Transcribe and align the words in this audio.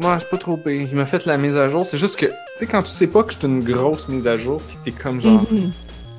Moi, 0.00 0.18
c'est 0.18 0.30
pas 0.30 0.38
trop 0.38 0.56
pire. 0.56 0.88
Il 0.90 0.96
m'a 0.96 1.04
fait 1.04 1.26
la 1.26 1.36
mise 1.36 1.58
à 1.58 1.68
jour. 1.68 1.86
C'est 1.86 1.98
juste 1.98 2.16
que, 2.16 2.26
tu 2.26 2.32
sais, 2.58 2.66
quand 2.66 2.82
tu 2.82 2.90
sais 2.90 3.06
pas 3.06 3.22
que 3.22 3.34
c'est 3.34 3.46
une 3.46 3.62
grosse 3.62 4.08
mise 4.08 4.26
à 4.26 4.38
jour, 4.38 4.62
pis 4.62 4.78
t'es 4.82 4.92
comme 4.92 5.20
genre. 5.20 5.44
Mhm. 5.50 5.72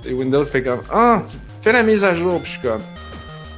Et 0.06 0.14
Windows 0.14 0.44
fait 0.44 0.62
comme 0.62 0.82
Ah, 0.92 1.22
tu 1.28 1.38
fais 1.62 1.71
la 1.71 1.81
mise 1.81 2.04
à 2.04 2.13
jour, 2.13 2.39
puis 2.41 2.52
je 2.52 2.59
suis 2.59 2.67
comme. 2.67 2.81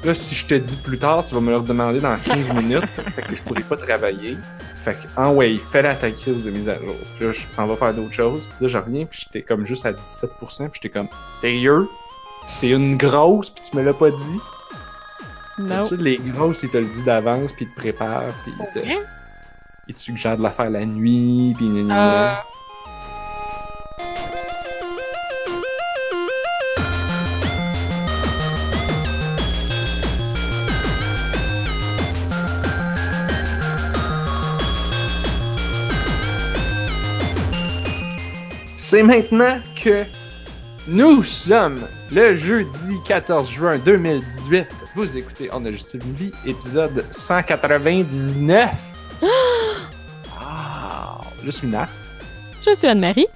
Là, 0.06 0.14
si 0.14 0.34
je 0.34 0.46
te 0.46 0.56
dis 0.56 0.78
plus 0.78 0.98
tard, 0.98 1.26
tu 1.26 1.36
vas 1.36 1.42
me 1.42 1.50
le 1.50 1.58
redemander 1.58 2.00
dans 2.00 2.16
15 2.18 2.54
minutes, 2.54 2.86
fait 3.16 3.22
que 3.22 3.36
je 3.36 3.44
pourrais 3.44 3.64
pas 3.64 3.76
travailler. 3.76 4.38
Fait 4.84 4.94
que, 4.94 5.08
ah 5.16 5.32
ouais, 5.32 5.58
fais-la 5.58 5.96
ta 5.96 6.12
crise 6.12 6.44
de 6.44 6.52
mise 6.52 6.68
à 6.68 6.78
jour. 6.78 6.96
Puis 7.18 7.26
là, 7.26 7.32
je 7.34 7.42
m'en 7.58 7.68
vais 7.68 7.76
faire 7.76 7.94
d'autres 7.94 8.14
choses. 8.14 8.44
Puis 8.44 8.66
là, 8.66 8.68
je 8.68 8.78
reviens, 8.78 9.06
puis 9.06 9.26
j'étais 9.26 9.42
comme 9.42 9.66
juste 9.66 9.86
à 9.86 9.92
17%, 9.92 10.70
puis 10.70 10.82
j'étais 10.82 10.90
comme, 10.90 11.08
sérieux? 11.36 11.88
C'est 12.48 12.70
une 12.70 12.98
grosse, 12.98 13.50
puis 13.50 13.64
tu 13.70 13.78
me 13.78 13.84
l'as 13.84 13.94
pas 13.94 14.12
dit? 14.12 14.40
Non. 15.58 15.68
D'habitude, 15.68 16.02
les 16.02 16.18
grosses, 16.18 16.64
ils 16.64 16.70
te 16.70 16.78
le 16.78 16.86
disent 16.86 17.06
d'avance, 17.06 17.54
puis 17.54 17.66
ils 17.66 17.70
te 17.74 17.76
préparent, 17.76 18.34
puis 18.44 18.54
ils 18.60 18.82
te? 18.82 18.88
Ils 19.88 19.96
te 19.96 20.02
suggèrent 20.02 20.38
de 20.38 20.44
la 20.44 20.52
faire 20.52 20.70
la 20.70 20.86
nuit, 20.86 21.54
puis 21.56 21.68
Euh. 21.92 22.34
C'est 38.78 39.02
maintenant 39.02 39.58
que 39.76 40.04
nous 40.88 41.24
sommes 41.24 41.82
le 42.12 42.36
jeudi 42.36 42.96
14 43.08 43.50
juin 43.50 43.80
2018. 43.80 44.68
Vous 44.96 45.18
écoutez 45.18 45.50
On 45.52 45.66
a 45.66 45.72
juste 45.72 45.96
une 45.96 46.14
vie, 46.14 46.32
épisode 46.46 47.04
199. 47.12 48.70
Je 51.44 51.52
suis 51.52 51.68
Nat. 51.68 51.88
Je 52.66 52.74
suis 52.76 52.88
Anne-Marie. 52.88 53.28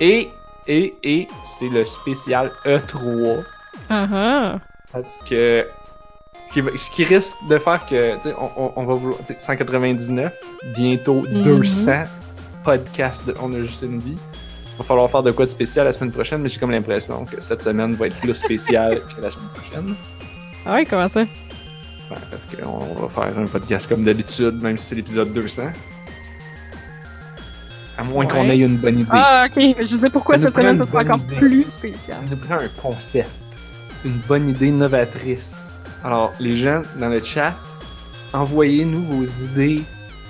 Et, 0.00 0.28
et, 0.68 0.94
et, 1.02 1.28
c'est 1.44 1.68
le 1.68 1.84
spécial 1.84 2.50
E3. 2.64 3.42
Ah 3.88 4.06
ah. 4.12 4.58
Parce 4.92 5.20
que 5.28 5.66
ce 6.48 6.52
qui, 6.52 6.60
va- 6.60 6.70
ce 6.76 6.90
qui 6.90 7.04
risque 7.04 7.36
de 7.48 7.58
faire 7.58 7.84
que, 7.86 8.16
tu 8.16 8.22
sais, 8.28 8.34
on, 8.56 8.72
on- 8.76 8.84
va 8.84 8.94
vouloir, 8.94 9.18
tu 9.26 9.32
sais, 9.34 9.36
199, 9.40 10.32
bientôt 10.76 11.22
Mhm. 11.22 11.42
200 11.42 12.04
podcasts 12.64 13.26
de 13.26 13.34
On 13.40 13.52
a 13.54 13.60
juste 13.62 13.82
une 13.82 13.98
vie. 13.98 14.16
Va 14.78 14.84
falloir 14.84 15.10
faire 15.10 15.22
de 15.22 15.30
quoi 15.30 15.46
de 15.46 15.50
spécial 15.50 15.86
la 15.86 15.92
semaine 15.92 16.10
prochaine, 16.12 16.42
mais 16.42 16.48
j'ai 16.48 16.58
comme 16.60 16.70
l'impression 16.70 17.24
que 17.24 17.40
cette 17.40 17.62
semaine 17.62 17.94
va 17.94 18.08
être 18.08 18.16
plus 18.20 18.34
spéciale 18.34 19.00
que 19.16 19.20
la 19.22 19.30
semaine 19.30 19.48
prochaine. 19.54 19.94
Ah 20.66 20.74
ouais, 20.74 20.84
comment 20.84 21.08
ça? 21.08 21.24
Parce 22.30 22.46
qu'on 22.46 22.78
va 22.94 23.08
faire 23.08 23.38
un 23.38 23.46
podcast 23.46 23.88
comme 23.88 24.04
d'habitude, 24.04 24.60
même 24.62 24.76
si 24.78 24.86
c'est 24.86 24.94
l'épisode 24.94 25.32
200. 25.32 25.62
À 27.98 28.04
moins 28.04 28.24
Ouais. 28.26 28.30
qu'on 28.30 28.44
ait 28.50 28.58
une 28.58 28.76
bonne 28.76 28.98
idée. 29.00 29.08
Ah, 29.10 29.46
ok. 29.48 29.76
Je 29.80 29.96
sais 29.96 30.10
pourquoi 30.10 30.36
Ça 30.38 30.44
cette 30.46 30.54
semaine, 30.54 30.78
ça 30.78 30.86
sera 30.86 31.02
encore 31.02 31.16
idée. 31.18 31.36
plus 31.36 31.64
Ça 31.64 31.70
spécial. 31.70 32.18
nous 32.30 32.36
prend 32.36 32.56
un 32.56 32.68
concept, 32.80 33.30
une 34.04 34.18
bonne 34.28 34.48
idée 34.50 34.70
novatrice. 34.70 35.66
Alors, 36.04 36.32
les 36.38 36.56
gens 36.56 36.82
dans 37.00 37.08
le 37.08 37.22
chat, 37.24 37.56
envoyez-nous 38.32 39.02
vos 39.02 39.24
idées 39.24 39.82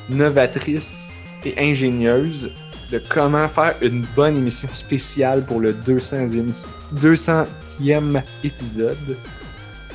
novatrices 0.08 1.08
et 1.44 1.54
ingénieuses 1.58 2.50
de 2.92 3.02
comment 3.08 3.48
faire 3.48 3.74
une 3.82 4.06
bonne 4.14 4.36
émission 4.36 4.68
spéciale 4.72 5.44
pour 5.44 5.58
le 5.60 5.72
200e, 5.72 6.66
200e 6.94 8.22
épisode. 8.44 9.16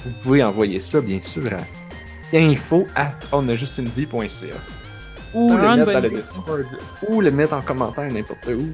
Vous 0.05 0.11
pouvez 0.23 0.43
envoyer 0.43 0.81
ça, 0.81 0.99
bien 0.99 1.21
sûr, 1.21 1.43
à 1.53 2.37
info 2.37 2.85
at 2.95 3.13
onajustunevie.ca 3.31 4.55
ou 5.33 5.55
le 5.55 5.75
mettre 5.75 5.91
dans 5.91 5.99
le 5.99 6.09
Discord. 6.09 6.65
Ou 7.07 7.21
le 7.21 7.31
mettre 7.31 7.53
en 7.53 7.61
commentaire 7.61 8.11
n'importe 8.11 8.47
où. 8.47 8.73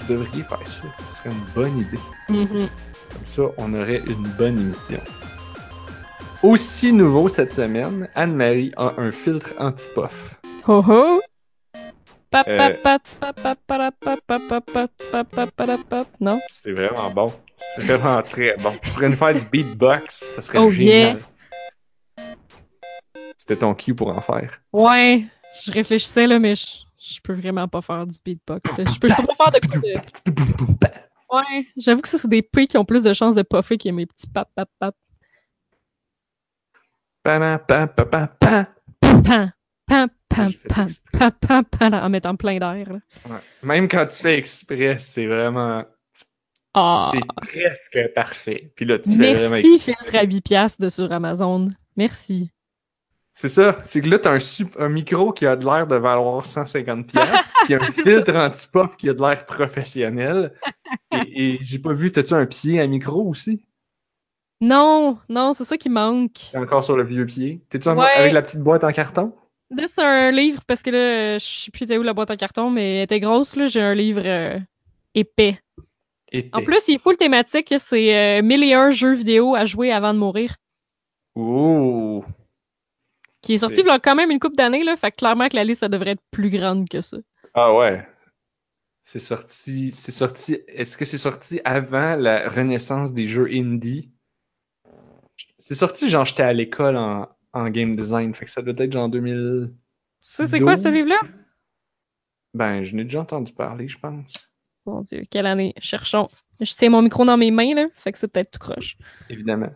Vous 0.00 0.06
devriez 0.08 0.42
faire 0.42 0.66
ça. 0.66 0.84
Ce 0.98 1.16
serait 1.16 1.30
une 1.30 1.54
bonne 1.54 1.78
idée. 1.78 1.98
Comme 2.28 3.24
ça, 3.24 3.42
on 3.56 3.74
aurait 3.74 4.02
une 4.06 4.28
bonne 4.38 4.58
émission. 4.58 5.00
Aussi 6.42 6.92
nouveau 6.92 7.28
cette 7.28 7.52
semaine, 7.52 8.08
Anne-Marie 8.14 8.72
a 8.76 8.92
un 8.98 9.10
filtre 9.10 9.54
anti-puff. 9.58 10.36
Ho 10.66 10.84
ho! 10.86 11.20
Non? 16.20 16.38
C'est 16.50 16.72
vraiment 16.72 17.10
bon. 17.10 17.26
C'est 17.56 17.82
vraiment 17.82 18.22
très 18.22 18.54
bon. 18.58 18.72
Tu 18.82 18.90
pourrais 18.90 19.08
nous 19.08 19.16
faire 19.16 19.34
du 19.34 19.44
beatbox, 19.50 20.24
ça 20.36 20.42
serait 20.42 20.58
oh, 20.58 20.70
génial. 20.70 21.18
C'était 23.38 23.56
ton 23.56 23.74
cue 23.74 23.94
pour 23.94 24.08
en 24.08 24.20
faire. 24.20 24.60
Ouais. 24.72 25.24
Je 25.64 25.72
réfléchissais 25.72 26.26
là, 26.26 26.38
mais 26.38 26.56
je, 26.56 26.66
je 27.00 27.20
peux 27.22 27.32
vraiment 27.32 27.68
pas 27.68 27.80
faire 27.80 28.06
du 28.06 28.18
beatbox. 28.22 28.70
Je 28.76 28.84
peux, 28.98 29.08
je 29.08 29.14
peux 29.14 29.26
pas 29.26 29.50
faire 29.50 29.52
de. 29.52 30.88
Ouais. 31.30 31.66
J'avoue 31.76 32.00
que 32.00 32.08
ça, 32.08 32.18
c'est 32.18 32.28
des 32.28 32.40
P 32.40 32.66
qui 32.66 32.78
ont 32.78 32.86
plus 32.86 33.02
de 33.02 33.12
chances 33.12 33.34
de 33.34 33.42
puffer 33.42 33.76
que 33.76 33.90
mes 33.90 34.06
petits 34.06 34.28
pap, 34.28 34.48
pap, 34.54 34.70
pap. 34.78 34.94
En 41.82 42.08
mettant 42.08 42.36
plein 42.36 42.58
d'air. 42.58 42.88
Ouais. 43.28 43.36
Même 43.62 43.88
quand 43.88 44.06
tu 44.06 44.22
fais 44.22 44.38
exprès, 44.38 44.98
c'est 44.98 45.26
vraiment. 45.26 45.84
Ah! 46.72 47.10
C'est 47.12 47.26
presque 47.36 48.14
parfait. 48.14 48.72
Puis 48.74 48.86
là, 48.86 48.98
tu 48.98 49.16
fais 49.16 49.34
vraiment 49.34 49.56
Merci, 49.56 49.78
filtre 49.80 50.14
à 50.14 50.22
8 50.22 50.40
piastres 50.40 50.80
de 50.80 50.88
sur 50.88 51.12
Amazon. 51.12 51.68
Merci. 51.96 52.50
C'est 53.40 53.48
ça. 53.48 53.78
C'est 53.84 54.00
que 54.00 54.08
là, 54.08 54.18
t'as 54.18 54.32
un, 54.32 54.40
sup- 54.40 54.74
un 54.80 54.88
micro 54.88 55.32
qui 55.32 55.46
a 55.46 55.54
de 55.54 55.64
l'air 55.64 55.86
de 55.86 55.94
valoir 55.94 56.44
150 56.44 57.06
pièces, 57.06 57.52
puis 57.62 57.74
un 57.74 57.86
filtre 57.92 58.34
anti-puff 58.34 58.96
qui 58.96 59.08
a 59.08 59.14
de 59.14 59.20
l'air 59.20 59.46
professionnel. 59.46 60.52
Et, 61.12 61.54
et 61.54 61.58
j'ai 61.62 61.78
pas 61.78 61.92
vu, 61.92 62.10
t'as-tu 62.10 62.34
un 62.34 62.46
pied 62.46 62.80
à 62.80 62.86
micro 62.88 63.22
aussi? 63.28 63.64
Non, 64.60 65.18
non, 65.28 65.52
c'est 65.52 65.64
ça 65.64 65.76
qui 65.76 65.88
manque. 65.88 66.48
T'es 66.50 66.58
encore 66.58 66.82
sur 66.82 66.96
le 66.96 67.04
vieux 67.04 67.26
pied. 67.26 67.60
T'es-tu 67.68 67.88
Ouais. 67.90 68.10
avec 68.16 68.32
la 68.32 68.42
petite 68.42 68.60
boîte 68.60 68.82
en 68.82 68.90
carton? 68.90 69.32
Là, 69.70 69.84
c'est 69.86 70.02
un 70.02 70.32
livre 70.32 70.62
parce 70.66 70.82
que 70.82 70.90
là, 70.90 71.38
je 71.38 71.44
sais 71.46 71.70
plus 71.70 71.86
t'es 71.86 71.96
où 71.96 72.02
la 72.02 72.14
boîte 72.14 72.32
en 72.32 72.36
carton, 72.36 72.70
mais 72.70 72.96
elle 72.96 73.02
était 73.04 73.20
grosse, 73.20 73.54
là. 73.54 73.66
J'ai 73.66 73.80
un 73.82 73.94
livre 73.94 74.22
euh, 74.24 74.58
épais. 75.14 75.60
Épais. 76.32 76.50
En 76.52 76.62
plus, 76.64 76.88
il 76.88 76.94
est 76.96 76.98
full 76.98 77.16
thématique. 77.16 77.72
C'est 77.78 78.40
euh, 78.40 78.42
1001 78.42 78.90
jeux 78.90 79.14
vidéo 79.14 79.54
à 79.54 79.64
jouer 79.64 79.92
avant 79.92 80.12
de 80.12 80.18
mourir. 80.18 80.56
Ouh! 81.36 82.24
Qui 83.42 83.54
est 83.54 83.58
sorti 83.58 83.80
il 83.80 83.86
y 83.86 83.90
a 83.90 83.98
quand 83.98 84.14
même 84.14 84.30
une 84.30 84.40
couple 84.40 84.56
d'années, 84.56 84.84
là. 84.84 84.96
Fait 84.96 85.10
que 85.10 85.16
clairement 85.16 85.48
que 85.48 85.56
la 85.56 85.64
liste, 85.64 85.80
ça 85.80 85.88
devrait 85.88 86.10
être 86.12 86.22
plus 86.30 86.50
grande 86.50 86.88
que 86.88 87.00
ça. 87.00 87.18
Ah 87.54 87.74
ouais. 87.74 88.06
C'est 89.02 89.20
sorti. 89.20 89.92
C'est 89.92 90.12
sorti. 90.12 90.58
Est-ce 90.66 90.96
que 90.96 91.04
c'est 91.04 91.18
sorti 91.18 91.60
avant 91.64 92.16
la 92.16 92.48
renaissance 92.48 93.12
des 93.12 93.26
jeux 93.26 93.48
indie? 93.50 94.12
C'est 95.58 95.74
sorti, 95.74 96.08
genre, 96.08 96.24
j'étais 96.24 96.42
à 96.42 96.52
l'école 96.52 96.96
en, 96.96 97.28
en 97.52 97.68
game 97.70 97.96
design. 97.96 98.34
Fait 98.34 98.44
que 98.44 98.50
ça 98.50 98.62
doit 98.62 98.74
être 98.76 98.92
genre 98.92 99.08
2000. 99.08 99.70
Tu 99.70 99.78
sais, 100.20 100.46
c'est 100.46 100.60
quoi 100.60 100.76
ce 100.76 100.88
livre-là? 100.88 101.20
Ben, 102.54 102.82
je 102.82 102.96
n'ai 102.96 103.04
déjà 103.04 103.20
entendu 103.20 103.52
parler, 103.52 103.88
je 103.88 103.98
pense. 103.98 104.34
Mon 104.86 105.02
Dieu, 105.02 105.22
quelle 105.30 105.46
année? 105.46 105.74
Cherchons. 105.80 106.28
Je 106.60 106.72
tiens 106.74 106.90
mon 106.90 107.02
micro 107.02 107.24
dans 107.24 107.36
mes 107.36 107.50
mains, 107.50 107.74
là. 107.74 107.86
Fait 107.94 108.10
que 108.10 108.18
c'est 108.18 108.28
peut-être 108.28 108.50
tout 108.52 108.58
croche. 108.58 108.96
Évidemment. 109.28 109.70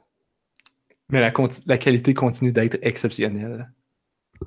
Mais 1.12 1.20
la, 1.20 1.78
qualité 1.78 2.14
continue 2.14 2.52
d'être 2.52 2.78
exceptionnelle. 2.80 3.70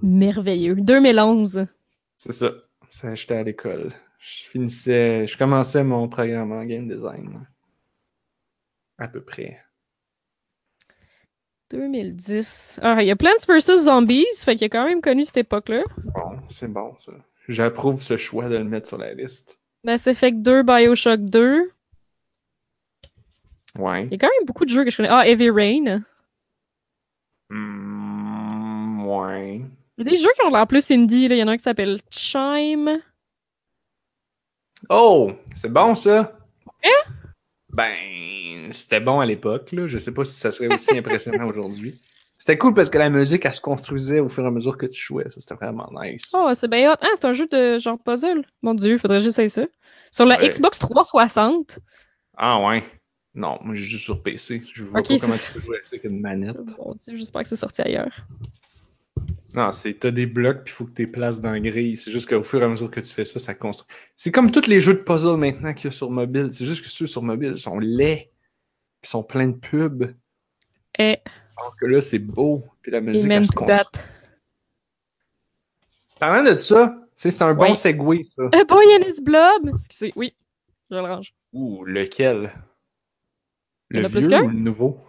Merveilleux. 0.02 0.76
2011. 0.76 1.68
C'est 2.18 2.31
ça. 2.31 2.52
Ça, 2.90 3.14
J'étais 3.14 3.36
à 3.36 3.44
l'école. 3.44 3.94
Je 4.18 4.46
finissais. 4.46 5.28
Je 5.28 5.38
commençais 5.38 5.84
mon 5.84 6.09
programme 6.09 6.52
en 6.52 6.66
game 6.66 6.88
design. 6.88 7.48
À 8.98 9.08
peu 9.08 9.22
près. 9.22 9.59
2010. 11.70 12.80
Ah, 12.82 12.97
il 13.03 13.08
y 13.08 13.12
a 13.12 13.16
Plants 13.16 13.30
vs. 13.47 13.84
Zombies. 13.84 14.26
Fait 14.44 14.56
qu'il 14.56 14.66
a 14.66 14.70
quand 14.70 14.88
même 14.88 15.02
connu 15.02 15.24
cette 15.24 15.38
époque-là. 15.38 15.84
Bon, 16.03 16.40
c'est 16.50 16.72
bon, 16.72 16.96
ça. 16.97 17.11
J'approuve 17.47 18.02
ce 18.02 18.18
choix 18.18 18.50
de 18.50 18.58
le 18.58 18.64
mettre 18.64 18.88
sur 18.88 18.97
la 18.97 19.14
liste. 19.14 19.59
Mass 19.84 20.08
Effect 20.08 20.38
2, 20.40 20.64
Bioshock 20.64 21.22
2. 21.22 21.72
Ouais. 23.78 24.06
Il 24.06 24.11
y 24.14 24.16
a 24.16 24.18
quand 24.18 24.32
même 24.35 24.47
beaucoup 24.47 24.66
de 24.66 24.72
jeux 24.72 24.84
que 24.84 24.90
je 24.90 24.97
connais. 24.97 25.09
Ah, 25.11 25.28
Heavy 25.28 25.52
Rain. 25.52 26.02
Ouais. 29.35 29.61
Il 29.97 30.05
y 30.05 30.08
a 30.08 30.11
des 30.11 30.17
jeux 30.17 30.29
qui 30.35 30.46
ont 30.46 30.49
l'air 30.49 30.67
plus 30.67 30.90
indie. 30.91 31.28
Là. 31.28 31.35
Il 31.35 31.40
y 31.40 31.43
en 31.43 31.47
a 31.47 31.52
un 31.52 31.58
qui 31.58 31.64
s'appelle 31.64 31.99
Chime. 32.09 32.99
Oh! 34.90 35.32
C'est 35.55 35.72
bon, 35.72 35.96
ça! 35.96 36.37
Hein? 36.84 37.11
Ben, 37.72 38.72
c'était 38.72 38.99
bon 38.99 39.20
à 39.20 39.26
l'époque, 39.26 39.72
là. 39.72 39.87
Je 39.87 39.97
sais 39.97 40.14
pas 40.14 40.26
si 40.26 40.34
ça 40.34 40.52
serait 40.52 40.73
aussi 40.73 40.97
impressionnant 40.97 41.47
aujourd'hui. 41.47 41.99
C'était 42.37 42.58
cool 42.58 42.73
parce 42.73 42.90
que 42.90 42.97
la 42.97 43.09
musique, 43.09 43.46
elle 43.46 43.53
se 43.53 43.61
construisait 43.61 44.20
au 44.20 44.28
fur 44.28 44.43
et 44.43 44.47
à 44.47 44.52
mesure 44.52 44.78
que 44.78 44.85
tu 44.85 45.02
jouais. 45.02 45.29
Ça, 45.29 45.40
c'était 45.40 45.55
vraiment 45.55 45.90
nice. 45.93 46.32
Oh, 46.35 46.52
c'est 46.53 46.67
bien 46.67 46.91
hot. 46.91 46.97
Ah, 47.02 47.08
c'est 47.16 47.26
un 47.26 47.34
jeu 47.34 47.47
de 47.47 47.79
genre 47.79 47.97
puzzle. 48.03 48.43
Mon 48.61 48.73
dieu, 48.73 48.97
faudrait 48.97 49.20
que 49.20 49.23
j'essaye 49.23 49.49
ça. 49.49 49.64
Sur 50.11 50.26
la 50.26 50.37
Ouais. 50.40 50.49
Xbox 50.49 50.78
360. 50.79 51.79
Ah 52.37 52.59
ouais. 52.66 52.84
Non, 53.34 53.58
moi 53.61 53.73
j'ai 53.76 53.82
juste 53.84 54.05
sur 54.05 54.22
PC. 54.23 54.61
Je 54.73 54.84
vois 54.84 55.02
pas 55.02 55.17
comment 55.20 55.35
tu 55.35 55.52
peux 55.53 55.59
jouer 55.59 55.79
avec 55.85 56.03
une 56.05 56.22
manette. 56.22 56.55
Mon 56.78 56.96
dieu, 56.96 57.17
j'espère 57.17 57.43
que 57.43 57.49
c'est 57.49 57.55
sorti 57.58 57.82
ailleurs. 57.82 58.26
Non, 59.53 59.72
c'est 59.72 59.93
t'as 59.93 60.11
des 60.11 60.25
blocs 60.25 60.63
puis 60.63 60.73
il 60.73 60.75
faut 60.75 60.85
que 60.85 60.93
tu 60.93 61.09
places 61.09 61.39
dans 61.39 61.51
la 61.51 61.59
grille. 61.59 61.95
C'est 61.95 62.11
juste 62.11 62.27
qu'au 62.27 62.43
fur 62.43 62.61
et 62.61 62.66
à 62.66 62.67
mesure 62.67 62.91
que 62.91 62.99
tu 62.99 63.13
fais 63.13 63.25
ça, 63.25 63.39
ça 63.39 63.53
construit. 63.53 63.87
C'est 64.16 64.31
comme 64.31 64.51
tous 64.51 64.67
les 64.67 64.81
jeux 64.81 64.95
de 64.95 64.99
puzzle 64.99 65.37
maintenant 65.37 65.73
qu'il 65.73 65.85
y 65.85 65.87
a 65.87 65.91
sur 65.91 66.11
mobile. 66.11 66.47
C'est 66.51 66.66
juste 66.66 66.83
que 66.83 66.89
ceux 66.89 67.07
sur 67.07 67.23
mobile 67.23 67.57
sont 67.57 67.79
laids. 67.79 68.31
Ils 69.03 69.07
sont 69.07 69.23
pleins 69.23 69.47
de 69.47 69.57
pubs. 69.57 70.13
Eh, 70.97 71.17
Alors 71.57 71.75
que 71.79 71.85
là, 71.85 72.01
c'est 72.01 72.19
beau. 72.19 72.63
Puis 72.81 72.91
la 72.91 73.01
musique, 73.01 73.29
elle 73.29 73.45
se 73.45 73.51
construit. 73.51 74.01
Parlant 76.19 76.43
de 76.49 76.57
ça, 76.57 76.97
c'est 77.16 77.41
un 77.41 77.53
bon 77.53 77.75
segway, 77.75 78.23
ça. 78.23 78.43
A 78.51 78.63
boy 78.63 78.85
and 78.95 79.07
his 79.07 79.22
blob! 79.22 79.69
Excusez, 79.73 80.13
oui, 80.16 80.33
je 80.89 80.95
le 80.95 81.01
range. 81.01 81.33
Ouh, 81.53 81.83
lequel? 81.85 82.51
Le 83.89 84.07
vieux 84.07 84.43
ou 84.43 84.47
le 84.49 84.53
nouveau? 84.53 84.99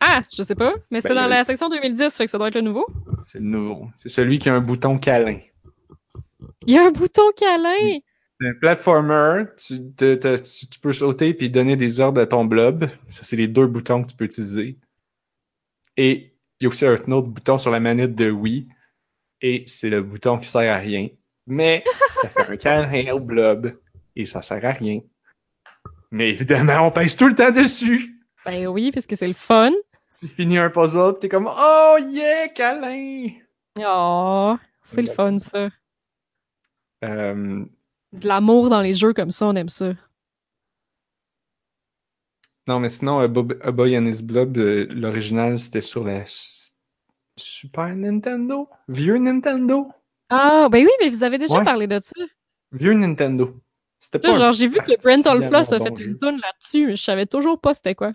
Ah, 0.00 0.22
je 0.34 0.42
sais 0.42 0.54
pas, 0.54 0.72
mais 0.90 1.00
c'était 1.00 1.14
Ben, 1.14 1.22
dans 1.22 1.28
la 1.28 1.44
section 1.44 1.68
2010, 1.68 2.16
fait 2.16 2.24
que 2.24 2.30
ça 2.30 2.38
doit 2.38 2.48
être 2.48 2.54
le 2.54 2.62
nouveau. 2.62 2.86
C'est 3.24 3.38
le 3.38 3.44
nouveau. 3.44 3.88
C'est 3.96 4.08
celui 4.08 4.38
qui 4.38 4.48
a 4.48 4.54
un 4.54 4.60
bouton 4.60 4.98
câlin. 4.98 5.38
Il 6.66 6.74
y 6.74 6.78
a 6.78 6.86
un 6.86 6.90
bouton 6.90 7.30
câlin! 7.36 7.98
C'est 8.40 8.48
un 8.48 8.54
platformer, 8.54 9.44
tu, 9.58 9.92
te- 9.94 10.14
te- 10.14 10.36
tu, 10.38 10.66
tu 10.68 10.80
peux 10.80 10.94
sauter 10.94 11.34
puis 11.34 11.50
donner 11.50 11.76
des 11.76 12.00
ordres 12.00 12.20
à 12.22 12.26
ton 12.26 12.46
blob. 12.46 12.86
Ça, 13.08 13.22
c'est 13.22 13.36
les 13.36 13.48
deux 13.48 13.66
boutons 13.66 14.02
que 14.02 14.08
tu 14.08 14.16
peux 14.16 14.24
utiliser. 14.24 14.78
Et 15.98 16.32
il 16.58 16.64
y 16.64 16.66
a 16.66 16.68
aussi 16.70 16.86
un 16.86 16.94
autre 17.12 17.28
bouton 17.28 17.58
sur 17.58 17.70
la 17.70 17.80
manette 17.80 18.14
de 18.14 18.30
Wii. 18.30 18.68
Et 19.42 19.64
c'est 19.66 19.90
le 19.90 20.00
bouton 20.02 20.38
qui 20.38 20.48
sert 20.48 20.72
à 20.74 20.78
rien. 20.78 21.08
Mais 21.46 21.84
ça 22.22 22.28
fait 22.30 22.50
un 22.52 22.56
câlin 22.56 23.12
au 23.12 23.20
blob. 23.20 23.78
Et 24.16 24.24
ça 24.24 24.40
sert 24.40 24.64
à 24.64 24.72
rien. 24.72 25.00
Mais 26.10 26.30
évidemment, 26.30 26.86
on 26.86 26.90
pèse 26.90 27.16
tout 27.16 27.28
le 27.28 27.34
temps 27.34 27.50
dessus. 27.50 28.16
Ben 28.46 28.66
oui, 28.68 28.90
parce 28.92 29.06
que 29.06 29.16
c'est 29.16 29.28
le 29.28 29.34
fun. 29.34 29.70
Tu 30.18 30.26
finis 30.26 30.58
un 30.58 30.70
puzzle 30.70 31.18
t'es 31.20 31.28
comme 31.28 31.48
Oh 31.48 31.96
yeah, 32.10 32.48
câlin! 32.48 33.28
Oh, 33.78 34.56
c'est 34.82 35.02
le 35.02 35.12
fun, 35.12 35.38
ça. 35.38 35.68
Euh, 37.04 37.64
De 38.12 38.26
l'amour 38.28 38.68
dans 38.70 38.80
les 38.80 38.94
jeux 38.94 39.12
comme 39.14 39.30
ça, 39.30 39.46
on 39.46 39.54
aime 39.54 39.68
ça. 39.68 39.92
Non, 42.66 42.80
mais 42.80 42.90
sinon, 42.90 43.20
A, 43.20 43.28
Bob- 43.28 43.58
A 43.62 43.70
Boy 43.72 43.96
and 43.98 44.06
His 44.06 44.22
Blob, 44.22 44.56
euh, 44.58 44.86
l'original, 44.90 45.58
c'était 45.58 45.80
sur 45.80 46.04
la 46.04 46.22
Super 47.36 47.94
Nintendo? 47.96 48.68
Vieux 48.88 49.16
Nintendo? 49.18 49.90
Ah, 50.28 50.68
ben 50.70 50.84
oui, 50.84 50.90
mais 51.00 51.08
vous 51.08 51.24
avez 51.24 51.38
déjà 51.38 51.58
Ouais. 51.58 51.64
parlé 51.64 51.86
de 51.86 52.00
ça. 52.00 52.24
Vieux 52.72 52.92
Nintendo. 52.94 53.58
C'était 54.00 54.18
pas 54.18 54.32
genre, 54.38 54.52
j'ai 54.52 54.66
vu 54.68 54.76
que 54.78 54.96
Brent 55.02 55.22
particulièrement 55.22 55.48
Floss 55.48 55.72
a 55.72 55.78
fait 55.80 55.88
une 56.04 56.18
tune 56.18 56.40
là-dessus, 56.40 56.86
mais 56.86 56.96
je 56.96 57.02
savais 57.02 57.26
toujours 57.26 57.60
pas 57.60 57.74
c'était 57.74 57.94
quoi. 57.94 58.12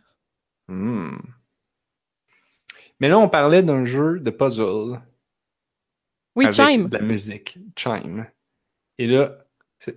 Hmm. 0.68 1.18
Mais 3.00 3.10
là, 3.10 3.18
on 3.20 3.30
parlait 3.30 3.64
d'un 3.64 3.84
jeu 3.86 4.20
de 4.20 4.30
puzzle 4.30 5.02
Oui, 6.36 6.46
avec 6.46 6.56
Chime. 6.56 6.88
de 6.90 6.98
la 6.98 7.04
musique. 7.04 7.58
Chime. 7.78 8.28
Et 8.98 9.08
là, 9.08 9.38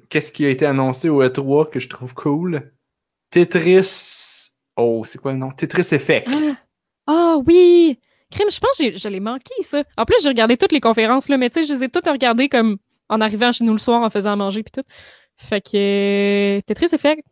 qu'est-ce 0.08 0.32
qui 0.32 0.44
a 0.44 0.48
été 0.50 0.66
annoncé 0.66 1.08
au 1.08 1.22
E3 1.22 1.70
que 1.70 1.80
je 1.80 1.88
trouve 1.88 2.14
cool? 2.14 2.72
Tetris... 3.30 4.50
Oh, 4.76 5.04
c'est 5.04 5.18
quoi 5.20 5.32
le 5.32 5.38
nom? 5.38 5.50
Tetris 5.50 5.88
Effect. 5.94 6.28
Ah, 6.32 6.56
Ah, 7.06 7.36
oui! 7.46 7.98
Crime, 8.30 8.50
je 8.50 8.60
pense 8.60 8.76
que 8.78 8.96
je 8.96 9.08
l'ai 9.08 9.20
manqué, 9.20 9.54
ça. 9.62 9.82
En 9.96 10.04
plus, 10.04 10.16
j'ai 10.22 10.28
regardé 10.28 10.56
toutes 10.56 10.72
les 10.72 10.80
conférences, 10.80 11.28
là, 11.28 11.38
mais 11.38 11.48
tu 11.50 11.60
sais, 11.62 11.66
je 11.68 11.74
les 11.74 11.84
ai 11.84 11.88
toutes 11.88 12.06
regardées 12.08 12.48
comme 12.48 12.76
en 13.08 13.20
arrivant 13.22 13.52
chez 13.52 13.64
nous 13.64 13.72
le 13.72 13.78
soir, 13.78 14.02
en 14.02 14.10
faisant 14.10 14.32
à 14.32 14.36
manger, 14.36 14.62
puis 14.62 14.70
tout. 14.72 14.86
Fait 15.36 15.60
que. 15.62 16.60
Tetris 16.66 16.88
Effect. 16.92 17.22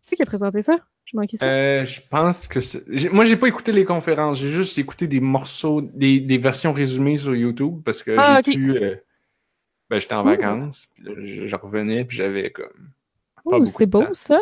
C'est 0.00 0.16
qui 0.16 0.22
a 0.22 0.26
présenté 0.26 0.62
ça? 0.62 0.78
Ça. 1.38 1.46
Euh, 1.46 1.86
je 1.86 2.00
pense 2.08 2.46
que 2.46 2.60
moi 3.12 3.24
j'ai 3.24 3.36
pas 3.36 3.48
écouté 3.48 3.72
les 3.72 3.84
conférences, 3.84 4.38
j'ai 4.38 4.50
juste 4.50 4.78
écouté 4.78 5.08
des 5.08 5.20
morceaux, 5.20 5.80
des, 5.82 6.20
des 6.20 6.38
versions 6.38 6.72
résumées 6.72 7.18
sur 7.18 7.34
YouTube 7.34 7.80
parce 7.84 8.02
que 8.02 8.16
Ah, 8.16 8.40
j'ai 8.46 8.52
pu, 8.52 8.70
euh, 8.76 8.94
ben 9.88 9.98
j'étais 9.98 10.14
en 10.14 10.22
Ouh. 10.22 10.26
vacances, 10.26 10.88
puis 10.94 11.02
là, 11.04 11.12
je, 11.18 11.56
revenais 11.56 12.04
puis 12.04 12.16
j'avais 12.16 12.50
comme 12.50 12.90
Ouh, 13.44 13.66
c'est 13.66 13.86
beau, 13.86 14.00
temps. 14.04 14.14
ça. 14.14 14.38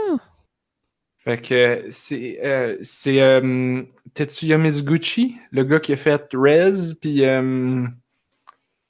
Fait 1.17 1.41
que 1.41 1.85
c'est 1.91 2.39
euh, 2.45 2.77
c'est 2.83 3.21
euh, 3.23 3.83
Tetsuya 4.15 4.57
Mizuguchi, 4.59 5.37
le 5.51 5.65
gars 5.65 5.81
qui 5.81 5.93
a 5.93 5.97
fait 5.97 6.29
Rez 6.35 6.95
puis 7.01 7.25
euh, 7.25 7.87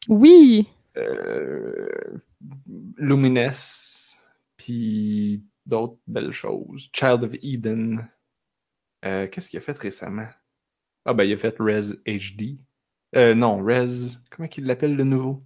Oui. 0.09 0.67
Lumines 2.99 3.53
puis 4.57 5.43
d'autres 5.69 5.99
belles 6.07 6.33
choses. 6.33 6.91
Child 6.93 7.23
of 7.25 7.35
Eden. 7.43 8.09
Euh, 9.05 9.29
Qu'est-ce 9.29 9.49
qu'il 9.51 9.59
a 9.59 9.63
fait 9.63 9.79
récemment? 9.79 10.27
Ah 11.05 11.15
ben 11.15 11.25
il 11.25 11.33
a 11.33 11.37
fait 11.39 11.55
Rez 11.61 11.93
HD. 12.07 12.59
Euh, 13.17 13.35
non, 13.35 13.63
Rez. 13.63 13.87
Comment 14.31 14.49
qu'il 14.49 14.65
l'appelle 14.67 14.97
le 14.97 15.05
nouveau? 15.05 15.45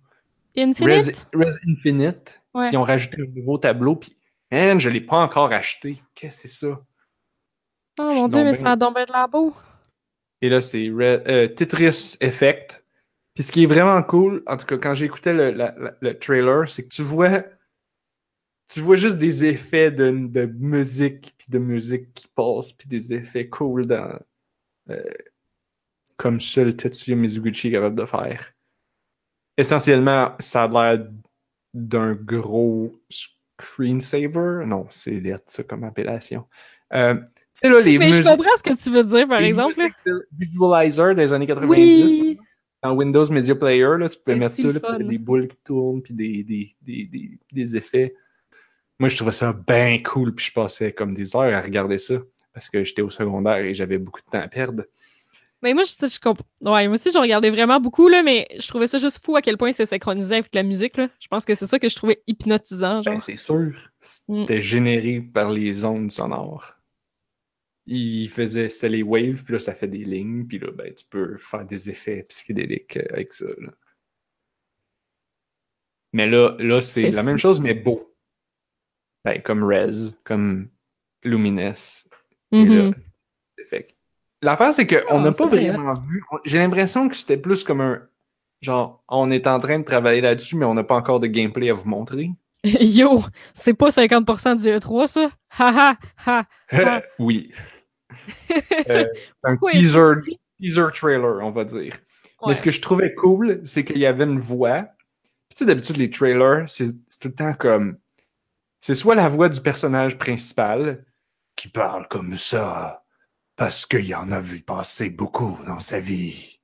Infinite? 0.56 1.26
Rez 1.34 1.52
Infinite. 1.68 2.40
Ouais. 2.54 2.70
Qui 2.70 2.76
ont 2.76 2.82
rajouté 2.82 3.22
un 3.22 3.30
nouveau 3.34 3.58
tableau. 3.58 3.96
Puis, 3.96 4.16
man, 4.50 4.78
je 4.80 4.88
l'ai 4.90 5.00
pas 5.00 5.18
encore 5.18 5.52
acheté. 5.52 6.02
Qu'est-ce 6.14 6.42
que 6.42 6.48
c'est 6.48 6.66
ça? 6.66 6.84
Oh 8.00 8.10
mon 8.14 8.28
dieu, 8.28 8.42
mais 8.44 8.52
ben- 8.52 8.60
ça 8.60 8.70
a 8.72 8.76
bien 8.76 8.90
de 8.90 9.12
la 9.12 9.26
beau. 9.26 9.54
Et 10.40 10.48
là, 10.48 10.60
c'est 10.60 10.84
Re- 10.88 11.22
euh, 11.28 11.46
Tetris 11.48 12.16
Effect. 12.20 12.84
Puis 13.34 13.44
ce 13.44 13.52
qui 13.52 13.62
est 13.62 13.66
vraiment 13.66 14.02
cool, 14.02 14.42
en 14.46 14.56
tout 14.56 14.66
cas, 14.66 14.76
quand 14.76 14.94
j'écoutais 14.94 15.32
le 15.32 16.12
trailer, 16.18 16.68
c'est 16.68 16.84
que 16.84 16.88
tu 16.88 17.02
vois. 17.02 17.44
Tu 18.68 18.80
vois 18.80 18.96
juste 18.96 19.18
des 19.18 19.44
effets 19.44 19.90
de, 19.90 20.10
de 20.28 20.44
musique, 20.46 21.34
puis 21.38 21.46
de 21.50 21.58
musique 21.58 22.12
qui 22.14 22.28
passe, 22.28 22.72
puis 22.72 22.88
des 22.88 23.12
effets 23.12 23.48
cool 23.48 23.86
dans. 23.86 24.18
euh, 24.90 25.02
comme 26.16 26.40
seul 26.40 26.76
Tetsuya 26.76 27.16
Mizuguchi 27.16 27.68
est 27.68 27.72
capable 27.72 27.96
de 27.98 28.04
faire. 28.06 28.52
Essentiellement, 29.56 30.34
ça 30.38 30.64
a 30.64 30.68
l'air 30.94 31.06
d'un 31.74 32.14
gros 32.14 32.94
screensaver. 33.60 34.64
Non, 34.66 34.86
c'est 34.90 35.18
lettre, 35.20 35.44
ça, 35.48 35.62
comme 35.64 35.84
appellation. 35.84 36.46
Euh, 36.94 37.14
tu 37.14 37.20
sais, 37.54 37.68
là, 37.68 37.80
les 37.80 37.98
Mais 37.98 38.12
je 38.12 38.22
comprends 38.22 38.56
ce 38.56 38.62
que 38.62 38.74
tu 38.74 38.90
veux 38.90 39.04
dire, 39.04 39.26
par 39.28 39.40
Les 39.40 39.48
exemple. 39.48 39.74
de 40.06 40.28
Visualizer 40.38 41.14
des 41.14 41.32
années 41.32 41.46
90 41.46 42.20
Oui. 42.20 42.38
dans 42.82 42.94
Windows 42.94 43.30
Media 43.30 43.54
Player, 43.54 43.96
là, 43.98 44.08
tu 44.08 44.18
pouvais 44.18 44.34
C'est 44.34 44.36
mettre 44.36 44.56
ça, 44.56 44.72
là, 44.72 44.80
puis 44.98 45.06
des 45.06 45.18
boules 45.18 45.48
qui 45.48 45.56
tournent, 45.64 46.02
puis 46.02 46.14
des, 46.14 46.42
des, 46.44 46.74
des, 46.80 47.04
des, 47.06 47.38
des 47.52 47.76
effets. 47.76 48.14
Moi, 48.98 49.08
je 49.08 49.16
trouvais 49.16 49.32
ça 49.32 49.52
bien 49.52 49.98
cool, 50.02 50.34
puis 50.34 50.46
je 50.46 50.52
passais 50.52 50.92
comme 50.92 51.14
des 51.14 51.34
heures 51.34 51.54
à 51.54 51.60
regarder 51.60 51.98
ça, 51.98 52.14
parce 52.52 52.68
que 52.68 52.84
j'étais 52.84 53.02
au 53.02 53.10
secondaire 53.10 53.56
et 53.56 53.74
j'avais 53.74 53.98
beaucoup 53.98 54.20
de 54.20 54.26
temps 54.26 54.40
à 54.40 54.48
perdre. 54.48 54.84
Mais 55.62 55.74
moi, 55.74 55.84
je, 55.84 55.92
je 56.06 56.18
comprends. 56.18 56.44
Ouais, 56.60 56.86
moi 56.88 56.94
aussi, 56.94 57.10
je 57.12 57.18
regardais 57.18 57.50
vraiment 57.50 57.78
beaucoup, 57.78 58.08
là, 58.08 58.22
mais 58.24 58.48
je 58.58 58.66
trouvais 58.66 58.88
ça 58.88 58.98
juste 58.98 59.24
fou 59.24 59.36
à 59.36 59.42
quel 59.42 59.56
point 59.56 59.72
c'est 59.72 59.86
synchronisé 59.86 60.36
avec 60.36 60.54
la 60.54 60.64
musique, 60.64 60.96
là. 60.96 61.08
Je 61.20 61.28
pense 61.28 61.44
que 61.44 61.54
c'est 61.54 61.66
ça 61.66 61.78
que 61.78 61.88
je 61.88 61.94
trouvais 61.94 62.20
hypnotisant. 62.26 63.00
Ben, 63.02 63.20
c'est 63.20 63.36
sûr, 63.36 63.72
c'était 64.00 64.60
généré 64.60 65.20
par 65.20 65.50
les 65.50 65.84
ondes 65.84 66.10
sonores. 66.10 66.74
Il 67.86 68.28
faisait, 68.28 68.68
c'était 68.68 68.88
les 68.88 69.02
waves, 69.02 69.44
puis 69.44 69.54
là, 69.54 69.58
ça 69.60 69.74
fait 69.74 69.88
des 69.88 70.04
lignes, 70.04 70.46
puis 70.46 70.58
là, 70.58 70.70
ben, 70.72 70.92
tu 70.94 71.04
peux 71.08 71.36
faire 71.38 71.64
des 71.64 71.90
effets 71.90 72.24
psychédéliques 72.28 72.96
euh, 72.96 73.06
avec 73.10 73.32
ça, 73.32 73.46
là. 73.58 73.72
Mais 76.12 76.26
là, 76.26 76.56
là 76.58 76.82
c'est 76.82 77.06
C'est 77.06 77.10
la 77.10 77.22
fou. 77.22 77.24
même 77.24 77.38
chose, 77.38 77.60
mais 77.60 77.74
beau. 77.74 78.11
Ben, 79.24 79.40
comme 79.42 79.64
Rez, 79.64 80.10
comme 80.24 80.68
Lumines. 81.24 81.74
Mhm. 82.50 82.92
L'affaire, 84.42 84.74
c'est 84.74 84.86
qu'on 84.86 85.18
Ah, 85.18 85.20
n'a 85.20 85.32
pas 85.32 85.46
vrai, 85.46 85.68
vraiment 85.68 85.94
vu. 85.94 86.22
J'ai 86.44 86.58
l'impression 86.58 87.08
que 87.08 87.14
c'était 87.16 87.36
plus 87.36 87.62
comme 87.62 87.80
un. 87.80 88.02
Genre, 88.60 89.02
on 89.08 89.30
est 89.30 89.46
en 89.46 89.60
train 89.60 89.78
de 89.78 89.84
travailler 89.84 90.20
là-dessus, 90.20 90.56
mais 90.56 90.64
on 90.64 90.74
n'a 90.74 90.84
pas 90.84 90.96
encore 90.96 91.20
de 91.20 91.28
gameplay 91.28 91.70
à 91.70 91.74
vous 91.74 91.88
montrer. 91.88 92.30
Yo, 92.64 93.22
c'est 93.54 93.74
pas 93.74 93.90
50% 93.90 94.56
du 94.62 94.68
E3, 94.68 95.06
ça? 95.06 95.30
Ha 95.58 95.96
ha 96.26 96.44
ha! 96.70 97.02
Oui. 97.18 97.52
Euh, 98.90 99.06
un 99.44 99.56
teaser, 99.56 100.14
teaser 100.58 100.86
trailer, 100.92 101.38
on 101.42 101.50
va 101.50 101.64
dire. 101.64 101.94
Mais 102.46 102.54
ce 102.54 102.62
que 102.62 102.70
je 102.70 102.80
trouvais 102.80 103.14
cool, 103.14 103.60
c'est 103.64 103.84
qu'il 103.84 103.98
y 103.98 104.06
avait 104.06 104.24
une 104.24 104.38
voix. 104.38 104.82
Puis 105.22 105.56
tu 105.56 105.58
sais, 105.58 105.64
d'habitude, 105.64 105.96
les 105.96 106.10
trailers, 106.10 106.68
c'est 106.68 106.92
tout 106.92 107.28
le 107.28 107.34
temps 107.34 107.54
comme. 107.54 107.96
C'est 108.82 108.96
soit 108.96 109.14
la 109.14 109.28
voix 109.28 109.48
du 109.48 109.60
personnage 109.60 110.18
principal 110.18 111.06
qui 111.54 111.68
parle 111.68 112.08
comme 112.08 112.36
ça 112.36 113.04
parce 113.54 113.86
qu'il 113.86 114.12
en 114.16 114.32
a 114.32 114.40
vu 114.40 114.60
passer 114.60 115.08
beaucoup 115.08 115.56
dans 115.64 115.78
sa 115.78 116.00
vie. 116.00 116.60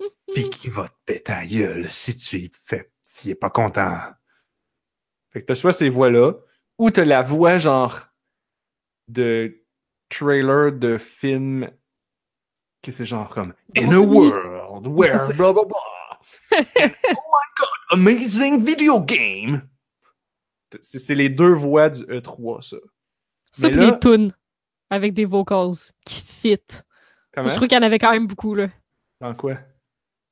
Puis 0.34 0.50
qui 0.50 0.68
va 0.68 0.88
te 0.88 0.94
péter 1.06 1.30
la 1.30 1.46
gueule 1.46 1.88
si 1.88 2.16
tu 2.16 2.36
y 2.38 2.50
fais, 2.52 2.90
s'il 3.00 3.30
est 3.30 3.36
pas 3.36 3.48
content. 3.48 3.96
Fait 5.30 5.40
que 5.40 5.46
t'as 5.46 5.54
soit 5.54 5.72
ces 5.72 5.88
voix-là, 5.88 6.32
ou 6.78 6.90
t'as 6.90 7.04
la 7.04 7.22
voix 7.22 7.58
genre 7.58 8.08
de 9.06 9.64
trailer 10.08 10.72
de 10.72 10.98
film 10.98 11.70
qui 12.82 12.90
c'est 12.90 13.04
genre 13.04 13.28
comme 13.28 13.54
In 13.76 13.92
a 13.92 14.00
world 14.00 14.88
where 14.88 15.32
blah 15.36 15.52
blah 15.52 15.64
blah. 15.64 15.78
Oh 16.58 16.88
my 17.30 17.46
god, 17.56 17.92
amazing 17.92 18.64
video 18.64 18.98
game. 19.00 19.68
C'est 20.80 21.14
les 21.14 21.28
deux 21.28 21.52
voix 21.52 21.90
du 21.90 22.02
E3, 22.04 22.60
ça. 22.62 22.76
Ça, 23.50 23.68
pis 23.68 23.76
là- 23.76 23.84
les 23.90 23.98
tunes 23.98 24.32
avec 24.90 25.12
des 25.14 25.24
vocals 25.24 25.74
qui 26.04 26.22
fit. 26.22 26.58
Comment? 27.34 27.48
Je 27.48 27.54
trouve 27.54 27.68
qu'il 27.68 27.76
y 27.76 27.80
en 27.80 27.84
avait 27.84 27.98
quand 27.98 28.12
même 28.12 28.26
beaucoup, 28.26 28.54
là. 28.54 28.68
Dans 29.20 29.34
quoi? 29.34 29.58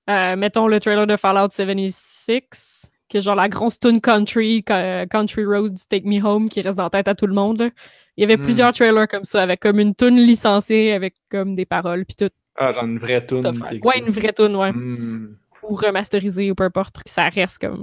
Euh, 0.09 0.37
mettons 0.37 0.66
le 0.66 0.80
trailer 0.80 1.06
de 1.06 1.16
Fallout 1.16 1.50
76, 1.50 2.90
qui 3.09 3.16
est 3.16 3.20
genre 3.20 3.35
la 3.35 3.49
grosse 3.49 3.78
tune 3.78 4.00
country, 4.00 4.64
Country 4.64 5.44
Roads 5.44 5.85
Take 5.88 6.06
Me 6.06 6.23
Home, 6.25 6.49
qui 6.49 6.61
reste 6.61 6.76
dans 6.76 6.85
la 6.85 6.90
tête 6.90 7.09
à 7.09 7.14
tout 7.14 7.26
le 7.26 7.35
monde. 7.35 7.61
là. 7.61 7.70
Il 8.16 8.23
y 8.23 8.25
avait 8.25 8.37
Hmm. 8.37 8.42
plusieurs 8.42 8.73
trailers 8.73 9.09
comme 9.09 9.25
ça, 9.25 9.42
avec 9.42 9.61
comme 9.61 9.78
une 9.80 9.94
tune 9.94 10.16
licenciée, 10.18 10.92
avec 10.92 11.14
comme 11.30 11.54
des 11.54 11.64
paroles, 11.64 12.04
puis 12.04 12.16
tout. 12.16 12.30
Ah, 12.56 12.73
genre 12.73 12.85
une 12.85 12.99
vraie 12.99 13.25
tune. 13.25 13.40
Ouais, 13.85 13.99
une 14.00 14.11
vraie 14.11 14.32
tune, 14.32 14.54
ouais. 14.56 14.73
Hmm. 14.73 15.37
Ou 15.62 15.75
remasterisée, 15.75 16.50
ou 16.50 16.54
peu 16.54 16.64
importe, 16.64 16.92
pour 16.94 17.04
que 17.04 17.11
ça 17.11 17.28
reste 17.28 17.59
comme. 17.61 17.82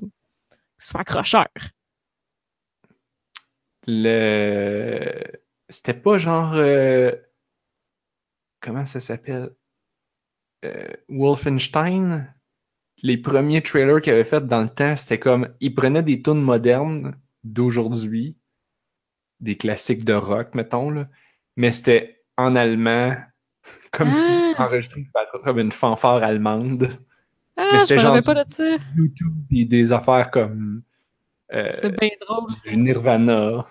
que 0.51 0.55
ce 0.83 0.89
soit 0.89 1.01
accrocheur. 1.01 1.47
Le. 3.87 5.23
C'était 5.69 5.93
pas 5.93 6.17
genre. 6.17 6.53
euh, 6.55 7.11
Comment 8.61 8.85
ça 8.85 8.99
s'appelle? 8.99 9.51
Euh, 10.65 10.87
Wolfenstein? 11.09 12.33
Les 13.03 13.17
premiers 13.17 13.61
trailers 13.61 14.01
qu'il 14.01 14.13
avait 14.13 14.23
fait 14.23 14.45
dans 14.47 14.61
le 14.61 14.69
temps, 14.69 14.95
c'était 14.95 15.19
comme. 15.19 15.49
Ils 15.59 15.73
prenaient 15.75 16.03
des 16.03 16.21
tunes 16.21 16.41
modernes 16.41 17.15
d'aujourd'hui, 17.43 18.35
des 19.39 19.55
classiques 19.55 20.03
de 20.03 20.13
rock, 20.13 20.55
mettons, 20.55 20.89
là, 20.89 21.07
mais 21.55 21.71
c'était 21.71 22.23
en 22.37 22.55
allemand, 22.55 23.15
comme 23.91 24.11
si 24.13 24.53
Ah. 24.57 24.65
enregistré 24.65 25.05
comme 25.43 25.59
une 25.59 25.71
fanfare 25.71 26.23
allemande. 26.23 26.89
Ah, 27.55 27.69
Mais 27.73 27.79
c'était 27.79 27.99
genre 27.99 28.19
pas. 28.23 28.43
YouTube, 28.95 29.33
et 29.51 29.65
des 29.65 29.91
affaires 29.91 30.31
comme. 30.31 30.81
euh, 31.53 31.71
C'est 31.79 31.97
bien 31.99 32.09
drôle. 32.21 32.49
du 32.65 32.77
Nirvana. 32.77 33.65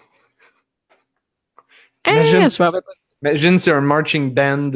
Imagine, 2.06 2.48
pas. 2.56 2.72
imagine 3.22 3.58
si 3.58 3.70
un 3.70 3.80
marching 3.80 4.32
band 4.34 4.70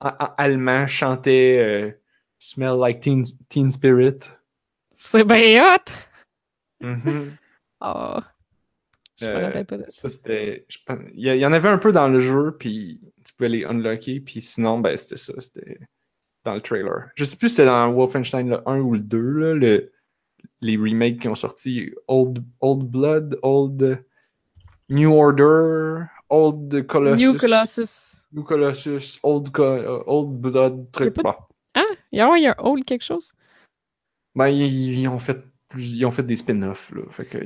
allemand 0.00 0.86
chantait 0.86 1.58
euh, 1.58 1.90
Smell 2.38 2.76
Like 2.78 3.00
Teen, 3.00 3.24
Teen 3.48 3.70
Spirit. 3.72 4.20
C'est 4.96 5.24
bien 5.24 5.74
hot! 5.76 5.92
Mhm. 6.80 7.36
Oh. 7.86 8.18
Je 9.20 9.26
me 9.26 9.30
Euh, 9.30 9.46
rappelle 9.46 9.66
pas 9.66 9.76
de 9.76 9.84
ça. 9.88 10.02
Ça, 10.02 10.08
c'était. 10.08 10.64
je 10.68 10.78
pense- 10.86 10.98
Il 11.12 11.20
y, 11.22 11.28
a- 11.28 11.34
il 11.34 11.40
y 11.40 11.44
en 11.44 11.52
avait 11.52 11.68
un 11.68 11.76
peu 11.76 11.92
dans 11.92 12.08
le 12.08 12.18
jeu, 12.18 12.56
puis 12.58 12.98
tu 13.26 13.34
pouvais 13.34 13.50
les 13.50 13.64
unlocker, 13.64 14.20
puis 14.20 14.40
sinon, 14.40 14.78
ben, 14.80 14.96
c'était 14.96 15.18
ça. 15.18 15.34
C'était 15.38 15.78
dans 16.44 16.54
le 16.54 16.62
trailer. 16.62 17.10
Je 17.14 17.24
sais 17.24 17.36
plus 17.36 17.48
si 17.50 17.56
c'était 17.56 17.66
dans 17.68 17.92
Wolfenstein 17.92 18.48
le 18.48 18.66
1 18.68 18.80
ou 18.80 18.94
le 18.94 19.00
2, 19.00 19.18
là, 19.20 19.54
le, 19.54 19.92
les 20.62 20.76
remakes 20.78 21.20
qui 21.20 21.28
ont 21.28 21.34
sorti 21.34 21.92
Old, 22.08 22.42
Old 22.60 22.84
Blood, 22.90 23.38
Old 23.42 24.02
New 24.88 25.12
Order, 25.12 26.04
Old 26.30 26.86
Colossus. 26.86 27.24
New 27.24 27.36
Colossus. 27.38 28.20
New 28.32 28.42
Colossus, 28.42 29.18
Old, 29.22 29.50
Co- 29.52 29.62
euh, 29.62 30.02
Old 30.06 30.40
Blood, 30.40 30.90
truc. 30.92 31.14
pas 31.14 31.22
de- 31.22 31.24
Bon. 31.28 31.34
Ah, 31.74 31.82
il 32.12 32.18
y 32.18 32.22
a, 32.22 32.36
il 32.36 32.42
y 32.42 32.46
a 32.46 32.54
old 32.64 32.84
quelque 32.84 33.02
chose? 33.04 33.32
Ben, 34.34 34.48
ils, 34.48 34.98
ils 35.00 35.08
ont 35.08 35.18
fait 35.18 35.44
plus- 35.68 35.92
ils 35.92 36.04
ont 36.06 36.10
fait 36.10 36.22
des 36.22 36.36
spin-offs, 36.36 36.92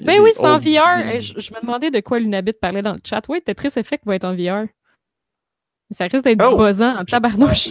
Ben 0.05 0.21
oui, 0.21 0.31
c'est 0.35 0.41
en 0.47 0.59
VR. 0.59 1.19
Je, 1.21 1.39
je 1.41 1.55
me 1.55 1.61
demandais 1.61 1.91
de 1.91 2.01
quoi 2.01 2.19
Lunabit 2.19 2.53
parlait 2.55 2.83
dans 2.83 2.93
le 2.95 3.01
chat. 3.05 3.23
Oui, 3.29 3.41
Tetris 3.43 3.73
Effect 3.77 4.05
va 4.07 4.17
être 4.17 4.25
en 4.25 4.35
VR. 4.35 4.67
Ça 5.91 6.05
risque 6.05 6.25
d'être 6.25 6.43
Oh! 6.45 6.57
buzzant 6.57 6.97
en 6.99 7.05
tabarnouche. 7.05 7.71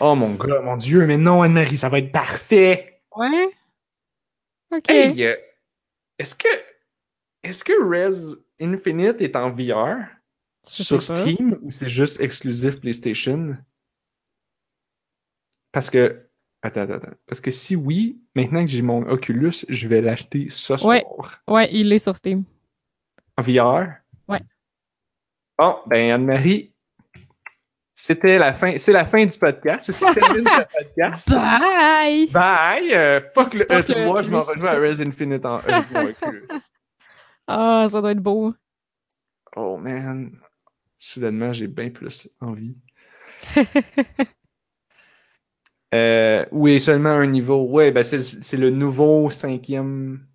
Oh 0.00 0.14
mon 0.14 0.34
gars, 0.34 0.60
mon 0.62 0.76
Dieu, 0.76 1.06
mais 1.06 1.18
non, 1.18 1.42
Anne-Marie, 1.42 1.76
ça 1.76 1.90
va 1.90 1.98
être 1.98 2.10
parfait! 2.12 3.02
Ouais. 3.16 3.50
Ok. 4.74 4.88
Hey, 4.90 5.24
euh, 5.24 5.36
est-ce 6.18 6.34
que 6.34 6.48
est-ce 7.42 7.62
que 7.62 7.72
Res 7.82 8.38
Infinite 8.60 9.20
est 9.20 9.36
en 9.36 9.50
VR 9.50 10.06
sur. 10.64 11.02
Steam 11.02 11.58
ou 11.62 11.70
c'est 11.70 11.88
juste 11.88 12.20
exclusif 12.20 12.80
PlayStation? 12.80 13.56
Parce 15.72 15.90
que 15.90 16.26
attends, 16.62 16.82
attends, 16.82 16.94
attends. 16.94 17.16
Parce 17.26 17.40
que 17.40 17.50
si 17.50 17.76
oui, 17.76 18.20
maintenant 18.34 18.64
que 18.64 18.70
j'ai 18.70 18.82
mon 18.82 19.02
Oculus, 19.08 19.64
je 19.68 19.88
vais 19.88 20.00
l'acheter 20.00 20.48
ce 20.48 20.76
soir. 20.76 20.88
Ouais. 20.88 21.04
Ouais, 21.48 21.68
il 21.72 21.92
est 21.92 21.98
sur 21.98 22.16
Steam. 22.16 22.44
En 23.36 23.42
VR? 23.42 23.88
Ouais. 24.28 24.40
Bon, 25.58 25.76
ben 25.86 26.12
Anne-Marie, 26.12 26.72
c'était 27.94 28.38
la 28.38 28.52
fin, 28.52 28.76
c'est 28.78 28.92
la 28.92 29.04
fin 29.04 29.24
du 29.24 29.38
podcast. 29.38 29.86
C'est 29.86 29.92
ce 29.92 30.04
qui 30.04 30.14
termine 30.14 30.44
le 30.44 30.78
podcast. 30.78 31.30
Bye! 31.30 32.26
Bye! 32.28 32.94
euh, 32.94 33.20
fuck 33.32 33.54
le 33.54 33.60
Fuck 33.60 33.88
le 33.88 33.94
E3, 33.94 34.24
je 34.24 34.30
m'en 34.30 34.42
vais 34.42 34.54
jouer 34.58 34.68
à 34.68 34.78
Res 34.78 35.00
Infinite 35.00 35.46
en 35.46 35.58
avec 35.58 35.90
mon 35.90 36.04
Oculus. 36.08 36.46
Ah, 37.46 37.86
ça 37.90 38.00
doit 38.00 38.12
être 38.12 38.22
beau. 38.22 38.54
Oh 39.56 39.76
man. 39.76 40.38
Soudainement, 40.98 41.52
j'ai 41.52 41.68
bien 41.68 41.90
plus 41.90 42.28
envie. 42.40 42.80
Euh, 45.94 46.44
oui, 46.50 46.80
seulement 46.80 47.10
un 47.10 47.26
niveau. 47.28 47.68
Ouais, 47.68 47.92
ben 47.92 48.02
c'est, 48.02 48.56
le 48.56 48.70
nouveau 48.70 49.30
cinquième. 49.30 50.26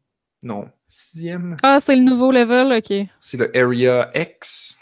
Non, 0.41 0.69
sixième? 0.87 1.57
Ah, 1.63 1.79
c'est 1.81 1.97
le 1.97 2.03
nouveau 2.03 2.31
level, 2.31 2.77
ok. 2.77 3.09
C'est 3.19 3.35
le 3.35 3.53
Area 3.57 4.09
X. 4.15 4.79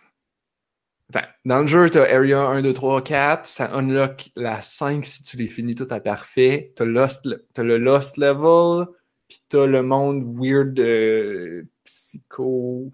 Dans 1.45 1.61
le 1.61 1.67
jeu, 1.67 1.89
t'as 1.89 2.03
Area 2.03 2.41
1, 2.41 2.61
2, 2.61 2.73
3, 2.73 3.01
4. 3.01 3.47
Ça 3.47 3.71
unlock 3.73 4.29
la 4.35 4.61
5 4.61 5.05
si 5.05 5.23
tu 5.23 5.37
les 5.37 5.47
finis 5.47 5.73
tout 5.73 5.87
à 5.89 5.99
parfait. 5.99 6.73
T'as, 6.75 6.85
Lost, 6.85 7.27
t'as 7.53 7.63
le 7.63 7.77
Lost 7.77 8.17
Level. 8.17 8.85
Puis 9.27 9.39
t'as 9.49 9.65
le 9.65 9.81
monde 9.81 10.25
weird 10.37 10.79
euh, 10.79 11.63
psycho. 11.87 12.91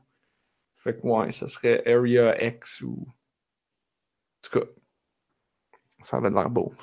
Fait 0.78 0.96
que 0.96 1.02
ouais, 1.08 1.32
ça 1.32 1.48
serait 1.48 1.84
Area 1.92 2.42
X 2.46 2.82
ou. 2.82 3.06
En 3.08 4.50
tout 4.50 4.60
cas, 4.60 4.66
ça 6.02 6.20
va 6.20 6.30
l'air 6.30 6.50
beau. 6.50 6.74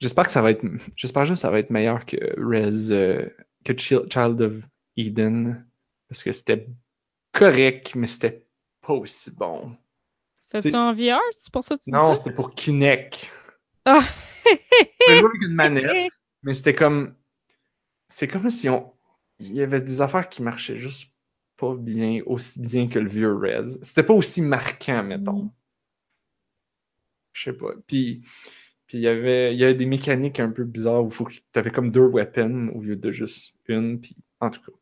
J'espère 0.00 0.26
que 0.26 0.32
ça 0.32 0.42
va 0.42 0.50
être. 0.50 0.64
J'espère 0.96 1.24
juste 1.24 1.36
que 1.38 1.42
ça 1.42 1.50
va 1.50 1.58
être 1.58 1.70
meilleur 1.70 2.04
que 2.04 2.16
Res. 2.38 2.90
euh, 2.90 3.28
que 3.64 3.72
Chil- 3.74 4.10
Child 4.12 4.40
of 4.42 4.54
Eden. 4.96 5.66
Parce 6.08 6.22
que 6.22 6.32
c'était 6.32 6.66
correct, 7.32 7.94
mais 7.94 8.06
c'était 8.06 8.46
pas 8.80 8.92
aussi 8.94 9.30
bon. 9.32 9.76
C'est- 10.50 10.74
en 10.74 10.94
VR? 10.94 11.20
C'est 11.32 11.52
pour 11.52 11.64
ça 11.64 11.76
que 11.76 11.82
tu 11.82 11.90
Non, 11.90 12.14
c'était 12.14 12.32
pour 12.32 12.54
Kinect. 12.54 13.30
Ah! 13.84 14.00
Jouais 15.08 15.18
avec 15.18 15.42
une 15.42 15.54
manette, 15.54 16.12
mais 16.42 16.54
c'était 16.54 16.74
comme. 16.74 17.14
C'est 18.08 18.28
comme 18.28 18.48
si 18.48 18.68
on. 18.68 18.95
Il 19.38 19.52
y 19.52 19.62
avait 19.62 19.80
des 19.80 20.00
affaires 20.00 20.28
qui 20.28 20.42
marchaient 20.42 20.78
juste 20.78 21.14
pas 21.56 21.74
bien, 21.74 22.20
aussi 22.26 22.60
bien 22.60 22.88
que 22.88 22.98
le 22.98 23.08
vieux 23.08 23.34
Res. 23.34 23.78
C'était 23.82 24.02
pas 24.02 24.14
aussi 24.14 24.42
marquant, 24.42 25.02
mettons. 25.02 25.44
Mm. 25.44 25.50
Je 27.32 27.42
sais 27.42 27.52
pas. 27.52 27.72
Puis. 27.86 28.22
Puis 28.86 28.98
il 28.98 29.00
y 29.00 29.08
avait, 29.08 29.52
il 29.52 29.58
y 29.58 29.64
avait 29.64 29.74
des 29.74 29.86
mécaniques 29.86 30.38
un 30.38 30.50
peu 30.50 30.62
bizarres 30.62 31.04
où 31.04 31.10
faut 31.10 31.24
que 31.24 31.32
tu 31.32 31.40
avais 31.56 31.70
comme 31.70 31.88
deux 31.88 32.06
weapons 32.06 32.70
au 32.72 32.80
lieu 32.80 32.94
de 32.94 33.10
juste 33.10 33.56
une. 33.66 34.00
Puis, 34.00 34.16
en 34.38 34.48
tout 34.48 34.60
cas, 34.60 34.72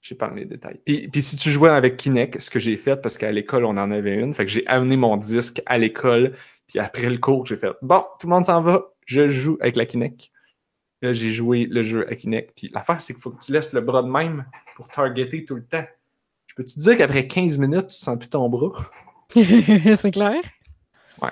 j'ai 0.00 0.14
pas 0.14 0.32
les 0.34 0.44
détails. 0.44 0.80
Puis, 0.84 1.08
puis 1.08 1.22
si 1.22 1.36
tu 1.36 1.50
jouais 1.50 1.70
avec 1.70 1.96
Kinect, 1.96 2.40
ce 2.40 2.50
que 2.50 2.58
j'ai 2.58 2.76
fait, 2.76 2.96
parce 2.96 3.16
qu'à 3.16 3.30
l'école, 3.30 3.64
on 3.64 3.76
en 3.76 3.90
avait 3.90 4.14
une, 4.14 4.34
fait 4.34 4.44
que 4.44 4.50
j'ai 4.50 4.66
amené 4.66 4.96
mon 4.96 5.16
disque 5.16 5.62
à 5.66 5.78
l'école. 5.78 6.32
Puis 6.66 6.78
après 6.78 7.08
le 7.08 7.18
cours, 7.18 7.46
j'ai 7.46 7.56
fait 7.56 7.70
Bon, 7.82 8.04
tout 8.18 8.26
le 8.26 8.34
monde 8.34 8.44
s'en 8.44 8.60
va, 8.60 8.92
je 9.06 9.28
joue 9.28 9.56
avec 9.60 9.76
la 9.76 9.86
Kinect. 9.86 10.30
Là, 11.02 11.12
j'ai 11.12 11.30
joué 11.30 11.66
le 11.66 11.82
jeu 11.82 12.10
à 12.10 12.14
Kinect. 12.14 12.52
Puis 12.56 12.70
l'affaire, 12.72 13.00
c'est 13.00 13.12
qu'il 13.12 13.22
faut 13.22 13.30
que 13.30 13.44
tu 13.44 13.52
laisses 13.52 13.72
le 13.72 13.80
bras 13.80 14.02
de 14.02 14.08
même 14.08 14.44
pour 14.76 14.88
targeter 14.88 15.44
tout 15.44 15.54
le 15.54 15.64
temps. 15.64 15.84
Je 16.46 16.54
peux 16.54 16.64
te 16.64 16.78
dire 16.78 16.96
qu'après 16.96 17.26
15 17.26 17.58
minutes, 17.58 17.88
tu 17.88 17.96
sens 17.96 18.18
plus 18.18 18.28
ton 18.28 18.48
bras? 18.48 18.72
c'est 19.34 20.10
clair. 20.10 20.40
Ouais. 21.22 21.30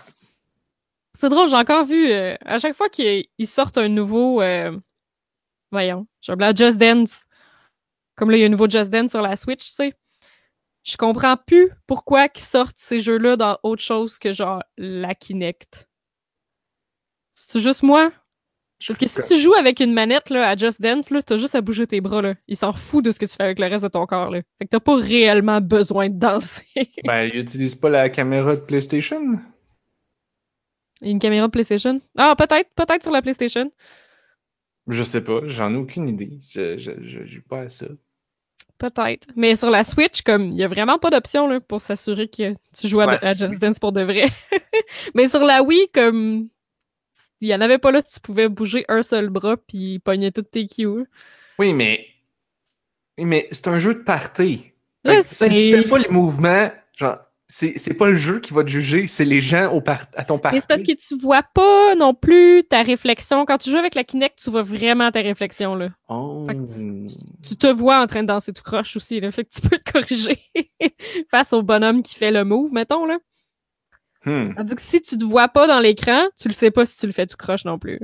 C'est 1.15 1.29
drôle, 1.29 1.49
j'ai 1.49 1.57
encore 1.57 1.85
vu, 1.85 2.11
euh, 2.11 2.37
à 2.45 2.59
chaque 2.59 2.77
fois 2.77 2.89
qu'ils 2.89 3.27
ils 3.39 3.47
sortent 3.47 3.79
un 3.79 3.89
nouveau, 3.89 4.43
euh, 4.43 4.77
voyons, 5.73 6.07
j'ai 6.21 6.37
blanc, 6.37 6.53
Just 6.55 6.77
Dance, 6.77 7.25
comme 8.17 8.31
là, 8.31 8.37
il 8.37 8.41
y 8.41 8.43
a 8.43 8.47
un 8.47 8.51
nouveau 8.51 8.69
Just 8.69 8.91
Dance 8.91 9.11
sur 9.13 9.23
la 9.23 9.35
Switch, 9.37 9.65
tu 9.65 9.71
sais, 9.71 9.95
je 10.85 10.97
comprends 10.97 11.37
plus 11.37 11.71
pourquoi 11.87 12.29
qu'ils 12.29 12.45
sortent 12.45 12.79
ces 12.79 13.01
jeux-là 13.01 13.37
dans 13.37 13.59
autre 13.63 13.83
chose 13.83 14.19
que 14.19 14.33
genre 14.33 14.63
la 14.77 15.15
Kinect. 15.15 15.89
C'est 17.33 17.61
juste 17.61 17.83
moi? 17.83 18.13
Parce 18.87 18.99
que 18.99 19.07
si 19.09 19.23
tu 19.23 19.41
joues 19.41 19.55
avec 19.55 19.81
une 19.81 19.93
manette 19.93 20.29
là, 20.29 20.49
à 20.49 20.57
Just 20.57 20.83
Dance, 20.83 21.11
là, 21.11 21.23
t'as 21.23 21.39
juste 21.39 21.55
à 21.55 21.61
bouger 21.63 21.87
tes 21.87 22.01
bras. 22.01 22.21
Là. 22.21 22.35
Il 22.47 22.57
s'en 22.57 22.73
fout 22.75 23.05
de 23.05 23.11
ce 23.11 23.19
que 23.19 23.25
tu 23.25 23.35
fais 23.35 23.45
avec 23.45 23.59
le 23.59 23.67
reste 23.67 23.85
de 23.85 23.89
ton 23.89 24.05
corps. 24.07 24.31
Là. 24.31 24.43
Fait 24.59 24.67
que 24.67 24.71
t'as 24.71 24.81
pas 24.81 24.97
réellement 24.97 25.61
besoin 25.61 26.11
de 26.11 26.19
danser. 26.19 26.67
Ben, 27.05 27.31
il 27.33 27.41
utilise 27.41 27.75
pas 27.75 27.89
la 27.89 28.11
caméra 28.11 28.55
de 28.55 28.61
PlayStation? 28.61 29.31
Une 31.01 31.19
caméra 31.19 31.47
de 31.47 31.53
PlayStation? 31.53 32.01
Ah, 32.19 32.35
peut-être, 32.37 32.71
peut-être 32.75 33.03
sur 33.03 33.13
la 33.13 33.23
PlayStation. 33.23 33.71
Je 34.89 35.03
sais 35.03 35.23
pas, 35.23 35.41
j'en 35.47 35.73
ai 35.73 35.77
aucune 35.77 36.09
idée. 36.09 36.39
Je, 36.51 36.77
je, 36.77 36.93
je 37.01 37.25
joue 37.25 37.43
pas 37.49 37.61
à 37.61 37.69
ça. 37.69 37.87
Peut-être. 38.79 39.29
Mais 39.37 39.57
sur 39.57 39.71
la 39.71 39.85
Switch, 39.85 40.21
comme 40.23 40.53
il 40.53 40.59
y 40.59 40.65
a 40.65 40.69
vraiment 40.69 40.99
pas 40.99 41.11
d'option 41.11 41.49
là, 41.49 41.61
pour 41.61 41.81
s'assurer 41.81 42.29
que 42.29 42.55
tu 42.79 42.89
joues 42.89 43.01
à 43.01 43.19
Just 43.21 43.59
Dance 43.59 43.79
pour 43.79 43.93
de 43.93 44.03
vrai. 44.03 44.27
Mais 45.15 45.29
sur 45.29 45.41
la 45.41 45.63
Wii, 45.63 45.89
comme 45.95 46.49
il 47.41 47.49
y 47.49 47.55
en 47.55 47.61
avait 47.61 47.79
pas 47.79 47.91
là, 47.91 48.03
tu 48.03 48.21
pouvais 48.21 48.49
bouger 48.49 48.85
un 48.89 49.03
seul 49.03 49.29
bras 49.31 49.57
puis 49.57 49.99
pogner 49.99 50.33
toutes 50.33 50.51
tes 50.51 50.67
cues. 50.67 51.05
Oui, 51.59 51.73
mais. 51.73 52.07
Oui, 53.19 53.25
mais 53.25 53.49
c'est 53.51 53.69
un 53.69 53.79
jeu 53.79 53.95
de 53.95 54.01
party. 54.01 54.73
Fait 55.05 55.23
si 55.23 55.83
pas 55.89 55.99
les 55.99 56.09
mouvements, 56.09 56.69
genre, 56.97 57.19
c'est 57.49 57.79
c'est 57.79 57.95
pas 57.95 58.09
le 58.09 58.17
jeu 58.17 58.41
qui 58.41 58.53
va 58.53 58.65
te 58.65 58.69
juger, 58.69 59.07
c'est 59.07 59.25
les 59.25 59.41
gens 59.41 59.73
au 59.73 59.81
par- 59.81 60.07
à 60.17 60.25
ton 60.25 60.35
Mais 60.35 60.41
party. 60.41 60.61
c'est 60.69 60.83
que 60.83 60.93
tu 60.93 61.17
vois 61.19 61.45
pas 61.45 61.95
non 61.95 62.13
plus 62.13 62.65
ta 62.69 62.83
réflexion. 62.83 63.45
Quand 63.47 63.59
tu 63.59 63.71
joues 63.71 63.77
avec 63.79 63.95
la 63.95 64.03
Kinect, 64.03 64.43
tu 64.43 64.51
vois 64.51 64.63
vraiment 64.63 65.11
ta 65.13 65.21
réflexion, 65.21 65.77
là. 65.77 65.91
Oh. 66.09 66.47
Fait 66.49 66.57
Tu 67.49 67.57
te 67.57 67.69
vois 67.69 68.01
en 68.01 68.07
train 68.09 68.23
de 68.23 68.29
danser 68.29 68.53
tout 68.53 68.65
croche 68.65 68.97
aussi, 68.97 69.21
là. 69.21 69.31
Fait 69.31 69.45
que 69.45 69.51
tu 69.51 69.61
peux 69.61 69.79
te 69.79 69.93
corriger 69.93 70.41
face 71.31 71.53
au 71.53 71.63
bonhomme 71.63 72.03
qui 72.03 72.17
fait 72.17 72.33
le 72.33 72.45
move, 72.45 72.73
mettons, 72.73 73.07
là. 73.07 73.19
Hmm, 74.27 74.55
Tandis 74.57 74.75
que 74.75 74.83
si 74.83 75.01
tu 75.01 75.17
te 75.17 75.25
vois 75.25 75.49
pas 75.49 75.67
dans 75.67 75.81
l'écran, 75.81 76.27
tu 76.39 76.49
le 76.49 76.53
sais 76.53 76.71
pas 76.71 76.85
si 76.85 76.99
tu 76.99 77.07
le 77.07 77.13
fais 77.13 77.27
tout 77.27 77.37
croche 77.37 77.65
non 77.65 77.79
plus. 77.79 78.01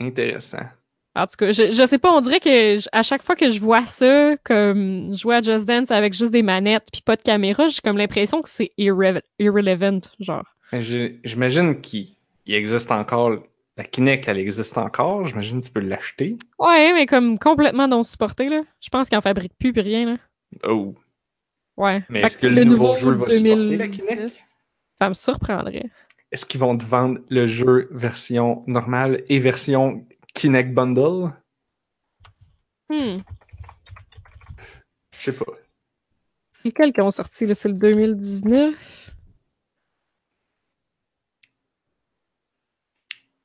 Intéressant. 0.00 0.66
En 1.14 1.26
tout 1.26 1.36
cas, 1.38 1.52
je, 1.52 1.70
je 1.70 1.86
sais 1.86 1.98
pas, 1.98 2.10
on 2.12 2.20
dirait 2.22 2.40
que 2.40 2.78
à 2.96 3.02
chaque 3.02 3.22
fois 3.22 3.36
que 3.36 3.50
je 3.50 3.60
vois 3.60 3.84
ça, 3.84 4.36
comme 4.44 5.14
jouer 5.14 5.36
à 5.36 5.42
Just 5.42 5.66
Dance 5.66 5.90
avec 5.90 6.14
juste 6.14 6.32
des 6.32 6.42
manettes 6.42 6.88
puis 6.90 7.02
pas 7.02 7.16
de 7.16 7.22
caméra, 7.22 7.68
j'ai 7.68 7.80
comme 7.82 7.98
l'impression 7.98 8.40
que 8.40 8.48
c'est 8.48 8.72
irre- 8.78 9.20
irrelevant, 9.38 10.00
genre. 10.20 10.44
J'imagine 10.72 11.80
qu'il 11.80 12.16
il 12.46 12.54
existe 12.54 12.90
encore. 12.90 13.42
La 13.76 13.84
Kinect, 13.84 14.28
elle 14.28 14.38
existe 14.38 14.76
encore. 14.76 15.26
J'imagine 15.26 15.60
que 15.60 15.66
tu 15.66 15.72
peux 15.72 15.80
l'acheter. 15.80 16.36
Ouais, 16.58 16.92
mais 16.92 17.06
comme 17.06 17.38
complètement 17.38 17.88
non 17.88 18.02
supporté, 18.02 18.48
là. 18.48 18.60
Je 18.80 18.88
pense 18.90 19.08
qu'ils 19.08 19.18
en 19.18 19.22
fabriquent 19.22 19.56
plus 19.58 19.72
rien, 19.74 20.06
là. 20.06 20.16
Oh. 20.68 20.94
Ouais. 21.76 22.02
Mais 22.10 22.20
est-ce 22.20 22.36
que 22.38 22.46
le, 22.46 22.64
nouveau, 22.64 22.96
jeu 22.96 23.10
va 23.12 23.26
supporter 23.28 23.76
la 23.76 23.86
2019, 23.86 24.16
Kinect? 24.16 24.44
Ça 24.98 25.08
me 25.08 25.14
surprendrait. 25.14 25.90
Est-ce 26.30 26.46
qu'ils 26.46 26.60
vont 26.60 26.76
te 26.76 26.84
vendre 26.84 27.20
le 27.28 27.46
jeu 27.46 27.88
version 27.90 28.64
normale 28.66 29.22
et 29.28 29.38
version 29.38 30.06
Kinect 30.34 30.72
Bundle? 30.72 31.32
Hmm. 32.88 33.18
Je 35.18 35.30
sais 35.30 35.32
pas. 35.32 35.44
C'est 36.52 36.68
lequel 36.68 36.92
qui 36.92 37.00
ont 37.00 37.10
sorti, 37.10 37.46
là? 37.46 37.54
C'est 37.54 37.68
le 37.68 37.74
2019? 37.74 39.12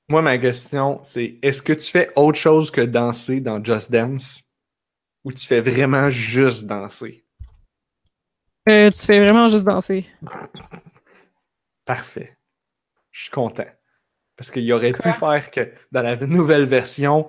Moi, 0.10 0.22
ma 0.22 0.38
question, 0.38 1.00
c'est 1.04 1.38
est-ce 1.42 1.62
que 1.62 1.74
tu 1.74 1.92
fais 1.92 2.12
autre 2.16 2.40
chose 2.40 2.72
que 2.72 2.80
danser 2.82 3.42
dans 3.42 3.62
Just 3.62 3.92
Dance? 3.92 4.44
Ou 5.26 5.34
tu 5.34 5.46
fais 5.46 5.60
vraiment 5.60 6.10
juste 6.10 6.66
danser? 6.66 7.26
Euh, 8.70 8.90
tu 8.92 9.06
fais 9.06 9.20
vraiment 9.20 9.48
juste 9.48 9.66
danser. 9.66 10.06
Parfait. 11.88 12.38
Je 13.12 13.24
suis 13.24 13.32
content. 13.32 13.66
Parce 14.36 14.52
qu'il 14.52 14.72
aurait 14.72 14.92
Quoi? 14.92 15.12
pu 15.12 15.18
faire 15.18 15.50
que 15.50 15.72
dans 15.92 16.04
la 16.04 16.16
nouvelle 16.18 16.66
version, 16.66 17.28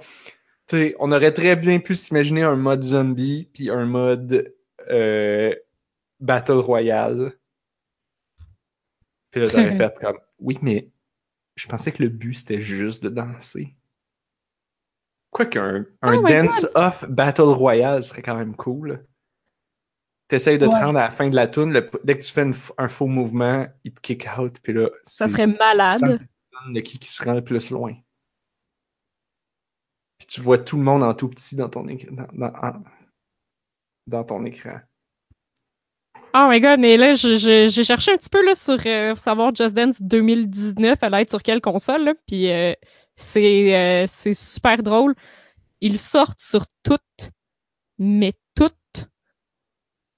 on 0.99 1.13
aurait 1.13 1.33
très 1.33 1.57
bien 1.57 1.79
pu 1.79 1.95
s'imaginer 1.95 2.43
un 2.43 2.57
mode 2.57 2.83
zombie 2.83 3.49
puis 3.55 3.71
un 3.71 3.87
mode 3.87 4.55
euh, 4.91 5.55
Battle 6.21 6.59
Royale. 6.59 7.33
Puis 9.31 9.41
là, 9.41 9.49
t'aurais 9.49 9.75
fait 9.77 9.99
comme 9.99 10.19
oui, 10.41 10.59
mais 10.61 10.91
je 11.55 11.67
pensais 11.69 11.93
que 11.93 12.03
le 12.03 12.09
but 12.09 12.35
c'était 12.35 12.61
juste 12.61 13.03
de 13.03 13.09
danser. 13.09 13.75
Quoi 15.31 15.47
qu'un 15.47 15.87
un 16.03 16.17
Oh 16.17 16.23
my 16.23 16.33
dance-off 16.33 17.09
Battle 17.09 17.43
Royale 17.43 18.03
serait 18.03 18.23
quand 18.23 18.37
même 18.37 18.57
cool. 18.57 19.07
T'essayes 20.29 20.59
de 20.59 20.67
te 20.67 20.71
rendre 20.85 20.99
à 20.99 21.05
la 21.05 21.11
fin 21.11 21.29
de 21.29 21.35
la 21.35 21.47
tune, 21.47 21.73
le- 21.73 21.91
dès 22.05 22.19
que 22.19 22.23
tu 22.25 22.31
fais 22.33 22.43
une 22.43 22.55
un 22.77 22.89
faux 22.89 23.07
mouvement, 23.07 23.67
il 23.85 23.93
te 23.95 24.01
kick 24.01 24.27
out, 24.39 24.61
puis 24.63 24.75
là, 24.75 24.89
Ça 25.03 25.27
serait 25.27 25.47
malade. 25.47 26.21
de 26.71 26.81
qui, 26.81 26.99
qui 26.99 27.09
se 27.09 27.23
rend 27.25 27.35
le 27.35 27.43
plus 27.43 27.71
loin. 27.71 27.95
Puis 30.19 30.27
tu 30.27 30.41
vois 30.41 30.59
tout 30.59 30.77
le 30.77 30.83
monde 30.83 31.03
en 31.03 31.15
tout 31.15 31.29
petit 31.29 31.57
dans 31.57 31.69
ton 31.69 31.87
écran. 31.89 32.15
Dans, 32.15 32.27
dans- 32.33 32.55
en- 32.59 32.83
dans 34.07 34.25
ton 34.25 34.45
écran. 34.45 34.81
Oh 36.35 36.47
my 36.51 36.61
god, 36.61 36.79
mais 36.81 36.97
là, 36.97 37.15
j'ai 37.15 37.71
cherché 37.85 38.13
un 38.13 38.17
petit 38.17 38.29
peu 38.29 38.45
là, 38.45 38.55
sur 38.55 38.79
euh, 38.85 39.15
savoir 39.15 39.55
Just 39.55 39.75
Dance 39.75 40.01
2019, 40.01 40.99
elle 41.03 41.15
être 41.15 41.31
sur 41.31 41.43
quelle 41.43 41.61
console, 41.63 42.05
là, 42.05 42.15
puis 42.27 42.51
euh, 42.53 42.75
c'est 43.17 43.75
euh, 43.75 44.07
c'est 44.07 44.35
super 44.35 44.83
drôle. 44.83 45.15
Ils 45.81 45.99
sortent 45.99 46.39
sur 46.41 46.67
toutes, 46.83 47.31
mais 47.99 48.35
toutes, 48.55 48.77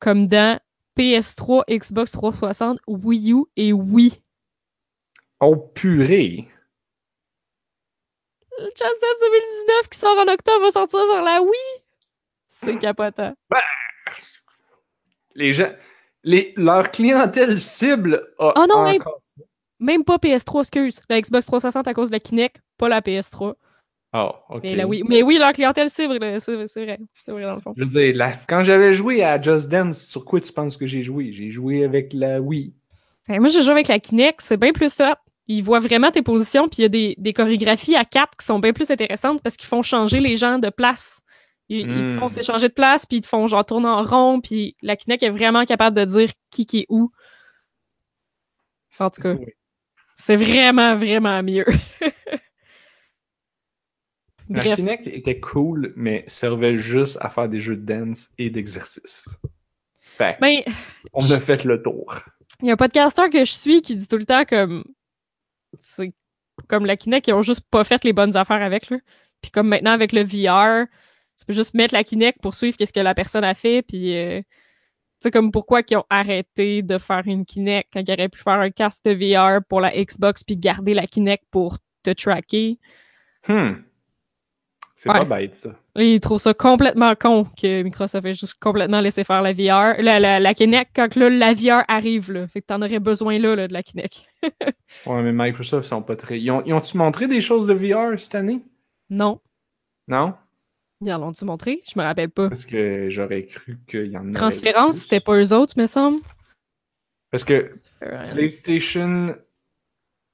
comme 0.01 0.27
dans 0.27 0.59
PS3, 0.97 1.65
Xbox 1.69 2.13
360, 2.13 2.79
Wii 2.89 3.33
U 3.33 3.45
et 3.57 3.73
Wii. 3.73 4.21
Oh 5.41 5.57
purée! 5.57 6.49
Just 8.59 9.01
Dance 9.01 9.21
2019 9.21 9.89
qui 9.89 9.99
sort 9.99 10.19
en 10.19 10.29
octobre 10.29 10.63
va 10.63 10.73
sortir 10.73 11.01
sur 11.01 11.23
la 11.23 11.41
Wii! 11.41 11.83
C'est 12.49 12.79
capotant. 12.79 13.33
Les 15.35 15.53
gens. 15.53 15.73
Les, 16.23 16.53
leur 16.57 16.91
clientèle 16.91 17.59
cible 17.59 18.35
a 18.39 18.53
Oh 18.57 18.67
non, 18.69 18.87
encore. 18.87 19.23
Même 19.79 20.05
pas 20.05 20.17
PS3, 20.17 20.61
excuse. 20.61 21.01
La 21.09 21.21
Xbox 21.21 21.47
360 21.47 21.89
à 21.89 21.95
cause 21.95 22.09
de 22.09 22.17
la 22.17 22.21
Kinect, 22.21 22.61
pas 22.77 22.89
la 22.89 23.01
PS3. 23.01 23.55
Oh, 24.13 24.33
ok. 24.49 24.63
Mais, 24.65 24.85
Wii. 24.85 25.03
mais 25.09 25.23
oui, 25.23 25.39
leur 25.39 25.53
clientèle 25.53 25.89
cible, 25.89 26.19
c'est 26.41 26.57
vrai. 26.57 26.99
C'est 27.15 27.31
vrai 27.31 27.43
dans 27.43 27.55
le 27.55 27.61
fond. 27.61 27.73
Je 27.77 27.85
veux 27.85 27.91
dire, 27.91 28.17
la- 28.17 28.33
quand 28.33 28.63
j'avais 28.63 28.93
joué 28.93 29.23
à 29.23 29.41
Just 29.41 29.69
Dance, 29.69 30.03
sur 30.03 30.25
quoi 30.25 30.41
tu 30.41 30.53
penses 30.53 30.77
que 30.77 30.87
j'ai 30.87 31.03
joué? 31.03 31.33
J'ai 31.33 31.51
joué 31.51 31.85
avec 31.85 32.13
la 32.13 32.41
Wii. 32.41 32.75
Que 33.29 33.39
moi, 33.39 33.49
j'ai 33.49 33.63
joué 33.63 33.71
avec 33.71 33.87
la 33.89 34.01
Kinect, 34.01 34.41
c'est 34.43 34.57
bien 34.57 34.73
plus 34.73 34.93
ça. 34.93 35.19
Ils 35.47 35.63
voient 35.63 35.81
vraiment 35.81 36.11
tes 36.11 36.23
positions, 36.23 36.69
puis 36.69 36.79
il 36.79 36.83
y 36.83 36.87
a 36.87 36.89
des, 36.89 37.15
des 37.19 37.33
chorégraphies 37.33 37.95
à 37.97 38.05
quatre 38.05 38.37
qui 38.37 38.47
sont 38.47 38.59
bien 38.59 38.73
plus 38.73 38.91
intéressantes 38.91 39.41
parce 39.43 39.57
qu'ils 39.57 39.69
font 39.69 39.83
changer 39.83 40.19
les 40.21 40.37
gens 40.37 40.59
de 40.59 40.71
place. 40.71 41.21
Ils, 41.69 41.81
ils 41.89 42.05
te 42.05 42.11
Hmm. 42.11 42.19
font 42.19 42.29
s'échanger 42.29 42.69
de 42.69 42.73
place, 42.75 43.07
puis 43.07 43.19
ils 43.19 43.21
te 43.23 43.27
font 43.29 43.47
genre 43.47 43.65
tourner 43.65 43.89
en 43.89 44.03
rond, 44.03 44.41
puis 44.41 44.75
la 44.83 44.97
Kinect 44.97 45.23
est 45.23 45.31
vraiment 45.31 45.65
capable 45.65 45.97
de 45.97 46.05
dire 46.05 46.31
qui 46.51 46.67
qui 46.67 46.81
est 46.81 46.87
où. 46.89 47.13
En 48.99 49.09
tout 49.11 49.23
cas. 49.23 49.35
Oui. 49.35 49.47
C'est 50.17 50.37
vraiment, 50.37 50.97
vraiment 50.97 51.43
mieux. 51.45 51.65
La. 54.51 54.75
Kinect 54.75 55.07
était 55.07 55.39
cool, 55.39 55.93
mais 55.95 56.25
servait 56.27 56.77
juste 56.77 57.19
à 57.21 57.31
faire 57.31 57.49
des 57.49 57.61
jeux 57.61 57.77
de 57.77 57.85
dance 57.85 58.29
et 58.37 58.51
d'exercice. 58.51 59.29
Fait 60.01 60.37
Ben, 60.41 60.63
on 61.13 61.31
a 61.31 61.39
fait 61.39 61.65
le 61.65 61.81
tour. 61.81 62.19
Il 62.61 62.67
y 62.67 62.71
a 62.71 62.75
un 62.75 62.77
podcasteur 62.77 63.31
que 63.31 63.45
je 63.45 63.53
suis 63.53 63.81
qui 63.81 63.95
dit 63.95 64.09
tout 64.09 64.17
le 64.17 64.27
temps 64.27 64.45
comme 64.45 64.85
c'est 65.79 66.09
comme 66.69 66.85
la 66.85 66.97
Kinect, 66.97 67.29
ils 67.29 67.33
ont 67.33 67.43
juste 67.43 67.65
pas 67.71 67.85
fait 67.85 68.03
les 68.05 68.13
bonnes 68.13 68.37
affaires 68.37 68.61
avec 68.61 68.91
là. 68.91 68.99
Puis 69.41 69.53
comme 69.53 69.69
maintenant 69.69 69.93
avec 69.93 70.13
le 70.13 70.23
VR, 70.23 70.87
tu 71.39 71.47
peux 71.47 71.53
juste 71.53 71.75
mettre 71.75 71.95
la 71.95 72.03
Kinect 72.03 72.41
pour 72.43 72.55
suivre 72.55 72.77
qu'est-ce 72.77 72.93
que 72.93 73.01
la 73.01 73.15
personne 73.15 73.45
a 73.45 73.55
fait 73.55 73.83
puis 73.83 74.17
euh, 74.17 74.41
tu 74.41 74.49
sais 75.23 75.31
comme 75.31 75.53
pourquoi 75.53 75.85
qu'ils 75.85 75.99
ont 75.99 76.07
arrêté 76.11 76.83
de 76.83 76.99
faire 76.99 77.23
une 77.25 77.47
Kinect 77.47 77.91
quand 77.93 78.03
ils 78.07 78.13
auraient 78.13 78.29
pu 78.29 78.41
faire 78.41 78.59
un 78.59 78.71
casque 78.71 79.05
de 79.05 79.13
VR 79.13 79.65
pour 79.65 79.81
la 79.81 79.93
Xbox 79.93 80.43
puis 80.43 80.57
garder 80.57 80.93
la 80.93 81.07
Kinect 81.07 81.45
pour 81.53 81.79
te 82.03 82.11
tracker. 82.11 82.79
Hmm. 83.47 83.75
C'est 85.03 85.09
Ouais. 85.09 85.21
pas 85.21 85.25
bête, 85.39 85.57
ça. 85.57 85.71
Et 85.97 86.17
Ils 86.17 86.21
trouvent 86.21 86.39
ça 86.39 86.53
complètement 86.53 87.15
con 87.15 87.47
que 87.59 87.83
Microsoft 87.83 88.27
ait 88.27 88.35
juste 88.35 88.59
complètement 88.61 89.01
laissé 89.01 89.25
faire 89.25 89.41
la 89.41 89.55
VR, 89.55 89.95
la, 90.03 90.21
la, 90.21 90.39
la 90.39 90.53
Kinect 90.53 90.91
quand 90.95 91.17
là, 91.17 91.31
la 91.31 91.55
VR 91.55 91.85
arrive 91.89 92.31
là. 92.31 92.47
Fait 92.49 92.61
que 92.61 92.67
t'en 92.67 92.83
aurais 92.83 92.99
besoin 92.99 93.39
là, 93.39 93.57
là 93.57 93.67
de 93.67 93.73
la 93.73 93.83
Kinect. 93.83 94.27
Ouais, 95.07 95.23
mais 95.23 95.33
Microsoft 95.33 95.89
sont 95.89 96.03
pas 96.03 96.17
très. 96.17 96.39
Ils 96.39 96.51
ont- 96.51 96.63
ils 96.67 96.75
ont-tu 96.75 96.99
montré 96.99 97.29
des 97.29 97.41
choses 97.41 97.67
de 97.67 97.73
VR 97.73 98.21
cette 98.21 98.35
année? 98.35 98.61
Non. 99.09 99.41
Non? 100.07 100.35
Ils 101.01 101.11
en 101.15 101.19
l'ont-tu 101.19 101.47
montré? 101.47 101.81
Je 101.91 101.99
me 101.99 102.05
rappelle 102.05 102.29
pas. 102.29 102.49
Parce 102.51 102.67
que 102.67 103.09
j'aurais 103.09 103.47
cru 103.47 103.79
qu'il 103.89 104.09
y 104.09 104.19
en 104.19 104.25
aurait. 104.25 104.33
Transférence, 104.33 104.97
c'était 104.99 105.21
pas 105.21 105.35
eux 105.43 105.55
autres, 105.55 105.79
me 105.79 105.87
semble. 105.87 106.21
Parce 107.31 107.45
que 107.45 107.73
PlayStation. 108.33 109.35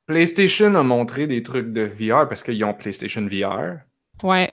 PlayStation 0.06 0.74
a 0.74 0.82
montré 0.82 1.28
des 1.28 1.44
trucs 1.44 1.72
de 1.72 1.82
VR 1.82 2.28
parce 2.28 2.42
qu'ils 2.42 2.64
ont 2.64 2.74
PlayStation 2.74 3.24
VR. 3.30 3.78
Ouais. 4.22 4.52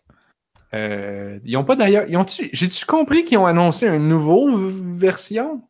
Euh, 0.74 1.40
ils 1.46 1.56
ont 1.58 1.64
pas 1.64 1.76
d'ailleurs. 1.76 2.06
J'ai-tu 2.52 2.86
compris 2.86 3.24
qu'ils 3.26 3.38
ont 3.38 3.46
annoncé 3.46 3.88
un 3.88 4.00
nouveau 4.00 4.56
v- 4.58 4.98
version? 4.98 5.62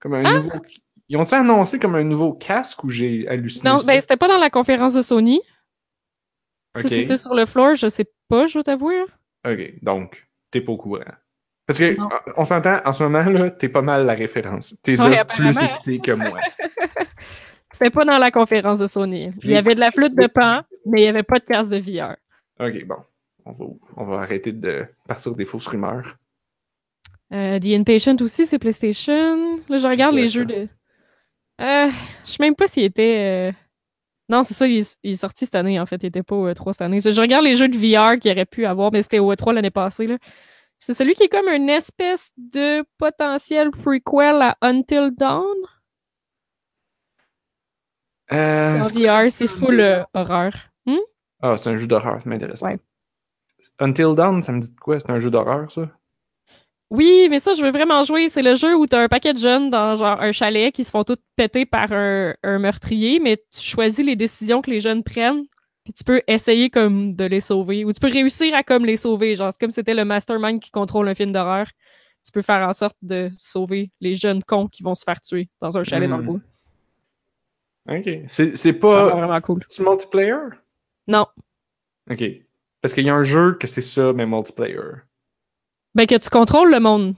Comme 0.00 0.14
un 0.14 0.24
Ah! 0.24 0.34
nouveau. 0.34 0.50
Ils 1.08 1.16
ont-tu 1.16 1.34
annoncé 1.34 1.78
comme 1.78 1.94
un 1.94 2.02
nouveau 2.04 2.32
casque 2.32 2.82
ou 2.84 2.88
j'ai 2.90 3.28
halluciné? 3.28 3.70
Non, 3.70 3.78
ça? 3.78 3.86
ben 3.86 4.00
c'était 4.00 4.16
pas 4.16 4.28
dans 4.28 4.38
la 4.38 4.50
conférence 4.50 4.94
de 4.94 5.02
Sony. 5.02 5.40
Si 6.76 6.82
c'était 6.88 7.16
sur 7.16 7.34
le 7.34 7.46
floor, 7.46 7.74
je 7.74 7.88
sais 7.88 8.06
pas, 8.28 8.46
je 8.46 8.58
vais 8.58 8.64
t'avouer. 8.64 8.98
hein. 9.00 9.52
Ok, 9.52 9.74
donc, 9.82 10.26
t'es 10.50 10.60
pas 10.60 10.72
au 10.72 10.76
courant. 10.76 11.00
Parce 11.66 11.78
que, 11.78 11.96
Non. 11.96 12.08
on- 12.36 12.44
s'entend, 12.44 12.80
en 12.84 12.92
ce 12.92 13.02
moment, 13.04 13.22
là, 13.24 13.50
t'es 13.50 13.68
pas 13.68 13.82
mal 13.82 14.04
la 14.06 14.14
référence. 14.14 14.74
T'es 14.82 15.00
Ouais, 15.00 15.24
plus 15.36 15.48
apparemment. 15.56 15.74
écouté 15.74 15.98
que 16.00 16.12
moi. 16.12 16.38
C'était 17.72 17.90
pas 17.90 18.04
dans 18.04 18.18
la 18.18 18.30
conférence 18.30 18.80
de 18.80 18.86
Sony. 18.86 19.32
Il 19.42 19.50
y 19.50 19.56
avait 19.56 19.74
de 19.74 19.80
la 19.80 19.90
flûte 19.90 20.14
de 20.14 20.26
pan, 20.26 20.62
mais 20.86 21.02
il 21.02 21.04
y 21.04 21.08
avait 21.08 21.22
pas 21.22 21.38
de 21.38 21.44
casque 21.44 21.70
de 21.70 21.78
VR. 21.78 22.16
Ok, 22.60 22.84
bon. 22.86 22.96
On 23.44 23.52
va, 23.52 23.64
on 23.96 24.04
va 24.04 24.16
arrêter 24.22 24.52
de 24.52 24.86
partir 25.06 25.34
des 25.34 25.44
fausses 25.44 25.66
rumeurs. 25.68 26.16
Euh, 27.32 27.58
The 27.60 27.66
Inpatient 27.66 28.16
aussi, 28.20 28.46
c'est 28.46 28.58
PlayStation. 28.58 29.56
Là, 29.68 29.76
je 29.78 29.86
regarde 29.86 30.14
les 30.14 30.28
jeux 30.28 30.44
de. 30.46 30.68
Euh, 31.60 31.90
je 32.24 32.30
sais 32.30 32.36
même 32.40 32.54
pas 32.56 32.66
s'il 32.66 32.82
était. 32.84 33.50
euh, 33.50 33.52
Non, 34.28 34.42
c'est 34.42 34.54
ça, 34.54 34.66
il 34.66 34.78
est, 34.78 34.98
il 35.02 35.12
est 35.12 35.16
sorti 35.16 35.44
cette 35.44 35.54
année, 35.54 35.78
en 35.80 35.86
fait. 35.86 36.02
Il 36.02 36.06
était 36.06 36.22
pas 36.22 36.34
au 36.36 36.48
E3 36.48 36.72
cette 36.72 36.82
année. 36.82 37.00
Je 37.00 37.20
regarde 37.20 37.44
les 37.44 37.56
jeux 37.56 37.68
de 37.68 37.76
VR 37.76 38.18
qu'il 38.18 38.32
aurait 38.32 38.46
pu 38.46 38.66
avoir, 38.66 38.90
mais 38.92 39.02
c'était 39.02 39.18
au 39.20 39.32
E3 39.32 39.52
l'année 39.54 39.70
passée, 39.70 40.06
là. 40.06 40.18
C'est 40.78 40.92
celui 40.94 41.14
qui 41.14 41.22
est 41.22 41.28
comme 41.28 41.48
une 41.48 41.70
espèce 41.70 42.30
de 42.36 42.84
potentiel 42.98 43.70
prequel 43.70 44.42
à 44.42 44.56
Until 44.60 45.10
Dawn. 45.16 45.44
Euh, 48.32 48.80
En 48.80 48.82
VR, 48.88 49.30
c'est 49.32 49.46
full 49.46 50.04
horreur. 50.14 50.52
Ah, 51.42 51.56
c'est 51.56 51.70
un 51.70 51.76
jeu 51.76 51.86
d'horreur, 51.86 52.20
ça 52.22 52.28
m'intéresse. 52.28 52.62
Ouais. 52.62 52.78
Until 53.80 54.14
Dawn, 54.14 54.42
ça 54.42 54.52
me 54.52 54.60
dit 54.60 54.70
de 54.70 54.78
quoi? 54.80 54.98
C'est 55.00 55.10
un 55.10 55.18
jeu 55.18 55.30
d'horreur, 55.30 55.70
ça? 55.70 55.90
Oui, 56.90 57.26
mais 57.30 57.40
ça, 57.40 57.52
je 57.54 57.62
veux 57.62 57.72
vraiment 57.72 58.04
jouer. 58.04 58.28
C'est 58.28 58.42
le 58.42 58.54
jeu 58.54 58.76
où 58.76 58.86
t'as 58.86 59.02
un 59.02 59.08
paquet 59.08 59.34
de 59.34 59.38
jeunes 59.38 59.70
dans 59.70 59.96
genre 59.96 60.20
un 60.20 60.30
chalet 60.32 60.72
qui 60.72 60.84
se 60.84 60.90
font 60.90 61.02
tous 61.02 61.16
péter 61.34 61.66
par 61.66 61.92
un, 61.92 62.34
un 62.44 62.58
meurtrier, 62.60 63.18
mais 63.18 63.38
tu 63.52 63.60
choisis 63.60 64.04
les 64.06 64.14
décisions 64.14 64.62
que 64.62 64.70
les 64.70 64.80
jeunes 64.80 65.02
prennent, 65.02 65.44
puis 65.84 65.92
tu 65.92 66.04
peux 66.04 66.22
essayer 66.28 66.70
comme 66.70 67.14
de 67.16 67.24
les 67.24 67.40
sauver, 67.40 67.84
ou 67.84 67.92
tu 67.92 67.98
peux 67.98 68.10
réussir 68.10 68.54
à 68.54 68.62
comme 68.62 68.84
les 68.86 68.96
sauver. 68.96 69.34
Genre, 69.34 69.50
c'est 69.52 69.58
comme 69.58 69.70
si 69.72 69.76
c'était 69.76 69.94
le 69.94 70.04
mastermind 70.04 70.60
qui 70.60 70.70
contrôle 70.70 71.08
un 71.08 71.14
film 71.14 71.32
d'horreur. 71.32 71.66
Tu 72.24 72.30
peux 72.32 72.42
faire 72.42 72.68
en 72.68 72.72
sorte 72.72 72.96
de 73.02 73.30
sauver 73.36 73.90
les 74.00 74.14
jeunes 74.14 74.42
cons 74.44 74.68
qui 74.68 74.82
vont 74.84 74.94
se 74.94 75.02
faire 75.04 75.20
tuer 75.20 75.48
dans 75.60 75.76
un 75.78 75.82
chalet 75.84 76.08
dans 76.08 76.18
le 76.18 76.22
Hmm. 76.22 76.26
bois. 77.86 77.98
Ok. 77.98 78.08
C'est 78.28 78.72
pas. 78.74 79.08
vraiment 79.08 79.40
cool. 79.40 79.60
C'est 79.68 79.82
multiplayer? 79.82 80.34
Non. 81.06 81.26
Ok. 82.10 82.24
Parce 82.80 82.94
qu'il 82.94 83.04
y 83.04 83.10
a 83.10 83.14
un 83.14 83.24
jeu 83.24 83.54
que 83.58 83.66
c'est 83.66 83.80
ça, 83.82 84.12
mais 84.12 84.26
multiplayer. 84.26 84.78
Ben, 85.94 86.06
que 86.06 86.16
tu 86.18 86.28
contrôles 86.30 86.70
le 86.70 86.80
monde. 86.80 87.14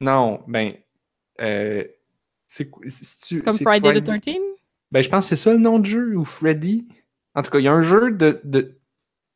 Non, 0.00 0.42
ben. 0.46 0.74
Euh, 1.40 1.84
c'est 2.46 2.68
quoi- 2.70 2.84
c'est-tu- 2.88 3.42
Comme 3.42 3.56
Friday 3.58 4.00
the 4.00 4.04
13 4.20 4.36
Ben, 4.90 5.02
je 5.02 5.08
pense 5.08 5.24
que 5.26 5.28
c'est 5.36 5.42
ça 5.42 5.52
le 5.52 5.58
nom 5.58 5.78
de 5.78 5.86
jeu, 5.86 6.16
ou 6.16 6.24
Freddy. 6.24 6.88
En 7.34 7.42
tout 7.42 7.50
cas, 7.50 7.58
il 7.58 7.64
y 7.64 7.68
a 7.68 7.72
un 7.72 7.80
jeu 7.82 8.10
de, 8.12 8.40
de, 8.44 8.78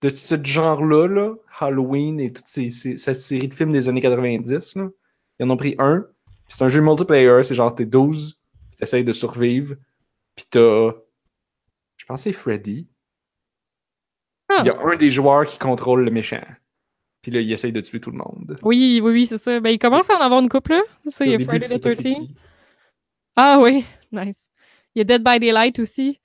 de 0.03 0.09
ce 0.09 0.35
genre-là, 0.43 1.07
là, 1.09 1.35
Halloween 1.61 2.21
et 2.21 2.33
toute 2.33 2.49
ces, 2.49 2.71
ces- 2.71 2.97
cette 2.99 3.21
série 3.21 3.49
de 3.49 3.55
films 3.55 3.73
des 3.73 3.89
années 3.89 4.01
90. 4.01 4.77
Là. 4.77 4.89
Ils 5.39 5.45
en 5.47 5.51
ont 5.51 5.57
pris 5.57 5.75
un. 5.79 6.07
C'est 6.49 6.65
un 6.65 6.69
jeu 6.69 6.81
multiplayer, 6.81 7.43
c'est 7.43 7.55
genre 7.55 7.75
t'es 7.75 7.87
12, 7.87 8.39
puis 8.71 8.77
t'essayes 8.79 9.05
de 9.05 9.13
survivre, 9.13 9.77
puis 10.35 10.47
t'as. 10.51 10.93
Je 11.97 12.05
pense 12.07 12.21
que 12.21 12.25
c'est 12.31 12.33
Freddy. 12.33 12.87
Ah. 14.49 14.59
Il 14.61 14.67
y 14.67 14.71
a 14.71 14.79
un 14.81 14.97
des 14.97 15.11
joueurs 15.11 15.47
qui 15.47 15.59
contrôle 15.59 16.05
le 16.05 16.11
méchant. 16.11 16.43
Puis 17.23 17.33
là, 17.33 17.41
il 17.41 17.51
essaye 17.51 17.73
de 17.73 17.81
tuer 17.81 18.01
tout 18.01 18.11
le 18.11 18.19
monde. 18.19 18.59
Oui, 18.63 19.01
oui, 19.03 19.13
oui, 19.13 19.27
c'est 19.27 19.39
ça. 19.39 19.59
Ben, 19.59 19.71
il 19.71 19.79
commence 19.79 20.11
à 20.11 20.17
en 20.17 20.21
avoir 20.21 20.41
une 20.41 20.49
couple, 20.51 20.73
là. 20.73 20.83
C'est 21.05 21.11
ça, 21.11 21.25
il 21.25 21.31
y 21.31 21.33
Au 21.33 21.37
a 21.37 21.39
début, 21.39 21.51
Friday 21.51 21.79
the 21.79 21.83
pas 21.83 21.89
c'est 21.89 22.03
13 22.03 22.15
qui. 22.15 22.35
Ah 23.37 23.59
oui, 23.61 23.85
nice. 24.13 24.49
Il 24.95 24.99
y 24.99 25.01
a 25.01 25.05
Dead 25.05 25.25
by 25.25 25.41
Daylight 25.41 25.79
aussi, 25.79 26.21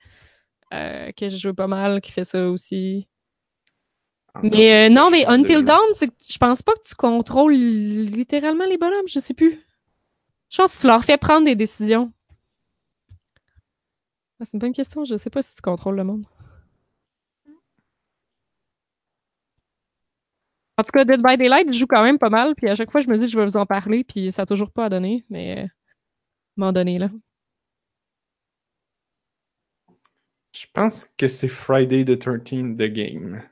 euh, 0.74 1.10
que 1.12 1.28
je 1.28 1.36
joue 1.36 1.54
pas 1.54 1.66
mal, 1.66 2.00
qui 2.00 2.12
fait 2.12 2.24
ça 2.24 2.48
aussi. 2.50 3.08
Ah, 4.34 4.40
Mais 4.42 4.86
euh, 4.86 4.92
non, 4.92 5.10
mais 5.10 5.24
de 5.24 5.30
Until. 5.30 5.64
Dawn, 5.64 5.80
je 6.00 6.38
pense 6.38 6.62
pas 6.62 6.72
que 6.74 6.86
tu 6.86 6.94
contrôles 6.94 7.54
littéralement 7.54 8.66
les 8.66 8.78
bonhommes, 8.78 9.08
je 9.08 9.18
sais 9.18 9.34
plus. 9.34 9.58
Je 10.50 10.58
pense 10.58 10.76
que 10.76 10.80
tu 10.82 10.86
leur 10.86 11.04
fais 11.04 11.16
prendre 11.16 11.46
des 11.46 11.56
décisions. 11.56 12.12
Ah, 14.38 14.44
c'est 14.44 14.52
une 14.52 14.60
bonne 14.60 14.72
question, 14.72 15.04
je 15.04 15.16
sais 15.16 15.30
pas 15.30 15.42
si 15.42 15.54
tu 15.54 15.62
contrôles 15.62 15.96
le 15.96 16.04
monde. 16.04 16.26
En 20.80 20.82
tout 20.82 20.92
cas, 20.92 21.04
Dead 21.04 21.20
by 21.22 21.36
Daylight, 21.36 21.70
je 21.70 21.78
joue 21.78 21.86
quand 21.86 22.02
même 22.02 22.18
pas 22.18 22.30
mal, 22.30 22.54
puis 22.54 22.66
à 22.66 22.74
chaque 22.74 22.90
fois, 22.90 23.02
je 23.02 23.08
me 23.08 23.18
dis 23.18 23.28
je 23.28 23.38
vais 23.38 23.44
vous 23.44 23.58
en 23.58 23.66
parler, 23.66 24.02
puis 24.02 24.32
ça 24.32 24.42
a 24.42 24.46
toujours 24.46 24.70
pas 24.70 24.86
à 24.86 24.88
donner, 24.88 25.26
mais 25.28 25.58
euh, 25.58 25.60
à 25.60 25.64
un 25.64 25.68
moment 26.56 26.72
donné, 26.72 26.98
là. 26.98 27.10
Je 30.56 30.64
pense 30.72 31.04
que 31.18 31.28
c'est 31.28 31.48
Friday 31.48 32.06
the 32.06 32.16
13th 32.18 32.76
The 32.78 32.90
Game. 32.90 33.42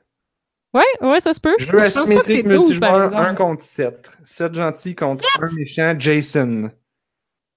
Ouais, 0.73 0.81
ouais, 1.01 1.21
ça 1.21 1.35
se 1.35 1.39
peut. 1.39 1.53
Jeu 1.59 1.79
asymétrique 1.79 2.47
c'est 2.47 2.55
12, 2.55 2.79
par 2.79 2.93
multijoueur 2.93 3.03
exemple. 3.03 3.23
1 3.23 3.35
contre 3.35 3.63
7. 3.63 4.11
7 4.25 4.53
gentils 4.55 4.95
contre 4.95 5.23
un 5.39 5.53
méchant 5.53 5.95
Jason. 5.99 6.71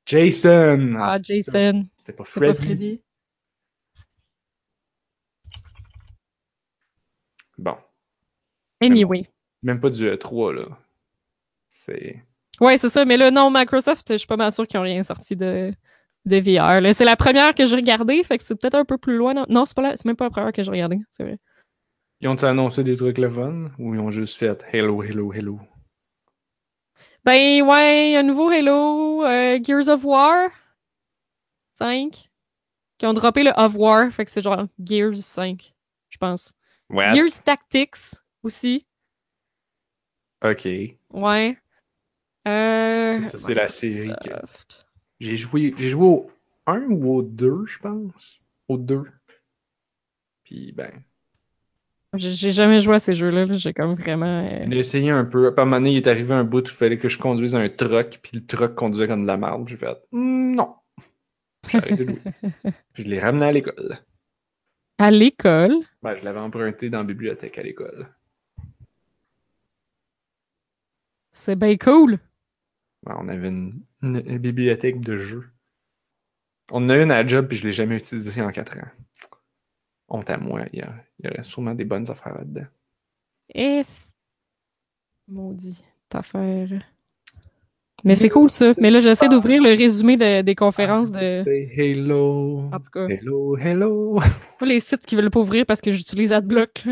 Jason! 0.05 0.97
Ah, 0.99 1.15
c'était- 1.15 1.35
Jason. 1.37 1.87
C'était 1.97 2.13
pas 2.13 2.25
C'est 2.27 2.41
pas 2.41 2.55
Freddy. 2.55 2.67
Freddy. 2.67 3.03
Bon, 7.57 7.77
Anyway. 8.83 9.29
Même 9.63 9.81
pas 9.81 9.91
du 9.91 10.07
E3 10.09 10.55
là. 10.55 10.65
C'est. 11.71 12.23
Ouais, 12.61 12.79
c'est 12.79 12.91
ça. 12.91 13.05
Mais 13.05 13.17
là, 13.17 13.31
non, 13.31 13.51
Microsoft, 13.51 14.13
je 14.13 14.19
suis 14.19 14.27
pas 14.27 14.37
mal 14.37 14.53
sûre 14.53 14.67
qu'ils 14.67 14.79
ont 14.79 14.83
rien 14.85 15.03
sorti 15.03 15.37
de, 15.37 15.73
de 16.27 16.37
VR. 16.39 16.81
là. 16.81 16.93
C'est 16.95 17.05
la 17.05 17.17
première 17.17 17.55
que 17.55 17.67
j'ai 17.67 17.77
regardée, 17.77 18.23
fait 18.25 18.39
que 18.39 18.45
c'est 18.45 18.55
peut-être 18.55 18.75
un 18.75 18.85
peu 18.85 18.99
plus 18.99 19.17
loin. 19.17 19.35
Non, 19.35 19.47
non 19.49 19.65
c'est 19.65 19.75
pas 19.75 19.83
la- 19.83 19.97
c'est 19.97 20.05
même 20.05 20.17
pas 20.17 20.25
la 20.25 20.31
première 20.31 20.53
que 20.53 20.63
j'ai 20.63 20.71
regardée, 20.71 20.99
c'est 21.11 21.25
vrai. 21.25 21.39
Ils 22.21 22.29
ont 22.29 22.37
annoncé 22.45 22.85
des 22.85 22.97
trucs 22.97 23.19
le 23.19 23.29
fun 23.29 23.71
ou 23.79 23.95
ils 23.95 24.01
ont 24.01 24.11
juste 24.11 24.39
fait 24.39 24.65
Hello, 24.73 25.03
hello, 25.03 25.33
hello? 25.33 25.59
Ben 27.25 27.63
ouais, 27.63 28.17
un 28.17 28.23
nouveau 28.23 28.49
Halo, 28.49 29.25
euh, 29.25 29.59
Gears 29.63 29.89
of 29.89 30.05
War 30.05 30.51
5, 31.79 32.31
qui 32.99 33.07
ont 33.07 33.13
droppé 33.13 33.43
le 33.43 33.53
of 33.57 33.75
War, 33.77 34.11
fait 34.11 34.25
que 34.25 34.31
c'est 34.31 34.41
genre 34.43 34.67
Gears 34.83 35.17
5, 35.17 35.73
je 36.11 36.19
pense. 36.19 36.53
Ouais. 36.91 37.11
Gears 37.15 37.43
Tactics 37.45 38.15
aussi, 38.43 38.87
Ok. 40.43 40.67
ouais. 41.13 41.59
Euh, 42.49 43.21
Ça, 43.23 43.39
c'est 43.39 43.55
la 43.55 43.69
série 43.69 44.13
que-. 44.25 44.31
J'ai 45.21 45.37
joué, 45.37 45.75
j'ai 45.79 45.89
joué 45.91 46.07
au 46.07 46.31
1 46.67 46.87
ou 46.91 47.15
au 47.15 47.23
2, 47.23 47.67
je 47.67 47.79
pense. 47.79 48.43
Au 48.69 48.77
2. 48.77 49.05
Puis 50.45 50.73
ben. 50.73 50.91
J'ai 52.15 52.53
jamais 52.53 52.81
joué 52.81 52.97
à 52.97 53.01
ces 53.01 53.15
jeux-là, 53.15 53.47
là, 53.47 53.55
j'ai 53.55 53.73
comme 53.73 53.95
vraiment... 53.95 54.45
euh, 54.47 54.65
J'ai 54.71 54.79
essayé 54.79 55.11
un 55.11 55.25
peu. 55.25 55.47
À 55.57 55.63
un 55.63 55.65
moment 55.65 55.79
donné, 55.79 55.93
il 55.93 55.97
est 55.97 56.07
arrivé 56.07 56.35
un 56.35 56.45
bout 56.45 56.59
où 56.61 56.71
il 56.71 56.77
fallait 56.77 56.99
que 56.99 57.09
je 57.09 57.17
conduise 57.17 57.55
un 57.55 57.69
truck, 57.71 58.19
puis 58.23 58.33
le 58.35 58.45
truck 58.45 58.75
conduisait 58.75 59.07
comme 59.07 59.23
de 59.23 59.29
la 59.29 59.39
merde. 59.39 59.67
J'ai 59.69 59.77
fait 59.77 59.97
Hmm, 60.11 60.55
non. 60.55 60.75
J'ai 61.69 61.79
arrêté 61.79 62.05
de 62.05 62.11
jouer. 62.11 62.21
Puis 62.93 63.03
je 63.05 63.09
l'ai 63.09 63.19
ramené 63.21 63.47
à 63.47 63.53
l'école. 63.53 63.99
À 64.99 65.11
l'école, 65.11 65.75
Ben, 66.03 66.15
je 66.15 66.25
l'avais 66.25 66.41
emprunté 66.41 66.91
dans 66.91 66.99
la 66.99 67.05
bibliothèque 67.05 67.57
à 67.59 67.63
l'école. 67.63 68.09
C'est 71.45 71.57
bien 71.57 71.77
cool. 71.77 72.19
Ben, 73.05 73.17
on 73.21 73.29
avait 73.29 73.49
une, 73.49 73.83
une- 74.03 74.23
une 74.27 74.39
bibliothèque 74.39 75.01
de 75.01 75.17
jeux. 75.17 75.49
On 76.71 76.85
en 76.85 76.89
a 76.91 76.99
une 76.99 77.11
à 77.11 77.23
la 77.23 77.27
job, 77.27 77.49
puis 77.49 77.57
je 77.57 77.67
l'ai 77.67 77.73
jamais 77.73 77.97
utilisée 77.97 78.41
en 78.43 78.51
4 78.51 78.79
ans. 78.79 78.89
Honte 80.09 80.31
à 80.31 80.37
moi, 80.39 80.63
il 80.73 80.79
y, 80.79 80.83
a- 80.83 80.95
il 81.19 81.27
y 81.27 81.29
aurait 81.29 81.43
sûrement 81.43 81.75
des 81.75 81.85
bonnes 81.85 82.11
affaires 82.11 82.35
là-dedans. 82.37 82.67
Et... 83.55 83.83
Maudit, 85.29 85.83
affaire. 86.13 86.69
Mais 88.05 88.17
c'est 88.17 88.29
cool 88.29 88.51
ça. 88.51 88.75
Mais 88.79 88.91
là, 88.91 89.01
j'essaie 89.01 89.29
d'ouvrir 89.29 89.63
le 89.63 89.71
résumé 89.71 90.17
de- 90.17 90.43
des 90.43 90.55
conférences 90.55 91.11
de... 91.13 91.43
Say 91.45 91.69
hello. 91.73 92.69
En 92.73 92.79
tout 92.81 92.91
cas, 92.93 93.07
Hello, 93.09 93.57
hello. 93.57 94.21
pas 94.59 94.67
les 94.67 94.81
sites 94.81 95.07
qui 95.07 95.15
veulent 95.17 95.31
pas 95.31 95.41
ouvrir 95.41 95.65
parce 95.67 95.81
que 95.81 95.93
j'utilise 95.93 96.33
AdBlock. 96.33 96.85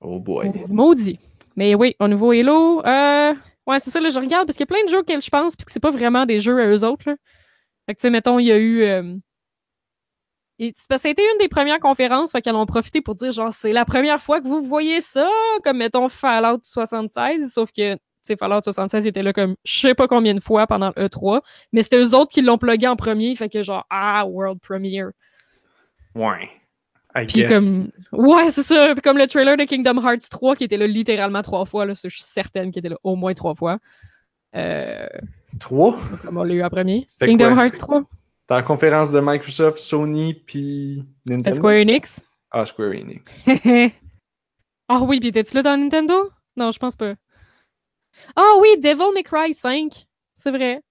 Oh 0.00 0.18
boy. 0.20 0.50
Maudit. 0.70 1.18
Mais 1.56 1.74
oui, 1.74 1.94
au 2.00 2.08
nouveau 2.08 2.32
Hello, 2.32 2.84
euh... 2.84 3.34
ouais, 3.66 3.80
c'est 3.80 3.90
ça, 3.90 4.00
là, 4.00 4.10
je 4.10 4.18
regarde 4.18 4.46
parce 4.46 4.56
qu'il 4.56 4.66
y 4.66 4.70
a 4.70 4.74
plein 4.74 4.84
de 4.84 4.90
jeux 4.90 5.00
auxquels 5.00 5.22
je 5.22 5.30
pense 5.30 5.56
puis 5.56 5.64
que 5.64 5.72
c'est 5.72 5.80
pas 5.80 5.90
vraiment 5.90 6.26
des 6.26 6.40
jeux 6.40 6.60
à 6.60 6.66
eux 6.66 6.84
autres. 6.84 7.04
Fait 7.04 7.94
que, 7.94 7.98
tu 7.98 8.02
sais, 8.02 8.10
mettons, 8.10 8.38
il 8.38 8.46
y 8.46 8.52
a 8.52 8.58
eu... 8.58 8.82
euh, 8.82 9.14
été 10.58 11.22
une 11.22 11.38
des 11.38 11.48
premières 11.48 11.80
conférences, 11.80 12.32
fait 12.32 12.42
qu'elles 12.42 12.54
ont 12.54 12.66
profité 12.66 13.00
pour 13.00 13.14
dire, 13.14 13.32
genre, 13.32 13.52
c'est 13.52 13.72
la 13.72 13.84
première 13.84 14.20
fois 14.20 14.40
que 14.40 14.46
vous 14.46 14.62
voyez 14.62 15.00
ça, 15.00 15.28
comme, 15.64 15.78
mettons, 15.78 16.08
Fallout 16.08 16.60
76, 16.62 17.52
sauf 17.52 17.70
que, 17.72 17.96
sais, 18.22 18.36
Fallout 18.36 18.62
76 18.62 19.06
était 19.06 19.22
là 19.22 19.32
comme, 19.32 19.56
je 19.64 19.80
sais 19.80 19.94
pas 19.94 20.08
combien 20.08 20.34
de 20.34 20.40
fois 20.40 20.66
pendant 20.66 20.92
le 20.96 21.06
E3, 21.06 21.40
mais 21.72 21.82
c'était 21.82 21.98
eux 21.98 22.14
autres 22.14 22.32
qui 22.32 22.42
l'ont 22.42 22.58
plugué 22.58 22.86
en 22.86 22.96
premier, 22.96 23.34
fait 23.34 23.48
que, 23.48 23.62
genre, 23.62 23.84
ah, 23.90 24.24
World 24.26 24.60
Premiere. 24.60 25.10
Ouais. 26.14 26.48
I 27.14 27.26
Puis 27.26 27.42
guess. 27.42 27.48
comme 27.48 27.90
ouais, 28.12 28.50
c'est 28.50 28.62
ça, 28.62 28.92
Puis 28.94 29.02
comme 29.02 29.18
le 29.18 29.26
trailer 29.26 29.56
de 29.56 29.64
Kingdom 29.64 30.00
Hearts 30.02 30.28
3 30.30 30.56
qui 30.56 30.64
était 30.64 30.76
là 30.76 30.86
littéralement 30.86 31.42
trois 31.42 31.64
fois 31.64 31.84
là, 31.86 31.94
je 31.94 32.08
suis 32.08 32.22
certaine 32.22 32.70
qu'il 32.72 32.80
était 32.80 32.88
là 32.88 32.98
au 33.02 33.16
moins 33.16 33.34
trois 33.34 33.54
fois. 33.54 33.78
Euh, 34.54 35.06
3. 35.60 35.98
comme 36.24 36.36
on 36.38 36.42
l'a 36.42 36.54
eu 36.54 36.62
en 36.62 36.70
premier. 36.70 37.06
Kingdom 37.20 37.54
quoi? 37.54 37.64
Hearts 37.64 37.78
3, 37.78 38.02
Dans 38.48 38.56
la 38.56 38.62
conférence 38.62 39.12
de 39.12 39.20
Microsoft, 39.20 39.78
Sony, 39.78 40.34
puis 40.34 41.04
Nintendo? 41.26 41.56
Square 41.56 41.74
Enix? 41.80 42.20
Ah, 42.50 42.64
Square 42.66 42.92
Enix. 42.92 43.44
Ah 44.88 45.00
oui, 45.00 45.20
puis 45.20 45.30
étais-tu 45.30 45.54
là 45.54 45.62
dans 45.62 45.76
Nintendo? 45.80 46.30
Non, 46.54 46.70
je 46.70 46.78
pense 46.78 46.96
pas. 46.96 47.14
Ah 48.36 48.56
oui, 48.60 48.78
Devil 48.78 49.14
May 49.14 49.22
Cry 49.22 49.54
5. 49.54 50.06
C'est 50.34 50.50
vrai. 50.50 50.82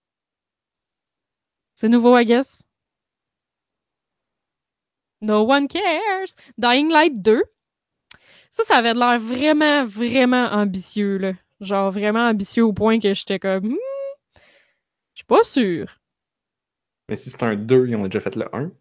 C'est 1.75 1.89
nouveau, 1.89 2.17
I 2.17 2.25
guess. 2.25 2.63
No 5.21 5.43
one 5.43 5.67
cares. 5.67 6.35
Dying 6.57 6.89
Light 6.91 7.21
2. 7.21 7.43
Ça, 8.49 8.63
ça 8.63 8.77
avait 8.77 8.93
l'air 8.93 9.19
vraiment, 9.19 9.85
vraiment 9.85 10.47
ambitieux, 10.51 11.17
là. 11.17 11.33
Genre 11.61 11.91
vraiment 11.91 12.27
ambitieux 12.27 12.65
au 12.65 12.73
point 12.73 12.99
que 12.99 13.13
j'étais 13.13 13.39
comme. 13.39 13.67
Hmm, 13.67 13.75
je 15.13 15.19
suis 15.19 15.25
pas 15.25 15.43
sûre. 15.43 15.97
Mais 17.07 17.15
si 17.15 17.29
c'est 17.29 17.43
un 17.43 17.55
2, 17.55 17.87
ils 17.87 17.95
ont 17.95 18.05
déjà 18.05 18.19
fait 18.19 18.35
le 18.35 18.53
1. 18.55 18.71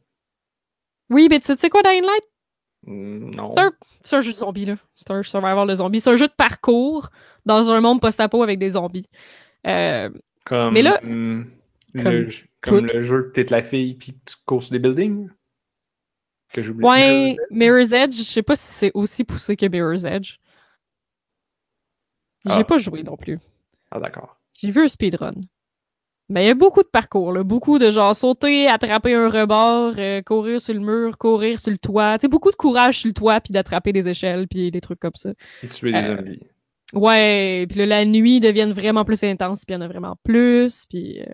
Oui, 1.10 1.26
mais 1.28 1.40
tu 1.40 1.52
sais- 1.54 1.70
quoi, 1.70 1.82
Dying 1.82 2.04
Light? 2.04 2.24
Mm, 2.86 3.34
Non. 3.36 3.54
C'est 4.02 4.16
un, 4.16 4.20
jeu 4.20 4.32
de 4.32 4.36
zombies, 4.36 4.64
là. 4.64 4.76
C'est 4.96 5.10
un 5.10 5.22
survival 5.22 5.68
de 5.68 5.74
zombies. 5.74 6.00
C'est 6.00 6.10
un 6.10 6.16
jeu 6.16 6.28
de 6.28 6.32
parcours 6.32 7.10
dans 7.44 7.70
un 7.70 7.80
monde 7.80 8.00
post-apo 8.00 8.42
avec 8.42 8.58
des 8.58 8.70
zombies. 8.70 9.08
Euh, 9.66 10.08
Comme, 10.46 10.72
Mais 10.72 10.82
là- 10.82 11.00
hum, 11.02 11.50
comme 11.92 12.86
le 12.86 13.00
jeu 13.02 13.24
que 13.24 13.30
t'es 13.32 13.44
la 13.50 13.62
fille 13.62 13.94
puis 13.94 14.18
tu 14.24 14.36
cours 14.46 14.62
sur 14.62 14.72
des 14.72 14.78
buildings. 14.78 15.28
Que 16.52 16.62
j'oublie. 16.62 16.84
ouais, 16.84 17.36
Mirror's 17.50 17.92
Edge, 17.92 18.14
je 18.16 18.22
sais 18.22 18.42
pas 18.42 18.56
si 18.56 18.72
c'est 18.72 18.90
aussi 18.94 19.24
poussé 19.24 19.56
que 19.56 19.66
Mirror's 19.66 20.04
Edge. 20.04 20.36
J'ai 22.46 22.52
Ah. 22.52 22.64
pas 22.64 22.78
joué 22.78 23.02
non 23.02 23.16
plus. 23.16 23.38
Ah, 23.90 24.00
d'accord. 24.00 24.36
J'ai 24.54 24.70
vu 24.70 24.82
un 24.84 24.88
speedrun. 24.88 25.34
Mais 26.28 26.44
il 26.44 26.46
y 26.46 26.50
a 26.50 26.54
beaucoup 26.54 26.82
de 26.82 26.88
parcours, 26.88 27.32
là. 27.32 27.42
Beaucoup 27.42 27.78
de 27.78 27.90
genre 27.90 28.14
sauter, 28.14 28.68
attraper 28.68 29.14
un 29.14 29.28
rebord, 29.28 29.94
euh, 29.98 30.22
courir 30.22 30.60
sur 30.60 30.74
le 30.74 30.80
mur, 30.80 31.18
courir 31.18 31.58
sur 31.58 31.72
le 31.72 31.78
toit. 31.78 32.18
Tu 32.18 32.22
sais, 32.22 32.28
beaucoup 32.28 32.50
de 32.52 32.56
courage 32.56 33.00
sur 33.00 33.08
le 33.08 33.14
toit, 33.14 33.40
puis 33.40 33.52
d'attraper 33.52 33.92
des 33.92 34.08
échelles, 34.08 34.46
puis 34.46 34.70
des 34.70 34.80
trucs 34.80 35.00
comme 35.00 35.16
ça. 35.16 35.30
Et 35.62 35.68
tuer 35.68 35.90
des 35.92 35.98
Euh, 35.98 36.16
zombies. 36.16 36.40
Ouais, 36.92 37.66
puis 37.68 37.78
là, 37.80 37.86
la 37.86 38.04
nuit 38.04 38.38
devient 38.40 38.70
vraiment 38.74 39.04
plus 39.04 39.22
intense, 39.24 39.64
puis 39.64 39.74
il 39.74 39.78
y 39.78 39.78
en 39.78 39.80
a 39.82 39.88
vraiment 39.88 40.16
plus, 40.24 40.86
puis... 40.86 41.20
euh, 41.20 41.26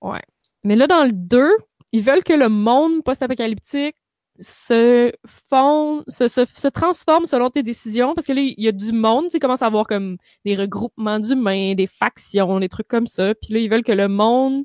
Ouais. 0.00 0.22
Mais 0.64 0.76
là, 0.76 0.86
dans 0.86 1.04
le 1.04 1.12
2, 1.12 1.50
ils 1.92 2.02
veulent 2.02 2.24
que 2.24 2.32
le 2.32 2.48
monde 2.48 3.02
post-apocalyptique 3.04 3.96
se 4.40 5.12
fond, 5.50 6.04
se, 6.06 6.28
se, 6.28 6.42
se 6.54 6.68
transforme 6.68 7.26
selon 7.26 7.50
tes 7.50 7.62
décisions, 7.62 8.14
parce 8.14 8.26
que 8.26 8.32
là, 8.32 8.40
il 8.40 8.54
y 8.56 8.68
a 8.68 8.72
du 8.72 8.92
monde, 8.92 9.24
tu 9.24 9.30
sais, 9.30 9.38
commence 9.40 9.62
à 9.62 9.66
avoir 9.66 9.86
comme 9.86 10.16
des 10.44 10.54
regroupements 10.54 11.18
d'humains, 11.18 11.74
des 11.74 11.88
factions, 11.88 12.60
des 12.60 12.68
trucs 12.68 12.88
comme 12.88 13.06
ça, 13.06 13.34
puis 13.34 13.52
là, 13.54 13.60
ils 13.60 13.68
veulent 13.68 13.82
que 13.82 13.92
le 13.92 14.08
monde 14.08 14.64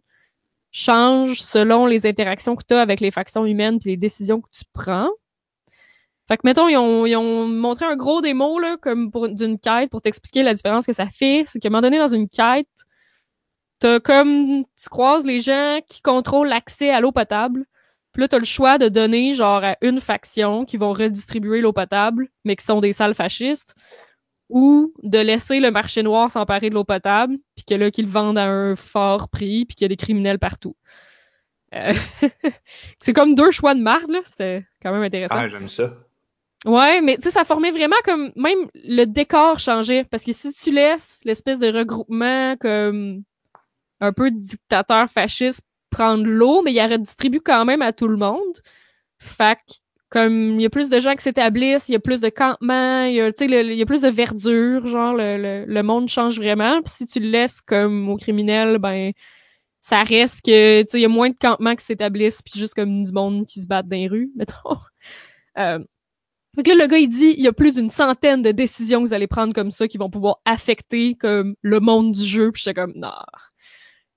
change 0.72 1.42
selon 1.42 1.86
les 1.86 2.06
interactions 2.06 2.56
que 2.56 2.64
tu 2.68 2.74
as 2.74 2.82
avec 2.82 3.00
les 3.00 3.12
factions 3.12 3.46
humaines 3.46 3.80
puis 3.80 3.92
les 3.92 3.98
décisions 3.98 4.42
que 4.42 4.50
tu 4.52 4.64
prends. 4.74 5.10
Fait 6.28 6.38
que, 6.38 6.42
mettons, 6.46 6.68
ils 6.68 6.78
ont, 6.78 7.06
ils 7.06 7.16
ont 7.16 7.48
montré 7.48 7.86
un 7.86 7.96
gros 7.96 8.22
démo, 8.22 8.60
là, 8.60 8.78
comme 8.82 9.12
pour 9.12 9.30
d'une 9.30 9.60
quête, 9.60 9.90
pour 9.92 10.02
t'expliquer 10.02 10.42
la 10.42 10.54
différence 10.54 10.86
que 10.86 10.94
ça 10.94 11.06
fait. 11.06 11.44
C'est 11.48 11.60
qu'à 11.60 11.68
un 11.68 11.72
moment 11.72 11.82
donné, 11.82 12.00
dans 12.00 12.08
une 12.08 12.30
quête, 12.30 12.68
t'as 13.84 14.00
comme, 14.00 14.64
tu 14.82 14.88
croises 14.88 15.26
les 15.26 15.42
gens 15.42 15.80
qui 15.90 16.02
contrôlent 16.02 16.48
l'accès 16.48 16.90
à 16.90 17.02
l'eau 17.02 17.12
potable. 17.12 17.66
Puis 18.14 18.22
là, 18.22 18.30
t'as 18.30 18.40
le 18.40 18.46
choix 18.46 18.78
de 18.78 18.88
donner, 18.88 19.34
genre, 19.34 19.62
à 19.62 19.76
une 19.82 20.00
faction 20.00 20.64
qui 20.64 20.78
vont 20.78 20.94
redistribuer 20.94 21.60
l'eau 21.60 21.74
potable, 21.74 22.30
mais 22.46 22.56
qui 22.56 22.64
sont 22.64 22.80
des 22.80 22.94
salles 22.94 23.14
fascistes, 23.14 23.76
ou 24.48 24.94
de 25.04 25.18
laisser 25.18 25.60
le 25.60 25.70
marché 25.70 26.02
noir 26.02 26.32
s'emparer 26.32 26.70
de 26.70 26.76
l'eau 26.76 26.86
potable, 26.86 27.38
puis 27.58 27.66
que 27.66 27.74
là, 27.76 27.92
qu'ils 27.92 28.06
le 28.06 28.12
vendent 28.12 28.38
à 28.38 28.46
un 28.46 28.78
fort 28.78 29.28
prix, 29.28 29.66
puis 29.66 29.76
qu'il 29.76 29.84
y 29.84 29.88
a 29.88 29.90
des 29.90 29.98
criminels 29.98 30.40
partout. 30.40 30.78
Euh, 31.76 31.94
c'est 33.02 33.12
comme 33.12 33.36
deux 33.36 33.52
choix 33.52 33.76
de 33.76 33.82
marde, 33.82 34.12
là. 34.12 34.22
C'était 34.24 34.64
quand 34.82 34.94
même 34.94 35.04
intéressant. 35.04 35.36
Ah, 35.38 35.50
j'aime 35.50 35.68
ça. 35.68 35.94
Ouais, 36.66 37.02
mais 37.02 37.18
tu 37.18 37.24
sais, 37.24 37.32
ça 37.32 37.44
formait 37.44 37.72
vraiment 37.72 37.98
comme. 38.06 38.32
Même 38.38 38.70
le 38.76 39.04
décor 39.04 39.60
changeait. 39.60 40.06
Parce 40.06 40.24
que 40.24 40.32
si 40.32 40.54
tu 40.54 40.72
laisses 40.72 41.20
l'espèce 41.26 41.60
de 41.60 41.68
regroupement 41.68 42.56
comme 42.56 43.24
un 44.04 44.12
peu 44.12 44.32
dictateur 44.32 45.10
fasciste 45.10 45.66
prendre 45.90 46.26
l'eau, 46.26 46.62
mais 46.62 46.74
il 46.74 46.82
redistribue 46.82 47.40
quand 47.40 47.66
même 47.66 47.82
à 47.82 47.94
tout 47.94 48.08
le 48.08 48.18
monde. 48.18 48.62
Fait 49.20 49.56
que, 49.56 49.76
comme 50.10 50.60
il 50.60 50.62
y 50.62 50.66
a 50.66 50.70
plus 50.70 50.90
de 50.90 51.00
gens 51.00 51.16
qui 51.16 51.24
s'établissent, 51.24 51.88
il 51.88 51.94
y 51.94 51.96
a 51.96 52.00
plus 52.00 52.20
de 52.20 52.30
campements, 52.30 53.04
il 53.06 53.16
y 53.16 53.22
a, 53.22 53.30
il 53.30 53.78
y 53.78 53.82
a 53.82 53.86
plus 53.86 54.02
de 54.02 54.10
verdure, 54.10 54.86
genre 54.88 55.14
le, 55.16 55.82
monde 55.82 56.10
change 56.10 56.38
vraiment. 56.38 56.82
Puis 56.82 56.94
si 56.94 57.06
tu 57.06 57.20
le 57.20 57.30
laisses 57.30 57.62
comme 57.62 58.10
aux 58.10 58.18
criminels, 58.18 58.78
ben 58.80 59.12
ça 59.80 60.04
reste 60.04 60.44
que 60.46 60.84
tu 60.84 60.98
il 60.98 61.02
y 61.02 61.06
a 61.06 61.10
moins 61.10 61.30
de 61.30 61.36
campements 61.40 61.76
qui 61.76 61.86
s'établissent, 61.86 62.42
puis 62.42 62.60
juste 62.60 62.74
comme 62.74 63.04
du 63.04 63.12
monde 63.12 63.46
qui 63.46 63.62
se 63.62 63.68
battent 63.68 63.88
dans 63.88 63.98
les 63.98 64.08
rues, 64.08 64.32
mettons. 64.36 64.78
Euh, 65.58 65.80
que 66.62 66.70
là, 66.70 66.84
le 66.84 66.88
gars, 66.88 66.98
il 66.98 67.10
dit, 67.10 67.34
il 67.38 67.44
y 67.44 67.48
a 67.48 67.54
plus 67.54 67.76
d'une 67.76 67.90
centaine 67.90 68.42
de 68.44 68.52
décisions 68.52 69.02
que 69.02 69.08
vous 69.08 69.14
allez 69.14 69.28
prendre 69.28 69.54
comme 69.54 69.72
ça 69.72 69.88
qui 69.88 69.98
vont 69.98 70.10
pouvoir 70.10 70.38
affecter 70.46 71.18
le 71.24 71.80
monde 71.80 72.12
du 72.12 72.24
jeu. 72.24 72.52
Puis 72.52 72.62
j'étais 72.64 72.80
comme, 72.80 72.94
non. 72.96 73.10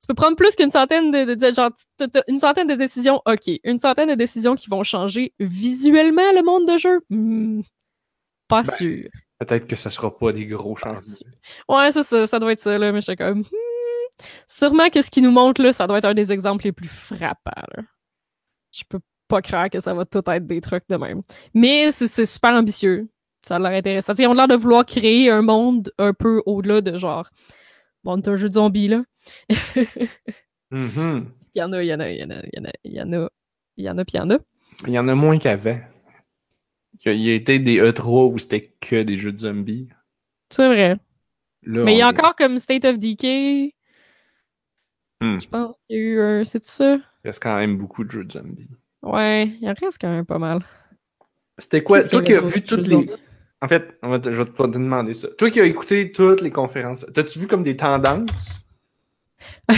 Tu 0.07 0.14
peux 0.14 0.23
prendre 0.23 0.37
plus 0.37 0.55
qu'une 0.55 0.71
centaine 0.71 1.11
de, 1.11 1.25
de- 1.25 1.35
de- 1.35 1.53
genre, 1.53 1.71
une 2.29 2.38
centaine 2.38 2.69
de 2.69 2.77
décisions, 2.77 3.21
ok. 3.27 3.51
Une 3.64 3.81
centaine 3.81 4.09
de 4.09 4.14
décisions 4.14 4.55
qui 4.55 4.71
vont 4.71 4.85
changer 4.85 5.35
visuellement 5.40 6.31
le 6.33 6.45
monde 6.45 6.64
de 6.69 6.79
jeu? 6.79 7.01
Hmm, 7.11 7.62
pas 8.47 8.62
Ben, 8.62 8.73
sûr. 8.73 9.09
Peut-être 9.40 9.66
que 9.66 9.75
ça 9.75 9.90
sera 9.90 10.16
pas 10.16 10.31
des 10.33 10.45
gros 10.47 10.77
changements. 10.77 11.03
Ouais, 11.69 11.90
c'est 11.90 12.05
ça, 12.05 12.25
ça 12.29 12.38
doit 12.38 12.53
être 12.53 12.61
ça, 12.61 12.79
là. 12.79 12.92
Mais 12.92 13.01
j'étais 13.01 13.16
comme, 13.16 13.40
hmm, 13.40 14.25
sûrement 14.47 14.90
que 14.90 15.03
ce 15.03 15.11
qu'il 15.11 15.25
nous 15.25 15.33
montre, 15.33 15.61
là, 15.61 15.73
ça 15.73 15.88
doit 15.88 15.99
être 15.99 16.05
un 16.05 16.14
des 16.14 16.31
exemples 16.31 16.66
les 16.66 16.73
plus 16.73 16.88
frappants, 16.88 17.66
là. 17.77 17.83
Je 18.71 18.85
peux 18.88 19.01
pas 19.27 19.42
croire 19.42 19.69
que 19.71 19.81
ça 19.81 19.92
va 19.92 20.05
tout 20.05 20.23
être 20.31 20.47
des 20.47 20.61
trucs 20.61 20.85
de 20.88 20.95
même. 20.97 21.23
Mais 21.53 21.90
c'est 21.90 22.25
super 22.27 22.53
ambitieux. 22.53 23.09
Ça 23.42 23.57
a 23.57 23.59
l'air 23.59 23.73
intéressant. 23.73 24.12
T'sais, 24.14 24.23
ils 24.23 24.29
ont 24.29 24.35
l'air 24.35 24.47
de 24.47 24.55
vouloir 24.55 24.87
créer 24.87 25.31
un 25.31 25.42
monde 25.42 25.92
un 25.99 26.12
peu 26.12 26.45
au-delà 26.47 26.81
de 26.81 26.97
genre. 26.97 27.29
Bon, 28.05 28.16
t'as 28.21 28.31
un 28.31 28.37
jeu 28.37 28.49
de 28.49 28.55
zombies, 28.55 28.87
là. 28.87 29.03
Mhm. 30.71 31.33
Il 31.55 31.59
y 31.59 31.62
en 31.62 31.73
a, 31.73 31.83
il 31.83 31.87
y 31.87 31.95
en 31.95 32.01
a, 32.01 32.11
il 32.11 32.19
y 32.19 32.25
en 32.25 32.31
a, 32.31 32.43
il 32.43 32.53
y 32.53 32.61
en 32.61 32.65
a, 32.65 32.73
il 32.85 32.93
y 32.93 33.01
en 33.01 33.12
a, 33.12 33.31
il 33.77 33.85
y 33.85 33.91
en 33.91 33.99
a, 33.99 34.05
puis 34.05 34.15
il 34.15 34.19
y 34.19 34.21
en 34.21 34.31
a. 34.31 34.39
Il 34.87 34.93
y 34.93 34.99
en 34.99 35.09
a 35.09 35.15
moins 35.15 35.39
qu'avant. 35.39 35.79
Il 37.05 37.21
y 37.21 37.31
a, 37.31 37.35
été 37.35 37.59
des 37.59 37.81
E3 37.81 38.33
où 38.33 38.39
c'était 38.39 38.75
que 38.81 39.03
des 39.03 39.17
jeux 39.17 39.33
de 39.33 39.39
zombies. 39.39 39.89
C'est 40.51 40.67
vrai. 40.67 40.97
Là, 41.62 41.85
Mais 41.85 41.95
il 41.95 41.99
y 41.99 42.03
a 42.03 42.09
encore 42.09 42.37
comme 42.37 42.59
State 42.59 42.85
of 42.85 42.99
Decay. 42.99 43.75
Hmm. 45.21 45.39
Je 45.41 45.49
pense 45.49 45.77
qu'il 45.87 45.97
y 45.97 46.01
a 46.01 46.03
eu 46.03 46.21
un. 46.21 46.45
C'est 46.45 46.65
ça? 46.65 46.97
Il 47.25 47.29
reste 47.29 47.43
quand 47.43 47.57
même 47.57 47.77
beaucoup 47.77 48.05
de 48.05 48.11
jeux 48.11 48.25
de 48.25 48.33
zombies. 48.33 48.71
Ouais, 49.03 49.49
il 49.61 49.69
en 49.69 49.75
reste 49.81 49.99
quand 50.01 50.11
même 50.11 50.27
pas 50.27 50.39
mal. 50.39 50.65
C'était 51.59 51.83
quoi? 51.83 52.03
Toi 52.03 52.23
qui 52.23 52.35
as 52.35 52.41
vu 52.41 52.62
toutes 52.62 52.87
les. 52.87 53.11
En 53.62 53.69
fait, 53.69 53.99
je 54.03 54.29
vais 54.31 54.45
te 54.45 54.67
demander 54.67 55.15
ça. 55.15 55.29
Toi 55.39 55.51
qui 55.51 55.61
as 55.61 55.65
écouté 55.65 56.12
toutes 56.12 56.43
les 56.43 56.51
conférences, 56.51 57.07
t'as-tu 57.15 57.39
vu 57.39 57.47
comme 57.47 57.62
des 57.62 57.77
tendances? 57.77 58.65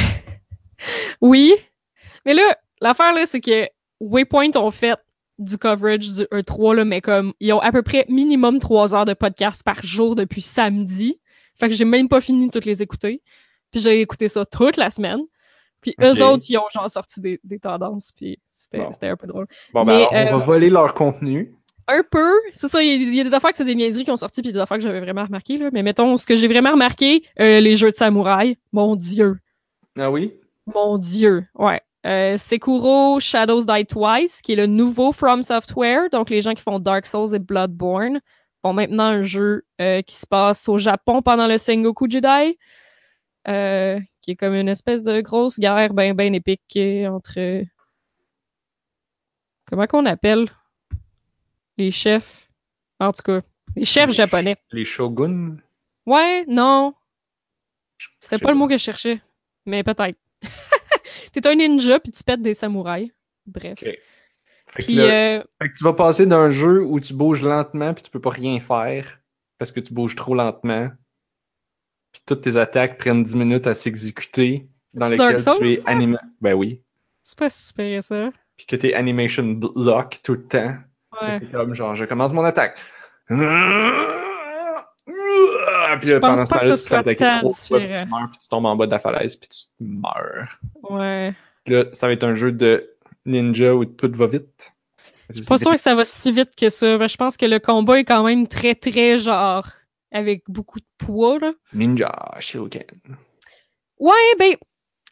Oui. 1.20 1.54
Mais 2.24 2.34
là, 2.34 2.56
l'affaire, 2.80 3.12
là, 3.14 3.26
c'est 3.26 3.40
que 3.40 3.66
Waypoint 4.00 4.50
ont 4.56 4.70
fait 4.70 4.98
du 5.38 5.56
coverage 5.56 6.12
du 6.12 6.22
E3, 6.24 6.74
là, 6.76 6.84
mais 6.84 7.00
comme, 7.00 7.32
ils 7.40 7.52
ont 7.52 7.60
à 7.60 7.70
peu 7.72 7.82
près 7.82 8.04
minimum 8.08 8.58
trois 8.58 8.94
heures 8.94 9.04
de 9.04 9.14
podcast 9.14 9.62
par 9.64 9.82
jour 9.84 10.14
depuis 10.14 10.42
samedi. 10.42 11.20
Fait 11.58 11.68
que 11.68 11.74
j'ai 11.74 11.84
même 11.84 12.08
pas 12.08 12.20
fini 12.20 12.46
de 12.46 12.50
toutes 12.52 12.64
les 12.64 12.82
écouter. 12.82 13.22
Puis 13.70 13.80
j'ai 13.80 14.00
écouté 14.00 14.28
ça 14.28 14.44
toute 14.44 14.76
la 14.76 14.90
semaine. 14.90 15.20
Puis 15.80 15.94
eux 16.02 16.22
autres, 16.24 16.44
ils 16.48 16.58
ont 16.58 16.64
genre 16.72 16.90
sorti 16.90 17.20
des, 17.20 17.40
des 17.44 17.60
tendances, 17.60 18.10
puis 18.16 18.40
c'était 18.52 18.78
Bon. 18.78 18.90
un 19.02 19.16
peu 19.16 19.26
drôle. 19.28 19.46
Bon, 19.72 19.84
ben 19.84 19.98
Mais, 19.98 20.08
alors, 20.16 20.32
on 20.32 20.36
euh, 20.36 20.38
va 20.40 20.44
voler 20.44 20.70
leur 20.70 20.92
contenu. 20.92 21.54
Un 21.86 22.02
peu, 22.02 22.32
c'est 22.52 22.68
ça, 22.68 22.82
il 22.82 22.88
y, 22.88 22.90
a- 22.90 22.94
il 23.08 23.14
y 23.14 23.20
a 23.20 23.24
des 23.24 23.32
affaires 23.32 23.52
que 23.52 23.56
c'est 23.56 23.64
des 23.64 23.76
niaiseries 23.76 24.04
qui 24.04 24.10
ont 24.10 24.16
sorti, 24.16 24.42
puis 24.42 24.50
des 24.52 24.58
affaires 24.58 24.76
que 24.78 24.82
j'avais 24.82 25.00
vraiment 25.00 25.24
remarqué, 25.24 25.56
là. 25.56 25.70
Mais 25.72 25.84
mettons, 25.84 26.16
ce 26.16 26.26
que 26.26 26.34
j'ai 26.34 26.48
vraiment 26.48 26.72
remarqué, 26.72 27.22
euh, 27.40 27.60
les 27.60 27.76
jeux 27.76 27.90
de 27.92 27.96
samouraï, 27.96 28.58
mon 28.72 28.96
dieu. 28.96 29.38
Ah 29.98 30.10
oui? 30.10 30.34
Mon 30.66 30.98
dieu, 30.98 31.46
ouais. 31.54 31.80
Euh, 32.06 32.36
Sekiro 32.36 33.18
Shadows 33.20 33.64
Die 33.64 33.86
Twice, 33.86 34.40
qui 34.40 34.52
est 34.52 34.56
le 34.56 34.66
nouveau 34.66 35.12
From 35.12 35.42
Software, 35.42 36.08
donc 36.10 36.30
les 36.30 36.40
gens 36.42 36.54
qui 36.54 36.62
font 36.62 36.78
Dark 36.78 37.06
Souls 37.06 37.34
et 37.34 37.38
Bloodborne, 37.38 38.20
font 38.62 38.72
maintenant 38.72 39.04
un 39.04 39.22
jeu 39.22 39.64
euh, 39.80 40.02
qui 40.02 40.14
se 40.14 40.26
passe 40.26 40.68
au 40.68 40.78
Japon 40.78 41.22
pendant 41.22 41.46
le 41.46 41.58
Sengoku 41.58 42.08
Jidai, 42.08 42.56
euh, 43.48 43.98
qui 44.20 44.32
est 44.32 44.36
comme 44.36 44.54
une 44.54 44.68
espèce 44.68 45.02
de 45.02 45.20
grosse 45.20 45.58
guerre 45.58 45.92
ben 45.92 46.14
ben 46.14 46.34
épique 46.34 46.78
entre... 47.08 47.64
Comment 49.66 49.86
qu'on 49.86 50.06
appelle 50.06 50.48
les 51.76 51.90
chefs? 51.90 52.48
En 53.00 53.12
tout 53.12 53.22
cas, 53.22 53.40
les 53.76 53.84
chefs 53.84 54.08
Les 54.08 54.14
japonais. 54.14 54.56
Les 54.72 54.84
shoguns? 54.84 55.56
Ouais, 56.06 56.44
non, 56.46 56.94
c'était 58.20 58.38
pas 58.38 58.50
le 58.50 58.56
mot 58.56 58.68
que 58.68 58.76
je 58.76 58.82
cherchais, 58.82 59.20
mais 59.66 59.82
peut-être. 59.82 60.18
T'es 61.32 61.46
un 61.46 61.54
ninja 61.54 62.00
puis 62.00 62.12
tu 62.12 62.22
pètes 62.24 62.42
des 62.42 62.54
samouraïs. 62.54 63.10
Bref. 63.46 63.78
Fait 63.78 64.82
que, 64.82 64.84
Puis, 64.84 64.94
là- 64.94 65.38
euh, 65.38 65.44
fait 65.62 65.68
que 65.70 65.74
tu 65.74 65.84
vas 65.84 65.94
passer 65.94 66.26
d'un 66.26 66.50
jeu 66.50 66.82
où 66.84 67.00
tu 67.00 67.14
bouges 67.14 67.42
lentement 67.42 67.94
puis 67.94 68.02
tu 68.02 68.10
peux 68.10 68.20
pas 68.20 68.30
rien 68.30 68.60
faire 68.60 69.20
parce 69.58 69.72
que 69.72 69.80
tu 69.80 69.94
bouges 69.94 70.14
trop 70.14 70.34
lentement. 70.34 70.90
Puis 72.12 72.22
toutes 72.26 72.42
tes 72.42 72.56
attaques 72.56 72.98
prennent 72.98 73.22
10 73.22 73.34
minutes 73.36 73.66
à 73.66 73.74
s'exécuter 73.74 74.68
dans 74.94 75.08
lesquelles 75.08 75.40
Souls, 75.40 75.58
tu 75.58 75.72
es 75.72 75.82
animé. 75.86 76.16
Ben 76.40 76.54
oui. 76.54 76.82
c'est 77.22 77.38
pas 77.38 77.50
super 77.50 78.02
ça. 78.02 78.30
Puis 78.56 78.66
que 78.66 78.76
t'es 78.76 78.94
animation 78.94 79.44
block 79.44 80.18
tout 80.22 80.32
le 80.34 80.44
temps. 80.44 80.74
Ouais. 81.20 81.40
T'es 81.40 81.46
comme 81.46 81.74
genre, 81.74 81.94
je 81.94 82.04
commence 82.04 82.32
mon 82.32 82.44
attaque. 82.44 82.78
Puis 85.98 86.08
là, 86.08 86.20
pendant 86.20 86.46
ce 86.46 86.52
temps-là, 86.52 86.76
tu 86.76 86.82
te 86.82 86.88
fais 86.88 86.94
attaquer 86.96 87.28
trois 87.38 87.52
fois, 87.52 87.80
puis 87.80 87.92
tu 87.92 88.06
meurs, 88.06 88.28
puis 88.30 88.38
tu 88.40 88.48
tombes 88.48 88.66
en 88.66 88.76
bas 88.76 88.86
de 88.86 88.90
la 88.90 88.98
falaise, 88.98 89.36
puis 89.36 89.48
tu 89.48 89.66
meurs. 89.80 90.58
Ouais. 90.82 91.34
Là, 91.66 91.84
ça 91.92 92.06
va 92.06 92.12
être 92.12 92.24
un 92.24 92.34
jeu 92.34 92.52
de 92.52 92.90
ninja 93.26 93.74
où 93.74 93.84
tout 93.84 94.10
va 94.14 94.26
vite. 94.26 94.72
Je 95.30 95.40
suis 95.40 95.46
pas 95.46 95.58
sûr 95.58 95.72
que 95.72 95.80
ça 95.80 95.94
va 95.94 96.04
si 96.04 96.32
vite 96.32 96.54
que 96.56 96.70
ça. 96.70 96.96
mais 96.96 97.08
je 97.08 97.16
pense 97.16 97.36
que 97.36 97.44
le 97.44 97.58
combat 97.58 98.00
est 98.00 98.04
quand 98.04 98.24
même 98.24 98.46
très, 98.46 98.74
très 98.74 99.18
genre 99.18 99.68
avec 100.10 100.44
beaucoup 100.48 100.80
de 100.80 100.86
poids, 100.96 101.38
là. 101.38 101.52
Ninja 101.74 102.10
Shuriken. 102.38 102.86
Ouais, 103.98 104.12
ben, 104.38 104.54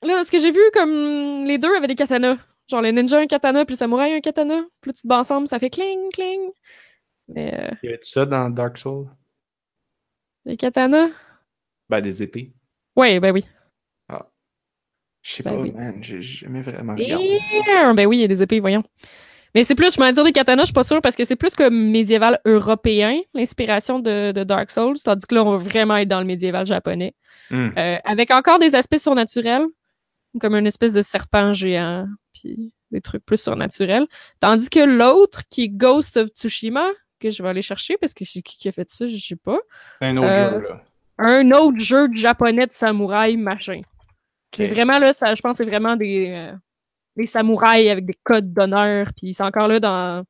là, 0.03 0.25
ce 0.25 0.31
que 0.31 0.39
j'ai 0.39 0.53
vu, 0.53 0.61
comme 0.73 1.45
les 1.45 1.59
deux 1.59 1.75
avaient 1.75 1.87
des 1.87 1.97
katanas. 1.97 2.39
Genre, 2.69 2.83
le 2.83 2.91
ninja 2.91 3.19
un 3.19 3.27
katana, 3.27 3.65
puis 3.65 3.75
le 3.75 3.79
samouraï 3.79 4.15
un 4.15 4.21
katana. 4.21 4.65
Puis 4.81 4.91
là, 4.91 4.93
tu 4.93 5.03
te 5.03 5.07
bats 5.07 5.21
ensemble, 5.21 5.47
ça 5.47 5.59
fait 5.59 5.71
cling, 5.71 6.11
cling. 6.13 6.51
Mais 7.29 7.55
euh, 7.55 7.75
Y 7.83 7.89
avait 7.89 7.99
ça 8.03 8.27
dans 8.27 8.51
Dark 8.51 8.79
Souls? 8.79 9.09
Les 10.47 10.57
katanas? 10.57 11.11
Ben, 11.89 12.01
des 12.01 12.23
épées. 12.23 12.53
Ouais, 12.97 13.21
ben 13.21 13.33
oui. 13.33 13.45
Je 15.27 15.33
sais 15.33 15.43
Ben 15.43 15.51
pas, 15.51 15.61
oui. 15.61 15.73
man. 15.73 15.99
J'ai 16.03 16.23
jamais 16.23 16.63
vraiment 16.63 16.95
regardé 16.95 17.41
ça. 17.41 17.93
Ben 17.95 18.07
oui, 18.07 18.19
il 18.19 18.21
y 18.21 18.25
a 18.25 18.29
des 18.29 18.43
épées, 18.43 18.61
voyons. 18.61 18.85
Mais 19.57 19.65
c'est 19.65 19.75
plus, 19.75 19.93
je 19.95 20.01
m'en 20.01 20.13
dire 20.13 20.23
des 20.23 20.31
katanas, 20.31 20.63
je 20.63 20.67
suis 20.67 20.73
pas 20.73 20.85
sûre, 20.85 21.03
parce 21.03 21.17
que 21.17 21.25
c'est 21.25 21.35
plus 21.35 21.57
comme 21.57 21.91
médiéval 21.91 22.39
européen, 22.45 23.19
l'inspiration 23.35 23.99
de, 23.99 24.31
de 24.31 24.45
Dark 24.45 24.71
Souls, 24.71 24.99
tandis 25.03 25.27
que 25.27 25.35
là, 25.35 25.43
on 25.45 25.51
va 25.51 25.57
vraiment 25.57 25.97
être 25.97 26.07
dans 26.09 26.21
le 26.21 26.27
médiéval 26.27 26.65
japonais. 26.65 27.15
Hmm. 27.51 27.71
Euh, 27.77 27.97
avec 28.05 28.31
encore 28.31 28.61
des 28.61 28.77
aspects 28.77 28.99
surnaturels, 28.99 29.65
comme 30.41 30.55
une 30.55 30.67
espèce 30.67 30.93
de 30.93 31.03
serpent 31.03 31.53
géant, 31.53 32.07
puis 32.33 32.73
des 32.93 33.01
trucs 33.01 33.25
plus 33.25 33.41
surnaturels. 33.41 34.07
Tandis 34.39 34.71
que 34.71 34.79
l'autre, 34.81 35.43
qui 35.51 35.65
est 35.65 35.69
Ghost 35.71 36.19
of 36.19 36.29
Tsushima, 36.29 36.87
que 37.19 37.31
je 37.31 37.43
vais 37.43 37.49
aller 37.49 37.63
chercher, 37.63 37.97
parce 37.99 38.15
que 38.15 38.25
c'est 38.25 38.43
qui 38.43 38.57
qui 38.59 38.69
a 38.69 38.73
fait 38.73 38.89
ça, 38.89 39.07
je 39.07 39.17
sais 39.17 39.37
pas. 39.37 39.59
Un 40.01 40.17
autre 40.17 40.29
Euh, 40.29 40.61
jeu, 40.61 40.69
là. 40.69 40.83
Un 41.19 41.51
autre 41.53 41.79
jeu 41.79 42.09
de 42.09 42.17
japonais 42.17 42.67
de 42.67 42.73
samouraï, 42.73 43.37
machin. 43.37 43.81
C'est 44.55 44.69
vraiment 44.69 44.99
là, 44.99 45.13
ça, 45.13 45.35
je 45.35 45.41
pense 45.43 45.53
que 45.53 45.65
c'est 45.65 45.71
vraiment 45.71 45.97
des, 45.97 46.29
euh, 46.31 46.53
des 47.17 47.27
samouraïs 47.27 47.91
avec 47.91 48.07
des 48.07 48.17
codes 48.23 48.53
d'honneur, 48.53 49.09
puis 49.17 49.35
c'est 49.35 49.43
encore 49.43 49.69
là 49.69 49.81
dans 49.81 50.25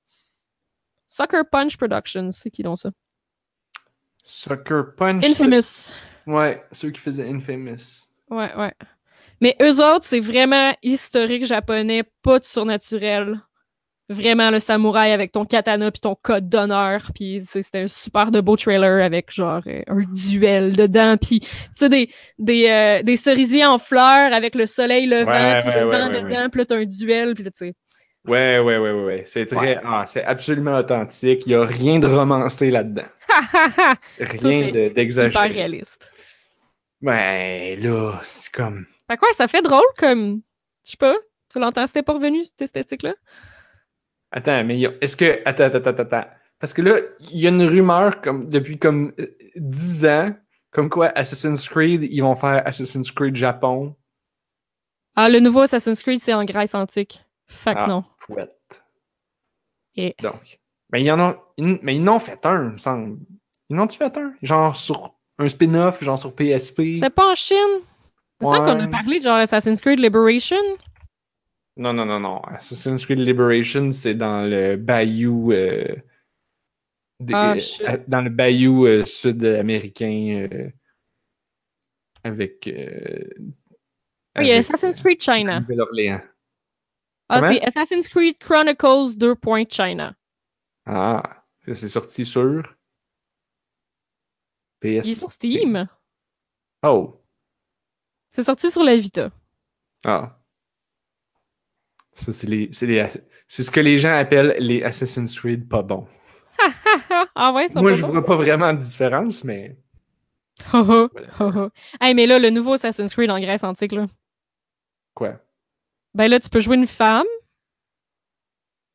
Sucker 1.07 1.43
Punch 1.51 1.77
Productions, 1.77 2.31
c'est 2.33 2.51
qui 2.51 2.63
donc 2.63 2.79
ça? 2.79 2.91
Sucker 4.25 4.83
Punch. 4.97 5.25
Infamous. 5.25 5.95
Ouais, 6.27 6.65
ceux 6.73 6.91
qui 6.91 7.01
faisaient 7.01 7.29
Infamous. 7.29 8.09
Ouais, 8.31 8.53
ouais. 8.57 8.75
Mais 9.41 9.57
eux 9.61 9.85
autres, 9.85 10.05
c'est 10.05 10.21
vraiment 10.21 10.75
historique 10.83 11.45
japonais, 11.45 12.03
pas 12.23 12.39
de 12.39 12.45
surnaturel. 12.45 13.41
Vraiment 14.09 14.51
le 14.53 14.61
samouraï 14.61 15.11
avec 15.11 15.33
ton 15.33 15.45
katana 15.45 15.91
puis 15.91 16.01
ton 16.01 16.15
code 16.15 16.49
d'honneur, 16.49 17.11
puis 17.13 17.43
c'était 17.51 17.81
un 17.81 17.89
super 17.89 18.31
de 18.31 18.41
beau 18.41 18.55
trailer 18.57 19.05
avec 19.05 19.33
genre 19.33 19.63
euh, 19.67 19.83
un 19.89 20.05
duel 20.13 20.77
dedans, 20.77 21.17
puis 21.17 21.41
tu 21.41 21.49
sais 21.75 21.89
des 21.89 22.09
des, 22.39 22.69
euh, 22.69 23.03
des 23.03 23.17
cerisiers 23.17 23.67
en 23.67 23.79
fleurs 23.79 24.33
avec 24.33 24.55
le 24.55 24.67
soleil 24.67 25.07
levant, 25.07 25.33
Ouais, 25.33 25.65
ouais, 25.67 25.81
le 25.81 25.89
ouais, 25.89 25.99
vent 25.99 26.09
dedans, 26.09 26.49
puis 26.51 26.59
là 26.61 26.65
t'as 26.67 26.77
un 26.77 26.85
duel, 26.85 27.35
puis 27.35 27.43
là 27.43 27.51
tu 27.51 27.59
sais. 27.67 27.75
Ouais, 28.27 28.59
ouais, 28.61 28.79
ouais, 28.79 28.91
ouais, 28.93 29.05
ouais. 29.05 29.23
C'est 29.27 29.47
très. 29.47 29.81
Ah, 29.85 30.05
c'est 30.07 30.25
absolument 30.25 30.77
authentique. 30.77 31.47
Il 31.47 31.51
y 31.53 31.55
a 31.55 31.65
rien 31.65 32.01
de 32.01 32.09
romancé 32.09 32.73
là-dedans. 32.73 33.05
Rien 34.19 34.63
est 34.63 34.73
de- 34.73 34.89
d'exagéré. 34.95 35.47
réaliste. 35.49 36.13
Ouais, 37.03 37.77
là, 37.81 38.19
c'est 38.25 38.53
comme. 38.53 38.87
Fait 39.09 39.17
quoi, 39.17 39.29
ça 39.33 39.47
fait 39.47 39.63
drôle 39.63 39.85
comme 39.99 40.41
je 40.85 40.93
sais 40.93 40.97
pas, 40.97 41.15
tu 41.53 41.59
l'entends, 41.59 41.87
c'était 41.87 42.03
pas 42.03 42.15
revenu 42.15 42.43
cette 42.45 42.63
esthétique-là? 42.63 43.15
Attends, 44.31 44.65
mais 44.65 44.85
a- 44.87 44.93
est-ce 45.01 45.17
que. 45.17 45.41
Attends, 45.45 45.65
attends, 45.65 45.79
attends, 45.91 46.03
attends. 46.03 46.31
Parce 46.59 46.73
que 46.73 46.83
là, 46.83 46.97
il 47.33 47.39
y 47.41 47.47
a 47.47 47.51
une 47.51 47.63
rumeur 47.63 48.21
comme 48.21 48.47
depuis 48.47 48.79
comme 48.79 49.13
euh, 49.21 49.27
10 49.57 50.07
ans, 50.07 50.35
comme 50.71 50.89
quoi 50.89 51.09
Assassin's 51.15 51.69
Creed, 51.69 52.03
ils 52.05 52.21
vont 52.21 52.35
faire 52.35 52.67
Assassin's 52.67 53.11
Creed 53.11 53.37
Japon. 53.37 53.95
Ah, 55.15 55.29
le 55.29 55.41
nouveau 55.41 55.61
Assassin's 55.61 56.03
Creed, 56.03 56.21
c'est 56.21 56.35
en 56.35 56.45
Grèce 56.45 56.75
antique. 56.75 57.25
Fait 57.47 57.75
que 57.75 57.81
Ah. 57.81 57.87
non. 57.87 58.05
Pouette. 58.21 58.83
Et- 59.97 60.15
Donc. 60.23 60.59
Mais 60.93 61.03
ils 61.03 61.11
en 61.11 61.21
ont. 61.21 61.37
Mais 61.59 61.97
ils 61.97 62.09
en 62.09 62.17
ont 62.17 62.19
fait 62.19 62.45
un, 62.47 62.65
il 62.67 62.71
me 62.73 62.79
semble. 62.79 63.19
Ils 63.69 63.79
en 63.79 63.85
ont-tu 63.85 63.99
fait 63.99 64.17
un? 64.19 64.33
Genre 64.43 64.77
sur 64.77 65.15
un 65.39 65.49
spin-off, 65.49 66.03
genre 66.03 66.19
sur 66.19 66.35
PSP. 66.35 66.95
C'était 66.97 67.11
pas 67.11 67.33
en 67.33 67.35
Chine? 67.35 67.57
C'est 68.41 68.47
ça 68.47 68.53
Ouais. 68.53 68.59
qu'on 68.59 68.81
a 68.81 68.89
parlé, 68.89 69.21
genre 69.21 69.37
Assassin's 69.37 69.81
Creed 69.81 69.99
Liberation? 69.99 70.57
Non, 71.77 71.93
non, 71.93 72.07
non, 72.07 72.21
non. 72.21 72.39
Assassin's 72.45 73.05
Creed 73.05 73.19
Liberation, 73.19 73.93
c'est 73.93 74.15
dans 74.15 74.43
le 74.49 74.77
bayou. 74.77 75.53
euh, 75.53 75.95
des- 77.21 77.35
Ah, 77.35 77.55
euh, 77.55 77.99
dans 78.09 78.23
le 78.23 78.31
bayou 78.31 78.87
euh, 78.87 79.05
sud-américain. 79.05 80.49
avec. 82.25 82.63
Oui, 82.67 82.73
il 82.73 84.47
y 84.47 84.51
a 84.53 84.57
avec, 84.57 84.65
Assassin's 84.71 85.01
Creed 85.01 85.23
China. 85.23 85.61
Nouvelle-Orléans. 85.61 86.21
Ah, 87.29 87.41
Comment? 87.41 87.53
c'est 87.53 87.63
Assassin's 87.65 88.09
Creed 88.09 88.39
Chronicles 88.39 89.17
2. 89.17 89.35
China. 89.69 90.15
Ah, 90.87 91.45
c'est 91.67 91.89
sorti 91.89 92.25
sur. 92.25 92.63
PS. 94.81 95.05
Il 95.07 95.11
est 95.11 95.15
sur 95.15 95.31
Steam. 95.31 95.89
Oh. 96.83 97.21
C'est 98.31 98.45
sorti 98.45 98.71
sur 98.71 98.83
la 98.85 98.97
Vita. 98.97 99.31
Ah. 100.05 100.36
Ça, 102.17 102.33
c'est 102.33 102.47
les. 102.47 102.71
C'est 102.73 102.87
les. 102.87 103.07
Ce 103.47 103.71
que 103.71 103.81
les 103.81 103.99
gens 103.99 104.17
appellent 104.17 104.57
les 104.59 104.83
Assassin's 104.83 105.39
Creed 105.39 105.69
pas 105.69 105.83
bons. 105.83 106.07
ah 107.35 107.53
ouais, 107.53 107.69
Moi, 107.77 107.93
je 107.93 108.05
vois 108.05 108.25
pas 108.25 108.37
vraiment 108.37 108.73
de 108.73 108.81
différence, 108.81 109.45
mais. 109.45 109.77
vois. 110.73 111.11
Voilà. 111.39 111.69
hey, 112.01 112.15
mais 112.15 112.27
là, 112.27 112.39
le 112.39 112.49
nouveau 112.51 112.73
Assassin's 112.73 113.13
Creed 113.15 113.31
en 113.31 113.39
Grèce 113.39 113.63
antique, 113.63 113.93
là. 113.93 114.07
Quoi? 115.15 115.35
Ben 116.15 116.29
là, 116.29 116.41
tu 116.41 116.49
peux 116.49 116.61
jouer 116.61 116.77
une 116.77 116.87
femme. 116.87 117.27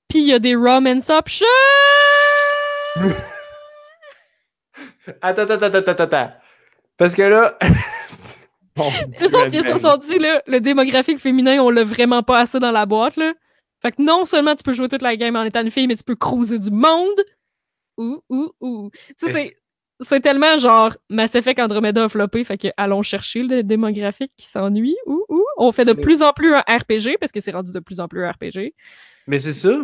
Puis 0.10 0.20
il 0.20 0.28
y 0.28 0.34
a 0.34 0.40
des 0.40 0.56
romance 0.56 1.10
options! 1.10 1.46
Attends, 5.22 5.44
attends, 5.44 5.64
attends, 5.64 5.78
attends, 5.78 6.04
attends. 6.04 6.34
Parce 6.98 7.16
que 7.16 7.24
là. 7.24 7.58
C'est 9.08 9.30
ça 9.30 9.46
qu'ils 9.48 9.64
se 9.64 9.78
sont 9.78 9.98
dit, 9.98 10.18
là, 10.20 10.42
le 10.48 10.60
démographique 10.60 11.20
féminin, 11.20 11.60
on 11.62 11.70
l'a 11.70 11.84
vraiment 11.84 12.24
pas 12.24 12.40
assez 12.40 12.60
dans 12.60 12.72
la 12.72 12.86
boîte, 12.86 13.18
là. 13.18 13.34
Fait 13.82 13.92
que 13.92 14.02
non 14.02 14.26
seulement 14.26 14.56
tu 14.56 14.64
peux 14.64 14.74
jouer 14.74 14.88
toute 14.90 15.02
la 15.02 15.16
game 15.16 15.36
en 15.36 15.44
étant 15.44 15.62
une 15.62 15.72
fille, 15.72 15.88
mais 15.88 15.96
tu 15.96 16.04
peux 16.04 16.16
cruiser 16.16 16.60
du 16.60 16.70
monde. 16.72 17.20
Ouh, 17.98 18.22
ouh, 18.30 18.52
ouh. 18.62 18.92
C'est- 19.16 19.58
c'est 20.04 20.20
tellement 20.20 20.58
genre 20.58 20.96
Mass 21.10 21.36
Effect 21.36 21.60
Andromeda 21.60 22.06
a 22.06 22.10
floppé, 22.10 22.44
fait 22.44 22.58
que 22.58 22.68
allons 22.78 23.04
chercher 23.04 23.44
le 23.44 23.64
démographique 23.64 24.32
qui 24.38 24.48
s'ennuie. 24.48 24.98
Ouh, 25.06 25.24
ouh. 25.30 25.46
On 25.58 25.72
fait 25.72 25.86
de 25.86 25.94
plus 25.94 26.22
en 26.22 26.34
plus 26.34 26.54
un 26.56 26.62
RPG, 26.68 27.18
parce 27.20 27.32
que 27.32 27.40
c'est 27.40 27.52
rendu 27.52 27.72
de 27.72 27.80
plus 27.80 28.00
en 28.00 28.08
plus 28.08 28.24
un 28.24 28.32
RPG. 28.32 28.74
Mais 29.28 29.38
c'est 29.40 29.54
ça. 29.54 29.78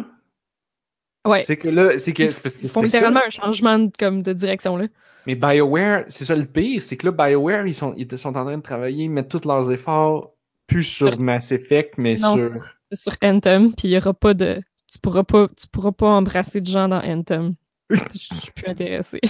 Ouais. 1.26 1.44
C'est 1.44 1.58
que 1.58 1.68
là, 1.68 2.00
c'est 2.00 2.14
que. 2.14 2.32
c'est 2.32 2.42
parce 2.42 2.58
que 2.58 2.68
ça. 2.88 3.10
un 3.10 3.30
changement 3.30 3.80
de, 3.80 3.92
comme, 3.98 4.24
de 4.24 4.34
direction, 4.34 4.78
là. 4.78 4.88
Mais 5.28 5.36
BioWare, 5.36 6.06
c'est 6.08 6.24
ça 6.24 6.38
le 6.38 6.46
pire, 6.46 6.82
c'est 6.82 6.96
que 6.96 7.06
là, 7.06 7.12
BioWare, 7.12 7.68
ils 7.68 7.74
sont, 7.74 7.94
ils 7.98 8.18
sont 8.18 8.30
en 8.38 8.46
train 8.46 8.58
de 8.58 8.64
travailler, 8.64 9.10
mettre 9.10 9.38
tous 9.38 9.46
leurs 9.46 9.70
efforts, 9.70 10.32
plus 10.68 10.84
sur 10.84 11.10
Sur- 11.10 11.20
Mass 11.20 11.52
Effect, 11.52 11.96
mais 11.98 12.16
Non, 12.16 12.38
sur. 12.38 12.50
Sur 12.94 13.14
Anthem, 13.22 13.74
puis 13.74 13.90
il 13.90 13.92
y 13.92 13.98
aura 13.98 14.14
pas 14.14 14.34
de... 14.34 14.62
Tu 14.90 15.00
pourras 15.00 15.26
pas, 15.26 15.50
tu 15.50 15.68
pourras 15.68 15.92
pas 15.92 16.08
embrasser 16.08 16.62
de 16.62 16.68
gens 16.68 16.88
dans 16.88 17.02
Anthem. 17.04 17.56
Je 17.90 17.98
suis 17.98 18.52
plus 18.56 18.68
intéressée. 18.72 19.20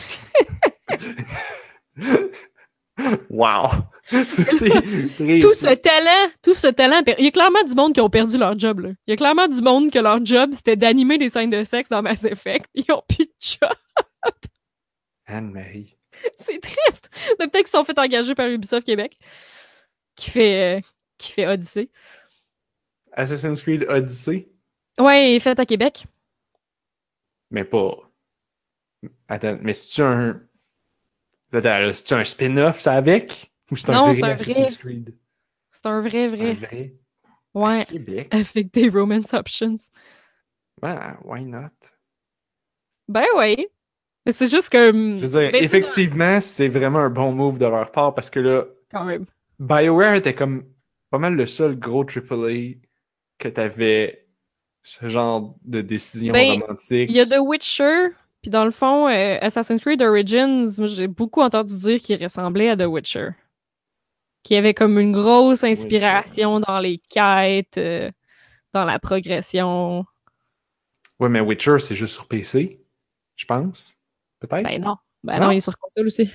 Wow! 3.30 3.70
tout 4.10 4.18
ce 4.26 5.76
talent, 5.76 6.32
tout 6.42 6.56
ce 6.56 6.68
talent, 6.68 7.02
il 7.20 7.26
y 7.26 7.28
a 7.28 7.32
clairement 7.32 7.64
du 7.64 7.76
monde 7.76 7.94
qui 7.94 8.02
ont 8.02 8.10
perdu 8.10 8.40
leur 8.40 8.58
job. 8.58 8.80
Là. 8.80 8.90
Il 9.06 9.12
y 9.12 9.14
a 9.14 9.16
clairement 9.18 9.48
du 9.48 9.62
monde 9.62 9.92
que 9.92 10.00
leur 10.00 10.26
job 10.26 10.50
c'était 10.56 10.76
d'animer 10.76 11.20
des 11.20 11.30
scènes 11.30 11.52
de 11.52 11.64
sexe 11.64 11.90
dans 11.90 12.02
Mass 12.02 12.24
Effect. 12.24 12.66
Ils 12.74 12.92
ont 12.92 13.04
plus 13.08 13.26
de 13.26 13.32
job. 13.40 13.70
Anne-Marie. 15.28 15.96
C'est 16.36 16.60
triste. 16.60 17.10
Mais 17.40 17.48
Peut-être 17.48 17.66
qu'ils 17.66 17.68
sont 17.68 17.84
fait 17.86 17.98
engager 18.00 18.34
par 18.34 18.48
Ubisoft 18.48 18.86
Québec, 18.86 19.18
qui 20.16 20.32
fait, 20.32 20.78
euh, 20.78 20.82
qui 21.18 21.34
fait 21.34 21.48
Odyssey. 21.48 21.90
Assassin's 23.14 23.62
Creed 23.62 23.86
Odyssey, 23.90 24.48
Ouais, 25.00 25.32
il 25.32 25.36
est 25.36 25.40
fait 25.40 25.60
à 25.60 25.66
Québec. 25.66 26.06
mais 27.52 27.64
pas. 27.64 27.98
Attends, 29.28 29.58
mais 29.62 29.74
c'est-tu 29.74 30.02
un. 30.02 30.42
C'est-tu 31.52 32.14
un 32.16 32.24
spin-off, 32.24 32.78
ça 32.80 32.94
avec? 32.94 33.52
Ou 33.72 33.76
c'est 33.76 33.90
un 33.92 33.94
Non, 33.94 34.12
vrai 34.12 34.24
un 34.24 34.34
Assassin's 34.34 34.56
vrai. 34.58 34.78
Creed? 34.78 35.16
C'est 35.72 35.86
un 35.86 36.02
vrai, 36.02 36.28
vrai. 36.28 36.50
un 36.52 36.54
vrai. 36.56 36.94
Ouais, 37.54 37.86
Québec. 37.86 38.28
avec 38.34 38.72
des 38.74 38.90
romance 38.90 39.34
options. 39.34 39.78
Ben, 40.82 41.18
why 41.24 41.46
not? 41.46 41.70
Ben 43.08 43.26
ouais. 43.36 43.70
Mais 44.28 44.34
c'est 44.34 44.48
juste 44.48 44.68
que. 44.68 44.92
Je 44.92 45.26
veux 45.26 45.40
dire, 45.40 45.52
ben, 45.54 45.64
effectivement, 45.64 46.42
c'est 46.42 46.68
vraiment 46.68 47.00
un 47.00 47.10
bon 47.10 47.32
move 47.32 47.60
de 47.60 47.66
leur 47.66 47.94
part 47.94 48.14
parce 48.14 48.30
que 48.30 48.42
là, 48.42 48.66
Quand 48.92 49.06
même. 49.06 49.26
BioWare 49.60 50.16
était 50.16 50.36
comme 50.36 50.66
pas 51.10 51.18
mal 51.18 51.36
le 51.36 51.46
seul 51.46 51.80
gros 51.80 52.04
AAA 52.04 52.76
que 53.38 53.48
t'avais 53.48 54.28
ce 54.84 55.08
genre 55.08 55.56
de 55.64 55.80
décision 55.80 56.34
Ben, 56.34 56.62
romantique. 56.62 57.10
Il 57.10 57.16
y 57.16 57.22
a 57.22 57.26
The 57.26 57.40
Witcher, 57.40 58.10
puis 58.42 58.52
dans 58.52 58.66
le 58.66 58.72
fond, 58.72 59.08
euh, 59.08 59.38
Assassin's 59.40 59.80
Creed 59.80 60.02
Origins, 60.02 60.68
moi 60.78 60.88
j'ai 60.88 61.08
beaucoup 61.08 61.42
entendu 61.42 61.78
dire 61.78 62.02
qu'il 62.02 62.22
ressemblait 62.22 62.70
à 62.70 62.76
The 62.76 62.86
Witcher. 62.86 63.30
Qu'il 64.44 64.56
y 64.56 64.58
avait 64.58 64.74
comme 64.74 65.00
une 65.00 65.14
grosse 65.14 65.64
inspiration 65.64 66.60
dans 66.60 66.80
les 66.80 66.98
quêtes, 67.10 67.78
euh, 67.78 68.12
dans 68.74 68.84
la 68.84 69.00
progression. 69.00 70.06
Ouais, 71.18 71.30
mais 71.30 71.40
Witcher, 71.40 71.80
c'est 71.80 71.96
juste 71.96 72.14
sur 72.14 72.28
PC, 72.28 72.82
je 73.38 73.46
pense. 73.46 73.97
Peut-être? 74.40 74.64
Ben 74.64 74.82
non. 74.82 74.98
Ben 75.24 75.36
Non? 75.40 75.46
non, 75.46 75.52
il 75.52 75.58
est 75.58 75.62
sur 75.62 75.78
console 75.78 76.08
aussi. 76.08 76.32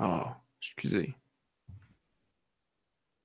Oh, 0.00 0.22
excusez. 0.60 1.14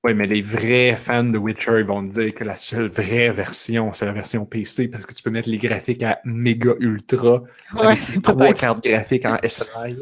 Oui, 0.02 0.12
mais 0.12 0.26
les 0.26 0.42
vrais 0.42 0.96
fans 0.96 1.24
de 1.24 1.38
Witcher, 1.38 1.78
ils 1.80 1.86
vont 1.86 2.06
te 2.06 2.12
dire 2.20 2.34
que 2.34 2.44
la 2.44 2.58
seule 2.58 2.88
vraie 2.88 3.30
version, 3.32 3.92
c'est 3.94 4.04
la 4.04 4.12
version 4.12 4.44
PC, 4.44 4.88
parce 4.88 5.06
que 5.06 5.14
tu 5.14 5.22
peux 5.22 5.30
mettre 5.30 5.48
les 5.48 5.56
graphiques 5.56 6.02
à 6.02 6.20
méga 6.24 6.72
ultra, 6.78 7.42
Ouais, 7.74 7.86
avec 7.86 8.22
trois 8.22 8.52
cartes 8.52 8.84
graphiques 8.84 9.24
en 9.24 9.36
SLI. 9.42 9.96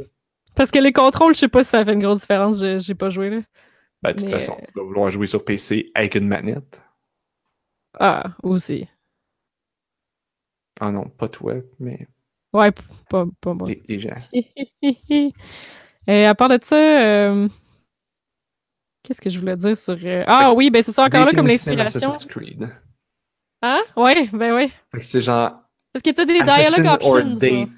Parce 0.57 0.73
que 0.73 0.81
les 0.81 0.93
contrôles, 0.93 1.35
je 1.35 1.41
sais 1.41 1.49
pas 1.49 1.63
si 1.63 1.71
ça 1.71 1.85
fait 1.85 1.93
une 1.93 2.03
grosse 2.03 2.23
différence, 2.23 2.59
j'ai 2.59 2.81
j'ai 2.81 2.95
pas 2.97 3.11
joué, 3.11 3.31
là. 3.31 3.41
Ben, 4.03 4.13
de 4.13 4.17
toute 4.19 4.25
Mais- 4.27 4.33
façon, 4.33 4.57
tu 4.67 4.73
vas 4.75 4.83
vouloir 4.85 5.09
jouer 5.11 5.27
sur 5.29 5.45
PC 5.45 5.93
avec 5.95 6.17
une 6.17 6.27
manette. 6.27 6.83
Ah, 8.01 8.35
aussi. 8.43 8.89
Ah 10.81 10.91
non, 10.91 11.09
pas 11.11 11.29
toi, 11.29 11.55
mais 11.79 12.09
Ouais, 12.53 12.71
pas, 13.09 13.25
pas 13.41 13.55
moi. 13.55 13.69
les, 13.69 13.83
les 13.89 13.99
gens. 13.99 14.15
Et 16.07 16.27
à 16.27 16.35
part 16.35 16.49
de 16.49 16.59
ça, 16.63 16.77
euh, 16.77 17.49
qu'est-ce 19.03 19.21
que 19.21 19.31
je 19.31 19.39
voulais 19.39 19.57
dire 19.57 19.77
sur. 19.79 19.97
euh, 20.09 20.25
Ah 20.27 20.53
oui, 20.53 20.71
ben 20.71 20.83
c'est 20.83 20.93
ça 20.93 21.05
encore 21.05 21.25
là 21.25 21.33
comme 21.33 21.47
l'inspiration. 21.47 22.15
Hein? 23.63 23.79
Ouais, 23.97 24.29
ben 24.33 24.55
oui. 24.55 24.73
C'est 25.01 25.21
genre 25.21 25.53
Parce 25.93 26.03
que 26.03 26.11
t'as 26.11 26.25
des 26.25 26.41
Assassin 26.41 26.83
dialogue 26.83 27.01
or 27.03 27.15
options. 27.15 27.69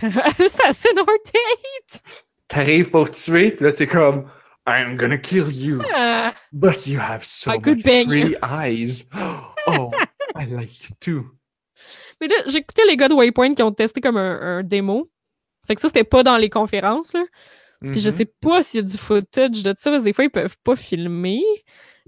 Assassin 0.38 0.98
or 0.98 1.06
date! 1.24 2.02
T'arrives 2.48 2.90
pour 2.90 3.10
tuer, 3.10 3.50
puis 3.50 3.64
là, 3.64 3.72
t'es 3.72 3.86
comme 3.86 4.30
I'm 4.66 4.96
gonna 4.96 5.16
kill 5.18 5.50
you, 5.50 5.80
Ah, 5.94 6.34
but 6.52 6.86
you 6.86 6.98
have 7.00 7.24
so 7.24 7.50
I 7.52 7.58
much 7.58 7.82
pretty 7.82 8.36
eyes. 8.42 9.06
Oh, 9.70 9.90
I 10.34 10.46
like 10.46 10.70
you 10.82 10.94
too. 11.00 11.37
Mais 12.20 12.28
là, 12.28 12.34
j'écoutais 12.46 12.82
les 12.86 12.96
gars 12.96 13.08
de 13.08 13.14
Waypoint 13.14 13.54
qui 13.54 13.62
ont 13.62 13.72
testé 13.72 14.00
comme 14.00 14.16
un, 14.16 14.58
un 14.58 14.62
démo. 14.62 15.08
Fait 15.66 15.74
que 15.74 15.80
ça, 15.80 15.88
c'était 15.88 16.04
pas 16.04 16.22
dans 16.22 16.36
les 16.36 16.50
conférences, 16.50 17.12
là. 17.12 17.24
Puis 17.80 18.00
je 18.00 18.10
Mhm. 18.10 18.16
sais 18.16 18.24
pas 18.40 18.62
s'il 18.62 18.80
y 18.80 18.82
a 18.82 18.86
du 18.86 18.98
footage 18.98 19.62
de 19.62 19.72
ça, 19.78 19.90
parce 19.90 20.02
que 20.02 20.04
des 20.04 20.12
fois, 20.12 20.24
ils 20.24 20.30
peuvent 20.30 20.56
pas 20.64 20.74
filmer. 20.74 21.42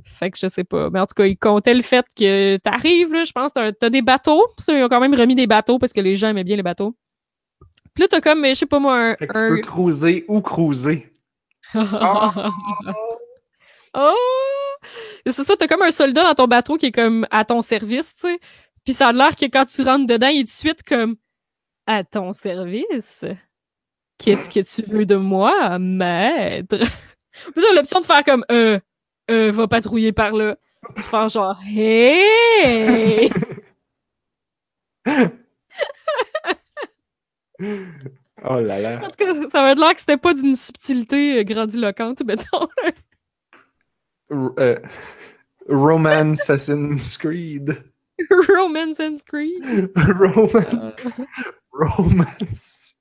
Fait 0.04 0.30
que 0.30 0.38
je 0.38 0.48
sais 0.48 0.64
pas. 0.64 0.90
Mais 0.90 0.98
en 0.98 1.06
tout 1.06 1.14
cas, 1.14 1.26
ils 1.26 1.36
comptaient 1.36 1.74
le 1.74 1.82
fait 1.82 2.04
que 2.16 2.56
t'arrives, 2.56 3.12
là, 3.12 3.22
je 3.24 3.30
pense, 3.32 3.52
t'as, 3.52 3.70
t'as 3.72 3.90
des 3.90 4.02
bateaux. 4.02 4.44
Ça, 4.58 4.72
ils 4.76 4.82
ont 4.82 4.88
quand 4.88 4.98
même 5.00 5.14
remis 5.14 5.34
des 5.36 5.46
bateaux 5.46 5.78
parce 5.78 5.92
que 5.92 6.00
les 6.00 6.16
gens 6.16 6.28
aimaient 6.28 6.42
bien 6.42 6.56
les 6.56 6.62
bateaux. 6.64 6.96
Puis 7.94 8.02
là, 8.02 8.08
t'as 8.08 8.20
comme, 8.20 8.44
je 8.46 8.54
sais 8.54 8.66
pas 8.66 8.78
moi, 8.80 8.98
un... 8.98 9.16
Fait 9.16 9.26
que 9.28 9.32
tu 9.32 9.38
un- 9.38 9.48
peux 9.50 9.58
cruiser 9.60 10.24
ou 10.26 10.40
cruiser. 10.40 11.12
Oh! 13.92 14.14
C'est 15.26 15.44
ça, 15.44 15.56
t'as 15.56 15.66
comme 15.66 15.82
un 15.82 15.90
soldat 15.90 16.22
dans 16.22 16.34
ton 16.34 16.46
bateau 16.46 16.76
qui 16.76 16.86
est 16.86 16.92
comme 16.92 17.26
à 17.30 17.44
ton 17.44 17.60
service, 17.60 18.14
tu 18.14 18.20
sais. 18.22 18.38
Puis 18.90 18.96
ça 18.96 19.10
a 19.10 19.12
l'air 19.12 19.36
que 19.36 19.44
quand 19.44 19.66
tu 19.66 19.82
rentres 19.82 20.08
dedans, 20.08 20.26
il 20.26 20.40
est 20.40 20.42
de 20.42 20.48
suite 20.48 20.82
comme 20.82 21.14
à 21.86 22.02
ton 22.02 22.32
service? 22.32 23.24
Qu'est-ce 24.18 24.48
que 24.50 24.82
tu 24.82 24.90
veux 24.90 25.06
de 25.06 25.14
moi, 25.14 25.78
maître? 25.78 26.76
Puis 27.54 27.62
t'as 27.62 27.72
l'option 27.72 28.00
de 28.00 28.04
faire 28.04 28.24
comme 28.24 28.44
euh, 28.50 28.80
euh, 29.30 29.52
va 29.52 29.68
patrouiller 29.68 30.10
par 30.10 30.32
là. 30.32 30.56
Puis 30.96 31.04
faire 31.04 31.28
genre 31.28 31.56
hey! 31.64 33.30
Oh 38.42 38.58
là 38.58 38.80
là. 38.80 38.98
Tout 39.08 39.24
cas, 39.24 39.34
ça 39.50 39.62
va 39.62 39.70
être 39.70 39.78
l'air 39.78 39.94
que 39.94 40.00
c'était 40.00 40.16
pas 40.16 40.34
d'une 40.34 40.56
subtilité 40.56 41.38
euh, 41.38 41.42
grandiloquente, 41.44 42.24
mettons. 42.24 42.66
R- 44.32 44.54
euh, 44.58 44.78
Romance 45.68 46.40
Assassin's 46.50 47.16
Creed. 47.18 47.89
Romance 48.48 49.00
and 49.00 49.16
Creed. 49.26 49.90
Romance. 49.96 50.94
Romance. 51.72 52.94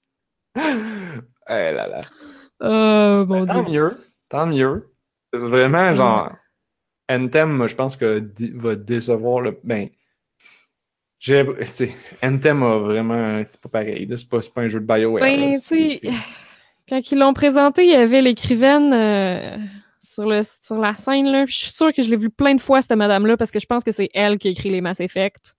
Eh 0.58 1.72
là 1.72 1.88
là. 1.88 2.02
Oh 2.62 3.26
mon 3.28 3.46
Tant 3.46 3.64
dieu. 3.64 3.72
mieux. 3.74 3.98
Tant 4.30 4.48
mieux. 4.48 4.90
C'est 5.34 5.48
vraiment 5.50 5.94
genre. 5.94 6.32
Anthem, 7.10 7.50
moi, 7.52 7.68
je 7.68 7.76
pense 7.76 7.96
que 7.96 8.24
va 8.56 8.76
décevoir 8.76 9.42
le. 9.42 9.60
Ben. 9.64 9.90
J'ai. 11.20 11.46
Anthem 12.24 12.64
a 12.64 12.78
vraiment. 12.80 13.42
C'est 13.48 13.62
pas 13.62 13.70
pareil. 13.70 14.06
là. 14.06 14.18
C'est 14.18 14.30
pas, 14.30 14.42
c'est 14.42 14.54
pas 14.54 14.62
un 14.62 14.68
jeu 14.68 14.80
de 14.80 14.86
BioWare. 14.86 15.22
Ben, 15.24 15.54
tu 15.54 15.60
sais, 15.60 16.00
quand 16.88 17.12
ils 17.12 17.18
l'ont 17.20 17.34
présenté, 17.34 17.84
il 17.86 17.92
y 17.92 17.96
avait 17.96 18.22
l'écrivaine 18.22 18.94
euh, 18.94 19.58
sur, 20.00 20.28
le, 20.28 20.41
sur 20.43 20.78
la 20.78 20.95
scène. 20.95 21.28
Là. 21.28 21.45
Je 21.45 21.56
suis 21.56 21.72
sûre 21.72 21.93
que 21.93 22.02
je 22.02 22.10
l'ai 22.10 22.18
vu 22.18 22.30
plein 22.30 22.56
de 22.56 22.62
fois, 22.62 22.82
cette 22.82 22.97
madame-là, 22.97 23.38
parce 23.38 23.52
que 23.52 23.60
je 23.60 23.66
pense 23.66 23.84
que 23.84 23.91
c'est 23.91 24.10
elle 24.14 24.38
qui 24.38 24.47
a 24.47 24.52
écrit 24.52 24.70
les 24.70 24.82
Mass 24.82 25.00
Effect. 25.00 25.56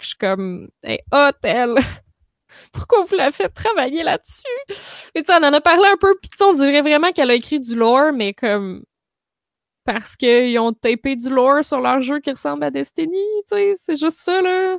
Je 0.00 0.08
suis 0.08 0.16
comme, 0.16 0.68
hey, 0.82 1.00
hot, 1.12 1.32
elle! 1.42 1.76
Pourquoi 2.72 3.04
vous 3.04 3.16
la 3.16 3.30
faites 3.32 3.54
travailler 3.54 4.02
là-dessus? 4.02 5.10
Et 5.14 5.22
tu 5.22 5.32
on 5.32 5.36
en 5.36 5.52
a 5.52 5.60
parlé 5.60 5.88
un 5.88 5.96
peu, 5.96 6.14
sais, 6.22 6.44
on 6.44 6.54
dirait 6.54 6.80
vraiment 6.82 7.12
qu'elle 7.12 7.30
a 7.30 7.34
écrit 7.34 7.60
du 7.60 7.74
lore, 7.76 8.12
mais 8.12 8.32
comme. 8.32 8.84
Parce 9.84 10.16
qu'ils 10.16 10.58
ont 10.58 10.72
tapé 10.72 11.14
du 11.16 11.28
lore 11.28 11.64
sur 11.64 11.80
leur 11.80 12.00
jeu 12.02 12.18
qui 12.20 12.30
ressemble 12.30 12.64
à 12.64 12.70
Destiny, 12.70 13.22
tu 13.48 13.56
sais, 13.56 13.74
c'est 13.76 13.96
juste 13.96 14.18
ça, 14.18 14.42
là. 14.42 14.78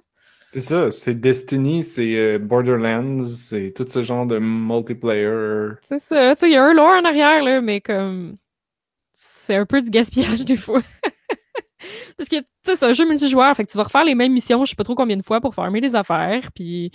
C'est 0.51 0.61
ça. 0.61 0.91
C'est 0.91 1.15
Destiny, 1.15 1.83
c'est 1.83 2.15
euh, 2.15 2.39
Borderlands, 2.39 3.25
c'est 3.25 3.73
tout 3.75 3.85
ce 3.87 4.03
genre 4.03 4.25
de 4.25 4.39
multiplayer. 4.39 5.73
C'est 5.83 5.99
ça, 5.99 6.35
tu 6.35 6.45
il 6.45 6.53
y 6.53 6.55
a 6.55 6.63
un 6.63 6.73
lore 6.73 6.99
en 7.01 7.05
arrière, 7.05 7.43
là, 7.43 7.61
mais 7.61 7.81
comme. 7.81 8.37
C'est 9.13 9.55
un 9.55 9.65
peu 9.65 9.81
du 9.81 9.89
gaspillage 9.89 10.45
des 10.45 10.57
fois. 10.57 10.81
Parce 12.17 12.29
que, 12.29 12.37
tu 12.37 12.45
sais, 12.65 12.75
c'est 12.75 12.85
un 12.85 12.93
jeu 12.93 13.07
multijoueur, 13.07 13.55
fait 13.55 13.65
que 13.65 13.71
tu 13.71 13.77
vas 13.77 13.83
refaire 13.83 14.03
les 14.03 14.15
mêmes 14.15 14.33
missions, 14.33 14.65
je 14.65 14.71
sais 14.71 14.75
pas 14.75 14.83
trop 14.83 14.95
combien 14.95 15.17
de 15.17 15.23
fois 15.23 15.41
pour 15.41 15.53
farmer 15.55 15.81
des 15.81 15.95
affaires, 15.95 16.51
puis. 16.53 16.91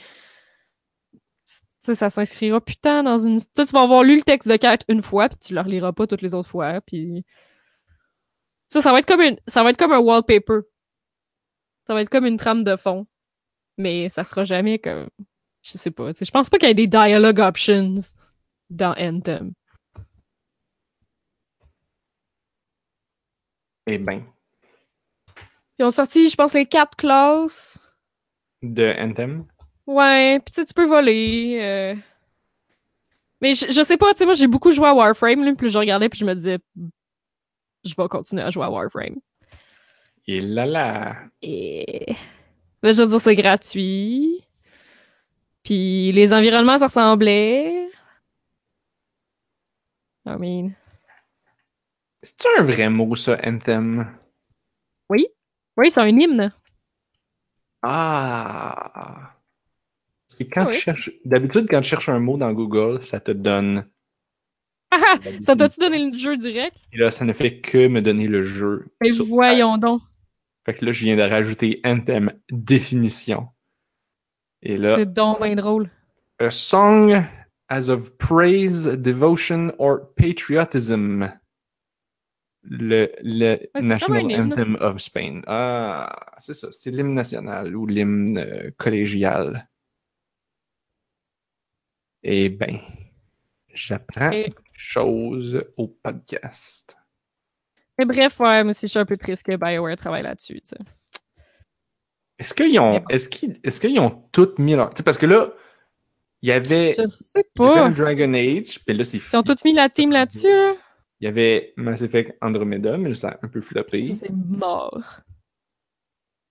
Ça 1.80 2.10
s'inscrira 2.10 2.60
putain 2.60 3.02
dans 3.02 3.18
une. 3.18 3.38
Tu 3.40 3.46
sais, 3.56 3.66
tu 3.66 3.72
vas 3.72 3.82
avoir 3.82 4.04
lu 4.04 4.14
le 4.16 4.22
texte 4.22 4.48
de 4.48 4.56
quête 4.56 4.84
une 4.88 5.02
fois, 5.02 5.28
puis 5.28 5.38
tu 5.40 5.54
le 5.54 5.60
reliras 5.60 5.92
pas 5.92 6.06
toutes 6.06 6.22
les 6.22 6.34
autres 6.34 6.48
fois, 6.48 6.80
puis. 6.80 7.24
Ça, 8.70 8.80
va 8.80 9.00
être 9.00 9.06
comme. 9.06 9.36
Ça 9.48 9.62
va 9.64 9.70
être 9.70 9.76
comme 9.76 9.92
un 9.92 9.98
wallpaper. 9.98 10.60
Ça 11.86 11.94
va 11.94 12.02
être 12.02 12.08
comme 12.08 12.26
une 12.26 12.36
trame 12.36 12.62
de 12.62 12.76
fond. 12.76 13.06
Mais 13.82 14.08
ça 14.08 14.24
sera 14.24 14.44
jamais 14.44 14.78
comme. 14.78 15.08
Je 15.62 15.72
sais 15.78 15.90
pas. 15.90 16.12
tu 16.12 16.18
sais, 16.18 16.24
Je 16.24 16.30
pense 16.30 16.48
pas 16.48 16.58
qu'il 16.58 16.68
y 16.68 16.70
ait 16.70 16.74
des 16.74 16.86
dialogue 16.86 17.40
options 17.40 17.96
dans 18.70 18.94
Anthem. 18.98 19.52
Eh 23.86 23.98
ben. 23.98 24.24
Ils 25.78 25.84
ont 25.84 25.90
sorti, 25.90 26.28
je 26.28 26.36
pense, 26.36 26.54
les 26.54 26.66
quatre 26.66 26.96
classes. 26.96 27.80
De 28.62 28.94
Anthem. 28.98 29.46
Ouais, 29.86 30.38
puis 30.40 30.52
tu 30.54 30.60
sais, 30.60 30.64
tu 30.64 30.74
peux 30.74 30.86
voler. 30.86 31.58
euh. 31.60 31.94
Mais 33.40 33.56
je, 33.56 33.66
je 33.72 33.82
sais 33.82 33.96
pas, 33.96 34.12
tu 34.12 34.18
sais, 34.18 34.24
moi 34.24 34.34
j'ai 34.34 34.46
beaucoup 34.46 34.70
joué 34.70 34.86
à 34.86 34.94
Warframe, 34.94 35.44
là, 35.44 35.52
puis 35.56 35.68
je 35.68 35.76
regardais, 35.78 36.08
puis 36.08 36.20
je 36.20 36.24
me 36.24 36.34
disais, 36.34 36.60
je 37.84 37.94
vais 37.96 38.08
continuer 38.08 38.42
à 38.42 38.50
jouer 38.50 38.64
à 38.64 38.70
Warframe. 38.70 39.16
Et 40.28 40.40
là 40.40 40.64
là. 40.66 41.16
Et. 41.42 42.14
Là, 42.82 42.92
je 42.92 43.02
veux 43.02 43.08
dire, 43.08 43.20
c'est 43.20 43.34
gratuit. 43.36 44.44
Puis 45.62 46.10
les 46.12 46.32
environnements, 46.32 46.78
ça 46.78 46.86
ressemblait. 46.86 47.88
I 50.26 50.36
mean. 50.38 50.72
C'est 52.22 52.36
un 52.58 52.64
vrai 52.64 52.88
mot, 52.88 53.14
ça, 53.16 53.38
Anthem? 53.44 54.06
Oui, 55.08 55.26
c'est 55.90 56.00
un 56.00 56.06
hymne. 56.08 56.52
Ah! 57.82 59.34
Parce 60.28 60.38
que 60.38 60.44
quand 60.44 60.62
Ah 60.62 60.66
tu 60.66 60.70
oui. 60.76 60.80
cherches. 60.80 61.10
D'habitude, 61.24 61.66
quand 61.68 61.80
tu 61.80 61.88
cherches 61.90 62.08
un 62.08 62.20
mot 62.20 62.36
dans 62.36 62.52
Google, 62.52 63.02
ça 63.02 63.20
te 63.20 63.30
donne. 63.32 63.88
Ah, 64.90 64.98
la 65.24 65.30
ça 65.42 65.56
t'a-tu 65.56 65.80
donné 65.80 66.10
le 66.10 66.16
jeu 66.18 66.36
direct? 66.36 66.76
Et 66.92 66.98
là, 66.98 67.10
ça 67.10 67.24
ne 67.24 67.32
fait 67.32 67.60
que 67.60 67.88
me 67.88 68.02
donner 68.02 68.28
le 68.28 68.42
jeu. 68.42 68.86
Mais 69.00 69.08
sur- 69.08 69.26
voyons 69.26 69.78
donc. 69.78 70.02
Fait 70.64 70.74
que 70.74 70.84
là, 70.84 70.92
je 70.92 71.04
viens 71.04 71.16
de 71.16 71.22
rajouter 71.22 71.80
Anthem 71.84 72.32
définition. 72.50 73.48
Et 74.62 74.76
là, 74.76 74.96
C'est 74.98 75.12
donc 75.12 75.42
bien 75.42 75.56
drôle. 75.56 75.90
a 76.38 76.50
song 76.50 77.22
as 77.68 77.88
of 77.88 78.16
praise, 78.16 78.86
devotion 78.86 79.72
or 79.78 80.14
patriotism. 80.14 81.32
Le, 82.64 83.10
le 83.24 83.58
National. 83.80 84.40
Anthem 84.40 84.76
of 84.80 84.98
Spain. 85.00 85.42
Ah, 85.48 86.32
c'est 86.38 86.54
ça, 86.54 86.70
c'est 86.70 86.92
l'hymne 86.92 87.14
national 87.14 87.74
ou 87.74 87.86
l'hymne 87.86 88.38
euh, 88.38 88.70
collégial. 88.76 89.68
Eh 92.22 92.48
ben, 92.50 92.78
j'apprends 93.74 94.30
Et- 94.30 94.44
quelque 94.44 94.62
chose 94.74 95.64
au 95.76 95.88
podcast. 95.88 96.96
Mais 97.98 98.04
bref, 98.06 98.40
ouais, 98.40 98.64
moi 98.64 98.70
aussi, 98.70 98.86
je 98.86 98.90
suis 98.92 98.98
un 98.98 99.04
peu 99.06 99.16
triste 99.16 99.44
que 99.44 99.56
BioWare 99.56 99.96
travaille 99.96 100.22
là-dessus. 100.22 100.60
Est-ce 102.38 102.54
qu'ils 102.54 102.78
ont, 102.80 103.04
est-ce 103.08 103.28
qu'ils, 103.28 103.58
est-ce 103.62 103.80
qu'ils 103.80 104.00
ont 104.00 104.10
tout 104.32 104.54
mis 104.58 104.74
leur, 104.74 104.90
tu 104.90 104.98
sais, 104.98 105.02
parce 105.04 105.18
que 105.18 105.26
là, 105.26 105.52
il 106.40 106.48
y 106.48 106.52
avait, 106.52 106.94
Je 106.98 107.06
sais 107.06 107.44
pas. 107.54 107.84
un 107.86 107.90
Dragon 107.90 108.32
Age, 108.34 108.80
puis 108.84 108.96
là, 108.96 109.04
c'est 109.04 109.18
Ils 109.18 109.36
ont 109.36 109.42
tous 109.42 109.62
mis 109.64 109.72
la 109.74 109.88
team 109.88 110.10
là-dessus, 110.10 110.48
là. 110.48 110.74
Il 111.20 111.26
y 111.26 111.28
avait 111.28 111.72
Mass 111.76 112.02
Effect 112.02 112.36
Andromeda, 112.40 112.96
mais 112.96 113.14
ça 113.14 113.28
a 113.28 113.38
un 113.46 113.48
peu 113.48 113.60
floppé. 113.60 114.14
C'est 114.14 114.32
mort. 114.32 115.20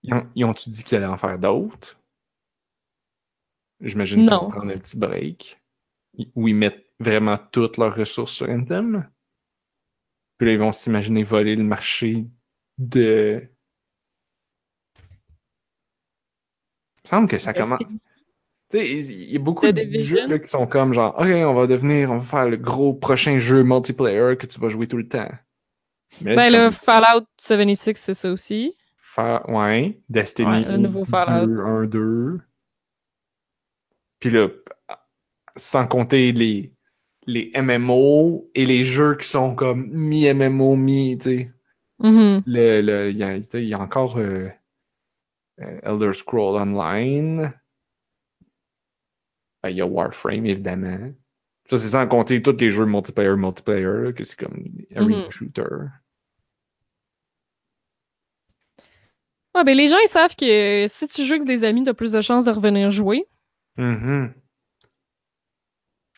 Ils 0.04 0.14
ont- 0.14 0.28
ils 0.34 0.46
ont-tu 0.46 0.70
dit 0.70 0.84
qu'ils 0.86 0.98
allaient 0.98 1.06
en 1.08 1.18
faire 1.18 1.38
d'autres? 1.38 2.00
J'imagine 3.82 4.22
qu'ils 4.22 4.30
vont 4.46 4.50
prendre 4.52 4.72
un 4.72 4.78
petit 4.78 4.98
break. 4.98 5.60
Où 6.36 6.48
ils 6.48 6.56
mettent 6.56 6.88
vraiment 7.00 7.36
toutes 7.52 7.78
leurs 7.78 7.96
ressources 7.96 8.32
sur 8.34 8.50
Anthem? 8.50 9.10
Puis 10.42 10.48
là, 10.48 10.54
ils 10.54 10.60
vont 10.60 10.72
s'imaginer 10.72 11.22
voler 11.22 11.56
le 11.56 11.64
marché 11.64 12.26
de. 12.80 13.48
Il 16.98 17.02
me 17.04 17.10
semble 17.10 17.28
que 17.28 17.38
ça 17.38 17.54
commence. 17.54 17.82
Tu 17.88 17.96
sais, 18.72 18.90
il 18.90 19.32
y 19.34 19.36
a 19.36 19.40
beaucoup 19.40 19.68
The 19.68 19.72
de 19.76 19.84
Division? 19.84 20.18
jeux 20.24 20.28
là, 20.28 20.40
qui 20.40 20.50
sont 20.50 20.66
comme 20.66 20.94
genre, 20.94 21.14
OK, 21.20 21.28
on 21.28 21.54
va 21.54 21.68
devenir, 21.68 22.10
on 22.10 22.18
va 22.18 22.24
faire 22.26 22.50
le 22.50 22.58
gros 22.58 22.92
prochain 22.96 23.38
jeu 23.38 23.62
multiplayer 23.62 24.36
que 24.36 24.48
tu 24.48 24.60
vas 24.60 24.70
jouer 24.70 24.88
tout 24.88 24.98
le 24.98 25.08
temps. 25.08 25.30
Mais 26.22 26.36
Ben 26.36 26.50
là, 26.50 26.70
comme 26.72 26.74
Fallout 26.74 27.28
76, 27.40 27.98
c'est 27.98 28.16
ça 28.16 28.32
aussi. 28.32 28.76
faire, 28.98 29.48
ouais, 29.48 30.02
Destiny 30.10 30.50
Ouais, 30.50 30.66
le 30.66 30.78
nouveau 30.78 31.06
Fallout. 31.06 31.46
2, 31.46 31.60
1, 31.60 31.84
2. 31.84 32.40
Puis 34.20 34.32
là, 34.32 34.48
sans 35.56 35.86
compter 35.86 36.32
les, 36.32 36.74
les 37.32 37.52
MMO 37.56 38.50
et 38.56 38.66
les 38.66 38.84
jeux 38.84 39.16
qui 39.16 39.28
sont 39.28 39.56
comme 39.56 39.88
mi-MMO, 39.92 40.76
mi, 40.76 41.18
tu 41.18 41.24
sais. 41.30 41.52
Mhm. 42.00 42.44
Le, 42.46 42.82
le, 42.82 43.10
il, 43.12 43.18
y 43.18 43.24
a, 43.24 43.38
tu 43.38 43.44
sais, 43.44 43.64
il 43.64 43.70
y 43.70 43.74
a 43.74 43.80
encore 43.80 44.18
euh, 44.18 44.50
euh, 45.62 45.80
Elder 45.84 46.14
Scroll 46.14 46.60
Online. 46.60 47.54
Ben, 49.64 49.70
il 49.70 49.78
y 49.78 49.82
a 49.82 49.86
Warframe, 49.86 50.46
évidemment. 50.46 51.12
Ça, 51.70 51.78
c'est 51.78 51.90
sans 51.90 52.08
compter 52.08 52.42
tous 52.42 52.58
les 52.58 52.70
jeux 52.70 52.86
multiplayer, 52.86 53.36
multiplayer, 53.36 53.86
là, 53.86 54.12
que 54.14 54.24
c'est 54.24 54.38
comme 54.38 54.66
Arena 54.96 55.26
Mhm. 55.26 55.32
Shooter. 55.32 55.64
Ah, 59.54 59.64
ben 59.64 59.76
les 59.76 59.90
gens, 59.90 59.98
ils 60.04 60.10
savent 60.10 60.36
que 60.36 60.86
si 60.88 61.08
tu 61.08 61.24
joues 61.24 61.34
avec 61.36 61.46
des 61.46 61.64
amis, 61.64 61.84
t'as 61.84 61.94
plus 61.94 62.14
de 62.14 62.22
chances 62.22 62.46
de 62.46 62.52
revenir 62.52 62.90
jouer. 62.90 63.26
Mhm. 63.78 64.34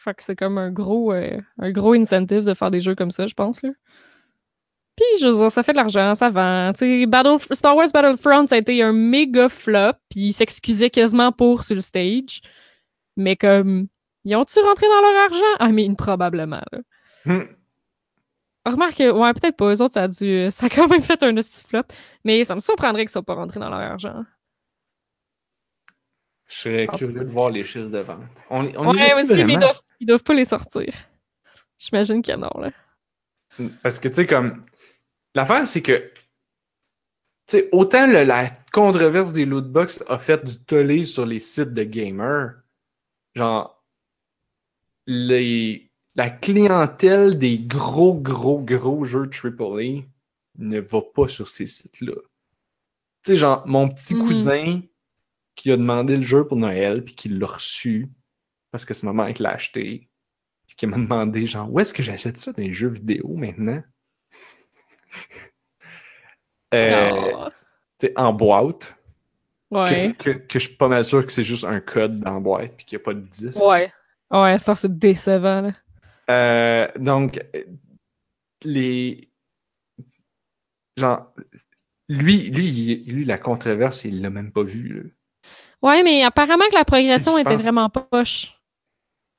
Fait 0.03 0.13
que 0.13 0.23
c'est 0.23 0.35
comme 0.35 0.57
un 0.57 0.69
gros, 0.71 1.13
euh, 1.13 1.39
un 1.59 1.71
gros 1.71 1.93
incentive 1.93 2.43
de 2.43 2.53
faire 2.53 2.71
des 2.71 2.81
jeux 2.81 2.95
comme 2.95 3.11
ça, 3.11 3.25
je 3.27 3.33
pense, 3.33 3.61
là. 3.61 3.69
Puis, 4.95 5.05
je 5.19 5.27
veux 5.27 5.37
dire, 5.37 5.51
ça 5.51 5.63
fait 5.63 5.71
de 5.71 5.77
l'argent, 5.77 6.13
ça 6.13 6.29
vend. 6.29 6.71
Battle... 7.07 7.37
Star 7.51 7.75
Wars 7.75 7.87
Battlefront, 7.91 8.45
ça 8.45 8.55
a 8.55 8.57
été 8.59 8.83
un 8.83 8.93
méga 8.93 9.49
flop, 9.49 9.93
puis 10.09 10.19
ils 10.19 10.33
s'excusaient 10.33 10.91
quasiment 10.91 11.31
pour 11.31 11.63
sur 11.63 11.75
le 11.75 11.81
stage. 11.81 12.41
Mais 13.17 13.35
comme, 13.35 13.87
ils 14.25 14.35
ont-tu 14.35 14.59
rentré 14.59 14.85
dans 14.87 15.01
leur 15.01 15.23
argent? 15.23 15.55
Ah, 15.59 15.69
mais 15.71 15.89
probablement, 15.95 16.61
là. 16.71 16.79
Hmm. 17.25 17.47
Remarque, 18.65 18.99
ouais, 18.99 19.33
peut-être 19.33 19.57
pas. 19.57 19.73
Eux 19.73 19.81
autres, 19.81 19.93
ça 19.93 20.03
a 20.03 20.07
dû. 20.07 20.47
Ça 20.51 20.67
a 20.67 20.69
quand 20.69 20.87
même 20.87 21.01
fait 21.01 21.21
un 21.23 21.33
de 21.33 21.41
flop. 21.41 21.83
Mais 22.23 22.43
ça 22.45 22.55
me 22.55 22.59
surprendrait 22.59 23.03
qu'ils 23.03 23.09
soient 23.09 23.23
pas 23.23 23.33
rentrés 23.33 23.59
dans 23.59 23.69
leur 23.69 23.79
argent. 23.79 24.23
Je 26.47 26.55
serais 26.55 26.87
curieux 26.87 27.25
de 27.25 27.31
voir 27.31 27.49
les 27.49 27.65
chiffres 27.65 27.89
de 27.89 27.99
vente. 27.99 28.19
On, 28.49 28.63
ouais, 28.65 29.45
mais 29.45 29.57
ils 30.03 30.05
doivent, 30.05 30.23
pas 30.23 30.33
les 30.33 30.45
sortir. 30.45 30.93
J'imagine 31.77 32.21
que 32.21 32.35
non, 32.35 32.51
là. 32.59 32.71
Parce 33.81 33.99
que, 33.99 34.07
tu 34.09 34.15
sais, 34.15 34.27
comme. 34.27 34.61
L'affaire, 35.35 35.67
c'est 35.67 35.81
que. 35.81 36.11
Tu 37.47 37.57
sais, 37.57 37.69
autant 37.71 38.07
le- 38.07 38.23
la 38.23 38.49
controverse 38.71 39.33
des 39.33 39.45
lootbox 39.45 40.03
a 40.07 40.17
fait 40.17 40.43
du 40.43 40.63
tollé 40.63 41.03
sur 41.03 41.25
les 41.25 41.39
sites 41.39 41.73
de 41.73 41.83
gamers, 41.83 42.53
genre. 43.35 43.83
Les, 45.05 45.91
la 46.15 46.29
clientèle 46.29 47.37
des 47.37 47.59
gros, 47.59 48.15
gros, 48.15 48.59
gros 48.61 49.03
jeux 49.03 49.27
AAA 49.29 50.03
ne 50.57 50.79
va 50.79 51.01
pas 51.01 51.27
sur 51.27 51.47
ces 51.47 51.65
sites-là. 51.65 52.13
Tu 53.23 53.31
sais, 53.31 53.35
genre, 53.35 53.67
mon 53.67 53.89
petit 53.89 54.15
Mhm. 54.15 54.25
cousin 54.25 54.81
qui 55.55 55.71
a 55.71 55.77
demandé 55.77 56.15
le 56.17 56.23
jeu 56.23 56.47
pour 56.47 56.57
Noël, 56.57 57.03
puis 57.03 57.13
qui 57.15 57.29
l'a 57.29 57.45
reçu, 57.47 58.09
parce 58.73 58.85
que 58.85 58.93
c'est 58.95 59.05
maman 59.05 59.31
qui 59.31 59.43
l'a 59.43 59.51
acheté, 59.51 60.09
puis 60.67 60.75
qui 60.75 60.87
m'a 60.87 60.97
demandé, 60.97 61.45
genre, 61.45 61.71
où 61.71 61.79
est-ce 61.79 61.93
que 61.93 62.01
j'achète 62.03 62.37
ça 62.37 62.51
dans 62.51 62.63
les 62.63 62.73
jeux 62.73 62.89
vidéo 62.89 63.35
maintenant? 63.35 63.81
Euh, 66.73 67.11
Oh. 67.35 67.49
sais, 68.01 68.13
en 68.17 68.33
boîte. 68.33 68.95
Que, 69.71 69.75
Ouais. 69.77 70.15
que, 70.17 70.29
que 70.31 70.57
je 70.59 70.67
suis 70.67 70.75
pas 70.77 70.87
mal 70.87 71.05
sûr 71.05 71.23
que 71.23 71.31
c'est 71.31 71.43
juste 71.43 71.65
un 71.65 71.79
code 71.79 72.19
dans 72.19 72.33
la 72.33 72.39
boîte, 72.39 72.75
puis 72.75 72.85
qu'il 72.87 72.97
n'y 72.97 73.03
a 73.03 73.05
pas 73.05 73.13
de 73.13 73.19
disque. 73.21 73.63
Ouais. 73.63 73.91
Ouais, 74.31 74.57
ça, 74.57 74.75
c'est 74.75 74.97
décevant, 74.97 75.61
là. 75.61 75.71
Euh, 76.31 76.87
donc, 76.97 77.39
les. 78.63 79.29
Genre, 80.97 81.31
lui, 82.09 82.49
lui, 82.49 83.03
lui, 83.05 83.23
la 83.25 83.37
controverse, 83.37 84.03
il 84.05 84.21
l'a 84.23 84.31
même 84.31 84.51
pas 84.51 84.63
vu. 84.63 84.89
là. 84.89 85.09
Ouais, 85.83 86.01
mais 86.01 86.23
apparemment 86.23 86.65
que 86.71 86.75
la 86.75 86.85
progression 86.85 87.37
était 87.37 87.55
vraiment 87.55 87.89
poche. 87.91 88.59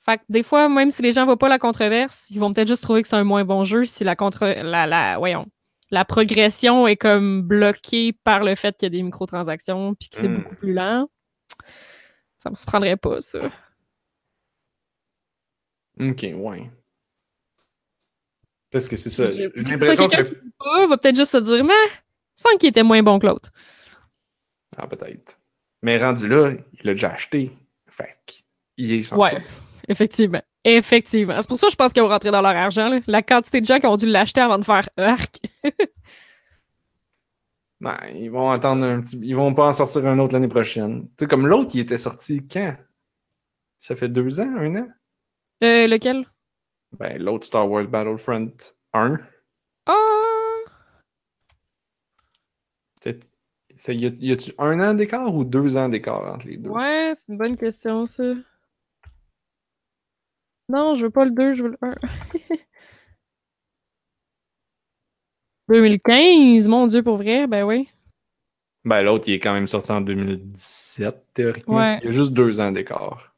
Fait 0.06 0.18
que 0.18 0.22
des 0.28 0.42
fois, 0.42 0.68
même 0.68 0.90
si 0.90 1.00
les 1.02 1.12
gens 1.12 1.24
voient 1.24 1.38
pas 1.38 1.48
la 1.48 1.58
controverse, 1.58 2.28
ils 2.30 2.38
vont 2.38 2.52
peut-être 2.52 2.68
juste 2.68 2.82
trouver 2.82 3.02
que 3.02 3.08
c'est 3.08 3.16
un 3.16 3.24
moins 3.24 3.44
bon 3.44 3.64
jeu 3.64 3.84
si 3.84 4.04
la 4.04 4.16
contre 4.16 4.44
la, 4.46 4.86
la 4.86 5.16
voyons. 5.18 5.46
La 5.90 6.04
progression 6.04 6.86
est 6.86 6.96
comme 6.96 7.42
bloquée 7.42 8.12
par 8.24 8.42
le 8.44 8.54
fait 8.54 8.76
qu'il 8.76 8.86
y 8.86 8.88
a 8.88 8.90
des 8.90 9.02
microtransactions 9.02 9.94
puis 9.94 10.08
que 10.10 10.16
c'est 10.16 10.28
Mm. 10.28 10.34
beaucoup 10.42 10.54
plus 10.56 10.72
lent. 10.74 11.08
Ça 12.38 12.50
me 12.50 12.54
surprendrait 12.54 12.96
pas, 12.96 13.20
ça. 13.20 13.38
Ok, 16.00 16.26
ouais. 16.34 16.70
Parce 18.70 18.88
que 18.88 18.96
c'est 18.96 19.10
ça. 19.10 19.32
J'ai 19.32 19.48
l'impression 19.54 20.08
que. 20.08 20.22
pas 20.58 20.86
va 20.88 20.98
peut-être 20.98 21.16
juste 21.16 21.30
se 21.32 21.36
dire, 21.38 21.64
mais 21.64 21.72
sans 22.36 22.56
qu'il 22.58 22.68
était 22.68 22.82
moins 22.82 23.02
bon 23.02 23.18
que 23.20 23.26
l'autre. 23.26 23.50
Ah, 24.76 24.86
peut-être. 24.88 25.38
Mais 25.82 25.96
rendu 26.02 26.26
là, 26.26 26.50
il 26.72 26.80
l'a 26.84 26.92
déjà 26.94 27.12
acheté. 27.12 27.52
Fait 27.88 28.18
qu'il 28.26 28.90
est 28.92 29.02
sans 29.04 29.16
Ouais. 29.16 29.30
faute. 29.30 29.63
Effectivement. 29.88 30.42
Effectivement. 30.64 31.40
C'est 31.40 31.48
pour 31.48 31.58
ça 31.58 31.66
que 31.66 31.72
je 31.72 31.76
pense 31.76 31.92
qu'ils 31.92 32.02
vont 32.02 32.08
rentrer 32.08 32.30
dans 32.30 32.40
leur 32.42 32.56
argent. 32.56 32.88
là. 32.88 33.00
La 33.06 33.22
quantité 33.22 33.60
de 33.60 33.66
gens 33.66 33.78
qui 33.80 33.86
ont 33.86 33.96
dû 33.96 34.06
l'acheter 34.06 34.40
avant 34.40 34.58
de 34.58 34.64
faire 34.64 34.88
arc. 34.96 35.40
Ben, 37.80 37.98
ils 38.14 38.30
vont 38.30 38.50
attendre 38.50 38.84
un 38.84 39.02
petit. 39.02 39.18
Ils 39.22 39.36
vont 39.36 39.52
pas 39.52 39.66
en 39.68 39.72
sortir 39.74 40.06
un 40.06 40.18
autre 40.18 40.32
l'année 40.32 40.48
prochaine. 40.48 41.02
Tu 41.08 41.24
sais, 41.24 41.26
comme 41.26 41.46
l'autre, 41.46 41.72
il 41.74 41.80
était 41.80 41.98
sorti 41.98 42.46
quand? 42.46 42.74
Ça 43.78 43.94
fait 43.94 44.08
deux 44.08 44.40
ans, 44.40 44.50
un 44.56 44.74
an? 44.76 44.88
Euh, 45.62 45.86
lequel? 45.86 46.24
Ben, 46.98 47.20
l'autre 47.22 47.44
Star 47.46 47.68
Wars 47.70 47.84
Battlefront 47.86 48.52
1. 48.94 49.18
Ah! 49.84 49.92
A- 53.06 53.92
y 53.92 54.32
a-tu 54.32 54.52
un 54.56 54.80
an 54.80 54.94
d'écart 54.94 55.34
ou 55.34 55.44
deux 55.44 55.76
ans 55.76 55.88
d'écart 55.90 56.32
entre 56.32 56.46
les 56.46 56.56
deux? 56.56 56.70
Ouais, 56.70 57.12
c'est 57.14 57.32
une 57.32 57.38
bonne 57.38 57.56
question, 57.58 58.06
ça. 58.06 58.32
Non, 60.68 60.94
je 60.94 61.04
veux 61.04 61.10
pas 61.10 61.24
le 61.24 61.30
2, 61.30 61.54
je 61.54 61.62
veux 61.62 61.70
le 61.70 61.78
1. 61.82 61.94
2015, 65.68 66.68
mon 66.68 66.86
Dieu, 66.86 67.02
pour 67.02 67.16
vrai, 67.16 67.46
ben 67.46 67.64
oui. 67.64 67.88
Ben, 68.84 69.02
l'autre, 69.02 69.28
il 69.28 69.34
est 69.34 69.40
quand 69.40 69.54
même 69.54 69.66
sorti 69.66 69.92
en 69.92 70.00
2017, 70.00 71.26
théoriquement. 71.32 71.76
Ouais. 71.76 71.98
Il 72.02 72.06
y 72.06 72.08
a 72.08 72.10
juste 72.12 72.32
deux 72.32 72.60
ans 72.60 72.70
d'écart. 72.70 73.34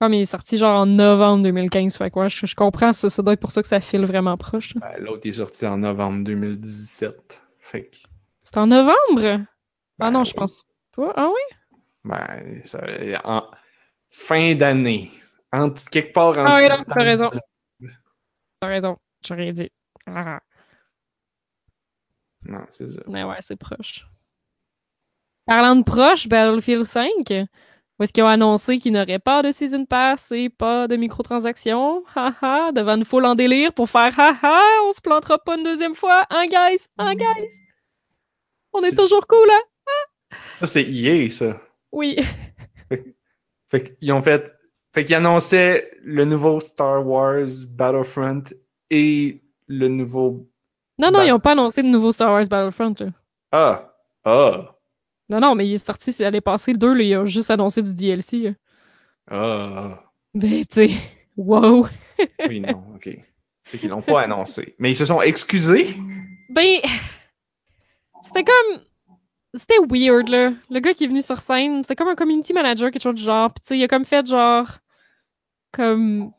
Comme 0.00 0.14
il 0.14 0.22
est 0.22 0.26
sorti 0.26 0.56
genre 0.56 0.80
en 0.80 0.86
novembre 0.86 1.44
2015, 1.44 1.98
fait 1.98 2.10
quoi, 2.10 2.28
je, 2.28 2.46
je 2.46 2.54
comprends 2.54 2.92
ça, 2.92 3.10
ça 3.10 3.22
doit 3.22 3.34
être 3.34 3.40
pour 3.40 3.52
ça 3.52 3.62
que 3.62 3.68
ça 3.68 3.80
file 3.80 4.04
vraiment 4.06 4.36
proche. 4.36 4.74
Ben, 4.76 4.96
l'autre, 4.98 5.28
est 5.28 5.32
sorti 5.32 5.66
en 5.66 5.78
novembre 5.78 6.24
2017. 6.24 7.44
Fait 7.58 7.84
que. 7.84 7.96
C'est 8.42 8.56
en 8.56 8.66
novembre? 8.66 8.96
ah 9.24 9.38
ben, 9.98 10.10
non, 10.10 10.24
je 10.24 10.32
pense 10.32 10.66
pas. 10.96 11.12
Ah 11.16 11.28
oui? 11.28 11.78
Ben, 12.04 12.62
ça, 12.64 12.80
en 13.24 13.44
fin 14.08 14.54
d'année. 14.54 15.10
Entre, 15.52 15.84
quelque 15.90 16.12
part 16.12 16.28
entre 16.28 16.40
Ah 16.44 16.56
oui, 16.58 16.68
non, 16.68 16.84
t'as 16.86 17.02
raison. 17.02 17.30
T'as 18.60 18.68
raison, 18.68 18.96
j'ai 19.22 19.34
rien 19.34 19.52
dit. 19.52 19.70
Ah, 20.06 20.40
Non, 22.44 22.64
c'est 22.70 22.90
ça. 22.90 23.00
mais 23.08 23.24
ouais, 23.24 23.36
c'est 23.40 23.56
proche. 23.56 24.06
Parlant 25.46 25.76
de 25.76 25.82
proche, 25.82 26.28
Battlefield 26.28 26.84
5, 26.84 27.10
où 27.98 28.02
est-ce 28.02 28.12
qu'ils 28.12 28.22
ont 28.22 28.28
annoncé 28.28 28.78
qu'il 28.78 28.92
n'aurait 28.92 29.18
pas 29.18 29.42
de 29.42 29.50
Season 29.50 29.84
Pass 29.84 30.30
et 30.30 30.48
pas 30.48 30.86
de 30.86 30.96
microtransactions? 30.96 32.04
Haha, 32.14 32.70
devant 32.72 32.96
une 32.96 33.04
foule 33.04 33.24
en 33.26 33.34
délire 33.34 33.72
pour 33.72 33.90
faire 33.90 34.18
haha, 34.18 34.60
on 34.84 34.92
se 34.92 35.00
plantera 35.00 35.38
pas 35.38 35.56
une 35.56 35.64
deuxième 35.64 35.94
fois, 35.96 36.24
hein, 36.30 36.46
guys? 36.46 36.86
Hein, 36.98 37.14
guys? 37.14 37.48
On 38.72 38.80
est 38.80 38.94
toujours 38.96 39.26
cool, 39.26 39.48
hein? 39.50 40.36
Ça, 40.60 40.66
c'est 40.66 40.84
EA, 40.88 41.28
ça. 41.28 41.60
Oui. 41.90 42.16
Fait 43.66 43.96
qu'ils 43.98 44.12
ont 44.12 44.22
fait. 44.22 44.52
Fait 44.92 45.04
qu'ils 45.04 45.14
annonçaient 45.14 45.90
le 46.02 46.24
nouveau 46.24 46.60
Star 46.60 47.06
Wars 47.06 47.46
Battlefront 47.70 48.42
et 48.90 49.40
le 49.68 49.88
nouveau. 49.88 50.48
Non, 50.98 51.10
non, 51.10 51.22
ils 51.22 51.32
ont 51.32 51.38
pas 51.40 51.52
annoncé 51.52 51.82
de 51.82 51.88
nouveau 51.88 52.12
Star 52.12 52.32
Wars 52.32 52.46
Battlefront, 52.48 52.94
là. 52.98 53.06
Ah! 53.52 53.94
Ah! 54.24 54.74
Non, 55.28 55.40
non, 55.40 55.54
mais 55.54 55.66
il 55.66 55.74
est 55.74 55.84
sorti 55.84 56.14
l'année 56.18 56.40
passée, 56.40 56.72
le 56.72 56.78
2, 56.78 56.92
là, 56.94 57.02
ils 57.02 57.16
ont 57.16 57.26
juste 57.26 57.50
annoncé 57.50 57.82
du 57.82 57.94
DLC, 57.94 58.38
là. 58.38 58.50
Ah! 59.30 60.04
Ben, 60.34 60.64
tu 60.66 60.88
sais, 60.88 60.90
wow! 61.36 61.86
Oui, 62.48 62.60
non, 62.60 62.82
ok. 62.94 63.16
Fait 63.64 63.78
qu'ils 63.78 63.88
l'ont 63.88 64.02
pas 64.02 64.22
annoncé. 64.22 64.74
Mais 64.78 64.90
ils 64.90 64.96
se 64.96 65.06
sont 65.06 65.22
excusés? 65.22 65.96
Ben, 66.50 66.80
c'était 68.22 68.44
comme. 68.44 68.82
C'était 69.54 69.78
weird, 69.88 70.28
là. 70.28 70.52
Le 70.70 70.80
gars 70.80 70.94
qui 70.94 71.04
est 71.04 71.08
venu 71.08 71.22
sur 71.22 71.40
scène, 71.40 71.82
c'était 71.82 71.96
comme 71.96 72.08
un 72.08 72.14
community 72.14 72.52
manager, 72.52 72.90
quelque 72.90 73.02
chose 73.02 73.16
du 73.16 73.22
genre. 73.22 73.52
Puis, 73.52 73.62
tu 73.62 73.68
sais, 73.68 73.78
il 73.78 73.84
a 73.84 73.88
comme 73.88 74.04
fait 74.04 74.26
genre. 74.26 74.78
Comme. 75.72 76.32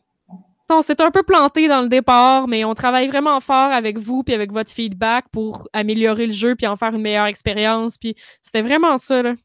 on 0.70 0.82
s'est 0.82 1.02
un 1.02 1.12
peu 1.12 1.24
planté 1.24 1.68
dans 1.68 1.82
le 1.82 1.90
départ, 1.90 2.48
mais 2.48 2.64
on 2.64 2.74
travaille 2.74 3.10
vraiment 3.10 3.40
fort 3.42 3.72
avec 3.72 3.98
vous 3.98 4.24
puis 4.24 4.34
avec 4.34 4.52
votre 4.52 4.72
feedback 4.72 5.26
pour 5.30 5.68
améliorer 5.74 6.28
le 6.28 6.32
jeu 6.32 6.56
puis 6.56 6.68
en 6.68 6.78
faire 6.78 6.96
une 6.96 7.02
meilleure 7.02 7.26
expérience. 7.26 7.98
Puis 7.98 8.16
c'était 8.42 8.62
vraiment 8.62 8.98
ça, 8.98 9.22
là. 9.22 9.36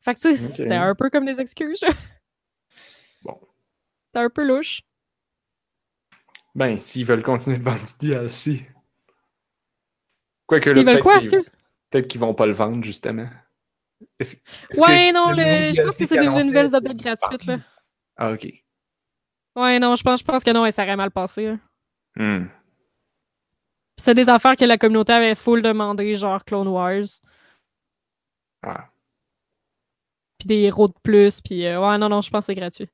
Fait 0.00 0.14
que, 0.14 0.20
tu 0.20 0.34
sais, 0.34 0.48
c'était 0.48 0.74
un 0.74 0.94
peu 0.94 1.10
comme 1.10 1.26
des 1.26 1.40
excuses, 1.40 1.82
là. 1.82 1.90
Bon. 3.22 3.38
C'était 4.06 4.24
un 4.24 4.30
peu 4.30 4.44
louche. 4.44 4.82
Ben, 6.56 6.78
s'ils 6.78 7.04
veulent 7.04 7.22
continuer 7.22 7.58
de 7.58 7.62
vendre 7.62 7.82
du 7.82 8.08
DLC. 8.08 8.68
Quoique 10.46 10.72
S'ils 10.72 10.84
veulent 10.84 11.02
quoi, 11.02 11.18
excuse? 11.18 11.50
Peut-être 11.92 12.08
qu'ils 12.08 12.20
vont 12.20 12.34
pas 12.34 12.46
le 12.46 12.54
vendre, 12.54 12.82
justement. 12.82 13.28
Est-ce- 14.18 14.36
est-ce 14.70 14.80
Ouais, 14.80 15.10
que 15.10 15.14
non, 15.14 15.30
le 15.30 15.72
je 15.74 15.82
pense 15.82 15.96
que 15.98 16.06
c'est 16.06 16.18
des 16.18 16.26
nouvelles 16.26 16.74
updates 16.74 16.96
gratuites, 16.96 17.44
là. 17.44 17.58
Ah, 18.16 18.32
ok. 18.32 18.46
Ouais, 19.54 19.78
non, 19.78 19.94
je 19.94 20.02
pense, 20.02 20.20
je 20.20 20.24
pense 20.24 20.42
que 20.42 20.50
non, 20.50 20.68
ça 20.70 20.82
aurait 20.84 20.96
mal 20.96 21.10
passé. 21.10 21.54
Hmm. 22.16 22.46
C'est 23.98 24.14
des 24.14 24.28
affaires 24.30 24.56
que 24.56 24.64
la 24.64 24.78
communauté 24.78 25.12
avait 25.12 25.34
full 25.34 25.60
demandé, 25.62 26.16
genre 26.16 26.42
Clone 26.44 26.66
Wars, 26.68 27.04
Ah. 28.62 28.88
puis 30.38 30.48
des 30.48 30.60
héros 30.62 30.88
de 30.88 30.94
plus, 31.02 31.40
puis 31.42 31.66
euh, 31.66 31.78
ouais, 31.78 31.98
non, 31.98 32.08
non, 32.08 32.22
je 32.22 32.30
pense 32.30 32.46
que 32.46 32.52
c'est 32.52 32.58
gratuit. 32.58 32.88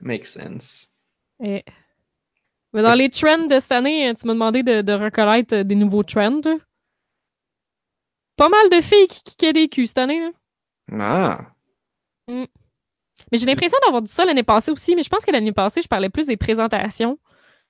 Makes 0.00 0.26
sense. 0.28 0.88
Et- 1.42 1.64
Mais 2.78 2.84
dans 2.84 2.94
les 2.94 3.10
trends 3.10 3.48
de 3.48 3.58
cette 3.58 3.72
année, 3.72 4.14
tu 4.14 4.24
m'as 4.28 4.34
demandé 4.34 4.62
de, 4.62 4.82
de 4.82 4.92
reconnaître 4.92 5.52
euh, 5.52 5.64
des 5.64 5.74
nouveaux 5.74 6.04
trends. 6.04 6.42
Pas 8.36 8.48
mal 8.48 8.70
de 8.70 8.80
filles 8.80 9.08
qui 9.08 9.20
kickaient 9.24 9.52
des 9.52 9.68
culs 9.68 9.88
cette 9.88 9.98
année. 9.98 10.20
là. 10.20 10.30
Ah. 11.00 11.40
Mais 12.28 12.46
j'ai 13.32 13.46
l'impression 13.46 13.76
d'avoir 13.82 14.00
dit 14.00 14.12
ça 14.12 14.24
l'année 14.24 14.44
passée 14.44 14.70
aussi, 14.70 14.94
mais 14.94 15.02
je 15.02 15.08
pense 15.08 15.24
que 15.24 15.32
l'année 15.32 15.50
passée, 15.50 15.82
je 15.82 15.88
parlais 15.88 16.08
plus 16.08 16.28
des 16.28 16.36
présentations. 16.36 17.18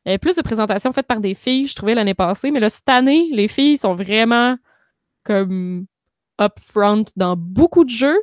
Il 0.05 0.11
y 0.11 0.11
avait 0.11 0.19
plus 0.19 0.37
de 0.37 0.43
présentations 0.43 0.93
faites 0.93 1.07
par 1.07 1.21
des 1.21 1.35
filles, 1.35 1.69
je 1.69 1.75
trouvais, 1.75 1.95
l'année 1.95 2.13
passée. 2.13 2.51
Mais 2.51 2.61
là, 2.61 2.69
cette 2.69 2.91
année, 2.91 3.31
les 3.33 3.49
filles 3.49 3.79
sont 3.79 3.95
vraiment 3.95 4.59
comme 5.25 5.87
upfront 6.39 7.05
dans 7.17 7.35
beaucoup 7.35 7.85
de 7.85 7.91
jeux. 7.91 8.21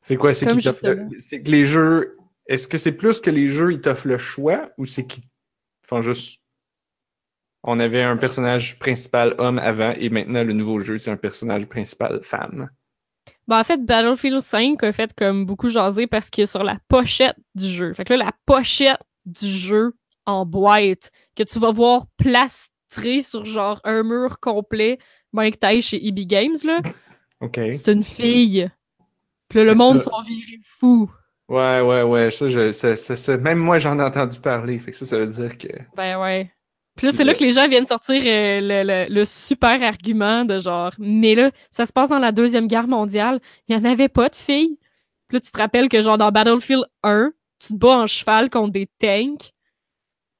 C'est 0.00 0.16
quoi? 0.16 0.32
C'est 0.32 0.46
que 0.46 1.50
les 1.50 1.66
jeux. 1.66 2.16
Est-ce 2.46 2.68
que 2.68 2.78
c'est 2.78 2.96
plus 2.96 3.20
que 3.20 3.30
les 3.30 3.48
jeux, 3.48 3.72
ils 3.72 3.80
t'offrent 3.80 4.08
le 4.08 4.18
choix 4.18 4.70
ou 4.78 4.84
c'est 4.86 5.06
qu'ils 5.06 5.24
font 5.86 6.02
juste. 6.02 6.40
On 7.62 7.80
avait 7.80 8.02
un 8.02 8.18
personnage 8.18 8.78
principal 8.78 9.34
homme 9.38 9.58
avant 9.58 9.92
et 9.96 10.10
maintenant 10.10 10.44
le 10.44 10.52
nouveau 10.52 10.80
jeu, 10.80 10.98
c'est 10.98 11.10
un 11.10 11.16
personnage 11.16 11.66
principal 11.66 12.22
femme? 12.22 12.68
Ben, 13.48 13.58
en 13.58 13.64
fait, 13.64 13.84
Battlefield 13.84 14.40
5 14.40 14.82
a 14.84 14.92
fait 14.92 15.14
comme 15.14 15.46
beaucoup 15.46 15.68
jaser 15.68 16.06
parce 16.06 16.28
qu'il 16.28 16.44
est 16.44 16.46
sur 16.46 16.62
la 16.62 16.76
pochette 16.88 17.36
du 17.54 17.68
jeu. 17.68 17.94
Fait 17.94 18.04
que 18.04 18.14
là, 18.14 18.26
la 18.26 18.32
pochette 18.44 19.00
du 19.24 19.50
jeu 19.50 19.94
en 20.26 20.46
boîte 20.46 21.10
que 21.34 21.42
tu 21.42 21.58
vas 21.58 21.72
voir 21.72 22.06
plastrée 22.16 23.22
sur 23.22 23.44
genre 23.44 23.80
un 23.84 24.02
mur 24.02 24.40
complet, 24.40 24.98
ben 25.32 25.50
que 25.50 25.56
t'ailles 25.56 25.82
chez 25.82 26.06
EB 26.06 26.20
Games, 26.20 26.56
là, 26.64 26.80
OK. 27.40 27.58
c'est 27.72 27.92
une 27.92 28.04
fille. 28.04 28.70
Puis 29.48 29.58
là, 29.58 29.64
le 29.64 29.74
monde 29.74 29.98
sont 29.98 30.22
virés 30.22 30.60
fous. 30.64 31.10
Ouais, 31.48 31.80
ouais, 31.80 32.02
ouais. 32.02 32.30
Ça, 32.30 32.48
je, 32.48 32.72
ça, 32.72 32.96
ça- 32.96 33.16
ça- 33.16 33.36
même 33.36 33.58
moi, 33.58 33.78
j'en 33.78 33.98
ai 33.98 34.02
entendu 34.02 34.40
parler. 34.40 34.78
Fait 34.78 34.90
que 34.92 34.96
ça, 34.96 35.04
ça 35.04 35.18
veut 35.18 35.26
dire 35.26 35.58
que. 35.58 35.68
Ben 35.96 36.20
ouais. 36.20 36.50
Puis 36.96 37.06
là, 37.08 37.12
c'est 37.12 37.24
là 37.24 37.34
que 37.34 37.42
les 37.42 37.52
gens 37.52 37.68
viennent 37.68 37.86
sortir 37.88 38.22
euh, 38.24 38.60
le, 38.62 38.82
le- 38.84 39.12
le 39.12 39.24
super 39.24 39.82
argument 39.82 40.44
de 40.44 40.60
genre, 40.60 40.92
mais 40.98 41.34
là, 41.34 41.50
ça 41.72 41.86
se 41.86 41.92
passe 41.92 42.08
dans 42.08 42.20
la 42.20 42.30
Deuxième 42.32 42.68
Guerre 42.68 42.86
mondiale, 42.86 43.40
il 43.68 43.76
n'y 43.76 43.82
en 43.82 43.90
avait 43.90 44.08
pas 44.08 44.28
de 44.28 44.36
filles. 44.36 44.78
Puis 45.28 45.36
là, 45.36 45.40
tu 45.40 45.50
te 45.50 45.58
rappelles 45.58 45.88
que 45.88 46.00
genre 46.02 46.18
dans 46.18 46.30
Battlefield 46.30 46.84
1, 47.02 47.32
tu 47.58 47.68
te 47.68 47.74
bats 47.74 47.98
en 47.98 48.06
cheval 48.06 48.48
contre 48.48 48.72
des 48.72 48.88
tanks 49.00 49.50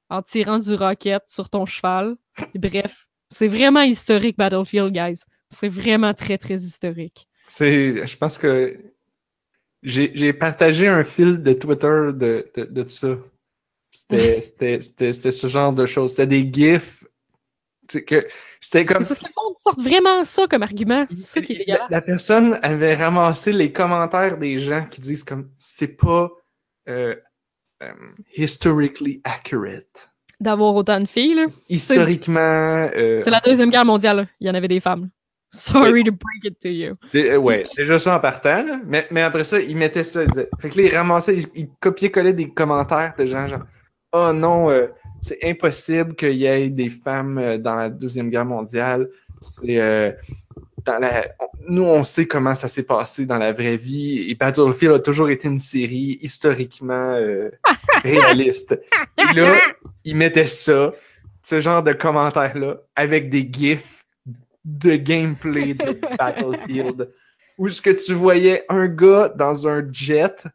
en 0.09 0.21
tirant 0.21 0.59
du 0.59 0.73
rocket 0.75 1.23
sur 1.27 1.49
ton 1.49 1.65
cheval. 1.65 2.15
Et 2.53 2.59
bref, 2.59 3.07
c'est 3.29 3.47
vraiment 3.49 3.81
historique 3.81 4.37
Battlefield, 4.37 4.93
guys. 4.93 5.23
C'est 5.49 5.69
vraiment 5.69 6.13
très, 6.13 6.37
très 6.37 6.55
historique. 6.55 7.27
C'est. 7.47 8.07
Je 8.07 8.17
pense 8.17 8.37
que. 8.37 8.79
J'ai 9.85 10.11
j'ai 10.15 10.33
partagé 10.33 10.87
un 10.87 11.03
fil 11.03 11.41
de 11.41 11.53
Twitter 11.53 12.09
de, 12.13 12.51
de, 12.55 12.63
de 12.65 12.87
ça. 12.87 13.15
C'était 13.91 14.41
c'était- 14.41 14.81
c'était- 14.81 15.13
c'était 15.13 15.31
ce 15.31 15.47
genre 15.47 15.71
de 15.71 15.85
choses. 15.85 16.11
C'était 16.11 16.27
des 16.27 16.51
gifs. 16.51 17.05
C'était 17.87 18.85
comme. 18.85 18.97
Parce 18.97 19.19
que 19.19 19.25
le 19.25 19.31
monde 19.37 19.55
sort 19.57 19.79
vraiment 19.79 20.23
ça 20.25 20.47
comme 20.49 20.63
argument. 20.63 21.05
C'est 21.11 21.17
ça 21.21 21.41
qui 21.41 21.53
est 21.53 21.67
La, 21.67 21.85
la 21.89 22.01
personne 22.01 22.59
avait 22.63 22.95
ramassé 22.95 23.53
les 23.53 23.71
commentaires 23.71 24.37
des 24.39 24.57
gens 24.57 24.85
qui 24.89 25.01
disent 25.01 25.23
comme 25.23 25.51
c'est 25.57 25.95
pas 25.95 26.31
euh, 26.89 27.15
euh, 27.83 27.93
historically 28.35 29.21
accurate. 29.23 30.09
D'avoir 30.39 30.75
autant 30.75 30.99
de 30.99 31.05
filles, 31.05 31.35
là. 31.35 31.45
Historiquement. 31.69 32.89
euh, 32.95 33.19
C'est 33.19 33.29
la 33.29 33.39
Deuxième 33.39 33.69
Guerre 33.69 33.85
mondiale, 33.85 34.17
là. 34.17 34.25
Il 34.39 34.47
y 34.47 34.49
en 34.49 34.53
avait 34.55 34.67
des 34.67 34.79
femmes. 34.81 35.09
Sorry 35.55 36.03
to 36.03 36.11
break 36.11 36.43
it 36.43 36.59
to 36.61 36.69
you. 36.69 36.95
Dé- 37.13 37.31
euh, 37.31 37.37
ouais, 37.37 37.65
déjà 37.77 37.97
ça 37.97 38.17
en 38.17 38.19
partant, 38.19 38.63
là. 38.63 38.79
Mais, 38.85 39.07
mais 39.09 39.21
après 39.21 39.43
ça, 39.45 39.59
il 39.59 39.77
mettait 39.77 40.03
ça. 40.03 40.21
Fait 40.59 40.69
que 40.69 40.77
là, 40.77 40.83
il 40.83 40.95
ramassait, 40.95 41.37
il, 41.37 41.45
il 41.55 41.69
copiait-collait 41.79 42.33
des 42.33 42.49
commentaires 42.49 43.13
de 43.17 43.25
gens 43.25 43.47
genre 43.47 43.63
Oh 44.11 44.31
non, 44.33 44.69
euh, 44.69 44.87
c'est 45.21 45.39
impossible 45.43 46.15
qu'il 46.15 46.33
y 46.33 46.45
ait 46.45 46.69
des 46.69 46.89
femmes 46.89 47.37
euh, 47.37 47.57
dans 47.57 47.75
la 47.75 47.89
Deuxième 47.89 48.29
Guerre 48.29 48.45
mondiale. 48.45 49.09
C'est 49.41 49.81
euh, 49.81 50.11
dans 50.85 50.99
la. 50.99 51.27
nous, 51.67 51.83
on 51.83 52.03
sait 52.03 52.25
comment 52.25 52.55
ça 52.55 52.67
s'est 52.67 52.83
passé 52.83 53.25
dans 53.25 53.37
la 53.37 53.51
vraie 53.51 53.77
vie. 53.77 54.29
Et 54.29 54.35
Battlefield 54.35 54.93
a 54.93 54.99
toujours 54.99 55.29
été 55.29 55.47
une 55.47 55.59
série 55.59 56.19
historiquement 56.21 57.17
réaliste. 58.03 58.79
Et 59.17 59.33
là, 59.33 59.55
il 60.03 60.15
mettait 60.15 60.47
ça, 60.47 60.93
ce 61.41 61.59
genre 61.59 61.81
de 61.83 61.93
commentaires-là, 61.93 62.77
avec 62.95 63.29
des 63.29 63.49
gifs 63.51 63.94
de 64.65 64.95
gameplay 64.95 65.75
de 65.75 65.99
Battlefield, 66.17 67.13
où 67.57 67.69
ce 67.69 67.81
que 67.81 67.91
tu 67.91 68.13
voyais 68.13 68.65
un 68.67 68.87
gars 68.87 69.29
dans 69.29 69.67
un 69.67 69.87
jet 69.91 70.45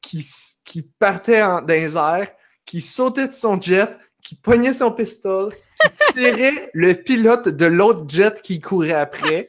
qui, 0.00 0.26
qui 0.64 0.82
partait 0.82 1.42
en, 1.42 1.60
dans 1.60 1.66
les 1.74 1.96
airs, 1.96 2.32
qui 2.64 2.80
sautait 2.80 3.28
de 3.28 3.34
son 3.34 3.60
jet, 3.60 3.90
qui 4.24 4.34
pognait 4.34 4.72
son 4.72 4.90
pistolet, 4.90 5.54
qui 5.80 6.12
tirait 6.14 6.70
le 6.74 6.94
pilote 6.94 7.48
de 7.48 7.66
l'autre 7.66 8.04
jet 8.08 8.40
qui 8.40 8.58
courait 8.60 8.92
après, 8.92 9.46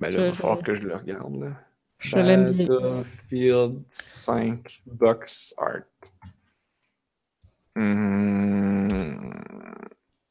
Ben 0.00 0.10
là, 0.10 0.26
il 0.26 0.30
va 0.30 0.34
falloir 0.34 0.62
que 0.62 0.74
je 0.74 0.82
le 0.82 0.96
regarde. 0.96 1.36
Là. 1.36 1.52
Je 1.98 2.16
l'aime 2.16 2.52
bien. 2.52 2.66
Battlefield 2.66 3.82
5 3.88 4.82
box 4.86 5.54
art. 5.56 5.82
Hmm. 7.74 9.30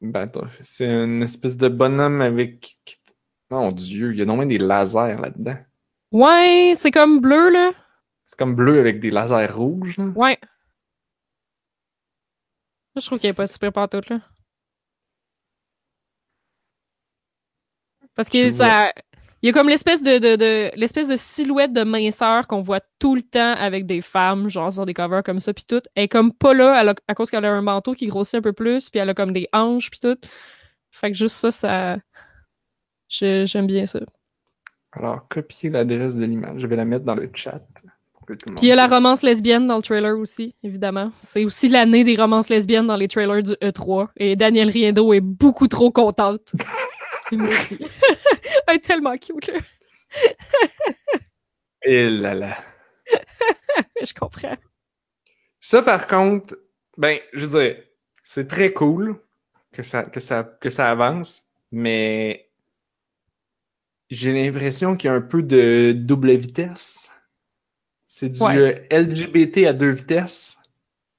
Battlefield. 0.00 0.64
C'est 0.64 0.86
une 0.86 1.22
espèce 1.22 1.56
de 1.56 1.68
bonhomme 1.68 2.20
avec. 2.20 2.76
Mon 3.50 3.70
dieu, 3.70 4.12
il 4.12 4.18
y 4.18 4.22
a 4.22 4.24
non 4.24 4.36
moins 4.36 4.46
des 4.46 4.58
lasers 4.58 5.20
là-dedans. 5.20 5.56
Ouais, 6.10 6.74
c'est 6.76 6.90
comme 6.90 7.20
bleu, 7.20 7.50
là. 7.50 7.72
C'est 8.24 8.36
comme 8.38 8.56
bleu 8.56 8.80
avec 8.80 8.98
des 8.98 9.10
lasers 9.10 9.52
rouges. 9.52 9.98
Là. 9.98 10.06
Ouais. 10.16 10.38
Je 12.96 13.06
trouve 13.06 13.20
qu'elle 13.20 13.30
est 13.30 13.34
pas 13.34 13.46
super 13.46 13.72
partout, 13.72 14.00
là. 14.08 14.20
Parce 18.14 18.28
que 18.30 18.50
ça. 18.50 18.92
Il 19.46 19.50
y 19.50 19.50
a 19.50 19.52
comme 19.52 19.68
l'espèce 19.68 20.02
de, 20.02 20.18
de, 20.18 20.34
de- 20.34 20.72
l'espèce 20.74 21.06
de 21.06 21.14
silhouette 21.14 21.72
de 21.72 21.84
minceur 21.84 22.48
qu'on 22.48 22.62
voit 22.62 22.80
tout 22.98 23.14
le 23.14 23.22
temps 23.22 23.52
avec 23.52 23.86
des 23.86 24.00
femmes, 24.02 24.48
genre 24.48 24.72
sur 24.72 24.86
des 24.86 24.92
covers 24.92 25.22
comme 25.22 25.38
ça, 25.38 25.54
puis 25.54 25.62
tout. 25.64 25.80
Elle 25.94 26.02
est 26.04 26.08
comme 26.08 26.32
pas 26.32 26.52
là 26.52 26.72
a- 26.90 26.94
à 27.06 27.14
cause 27.14 27.30
qu'elle 27.30 27.44
a 27.44 27.52
un 27.52 27.62
manteau 27.62 27.94
qui 27.94 28.08
grossit 28.08 28.34
un 28.34 28.40
peu 28.42 28.52
plus, 28.52 28.90
puis 28.90 28.98
elle 28.98 29.08
a 29.08 29.14
comme 29.14 29.32
des 29.32 29.46
hanches, 29.52 29.88
puis 29.88 30.00
tout. 30.00 30.16
Fait 30.90 31.12
que 31.12 31.16
juste 31.16 31.36
ça, 31.36 31.52
ça. 31.52 31.96
J'aime 33.08 33.68
bien 33.68 33.86
ça. 33.86 34.00
Alors, 34.90 35.28
copier 35.28 35.70
l'adresse 35.70 36.16
de 36.16 36.24
l'image. 36.24 36.60
Je 36.60 36.66
vais 36.66 36.74
la 36.74 36.84
mettre 36.84 37.04
dans 37.04 37.14
le 37.14 37.30
chat. 37.32 37.60
pour 38.14 38.26
que 38.26 38.32
tout 38.32 38.46
le 38.46 38.50
monde 38.50 38.58
Puis 38.58 38.66
il 38.66 38.70
y 38.70 38.72
a 38.72 38.74
la 38.74 38.88
romance 38.88 39.22
lesbienne 39.22 39.68
dans 39.68 39.76
le 39.76 39.82
trailer 39.82 40.18
aussi, 40.18 40.56
évidemment. 40.64 41.12
C'est 41.14 41.44
aussi 41.44 41.68
l'année 41.68 42.02
des 42.02 42.16
romances 42.16 42.48
lesbiennes 42.48 42.88
dans 42.88 42.96
les 42.96 43.06
trailers 43.06 43.44
du 43.44 43.52
E3. 43.62 44.08
Et 44.16 44.34
Danielle 44.34 44.70
Riendo 44.70 45.12
est 45.12 45.20
beaucoup 45.20 45.68
trop 45.68 45.92
contente. 45.92 46.50
Moi 47.32 47.48
aussi. 47.48 47.78
Elle 48.68 48.76
est 48.76 48.80
tellement 48.80 49.16
cute, 49.16 49.46
là. 49.48 49.60
Et 51.82 52.10
là 52.10 52.34
là. 52.34 52.56
Je 54.02 54.12
comprends. 54.14 54.56
Ça, 55.60 55.82
par 55.82 56.06
contre, 56.06 56.56
ben, 56.96 57.18
je 57.32 57.46
veux 57.46 57.60
dire, 57.60 57.82
c'est 58.22 58.48
très 58.48 58.72
cool 58.72 59.20
que 59.72 59.82
ça, 59.82 60.04
que 60.04 60.20
ça, 60.20 60.44
que 60.44 60.70
ça 60.70 60.90
avance, 60.90 61.44
mais 61.70 62.48
j'ai 64.10 64.32
l'impression 64.32 64.96
qu'il 64.96 65.08
y 65.08 65.10
a 65.10 65.14
un 65.16 65.20
peu 65.20 65.42
de 65.42 65.92
double 65.92 66.32
vitesse. 66.32 67.10
C'est 68.06 68.28
du 68.28 68.42
Ouais. 68.42 68.86
LGBT 68.90 69.66
à 69.66 69.72
deux 69.72 69.90
vitesses. 69.90 70.56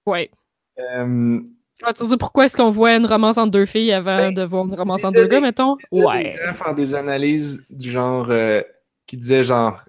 Ouais. 0.05 0.31
Euh, 0.79 1.41
Tu 1.79 1.93
te 1.93 2.03
dire 2.07 2.17
pourquoi 2.17 2.45
est-ce 2.45 2.57
qu'on 2.57 2.71
voit 2.71 2.95
une 2.95 3.05
romance 3.05 3.37
entre 3.37 3.51
deux 3.51 3.65
filles 3.65 3.91
avant 3.93 4.17
Ben, 4.17 4.33
de 4.33 4.43
voir 4.43 4.65
une 4.65 4.73
romance 4.73 5.03
entre 5.03 5.15
deux 5.15 5.27
gars, 5.27 5.41
mettons? 5.41 5.77
Ouais. 5.91 6.33
Des 6.33 6.45
gens 6.45 6.53
faire 6.53 6.75
des 6.75 6.95
analyses 6.95 7.63
du 7.69 7.91
genre 7.91 8.27
euh, 8.29 8.61
qui 9.05 9.17
disaient 9.17 9.43
genre 9.43 9.83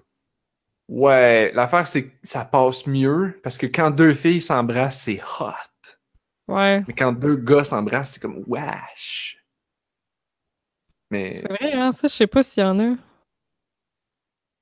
Ouais, 0.87 1.51
l'affaire 1.53 1.85
c'est 1.85 2.07
que 2.09 2.15
ça 2.23 2.45
passe 2.45 2.87
mieux 2.87 3.39
parce 3.43 3.57
que 3.57 3.67
quand 3.67 3.91
deux 3.91 4.13
filles 4.13 4.41
s'embrassent, 4.41 5.01
c'est 5.03 5.21
hot. 5.39 5.51
Ouais. 6.47 6.83
Mais 6.87 6.93
quand 6.95 7.11
deux 7.11 7.35
gars 7.35 7.63
s'embrassent, 7.63 8.13
c'est 8.13 8.19
comme 8.21 8.43
wesh. 8.47 9.43
Mais 11.11 11.35
C'est 11.35 11.47
vrai, 11.47 11.73
hein? 11.73 11.91
Ça, 11.91 12.07
je 12.07 12.13
sais 12.13 12.27
pas 12.27 12.43
s'il 12.43 12.61
y 12.63 12.65
en 12.65 12.79
a. 12.79 12.95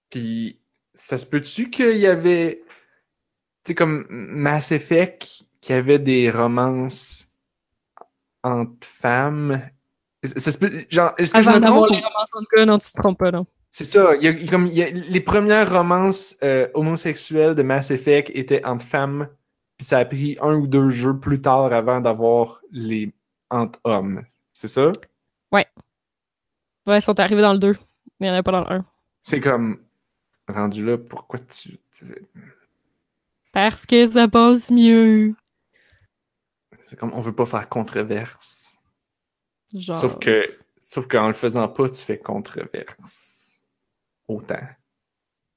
puis 0.09 0.59
ça 0.93 1.17
se 1.17 1.25
peut-tu 1.25 1.69
qu'il 1.69 1.97
y 1.97 2.07
avait 2.07 2.63
tu 3.63 3.71
sais 3.71 3.75
comme 3.75 4.05
Mass 4.09 4.71
Effect 4.71 5.43
qui 5.61 5.73
avait 5.73 5.99
des 5.99 6.29
romances 6.31 7.27
entre 8.43 8.85
femmes. 8.85 9.61
Ça 10.23 10.51
se 10.51 10.57
peut, 10.57 10.71
genre, 10.89 11.13
est-ce 11.17 11.33
que 11.33 11.41
je 11.41 11.47
Avant 11.49 11.57
me 11.57 11.61
d'avoir 11.61 11.87
trompe? 11.87 11.91
les 11.97 12.03
romances 12.05 12.29
entre 12.33 12.47
gars, 12.55 12.65
non, 12.65 12.79
tu 12.79 12.91
te 12.91 12.97
trompes 12.97 13.17
pas, 13.19 13.31
non. 13.31 13.45
C'est 13.71 13.85
ça. 13.85 14.15
Il 14.15 14.23
y 14.23 14.27
a, 14.27 14.31
y 14.31 14.47
a 14.47 14.49
comme, 14.49 14.65
il 14.67 14.73
y 14.73 14.81
a- 14.83 14.89
les 14.89 15.21
premières 15.21 15.71
romances 15.71 16.35
euh, 16.43 16.67
homosexuelles 16.73 17.53
de 17.55 17.63
Mass 17.63 17.91
Effect 17.91 18.31
étaient 18.35 18.65
entre 18.65 18.85
femmes, 18.85 19.27
puis 19.77 19.85
ça 19.85 19.99
a 19.99 20.05
pris 20.05 20.37
un 20.41 20.55
ou 20.55 20.67
deux 20.67 20.89
jeux 20.89 21.19
plus 21.19 21.41
tard 21.41 21.71
avant 21.73 22.01
d'avoir 22.01 22.61
les 22.71 23.13
entre 23.49 23.79
hommes. 23.83 24.23
C'est 24.53 24.67
ça? 24.67 24.91
Ouais, 25.51 25.67
ils 26.87 27.01
sont 27.01 27.19
arrivés 27.19 27.41
dans 27.41 27.51
le 27.53 27.59
2. 27.59 27.75
Mais 28.19 28.27
il 28.27 28.29
n'y 28.29 28.29
en 28.29 28.33
avait 28.35 28.43
pas 28.43 28.51
dans 28.53 28.61
le 28.61 28.71
1. 28.77 28.85
C'est 29.21 29.41
comme 29.41 29.79
rendu 30.47 30.85
là, 30.85 30.97
pourquoi 30.97 31.37
tu. 31.39 31.77
tu- 31.93 32.05
Parce 33.51 33.85
que 33.85 34.07
ça 34.07 34.27
passe 34.27 34.71
mieux. 34.71 35.35
C'est 36.87 36.95
comme 36.97 37.13
on 37.13 37.19
veut 37.19 37.35
pas 37.35 37.45
faire 37.45 37.67
controverse. 37.67 38.79
Genre. 39.73 39.97
Sauf 39.97 40.19
que 40.19 40.57
sauf 40.79 41.07
qu'en 41.07 41.27
le 41.27 41.33
faisant 41.33 41.67
pas, 41.67 41.89
tu 41.89 42.01
fais 42.01 42.17
controverse. 42.17 43.61
Autant. 44.27 44.65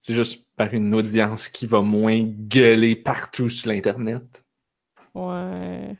C'est 0.00 0.14
juste 0.14 0.46
par 0.56 0.74
une 0.74 0.94
audience 0.94 1.48
qui 1.48 1.66
va 1.66 1.82
moins 1.82 2.20
gueuler 2.20 2.96
partout 2.96 3.48
sur 3.48 3.70
l'Internet. 3.70 4.44
Ouais. 5.14 5.96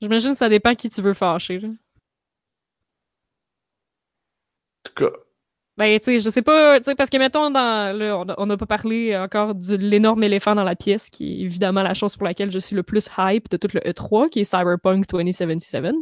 J'imagine 0.00 0.32
que 0.32 0.38
ça 0.38 0.48
dépend 0.48 0.74
qui 0.74 0.88
tu 0.88 1.02
veux 1.02 1.14
fâcher. 1.14 1.58
Là. 1.58 1.68
En 1.68 1.74
tout 4.84 4.94
cas, 4.94 5.10
Ben, 5.78 5.98
tu 5.98 6.04
sais, 6.04 6.20
je 6.20 6.28
sais 6.28 6.42
pas, 6.42 6.80
tu 6.80 6.84
sais, 6.84 6.94
parce 6.94 7.08
que 7.08 7.16
mettons, 7.16 7.50
dans, 7.50 7.96
là, 7.96 8.22
on 8.36 8.46
n'a 8.46 8.56
pas 8.58 8.66
parlé 8.66 9.16
encore 9.16 9.54
de 9.54 9.76
l'énorme 9.76 10.22
éléphant 10.22 10.54
dans 10.54 10.64
la 10.64 10.76
pièce, 10.76 11.08
qui 11.08 11.32
est 11.32 11.44
évidemment 11.44 11.82
la 11.82 11.94
chose 11.94 12.14
pour 12.14 12.26
laquelle 12.26 12.50
je 12.52 12.58
suis 12.58 12.76
le 12.76 12.82
plus 12.82 13.08
hype 13.16 13.48
de 13.48 13.56
tout 13.56 13.68
le 13.72 13.80
E3, 13.80 14.28
qui 14.28 14.40
est 14.40 14.44
Cyberpunk 14.44 15.06
2077. 15.08 15.94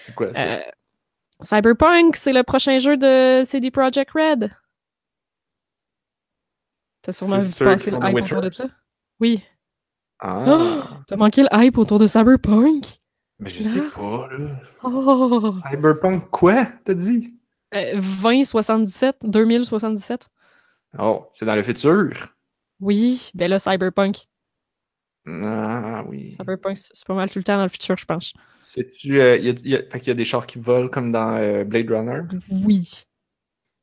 c'est 0.00 0.14
quoi 0.14 0.32
ça? 0.34 0.42
Euh, 0.46 0.60
Cyberpunk, 1.42 2.16
c'est 2.16 2.32
le 2.32 2.42
prochain 2.44 2.78
jeu 2.78 2.96
de 2.96 3.42
CD 3.44 3.70
Projekt 3.70 4.10
Red. 4.12 4.50
T'as 7.02 7.12
sûrement 7.12 7.38
vu 7.38 7.64
passer 7.64 7.90
le 7.90 7.98
hype 7.98 8.16
autour 8.16 8.40
de 8.40 8.50
ça? 8.50 8.66
Oui. 9.20 9.42
Ah! 10.18 10.44
Oh, 10.46 10.82
T'as 11.06 11.16
manqué 11.16 11.42
le 11.42 11.48
hype 11.52 11.76
autour 11.78 11.98
de 11.98 12.06
Cyberpunk? 12.06 12.86
Mais 13.38 13.48
je 13.50 13.62
sais 13.62 13.82
pas, 13.82 14.28
là. 14.28 14.48
Oh! 14.82 15.50
Cyberpunk 15.70 16.30
quoi, 16.30 16.64
t'as 16.84 16.94
dit? 16.94 17.34
Euh, 17.74 18.00
2077, 18.00 19.18
2077. 19.24 20.28
Oh, 20.98 21.28
c'est 21.32 21.46
dans 21.46 21.54
le 21.56 21.62
futur. 21.64 22.34
Oui, 22.80 23.30
ben 23.34 23.48
là, 23.48 23.58
Cyberpunk. 23.60 24.26
Ah 25.26 26.04
oui. 26.08 26.36
Cyberpunk, 26.36 26.76
c'est 26.78 27.04
pas 27.04 27.14
mal 27.14 27.30
tout 27.30 27.38
le 27.38 27.44
temps 27.44 27.56
dans 27.56 27.62
le 27.64 27.68
futur, 27.68 27.96
je 27.96 28.04
pense. 28.04 28.32
C'est-tu. 28.58 29.20
euh, 29.20 29.36
y 29.38 29.50
a, 29.50 29.52
y 29.64 29.74
a- 29.76 29.82
fait 29.90 29.98
qu'il 30.00 30.08
y 30.08 30.10
a 30.10 30.14
des 30.14 30.24
chars 30.24 30.46
qui 30.46 30.58
volent 30.58 30.88
comme 30.88 31.10
dans 31.12 31.36
euh, 31.36 31.64
Blade 31.64 31.90
Runner? 31.90 32.22
Oui. 32.50 32.90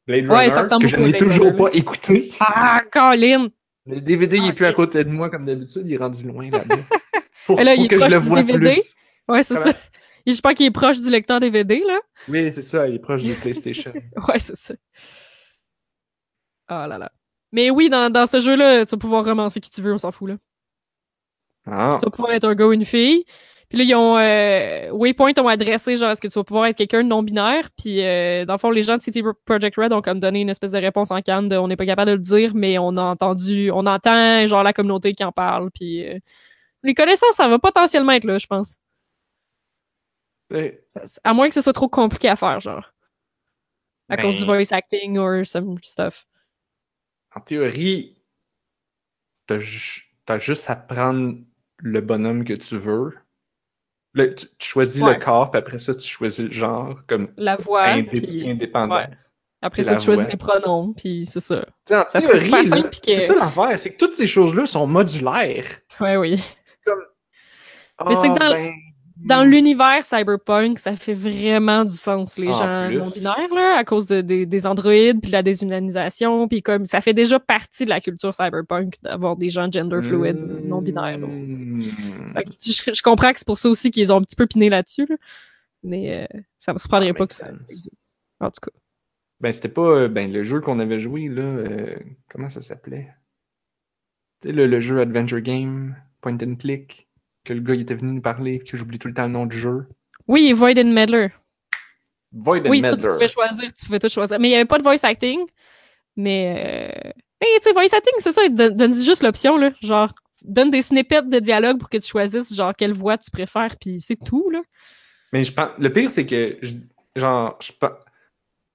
Blade 0.08 0.26
Ouais, 0.30 0.50
Runner, 0.50 0.52
ça 0.52 0.62
ressemble 0.62 0.82
que 0.84 0.88
je 0.88 0.96
n'ai 0.98 1.16
toujours 1.18 1.46
Runner, 1.50 1.58
pas 1.58 1.70
écouté. 1.74 2.32
Ah, 2.40 2.82
Colin! 2.92 3.50
Le 3.86 4.02
DVD, 4.02 4.38
il 4.38 4.48
est 4.48 4.50
Ah, 4.50 4.54
plus 4.54 4.66
à 4.66 4.70
ok. 4.72 4.76
côté 4.76 5.04
de 5.04 5.10
moi 5.10 5.30
comme 5.30 5.46
d'habitude, 5.46 5.84
il 5.86 5.94
est 5.94 5.98
rendu 5.98 6.24
loin 6.24 6.50
là-bas. 6.52 6.76
Pour, 7.46 7.58
Et 7.60 7.64
là, 7.64 7.76
pour 7.76 7.84
il 7.84 7.86
est 7.86 7.88
que 7.90 8.00
je 8.00 8.10
le 8.10 8.18
vois 8.18 8.44
DVD. 8.44 8.74
plus. 8.74 8.96
Ouais, 9.30 9.44
c'est 9.44 9.56
ça. 9.58 9.74
Je 10.36 10.42
pense 10.42 10.54
qu'il 10.56 10.66
est 10.66 10.72
proche 10.72 11.00
du 11.02 11.10
lecteur 11.10 11.40
DVD, 11.40 11.82
là. 11.88 12.00
Oui, 12.28 12.52
c'est 12.54 12.62
ça, 12.62 12.88
il 12.88 12.96
est 12.96 13.00
proche 13.00 13.24
du 13.24 13.34
PlayStation. 13.36 13.94
Ouais, 14.28 14.40
c'est 14.40 14.58
ça. 14.58 14.74
Oh 16.70 16.86
là 16.88 16.98
là. 16.98 17.12
Mais 17.54 17.70
oui, 17.70 17.90
dans, 17.90 18.12
dans 18.12 18.26
ce 18.28 18.42
jeu-là, 18.42 18.86
tu 18.86 18.92
vas 18.96 19.00
pouvoir 19.00 19.24
romancer 19.26 19.62
qui 19.62 19.70
tu 19.70 19.82
veux, 19.82 19.94
on 19.94 19.98
s'en 19.98 20.12
fout, 20.12 20.30
là. 20.30 20.36
Ah, 21.66 21.98
Tu 22.00 22.06
vas 22.06 22.12
pouvoir 22.12 22.32
être 22.34 22.46
un 22.46 22.56
gars 22.56 22.68
ou 22.68 22.74
une 22.74 22.86
fille. 22.86 23.24
Puis 23.70 23.78
là, 23.78 23.84
ils 23.84 23.96
ont... 23.96 24.18
euh, 24.18 24.90
Waypoint 24.92 25.34
ont 25.40 25.48
adressé, 25.48 25.98
genre, 25.98 26.12
est-ce 26.12 26.22
que 26.22 26.28
tu 26.28 26.40
vas 26.40 26.44
pouvoir 26.44 26.66
être 26.68 26.78
quelqu'un 26.78 27.04
de 27.04 27.10
non-binaire? 27.10 27.70
Puis, 27.78 28.04
euh, 28.06 28.46
dans 28.46 28.54
le 28.54 28.60
fond, 28.60 28.70
les 28.72 28.84
gens 28.84 28.96
de 28.98 29.02
City 29.02 29.22
Project 29.46 29.76
Red 29.78 29.92
ont 29.94 30.02
comme 30.02 30.20
donné 30.20 30.42
une 30.42 30.50
espèce 30.50 30.72
de 30.72 30.78
réponse 30.78 31.12
en 31.12 31.22
canne 31.22 31.48
de 31.50 31.56
«on 31.58 31.68
n'est 31.68 31.76
pas 31.76 31.86
capable 31.86 32.12
de 32.12 32.16
le 32.16 32.22
dire, 32.22 32.54
mais 32.56 32.78
on 32.78 32.96
a 32.98 33.04
entendu... 33.04 33.70
On 33.72 33.86
entend, 33.86 34.46
genre, 34.48 34.64
la 34.64 34.72
communauté 34.74 35.14
qui 35.14 35.24
en 35.24 35.32
parle, 35.34 35.70
puis... 35.72 36.06
euh, 36.08 36.18
les 36.84 36.94
connaissances, 36.94 37.36
ça 37.36 37.48
va 37.50 37.60
potentiellement 37.60 38.14
être 38.14 38.24
là, 38.26 38.38
je 38.38 38.48
pense. 38.48 38.78
C'est- 40.50 41.20
À 41.24 41.34
moins 41.34 41.48
que 41.50 41.56
ce 41.56 41.62
soit 41.62 41.74
trop 41.74 41.90
compliqué 41.90 42.30
à 42.30 42.36
faire, 42.36 42.60
genre. 42.60 42.94
À 44.10 44.16
Ben- 44.16 44.22
cause 44.24 44.38
du 44.38 44.46
voice 44.46 44.72
acting 44.72 45.18
or 45.18 45.46
some 45.46 45.78
stuff. 45.84 46.26
en 47.36 47.42
théorie, 47.42 48.18
t'as 49.46 49.60
ju- 49.60 50.04
t'as 50.26 50.40
juste 50.40 50.70
à 50.70 50.76
prendre 50.76 51.38
le 51.80 52.02
bonhomme 52.02 52.44
que 52.44 52.54
tu 52.54 52.78
veux. 52.78 53.14
Tu, 54.16 54.34
tu 54.36 54.70
choisis 54.70 55.04
Ouais. 55.04 55.14
le 55.14 55.20
corps, 55.20 55.52
puis 55.52 55.60
après 55.60 55.78
ça, 55.78 55.94
tu 55.94 56.08
choisis 56.08 56.40
le 56.48 56.52
genre 56.52 57.00
comme 57.06 57.32
La 57.38 57.56
voix, 57.58 57.84
indé- 57.86 58.10
puis... 58.22 58.50
indépendant. 58.50 58.96
ouais. 58.96 59.10
Après 59.62 59.84
ça, 59.84 59.96
tu 59.98 60.06
choisis 60.06 60.24
voix. 60.24 60.32
les 60.32 60.38
pronoms, 60.38 60.94
puis 60.94 61.26
c'est 61.28 61.40
ça. 61.42 61.66
En 61.92 62.04
Ça 62.08 62.20
théorie, 62.22 62.40
c'est 63.04 63.22
ça 63.22 63.36
l'affaire, 63.36 63.78
c'est 63.78 63.94
que 63.94 63.98
toutes 63.98 64.14
ces 64.16 64.26
choses-là 64.28 64.66
sont 64.66 64.88
modulaires. 64.88 65.66
Ouais, 66.00 66.16
oui. 66.18 66.42
Ah, 68.00 68.06
Mais 68.08 68.16
c'est 68.16 68.30
que 68.30 68.40
dans- 68.40 68.52
ben, 68.52 68.72
Dans 69.26 69.44
l'univers 69.44 70.06
cyberpunk, 70.06 70.80
ça 70.80 70.96
fait 70.96 71.14
vraiment 71.14 71.84
du 71.86 71.96
sens, 71.96 72.38
les 72.38 72.50
En 72.50 72.54
gens 72.54 72.88
plus. 72.88 72.98
non-binaires, 72.98 73.54
là, 73.56 73.78
à 73.78 73.84
cause 73.84 74.06
de- 74.08 74.22
des- 74.22 74.46
des 74.46 74.66
androïdes, 74.68 75.22
puis 75.22 75.32
la 75.32 75.44
déshumanisation, 75.44 76.48
puis 76.48 76.62
comme 76.62 76.86
ça 76.86 77.02
fait 77.02 77.14
déjà 77.14 77.40
partie 77.40 77.86
de 77.86 77.90
la 77.90 78.00
culture 78.00 78.34
cyberpunk 78.34 78.96
d'avoir 79.02 79.36
des 79.36 79.50
gens 79.50 79.72
gender 79.72 80.02
fluid 80.04 80.36
Hmm. 80.38 80.70
là. 80.70 81.28
Fait 82.34 82.44
que 82.44 82.50
je, 82.52 82.94
je 82.94 83.02
comprends 83.02 83.32
que 83.34 83.40
c'est 83.40 83.48
pour 83.48 83.58
ça 83.58 83.70
aussi 83.70 83.92
qu'ils 83.92 84.12
ont 84.12 84.18
un 84.18 84.22
petit 84.22 84.36
peu 84.36 84.46
piné 84.48 84.70
là-dessus, 84.70 85.06
là. 85.10 85.16
mais 85.84 86.24
euh, 86.34 86.40
ça 86.58 86.74
me 86.74 86.78
surprendrait 86.78 87.14
pas 87.14 87.28
que 87.28 87.34
ça. 87.34 87.48
En 88.40 88.52
tout 88.52 88.60
cas. 88.70 88.72
Ben, 89.40 89.52
c'était 89.52 89.70
pas 89.70 89.82
euh, 89.90 90.08
ben, 90.08 90.32
le 90.32 90.44
jeu 90.44 90.62
qu'on 90.62 90.80
avait 90.80 91.00
joué, 91.00 91.28
là. 91.28 91.42
euh, 91.44 91.96
comment 92.30 92.50
ça 92.50 92.62
s'appelait? 92.62 93.10
Tu 94.42 94.50
sais, 94.50 94.54
le, 94.54 94.68
le 94.68 94.80
jeu 94.80 95.00
Adventure 95.00 95.42
Game, 95.42 95.96
Point 96.22 96.38
and 96.44 96.56
Click, 96.56 97.07
que 97.48 97.54
le 97.54 97.62
gars 97.62 97.76
il 97.76 97.82
était 97.82 97.96
venu 97.96 98.14
nous 98.14 98.22
parler, 98.22 98.60
puis 98.60 98.72
que 98.72 98.78
j'oublie 98.78 99.00
tout 99.00 99.08
le 99.08 99.14
temps 99.14 99.24
le 99.24 99.30
nom 99.30 99.46
du 99.46 99.58
jeu. 99.58 99.88
Oui, 100.28 100.52
Void 100.54 100.78
and 100.78 100.92
Meddler. 100.92 101.30
Void 102.34 102.66
and 102.66 102.70
Oui, 102.70 102.82
ça, 102.82 102.90
tu 102.90 102.96
Meddler. 102.98 103.14
pouvais 103.14 103.28
choisir, 103.28 103.74
tu 103.74 103.86
pouvais 103.86 104.00
tout 104.00 104.10
choisir. 104.10 104.40
Mais 104.40 104.48
il 104.50 104.52
n'y 104.52 104.56
avait 104.58 104.66
pas 104.66 104.78
de 104.78 104.84
voice 104.84 105.00
acting, 105.04 105.40
mais 106.16 107.02
euh, 107.06 107.12
Hey, 107.40 107.60
tu 107.62 107.70
sais, 107.70 107.74
voice 107.74 107.94
acting, 107.96 108.14
c'est 108.20 108.32
ça, 108.32 108.44
il 108.46 108.56
te 108.56 108.70
donne 108.70 108.94
juste 108.94 109.22
l'option, 109.24 109.58
là. 109.58 109.72
Genre, 109.82 110.14
donne 110.42 110.72
des 110.72 110.82
snippets 110.82 111.22
de 111.22 111.40
dialogue 111.40 111.78
pour 111.80 111.90
que 111.90 111.98
tu 111.98 112.08
choisisses, 112.08 112.54
genre, 112.56 112.74
quelle 112.76 112.94
voix 112.94 113.18
tu 113.18 113.30
préfères, 113.32 113.76
puis 113.80 114.02
c'est 114.02 114.16
tout, 114.16 114.50
là. 114.50 114.62
Mais 115.34 115.44
je 115.44 115.54
pense. 115.54 115.70
Le 115.78 115.92
pire, 115.94 116.10
c'est 116.10 116.26
que. 116.26 116.58
je- 116.62 116.78
genre, 117.16 117.58
je 117.62 117.72
pense. 117.74 117.92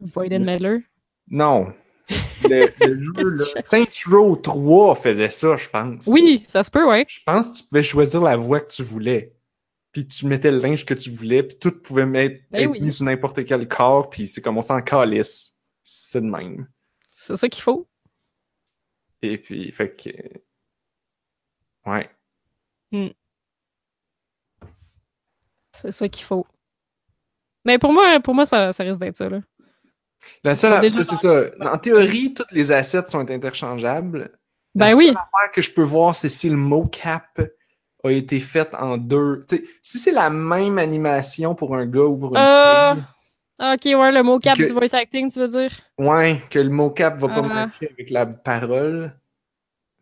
Voiden 0.00 0.44
Medler. 0.44 0.78
non. 1.30 1.72
Le, 2.44 2.72
le 2.86 3.00
jeu, 3.00 3.12
là? 3.54 3.62
Saints 3.62 4.10
Row 4.10 4.36
3 4.36 4.94
faisait 4.94 5.30
ça, 5.30 5.56
je 5.56 5.68
pense. 5.68 6.06
Oui, 6.06 6.44
ça 6.48 6.64
se 6.64 6.70
peut, 6.70 6.88
ouais. 6.88 7.04
Je 7.08 7.20
pense 7.24 7.52
que 7.52 7.58
tu 7.58 7.68
pouvais 7.68 7.82
choisir 7.82 8.22
la 8.22 8.36
voix 8.36 8.60
que 8.60 8.72
tu 8.72 8.82
voulais. 8.82 9.34
Puis 9.92 10.06
tu 10.06 10.26
mettais 10.26 10.50
le 10.50 10.58
linge 10.58 10.84
que 10.86 10.94
tu 10.94 11.10
voulais, 11.10 11.42
puis 11.42 11.58
tout 11.58 11.70
pouvait 11.70 12.06
mettre, 12.06 12.42
Ben 12.50 12.62
être 12.62 12.70
oui. 12.70 12.80
mis 12.80 12.92
sur 12.92 13.04
n'importe 13.04 13.44
quel 13.44 13.66
corps, 13.68 14.08
puis 14.10 14.28
c'est 14.28 14.40
comme 14.40 14.58
on 14.58 14.62
s'en 14.62 14.80
calisse. 14.80 15.56
C'est 15.84 16.20
de 16.20 16.26
même. 16.26 16.68
C'est 17.10 17.36
ça 17.36 17.48
qu'il 17.48 17.62
faut. 17.62 17.88
Et 19.22 19.38
puis, 19.38 19.72
fait 19.72 19.94
que. 19.96 20.10
Ouais. 21.90 22.08
C'est 25.72 25.92
ça 25.92 26.08
qu'il 26.08 26.24
faut. 26.24 26.46
Mais 27.64 27.78
pour 27.78 27.92
moi, 27.92 28.20
pour 28.20 28.34
moi 28.34 28.46
ça, 28.46 28.72
ça 28.72 28.84
risque 28.84 29.00
d'être 29.00 29.16
ça, 29.16 29.28
là. 29.28 29.40
La 30.44 30.54
seule, 30.54 30.92
c'est 30.92 31.02
ça. 31.04 31.44
En 31.60 31.78
théorie, 31.78 32.34
toutes 32.34 32.50
les 32.52 32.70
assets 32.72 33.06
sont 33.06 33.28
interchangeables. 33.30 34.30
Ben 34.74 34.90
la 34.90 34.96
oui. 34.96 35.06
seule 35.06 35.16
affaire 35.16 35.52
que 35.52 35.62
je 35.62 35.72
peux 35.72 35.82
voir, 35.82 36.14
c'est 36.14 36.28
si 36.28 36.48
le 36.48 36.56
mocap 36.56 37.40
a 38.04 38.10
été 38.10 38.38
fait 38.40 38.72
en 38.74 38.96
deux. 38.96 39.44
Si 39.82 39.98
c'est 39.98 40.12
la 40.12 40.30
même 40.30 40.78
animation 40.78 41.54
pour 41.54 41.74
un 41.76 41.86
gars 41.86 42.04
ou 42.04 42.16
pour 42.16 42.30
une 42.30 42.36
Euh, 42.38 42.94
fille, 42.94 43.04
Ok, 43.60 44.00
ouais, 44.00 44.12
le 44.12 44.22
mot 44.22 44.38
cap 44.38 44.56
Que- 44.56 44.66
du 44.68 44.72
voice 44.72 44.94
acting, 44.96 45.32
tu 45.32 45.40
veux 45.40 45.48
dire? 45.48 45.72
ouais, 45.98 46.40
que 46.48 46.60
le 46.60 46.70
mocap 46.70 47.16
va 47.18 47.26
pas 47.28 47.34
Ah. 47.38 47.42
matcher 47.66 47.90
avec 47.92 48.10
la 48.10 48.24
parole. 48.26 49.12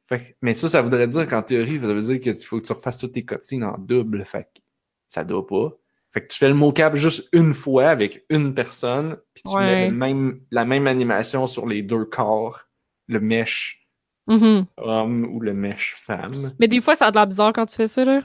Fait 0.09 0.19
que- 0.21 0.35
mais 0.43 0.53
ça, 0.55 0.69
ça 0.69 0.83
voudrait 0.83 1.09
dire 1.09 1.27
qu'en 1.27 1.43
théorie, 1.43 1.81
ça 1.81 1.87
veut 1.87 2.01
dire 2.03 2.21
qu'il 2.21 2.37
faut 2.45 2.59
que 2.59 2.65
tu 2.67 2.73
refasses 2.73 2.99
toutes 2.99 3.13
tes 3.13 3.25
cutscenes 3.25 3.65
en 3.65 3.79
double. 3.79 4.25
Fait 4.27 4.45
que 4.45 4.61
ça 5.09 5.25
doit 5.25 5.47
pas. 5.47 5.71
Fait 6.17 6.23
que 6.23 6.33
tu 6.33 6.39
fais 6.39 6.49
le 6.49 6.55
mocap 6.55 6.95
juste 6.95 7.29
une 7.35 7.53
fois 7.53 7.91
avec 7.91 8.25
une 8.31 8.55
personne, 8.55 9.19
puis 9.35 9.43
tu 9.45 9.55
mets 9.59 9.65
Ouais. 9.75 9.89
le 9.91 9.95
même, 9.95 10.41
la 10.51 10.65
même 10.65 10.87
animation 10.87 11.47
sur 11.47 11.67
les 11.67 11.83
deux 11.83 12.07
corps, 12.07 12.63
le 13.07 13.21
mesh 13.21 13.87
Mhm. 14.27 14.65
homme 14.79 15.27
ou 15.27 15.41
le 15.41 15.53
mesh 15.53 15.95
femme. 15.95 16.55
Mais 16.59 16.69
des 16.69 16.81
fois, 16.81 16.97
ça 16.97 17.09
a 17.09 17.11
de 17.11 17.17
l'air 17.17 17.27
bizarre 17.27 17.53
quand 17.53 17.67
tu 17.67 17.77
fais 17.77 17.87
ça, 17.87 18.03
là. 18.03 18.23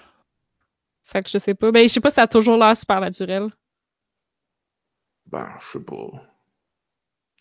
Fait 1.03 1.21
que 1.21 1.29
je 1.29 1.37
sais 1.37 1.53
pas. 1.53 1.69
Ben, 1.73 1.83
je 1.85 1.91
sais 1.93 1.99
pas 1.99 2.09
si 2.11 2.15
ça 2.15 2.21
a 2.21 2.27
toujours 2.27 2.55
l'air 2.55 2.77
super 2.77 3.01
naturel. 3.01 3.49
Ben, 5.25 5.49
je 5.59 5.65
sais 5.77 5.83
pas. 5.83 6.11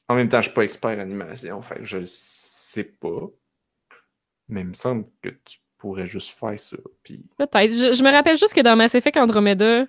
En 0.09 0.17
même 0.17 0.29
temps, 0.29 0.39
je 0.43 0.47
suis 0.49 0.55
pas 0.55 0.65
expert 0.65 0.91
en 0.99 1.01
animation, 1.01 1.63
fait 1.63 1.77
que 1.77 1.85
je 1.85 2.05
sais 2.07 2.83
pas. 2.83 3.29
Mais 4.49 4.63
il 4.63 4.67
me 4.67 4.75
semble 4.75 5.07
que 5.23 5.29
tu 5.29 5.59
pourrais 5.79 6.07
juste 6.07 6.31
faire 6.37 6.59
ça. 6.59 6.77
Puis... 7.05 7.25
Peut-être. 7.39 7.73
Je, 7.73 7.93
je 7.95 8.03
me 8.03 8.11
rappelle 8.11 8.37
juste 8.37 8.53
que 8.53 8.61
dans 8.63 8.75
Mass 8.75 8.97
Effect 8.97 9.17
Andromeda, 9.17 9.87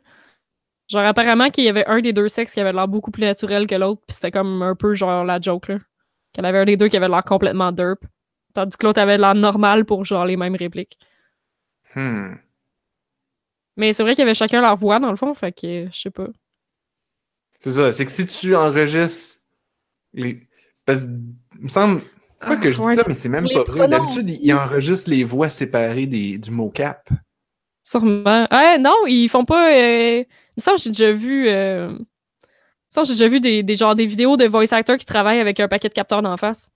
genre, 0.91 1.05
apparemment 1.05 1.49
qu'il 1.49 1.63
y 1.63 1.69
avait 1.69 1.85
un 1.87 2.01
des 2.01 2.13
deux 2.13 2.27
sexes 2.27 2.53
qui 2.53 2.59
avait 2.59 2.73
l'air 2.73 2.87
beaucoup 2.87 3.11
plus 3.11 3.23
naturel 3.23 3.65
que 3.65 3.75
l'autre, 3.75 4.01
puis 4.05 4.15
c'était 4.15 4.31
comme 4.31 4.61
un 4.61 4.75
peu 4.75 4.93
genre 4.93 5.23
la 5.23 5.39
joke, 5.39 5.69
là. 5.69 5.79
Qu'il 6.33 6.43
y 6.43 6.45
en 6.45 6.49
avait 6.49 6.59
un 6.59 6.65
des 6.65 6.77
deux 6.77 6.87
qui 6.87 6.97
avait 6.97 7.09
l'air 7.09 7.23
complètement 7.23 7.71
derp. 7.71 7.99
Tandis 8.53 8.77
que 8.77 8.85
l'autre 8.85 8.99
avait 8.99 9.17
l'air 9.17 9.35
normal 9.35 9.85
pour 9.85 10.05
genre 10.05 10.25
les 10.25 10.37
mêmes 10.37 10.55
répliques. 10.55 10.97
Hmm. 11.95 12.35
Mais 13.77 13.93
c'est 13.93 14.03
vrai 14.03 14.13
qu'il 14.13 14.23
y 14.23 14.27
avait 14.27 14.33
chacun 14.33 14.61
leur 14.61 14.75
voix, 14.77 14.99
dans 14.99 15.09
le 15.09 15.15
fond, 15.15 15.33
fait 15.33 15.51
que 15.51 15.87
je 15.91 15.99
sais 15.99 16.09
pas. 16.09 16.27
C'est 17.59 17.71
ça, 17.71 17.91
c'est 17.91 18.05
que 18.05 18.11
si 18.11 18.25
tu 18.25 18.55
enregistres 18.55 19.39
les... 20.13 20.47
Parce 20.85 21.05
que, 21.05 21.11
il 21.57 21.63
me 21.63 21.67
semble... 21.67 22.01
Pas 22.39 22.57
que 22.57 22.71
je 22.71 22.77
dis 22.77 22.83
Ah, 22.87 22.95
ça, 22.95 23.03
mais 23.07 23.13
c'est 23.13 23.29
même 23.29 23.45
Les 23.45 23.53
pas 23.53 23.63
vrai. 23.63 23.87
D'habitude, 23.87 24.29
ils 24.29 24.39
ils 24.41 24.53
enregistrent 24.53 25.11
les 25.11 25.23
voix 25.23 25.47
séparées 25.47 26.07
des, 26.07 26.39
du 26.39 26.49
mocap. 26.49 27.07
Sûrement. 27.83 28.47
Ah 28.49 28.77
non, 28.79 28.95
ils 29.07 29.29
font 29.29 29.45
pas. 29.45 29.75
Euh... 29.75 30.23
Il 30.57 30.59
me 30.59 30.61
semble 30.63 30.77
que 30.77 30.83
j'ai 30.83 30.89
déjà 30.89 31.11
vu. 31.13 31.47
Euh... 31.47 31.97
Semble 32.89 33.07
que 33.07 33.13
j'ai 33.13 33.19
déjà 33.19 33.29
vu 33.29 33.39
des, 33.39 33.63
des, 33.63 33.75
genre, 33.77 33.95
des 33.95 34.05
vidéos 34.05 34.35
de 34.37 34.45
voice 34.45 34.71
actors 34.73 34.97
qui 34.97 35.05
travaillent 35.05 35.39
avec 35.39 35.59
un 35.59 35.67
paquet 35.67 35.87
de 35.87 35.93
capteurs 35.93 36.21
d'en 36.21 36.35
face. 36.37 36.69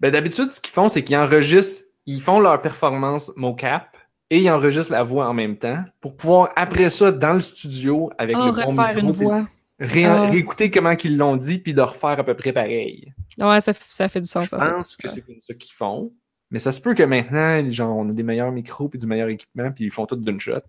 Ben, 0.00 0.10
d'habitude, 0.10 0.52
ce 0.52 0.60
qu'ils 0.60 0.72
font, 0.74 0.88
c'est 0.88 1.02
qu'ils 1.02 1.16
enregistrent, 1.16 1.84
ils 2.06 2.20
font 2.20 2.40
leur 2.40 2.60
performance 2.60 3.32
mocap 3.36 3.96
et 4.28 4.40
ils 4.40 4.50
enregistrent 4.50 4.92
la 4.92 5.02
voix 5.02 5.28
en 5.28 5.34
même 5.34 5.56
temps 5.56 5.82
pour 6.00 6.16
pouvoir, 6.16 6.50
après 6.56 6.90
ça, 6.90 7.10
dans 7.12 7.32
le 7.32 7.40
studio, 7.40 8.10
avec 8.18 8.36
Oh, 8.38 8.46
le 8.46 8.64
bon 8.64 8.72
micro, 8.72 8.98
une 9.00 9.14
puis 9.16 9.24
voix. 9.24 9.46
ré- 9.80 10.04
Ah. 10.04 10.26
réécouter 10.26 10.70
comment 10.70 10.94
qu'ils 10.96 11.16
l'ont 11.16 11.36
dit, 11.36 11.58
puis 11.58 11.72
de 11.72 11.80
refaire 11.80 12.18
à 12.20 12.24
peu 12.24 12.34
près 12.34 12.52
pareil. 12.52 13.12
Ouais, 13.40 13.60
ça, 13.62 13.72
ça 13.88 14.08
fait 14.10 14.20
du 14.20 14.28
sens. 14.28 14.44
Je 14.44 14.48
fait. 14.50 14.56
pense 14.58 14.96
que 14.96 15.08
c'est 15.08 15.22
comme 15.22 15.36
ça 15.46 15.54
qu'ils 15.54 15.72
font. 15.74 16.12
Mais 16.50 16.58
ça 16.58 16.70
se 16.70 16.82
peut 16.82 16.92
que 16.94 17.02
maintenant, 17.02 17.66
genre, 17.70 17.96
on 17.96 18.08
a 18.10 18.12
des 18.12 18.22
meilleurs 18.22 18.52
micros 18.52 18.88
puis 18.90 18.98
du 18.98 19.06
meilleur 19.06 19.28
équipement, 19.28 19.70
puis 19.72 19.84
ils 19.84 19.90
font 19.90 20.04
tout 20.04 20.16
d'une 20.16 20.38
shot. 20.38 20.60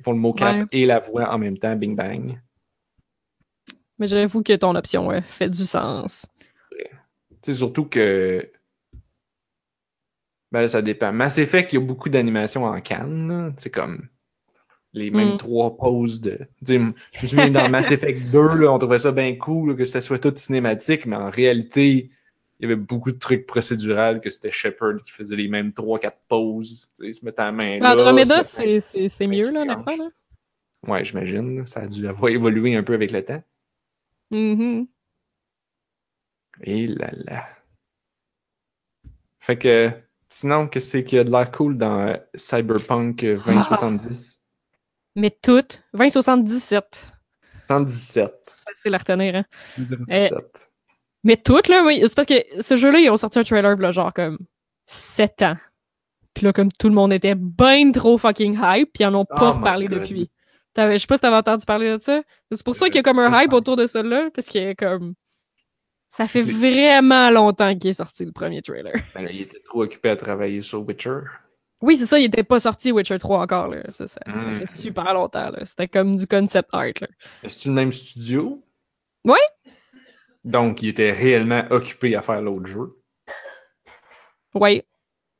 Ils 0.00 0.02
font 0.02 0.12
le 0.12 0.18
mocap 0.18 0.56
Ouais. 0.56 0.66
et 0.72 0.86
la 0.86 0.98
voix 0.98 1.30
en 1.32 1.38
même 1.38 1.58
temps, 1.58 1.76
bing 1.76 1.94
bang. 1.94 2.40
Mais 3.98 4.06
j'avoue 4.06 4.42
que 4.42 4.56
ton 4.56 4.74
option 4.74 5.06
ouais, 5.08 5.20
fait 5.20 5.48
du 5.50 5.64
sens. 5.64 6.26
C'est 7.42 7.52
surtout 7.54 7.84
que. 7.84 8.50
Ben 10.52 10.62
là, 10.62 10.68
ça 10.68 10.82
dépend. 10.82 11.12
Mass 11.12 11.38
Effect, 11.38 11.72
il 11.72 11.76
y 11.76 11.82
a 11.82 11.84
beaucoup 11.84 12.08
d'animations 12.08 12.64
en 12.64 12.80
canne. 12.80 13.54
C'est 13.56 13.70
comme 13.70 14.08
les 14.92 15.10
mêmes 15.10 15.34
Mm. 15.34 15.36
trois 15.36 15.76
poses 15.76 16.20
de. 16.20 16.38
Tu 16.66 16.74
sais, 16.74 16.74
je 16.74 16.78
me 17.22 17.26
souviens 17.28 17.50
dans 17.50 17.68
Mass 17.68 17.90
Effect 17.92 18.30
2, 18.30 18.54
là, 18.56 18.72
on 18.72 18.78
trouvait 18.78 18.98
ça 18.98 19.12
bien 19.12 19.36
cool 19.36 19.70
là, 19.70 19.74
que 19.76 19.84
ça 19.84 20.00
soit 20.00 20.18
tout 20.18 20.32
cinématique, 20.34 21.06
mais 21.06 21.16
en 21.16 21.30
réalité, 21.30 22.10
il 22.60 22.68
y 22.68 22.72
avait 22.72 22.76
beaucoup 22.80 23.10
de 23.10 23.18
trucs 23.18 23.46
procédurales 23.46 24.20
que 24.20 24.28
c'était 24.28 24.50
Shepard 24.50 25.02
qui 25.04 25.12
faisait 25.12 25.34
les 25.36 25.48
mêmes 25.48 25.72
trois, 25.72 25.98
quatre 25.98 26.18
poses. 26.28 26.90
Tu 26.98 27.06
sais, 27.06 27.12
se 27.20 27.24
mettre 27.24 27.40
la 27.40 27.52
main 27.52 27.78
là. 27.78 27.92
Andromeda, 27.94 28.44
c'est 28.44 28.80
c'est- 28.80 29.08
c'est 29.08 29.26
mieux, 29.26 29.50
là, 29.50 29.64
changes. 29.64 29.78
honnêtement. 29.86 30.04
Là. 30.04 30.10
Ouais, 30.92 31.04
j'imagine. 31.04 31.66
Ça 31.66 31.80
a 31.80 31.86
dû 31.86 32.06
avoir 32.06 32.30
évolué 32.30 32.76
un 32.76 32.82
peu 32.82 32.92
avec 32.94 33.10
le 33.12 33.24
temps. 33.24 33.42
Mhm. 34.30 34.86
Et 36.62 36.86
là 36.86 37.10
là. 37.26 37.44
Fait 39.38 39.56
que, 39.58 39.90
sinon, 40.28 40.68
qu'est-ce 40.68 40.98
qu'il 40.98 41.16
y 41.16 41.20
a 41.20 41.24
de 41.24 41.30
l'air 41.30 41.50
cool 41.50 41.78
dans 41.78 42.00
euh, 42.08 42.16
Cyberpunk 42.34 43.24
euh, 43.24 43.38
2070? 43.46 44.40
Mais 45.16 45.30
toutes, 45.42 45.82
2077. 45.94 47.04
117. 47.64 48.34
C'est 48.44 48.64
facile 48.64 48.94
à 48.94 48.98
retenir, 48.98 49.34
hein. 49.36 49.44
077. 49.76 50.70
Mais 51.24 51.36
toutes, 51.36 51.68
là, 51.68 51.82
oui. 51.84 52.00
C'est 52.06 52.14
parce 52.14 52.26
que 52.26 52.34
ce 52.60 52.76
jeu-là, 52.76 52.98
ils 52.98 53.10
ont 53.10 53.16
sorti 53.16 53.38
un 53.38 53.42
trailer, 53.44 53.76
là, 53.76 53.92
genre, 53.92 54.12
comme 54.12 54.38
7 54.86 55.42
ans. 55.42 55.56
Puis 56.34 56.44
là, 56.44 56.52
comme 56.52 56.70
tout 56.72 56.88
le 56.88 56.94
monde 56.94 57.12
était 57.12 57.34
ben 57.34 57.92
trop 57.92 58.16
fucking 58.16 58.54
hype, 58.62 58.92
puis 58.92 59.02
ils 59.02 59.06
en 59.06 59.14
ont 59.14 59.24
pas 59.24 59.54
Oh 59.56 59.58
God. 59.58 59.88
depuis. 59.90 60.30
T'avais- 60.72 60.94
Je 60.96 61.00
sais 61.02 61.06
pas 61.06 61.16
si 61.16 61.20
t'avais 61.22 61.36
entendu 61.36 61.66
parler 61.66 61.96
de 61.96 62.00
ça. 62.02 62.22
C'est 62.52 62.64
pour 62.64 62.76
ça 62.76 62.86
qu'il 62.86 62.96
y 62.96 62.98
a 63.00 63.02
comme 63.02 63.18
un 63.18 63.42
hype 63.42 63.52
autour 63.52 63.76
de 63.76 63.86
ça, 63.86 64.02
là, 64.02 64.30
parce 64.34 64.48
que, 64.48 64.72
comme. 64.74 65.14
Ça 66.12 66.26
fait 66.26 66.42
vraiment 66.42 67.30
longtemps 67.30 67.76
qu'il 67.78 67.90
est 67.90 67.94
sorti 67.94 68.24
le 68.24 68.32
premier 68.32 68.62
trailer. 68.62 68.94
Ben 69.14 69.22
là, 69.22 69.30
il 69.30 69.42
était 69.42 69.60
trop 69.60 69.84
occupé 69.84 70.10
à 70.10 70.16
travailler 70.16 70.60
sur 70.60 70.84
Witcher. 70.86 71.18
Oui, 71.82 71.96
c'est 71.96 72.06
ça, 72.06 72.18
il 72.18 72.24
était 72.24 72.42
pas 72.42 72.58
sorti 72.58 72.90
Witcher 72.90 73.18
3 73.18 73.40
encore, 73.40 73.68
là. 73.68 73.82
Ça, 73.90 74.08
ça, 74.08 74.20
ça 74.26 74.32
Mm. 74.32 74.54
fait 74.56 74.70
super 74.70 75.14
longtemps, 75.14 75.50
là. 75.50 75.64
C'était 75.64 75.86
comme 75.88 76.16
du 76.16 76.26
concept 76.26 76.68
art, 76.72 76.86
là. 77.00 77.06
Est-ce 77.44 77.68
le 77.68 77.74
même 77.74 77.92
studio? 77.92 78.60
Ouais. 79.24 79.38
Donc, 80.44 80.82
il 80.82 80.88
était 80.88 81.12
réellement 81.12 81.64
occupé 81.70 82.14
à 82.16 82.22
faire 82.22 82.40
l'autre 82.40 82.66
jeu, 82.66 82.96
Ouais. 84.54 84.84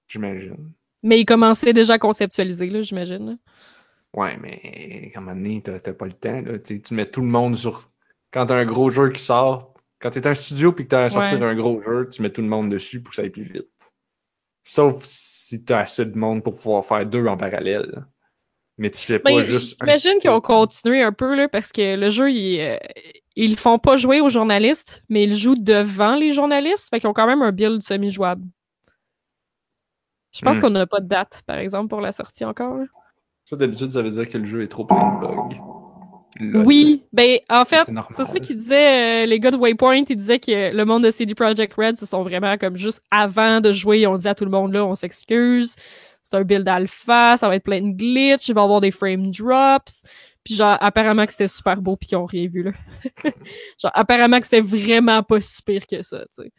j'imagine. 0.09 0.73
Mais 1.03 1.19
il 1.21 1.25
commençait 1.25 1.73
déjà 1.73 1.95
à 1.95 1.99
conceptualiser, 1.99 2.67
là, 2.69 2.83
j'imagine. 2.83 3.39
Ouais, 4.15 4.37
mais 4.37 5.13
à 5.15 5.19
un 5.19 5.23
moment 5.23 5.37
donné, 5.37 5.63
t'as 5.63 5.81
t'as 5.81 5.93
pas 5.95 6.07
le 6.07 6.13
temps. 6.13 6.41
Là. 6.43 6.59
Tu 6.59 6.83
mets 6.93 7.07
tout 7.07 7.21
le 7.21 7.29
monde 7.29 7.57
sur. 7.57 7.87
Quand 8.33 8.47
t'as 8.47 8.57
un 8.57 8.65
gros 8.67 8.91
jeu 8.91 9.11
qui 9.11 9.23
sort, 9.23 9.75
quand 10.01 10.11
t'es 10.11 10.27
un 10.27 10.35
studio 10.35 10.73
puis 10.73 10.85
que 10.85 10.91
t'as 10.91 11.05
à 11.05 11.09
sortir 11.11 11.39
Ouais. 11.39 11.45
un 11.47 11.55
gros 11.55 11.81
jeu, 11.81 12.09
tu 12.11 12.23
mets 12.23 12.31
tout 12.31 12.43
le 12.43 12.49
monde 12.49 12.71
dessus 12.71 13.03
pour 13.03 13.11
que 13.11 13.17
ça 13.17 13.23
aille 13.23 13.31
plus 13.31 13.43
vite. 13.43 13.93
Sauf 14.63 15.03
si 15.05 15.65
t'as 15.65 15.79
assez 15.81 16.05
de 16.05 16.17
monde 16.19 16.43
pour 16.45 16.55
pouvoir 16.57 16.85
faire 16.85 17.07
deux 17.07 17.27
en 17.27 17.37
parallèle. 17.37 18.05
Mais 18.79 18.91
tu 18.91 19.01
fais 19.03 19.19
pas 19.19 19.31
Ben, 19.31 19.41
juste. 19.43 19.81
un 19.83 19.87
J'imagine 19.87 20.19
qu'ils 20.21 20.31
ont 20.31 20.41
continué 20.41 21.03
un 21.03 21.13
peu, 21.13 21.35
là, 21.35 21.49
parce 21.49 21.71
que 21.73 21.97
le 21.97 22.11
jeu, 22.11 22.31
il, 22.31 22.61
euh, 22.61 22.79
ils 23.37 23.57
font 23.59 23.79
pas 23.79 23.97
jouer 23.97 24.21
aux 24.21 24.29
journalistes, 24.29 25.03
mais 25.09 25.25
ils 25.25 25.37
jouent 25.37 25.57
devant 25.57 26.17
les 26.17 26.33
journalistes. 26.33 26.89
Fait 26.91 27.01
qu'ils 27.01 27.09
ont 27.09 27.13
quand 27.15 27.27
même 27.27 27.43
un 27.43 27.53
build 27.53 27.83
semi-jouable. 27.83 28.45
Je 30.33 30.43
pense 30.43 30.59
Hmm. 30.59 30.61
qu'on 30.61 30.71
n'a 30.71 30.87
pas 30.87 31.01
de 31.01 31.09
date, 31.09 31.43
par 31.47 31.59
exemple, 31.59 31.89
pour 31.89 32.01
la 32.01 32.13
sortie 32.13 32.45
encore. 32.45 32.79
Ça, 33.45 33.57
d'habitude, 33.57 33.91
ça 33.91 34.03
veut 34.03 34.11
dire 34.11 34.29
que 34.29 34.39
le 34.39 34.45
jeu 34.45 34.63
est 34.63 34.69
trop 34.69 34.85
plein 34.85 35.21
de 35.21 35.27
bugs. 35.27 36.65
Oui, 36.65 37.03
ben 37.13 37.39
en 37.51 37.65
fait, 37.65 37.91
C'est 38.17 38.25
ça 38.25 38.39
qu'ils 38.39 38.57
disaient, 38.59 39.25
euh, 39.25 39.27
les 39.27 39.41
gars 39.41 39.51
de 39.51 39.57
Waypoint, 39.57 40.05
ils 40.09 40.17
disaient 40.17 40.39
que 40.39 40.75
le 40.75 40.85
monde 40.85 41.03
de 41.03 41.11
CD 41.11 41.35
Projekt 41.35 41.75
Red, 41.75 41.97
ce 41.97 42.07
sont 42.07 42.23
vraiment 42.23 42.57
comme 42.57 42.77
juste 42.77 43.03
avant 43.11 43.61
de 43.61 43.73
jouer, 43.73 44.01
ils 44.01 44.07
ont 44.07 44.17
dit 44.17 44.29
à 44.29 44.35
tout 44.35 44.45
le 44.45 44.51
monde 44.51 44.73
là, 44.73 44.85
on 44.87 44.95
s'excuse, 44.95 45.75
c'est 46.23 46.37
un 46.37 46.45
build 46.45 46.67
alpha, 46.69 47.37
ça 47.37 47.49
va 47.49 47.57
être 47.57 47.65
plein 47.65 47.83
de 47.83 47.91
glitch, 47.97 48.49
il 48.49 48.55
va 48.55 48.61
y 48.61 48.65
avoir 48.65 48.81
des 48.81 48.93
frame 48.93 49.31
drops, 49.33 50.05
Puis 50.45 50.55
genre, 50.55 50.77
apparemment 50.81 51.27
que 51.27 51.33
c'était 51.33 51.49
super 51.49 51.77
beau 51.77 51.97
puis 51.97 52.09
qu'ils 52.09 52.19
ont 52.19 52.27
rien 52.27 52.49
vu, 52.49 52.63
là. 52.63 52.73
genre, 53.83 53.93
apparemment 53.95 54.39
que 54.39 54.45
c'était 54.45 54.61
vraiment 54.61 55.23
pas 55.23 55.41
si 55.41 55.63
pire 55.63 55.87
que 55.87 56.03
ça, 56.03 56.21
tu 56.21 56.45
sais. 56.45 56.53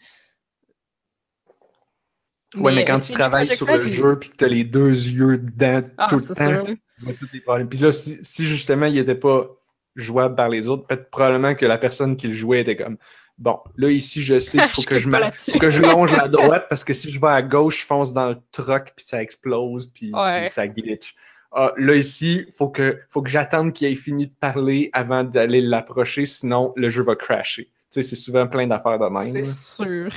Ouais, 2.55 2.73
mais, 2.73 2.83
quand 2.83 2.99
tu 2.99 3.13
travailles 3.13 3.55
sur 3.55 3.65
le 3.65 3.85
jeu 3.85 4.19
puis 4.19 4.29
que 4.29 4.35
t'as 4.35 4.47
les 4.47 4.65
deux 4.65 4.89
yeux 4.89 5.37
dedans 5.37 5.81
Ah, 5.97 6.07
tout 6.09 6.17
le 6.17 6.21
temps, 6.21 6.33
sûr, 6.33 6.65
là. 6.65 6.65
tu 6.65 7.05
vois 7.05 7.13
tous 7.13 7.29
les 7.33 7.39
problèmes. 7.39 7.69
Puis 7.69 7.79
là, 7.79 7.93
si, 7.93 8.19
si 8.23 8.45
justement 8.45 8.87
il 8.87 8.97
était 8.97 9.15
pas 9.15 9.47
jouable 9.95 10.35
par 10.35 10.49
les 10.49 10.67
autres, 10.67 10.85
peut-être 10.85 11.09
probablement 11.09 11.55
que 11.55 11.65
la 11.65 11.77
personne 11.77 12.17
qui 12.17 12.27
le 12.27 12.33
jouait 12.33 12.61
était 12.61 12.75
comme 12.75 12.97
bon, 13.37 13.59
là 13.77 13.89
ici 13.89 14.21
je 14.21 14.39
sais 14.39 14.57
qu'il 14.57 14.67
faut 14.69 14.81
que 14.87 14.99
je 14.99 15.09
faut 15.09 15.59
que 15.59 15.69
je 15.69 15.81
longe 15.81 16.11
la 16.11 16.27
droite 16.27 16.67
parce 16.69 16.83
que 16.83 16.93
si 16.93 17.09
je 17.09 17.19
vais 17.19 17.27
à 17.27 17.41
gauche, 17.41 17.81
je 17.81 17.85
fonce 17.85 18.13
dans 18.13 18.29
le 18.29 18.37
truck 18.51 18.91
puis 18.95 19.05
ça 19.05 19.21
explose 19.21 19.87
puis, 19.87 20.11
Ouais. 20.13 20.41
puis 20.45 20.51
ça 20.51 20.67
glitch. 20.67 21.15
Ah, 21.53 21.73
là 21.77 21.95
ici, 21.95 22.45
faut 22.55 22.69
que 22.69 22.99
faut 23.09 23.21
que 23.21 23.29
j'attende 23.29 23.73
qu'il 23.73 23.87
ait 23.87 23.95
fini 23.95 24.27
de 24.27 24.33
parler 24.39 24.89
avant 24.93 25.23
d'aller 25.23 25.61
l'approcher, 25.61 26.25
sinon 26.25 26.71
le 26.77 26.89
jeu 26.89 27.03
va 27.03 27.15
crasher. 27.15 27.65
Tu 27.65 28.01
sais, 28.01 28.03
c'est 28.03 28.15
souvent 28.15 28.47
plein 28.47 28.67
d'affaires 28.67 28.97
de 28.99 29.05
même. 29.07 29.43
C'est 29.43 29.83
sûr. 29.83 30.13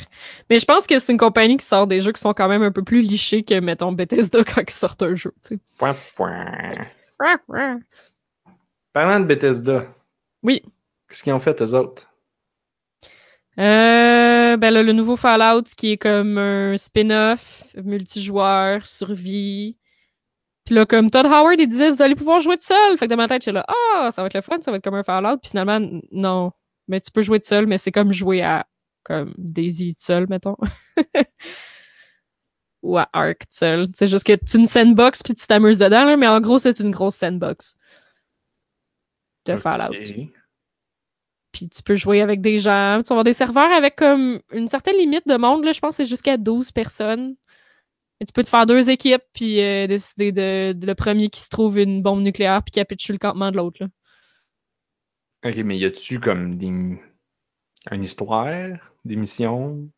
Mais 0.49 0.61
je 0.61 0.64
pense 0.64 0.87
que 0.87 0.97
c'est 1.01 1.11
une 1.11 1.18
compagnie 1.18 1.57
qui 1.57 1.66
sort 1.66 1.89
des 1.89 2.01
jeux 2.01 2.12
qui 2.12 2.20
sont 2.20 2.32
quand 2.32 2.49
même 2.49 2.62
un 2.62 2.70
peu 2.70 2.85
plus 2.85 3.01
lichés 3.01 3.43
que, 3.43 3.59
mettons, 3.59 3.91
Bethesda 3.91 4.45
quand 4.45 4.62
ils 4.64 4.70
sortent 4.72 5.03
un 5.03 5.16
jeu, 5.16 5.32
tu 5.43 5.57
sais. 5.57 5.59
Point, 5.76 5.97
point. 6.14 7.80
Parlant 8.93 9.18
de 9.18 9.24
Bethesda, 9.24 9.87
Oui. 10.45 10.62
qu'est-ce 11.09 11.24
qu'ils 11.24 11.32
ont 11.32 11.41
fait 11.41 11.61
eux 11.62 11.74
autres? 11.74 12.09
Euh, 13.59 14.57
ben 14.57 14.70
là, 14.70 14.82
le 14.82 14.93
nouveau 14.93 15.16
Fallout 15.16 15.62
qui 15.76 15.93
est 15.93 15.97
comme 15.97 16.39
un 16.39 16.76
spin-off 16.76 17.64
multijoueur, 17.82 18.87
survie. 18.87 19.76
Puis 20.64 20.74
là, 20.74 20.86
comme 20.86 21.10
Todd 21.10 21.26
Howard, 21.26 21.60
il 21.60 21.68
disait, 21.68 21.90
vous 21.90 22.00
allez 22.00 22.14
pouvoir 22.14 22.40
jouer 22.40 22.56
tout 22.56 22.64
seul. 22.64 22.96
Fait 22.96 23.06
que 23.06 23.10
dans 23.10 23.16
ma 23.16 23.28
tête, 23.28 23.42
j'étais 23.42 23.52
là, 23.52 23.66
ah, 23.68 24.10
ça 24.10 24.22
va 24.22 24.26
être 24.26 24.34
le 24.34 24.40
fun, 24.40 24.60
ça 24.60 24.70
va 24.70 24.78
être 24.78 24.84
comme 24.84 24.94
un 24.94 25.02
Fallout. 25.02 25.38
Puis 25.38 25.50
finalement, 25.50 25.80
non. 26.10 26.52
Mais 26.88 27.00
tu 27.00 27.10
peux 27.10 27.22
jouer 27.22 27.40
tout 27.40 27.46
seul, 27.46 27.66
mais 27.66 27.78
c'est 27.78 27.92
comme 27.92 28.12
jouer 28.12 28.42
à, 28.42 28.66
comme 29.02 29.34
Daisy 29.36 29.94
tout 29.94 30.02
seul, 30.02 30.26
mettons. 30.28 30.56
Ou 32.82 32.98
à 32.98 33.08
Ark 33.12 33.38
tout 33.40 33.46
seul. 33.50 33.88
C'est 33.94 34.06
juste 34.06 34.26
que 34.26 34.32
tu 34.34 34.58
une 34.58 34.66
sandbox 34.66 35.22
puis 35.22 35.34
tu 35.34 35.46
t'amuses 35.46 35.78
dedans, 35.78 36.04
là, 36.04 36.16
mais 36.16 36.28
en 36.28 36.40
gros, 36.40 36.58
c'est 36.58 36.80
une 36.80 36.90
grosse 36.90 37.16
sandbox 37.16 37.76
de 39.46 39.56
Fallout. 39.56 39.94
Puis 41.52 41.68
tu 41.68 41.82
peux 41.82 41.94
jouer 41.94 42.20
avec 42.20 42.40
des 42.40 42.58
gens. 42.58 42.98
Tu 42.98 43.08
vas 43.08 43.14
avoir 43.14 43.24
des 43.24 43.34
serveurs 43.34 43.72
avec 43.72 43.96
comme 43.96 44.40
une 44.50 44.66
certaine 44.66 44.96
limite 44.96 45.28
de 45.28 45.36
monde. 45.36 45.64
Là, 45.64 45.72
je 45.72 45.80
pense 45.80 45.96
que 45.96 46.04
c'est 46.04 46.08
jusqu'à 46.08 46.36
12 46.36 46.72
personnes. 46.72 47.36
Et 48.24 48.26
tu 48.26 48.32
peux 48.32 48.42
te 48.42 48.48
faire 48.48 48.64
deux 48.64 48.88
équipes 48.88 49.20
puis 49.34 49.60
euh, 49.60 49.86
décider 49.86 50.32
de, 50.32 50.72
de 50.72 50.86
le 50.86 50.94
premier 50.94 51.28
qui 51.28 51.42
se 51.42 51.50
trouve 51.50 51.78
une 51.78 52.00
bombe 52.00 52.22
nucléaire 52.22 52.62
puis 52.62 52.72
capitule 52.72 53.16
le 53.16 53.18
campement 53.18 53.50
de 53.50 53.58
l'autre. 53.58 53.86
Ok, 55.44 55.56
mais 55.56 55.76
y 55.76 55.84
a-tu 55.84 56.20
comme 56.20 56.54
des... 56.54 56.68
une 56.68 58.02
histoire, 58.02 58.78
des 59.04 59.16
missions, 59.16 59.90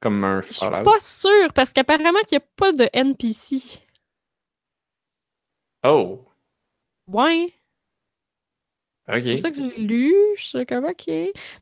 comme 0.00 0.24
un 0.24 0.40
Je 0.40 0.54
suis 0.54 0.60
pas 0.60 1.00
sûre 1.00 1.52
parce 1.54 1.74
qu'apparemment 1.74 2.20
qu'il 2.26 2.38
n'y 2.38 2.44
a 2.44 2.48
pas 2.56 2.72
de 2.72 2.88
NPC. 2.94 3.60
Oh, 5.84 6.24
Ouais, 7.06 7.52
ok. 9.08 9.22
c'est 9.22 9.36
ça 9.38 9.50
que 9.50 9.56
j'ai 9.58 9.82
lu. 9.82 10.14
Je 10.36 10.44
suis 10.44 10.66
comme 10.66 10.84
ok. 10.84 11.12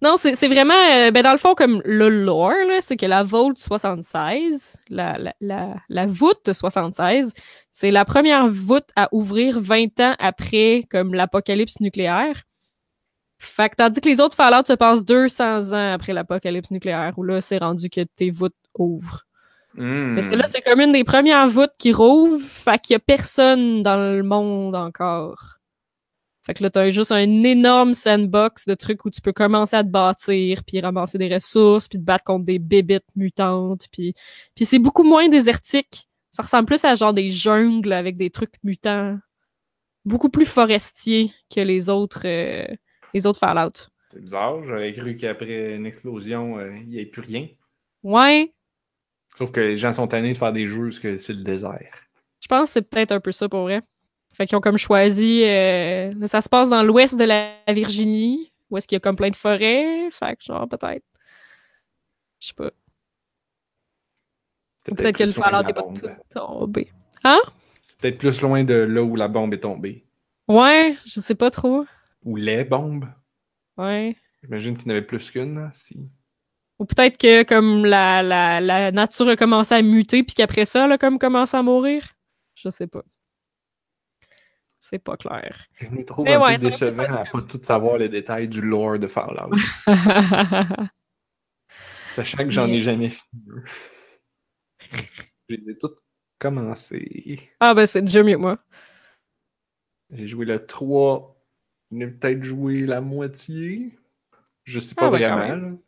Non, 0.03 0.17
c'est 0.17 0.35
vraiment. 0.49 0.75
euh, 0.93 1.11
ben 1.11 1.23
dans 1.23 1.33
le 1.33 1.39
fond, 1.39 1.55
comme 1.55 1.83
le 1.85 2.09
lore, 2.09 2.51
là, 2.69 2.81
c'est 2.81 2.97
que 2.97 3.07
la 3.07 3.23
Vault 3.23 3.55
76, 3.57 4.77
la, 4.89 5.19
la, 5.19 5.35
la, 5.41 5.77
la 5.89 6.07
voûte 6.07 6.53
76, 6.53 7.33
c'est 7.71 7.91
la 7.91 8.05
première 8.05 8.49
voûte 8.49 8.89
à 8.97 9.09
ouvrir 9.13 9.61
20 9.61 10.01
ans 10.01 10.15
après 10.19 10.85
comme 10.91 11.15
l'apocalypse 11.15 11.81
nucléaire. 11.81 12.43
Fait 13.39 13.69
que 13.69 13.77
tandis 13.77 14.01
que 14.01 14.09
les 14.09 14.21
autres 14.21 14.37
Fallout 14.37 14.65
se 14.67 14.73
passent 14.73 15.05
200 15.05 15.73
ans 15.73 15.93
après 15.93 16.13
l'apocalypse 16.13 16.71
nucléaire, 16.71 17.13
où 17.17 17.23
là, 17.25 17.41
c'est 17.41 17.59
rendu 17.59 17.91
que 17.91 18.01
tes 18.03 18.31
voûtes 18.31 18.55
ouvrent. 18.79 19.25
Hmm. 19.75 20.15
Mais 20.15 20.23
celle-là, 20.23 20.47
c'est 20.47 20.63
comme 20.63 20.81
une 20.81 20.93
des 20.93 21.05
premières 21.05 21.49
voûtes 21.49 21.75
qui 21.79 21.93
rouvre, 21.93 22.41
fait 22.41 22.79
qu'il 22.79 22.95
y 22.95 22.97
a 22.97 23.01
personne 23.01 23.83
dans 23.83 23.97
le 23.97 24.23
monde 24.23 24.77
encore. 24.77 25.59
Fait 26.45 26.55
que 26.55 26.63
là, 26.63 26.71
t'as 26.71 26.91
juste 26.91 27.13
un 27.13 27.43
énorme 27.43 27.95
sandbox 27.95 28.67
de 28.67 28.75
trucs 28.75 29.05
où 29.05 29.11
tu 29.11 29.21
peux 29.21 29.33
commencer 29.33 29.77
à 29.77 29.83
te 29.83 29.89
bâtir, 29.89 30.63
puis 30.65 30.81
ramasser 30.81 31.17
des 31.19 31.33
ressources, 31.33 31.89
puis 31.89 31.99
te 31.99 32.05
battre 32.05 32.25
contre 32.25 32.45
des 32.45 32.59
bébites 32.59 33.07
mutantes, 33.17 33.87
puis, 33.91 34.15
puis 34.55 34.67
c'est 34.67 34.79
beaucoup 34.79 35.05
moins 35.05 35.29
désertique. 35.29 36.09
Ça 36.33 36.43
ressemble 36.43 36.67
plus 36.67 36.85
à 36.85 36.95
genre 36.95 37.15
des 37.15 37.31
jungles 37.31 37.93
avec 37.93 38.17
des 38.17 38.31
trucs 38.31 38.55
mutants. 38.63 39.19
Beaucoup 40.05 40.29
plus 40.29 40.47
forestier 40.47 41.31
que 41.55 41.61
les 41.61 41.89
autres, 41.89 42.27
euh, 42.27 42.67
les 43.15 43.27
autres 43.27 43.39
Fallout. 43.39 43.89
C'est 44.11 44.21
bizarre, 44.21 44.63
j'aurais 44.65 44.93
cru 44.93 45.17
qu'après 45.17 45.77
une 45.77 45.87
explosion, 45.87 46.59
euh, 46.59 46.77
il 46.77 46.89
n'y 46.89 46.99
ait 46.99 47.07
plus 47.07 47.23
rien. 47.23 47.49
Ouais, 48.03 48.53
Sauf 49.35 49.51
que 49.51 49.61
les 49.61 49.77
gens 49.77 49.93
sont 49.93 50.07
tannés 50.07 50.33
de 50.33 50.39
faire 50.39 50.53
des 50.53 50.67
jeux 50.67 50.85
parce 50.85 51.01
que 51.01 51.19
c'est 51.19 51.33
le 51.33 51.43
désert. 51.43 52.07
Je 52.41 52.47
pense 52.47 52.69
que 52.69 52.73
c'est 52.75 52.89
peut-être 52.89 53.13
un 53.13 53.21
peu 53.21 53.33
ça 53.33 53.49
pour 53.49 53.63
vrai. 53.63 53.83
Fait 54.35 54.47
qu'ils 54.47 54.57
ont 54.57 54.61
comme 54.61 54.79
choisi. 54.79 55.45
euh, 55.45 56.27
ça 56.27 56.43
se 56.43 56.49
passe 56.49 56.69
dans 56.69 56.83
l'ouest 56.83 57.15
de 57.17 57.25
la 57.25 57.53
Virginie, 57.69 58.51
où 58.71 58.77
est-ce 58.77 58.89
qu'il 58.89 58.97
y 58.97 58.99
a 58.99 59.01
comme 59.01 59.17
plein 59.17 59.31
de 59.31 59.37
forêts. 59.37 60.11
Fait 60.11 60.37
que 60.37 60.45
genre, 60.45 60.69
peut-être. 60.69 61.05
Je 62.41 62.49
sais 62.49 62.55
pas. 62.55 62.71
Peut-être 64.85 65.17
que 65.17 65.23
le 65.25 65.31
Fallout 65.31 65.63
la 65.63 65.69
est 65.71 65.73
pas 65.73 65.83
tout 65.83 66.09
tombé. 66.31 66.91
Hein? 67.23 67.41
C'est 67.83 67.99
peut-être 68.01 68.19
plus 68.19 68.43
loin 68.43 68.65
de 68.65 68.75
là 68.75 69.03
où 69.03 69.17
la 69.17 69.29
bombe 69.29 69.55
est 69.55 69.61
tombée. 69.61 70.05
Ouais, 70.47 70.95
je 71.07 71.21
sais 71.21 71.35
pas 71.35 71.51
trop. 71.51 71.87
Ou 72.25 72.37
les 72.37 72.65
bombes. 72.65 73.09
Ouais. 73.79 74.17
J'imagine 74.43 74.77
qu'il 74.77 74.89
y 74.89 74.91
en 74.91 74.97
avait 74.97 75.07
plus 75.07 75.31
qu'une, 75.31 75.71
si. 75.73 76.11
Ou 76.79 76.85
peut-être 76.85 77.17
que 77.17 77.45
comme 77.45 77.87
la, 77.87 78.23
la, 78.23 78.61
la 78.61 78.93
nature 78.93 79.29
a 79.29 79.37
commencé 79.37 79.75
à 79.75 79.81
muter, 79.81 80.23
puis 80.23 80.35
qu'après 80.35 80.65
ça, 80.67 80.85
elle 80.85 80.93
a 80.93 80.99
comme 80.99 81.19
commencé 81.19 81.57
à 81.57 81.63
mourir. 81.63 82.15
Je 82.57 82.69
sais 82.69 82.87
pas. 82.87 83.05
C'est 84.95 85.01
pas 85.03 85.17
clair. 85.17 85.67
Je 85.81 85.89
me 85.89 86.05
trouve 86.05 86.27
Mais 86.27 86.37
un 86.37 86.41
ouais, 86.41 86.57
peu 86.57 86.57
décevant 86.57 87.03
à 87.13 87.27
pas 87.27 87.43
tout 87.43 87.61
savoir 87.63 87.99
les 87.99 88.09
détails 88.09 88.49
du 88.49 88.61
lore 88.61 88.99
de 88.99 89.09
Fallout. 89.09 89.57
Sachant 92.07 92.45
que 92.45 92.51
j'en 92.51 92.71
ai 92.71 92.81
jamais 92.81 93.11
fini. 93.11 93.43
eux. 93.49 93.65
Je 95.49 95.57
les 95.57 95.71
ai 95.73 95.79
toutes 95.79 95.99
commencées. 96.39 97.51
ah 97.61 97.75
ben 97.75 97.87
c'est 97.87 98.03
déjà 98.03 98.23
mieux 98.23 98.37
que 98.37 98.41
moi. 98.41 98.59
J'ai 100.11 100.27
joué 100.27 100.47
le 100.47 100.65
3. 100.65 101.37
J'ai 101.93 102.07
peut-être 102.07 102.43
joué 102.43 102.87
la 102.87 103.03
moitié. 103.03 103.99
Je 104.65 104.81
sais 104.81 104.95
pas 104.95 105.07
Ah 105.07 105.11
quand 105.11 105.19
vraiment. 105.19 105.79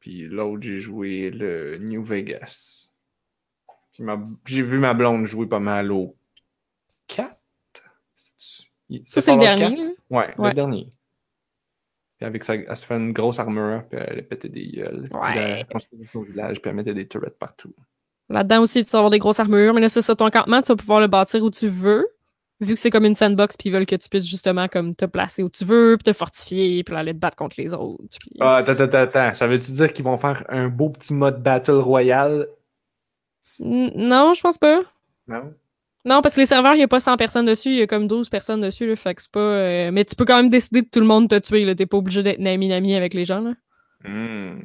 Puis 0.00 0.22
l'autre, 0.26 0.62
j'ai 0.62 0.78
joué 0.80 1.30
le 1.30 1.76
New 1.76 2.02
Vegas. 2.02 2.88
Puis 3.92 4.04
ma- 4.04 4.28
j'ai 4.46 4.62
vu 4.62 4.78
ma 4.78 4.94
blonde 4.94 5.24
jouer 5.26 5.46
pas 5.48 5.58
mal 5.58 5.90
au 5.90 6.16
4. 7.08 7.36
Ça, 9.04 9.20
c'est 9.20 9.32
le 9.32 9.38
dernier. 9.38 9.82
Ouais, 10.10 10.32
Ouais. 10.38 10.48
le 10.48 10.52
dernier. 10.54 10.88
Puis 12.18 12.26
avec 12.26 12.44
ça, 12.44 12.54
elle 12.54 12.76
se 12.76 12.86
fait 12.86 12.96
une 12.96 13.12
grosse 13.12 13.38
armure, 13.38 13.84
puis 13.90 13.98
elle 14.00 14.26
pétait 14.26 14.48
des 14.48 14.68
gueules. 14.68 15.08
Puis 15.10 15.18
Ouais. 15.20 15.34
là, 15.34 15.58
elle 15.68 16.06
son 16.12 16.22
village, 16.22 16.60
puis 16.62 16.70
elle 16.70 16.76
mettait 16.76 16.94
des 16.94 17.06
turrets 17.06 17.30
partout. 17.38 17.74
Là-dedans 18.28 18.62
aussi, 18.62 18.84
tu 18.84 18.90
vas 18.90 18.98
avoir 19.00 19.10
des 19.10 19.18
grosses 19.18 19.38
armures, 19.40 19.74
mais 19.74 19.80
là, 19.82 19.88
c'est 19.88 20.02
ça, 20.02 20.16
ton 20.16 20.30
campement, 20.30 20.62
tu 20.62 20.68
vas 20.68 20.76
pouvoir 20.76 21.00
le 21.00 21.06
bâtir 21.08 21.42
où 21.42 21.50
tu 21.50 21.68
veux. 21.68 22.06
Vu 22.60 22.72
que 22.72 22.80
c'est 22.80 22.90
comme 22.90 23.04
une 23.04 23.14
sandbox, 23.14 23.54
puis 23.58 23.68
ils 23.68 23.72
veulent 23.72 23.84
que 23.84 23.96
tu 23.96 24.08
puisses 24.08 24.26
justement 24.26 24.66
comme 24.66 24.94
te 24.94 25.04
placer 25.04 25.42
où 25.42 25.50
tu 25.50 25.66
veux, 25.66 25.96
puis 25.98 26.04
te 26.10 26.16
fortifier, 26.16 26.82
puis 26.84 26.96
aller 26.96 27.12
te 27.12 27.18
battre 27.18 27.36
contre 27.36 27.56
les 27.58 27.74
autres. 27.74 28.02
puis- 28.18 28.30
Ah, 28.40 28.56
attends, 28.56 28.72
attends, 28.82 28.98
attends. 28.98 29.34
Ça 29.34 29.46
veut-tu 29.46 29.72
dire 29.72 29.92
qu'ils 29.92 30.04
vont 30.06 30.16
faire 30.16 30.42
un 30.48 30.68
beau 30.68 30.88
petit 30.88 31.12
mode 31.12 31.42
Battle 31.42 31.72
Royale? 31.72 32.48
N- 33.60 33.92
Non, 33.94 34.32
je 34.34 34.40
pense 34.40 34.56
pas. 34.56 34.80
Non? 35.28 35.52
Non, 36.06 36.22
parce 36.22 36.36
que 36.36 36.40
les 36.40 36.46
serveurs, 36.46 36.74
il 36.74 36.78
n'y 36.78 36.84
a 36.84 36.88
pas 36.88 37.00
100 37.00 37.16
personnes 37.16 37.46
dessus, 37.46 37.70
il 37.70 37.76
y 37.78 37.82
a 37.82 37.86
comme 37.88 38.06
12 38.06 38.28
personnes 38.28 38.60
dessus, 38.60 38.86
là, 38.86 38.94
fait 38.96 39.14
que 39.14 39.22
c'est 39.22 39.30
pas... 39.30 39.40
euh, 39.40 39.90
Mais 39.90 40.04
tu 40.04 40.14
peux 40.14 40.24
quand 40.24 40.36
même 40.36 40.50
décider 40.50 40.82
de 40.82 40.88
tout 40.88 41.00
le 41.00 41.06
monde 41.06 41.28
te 41.28 41.36
tuer, 41.38 41.64
là. 41.64 41.74
T'es 41.74 41.86
pas 41.86 41.96
obligé 41.96 42.22
d'être 42.22 42.38
nami-nami 42.38 42.94
avec 42.94 43.12
les 43.12 43.24
gens, 43.24 43.40
là. 43.40 43.54
Hmm. 44.04 44.60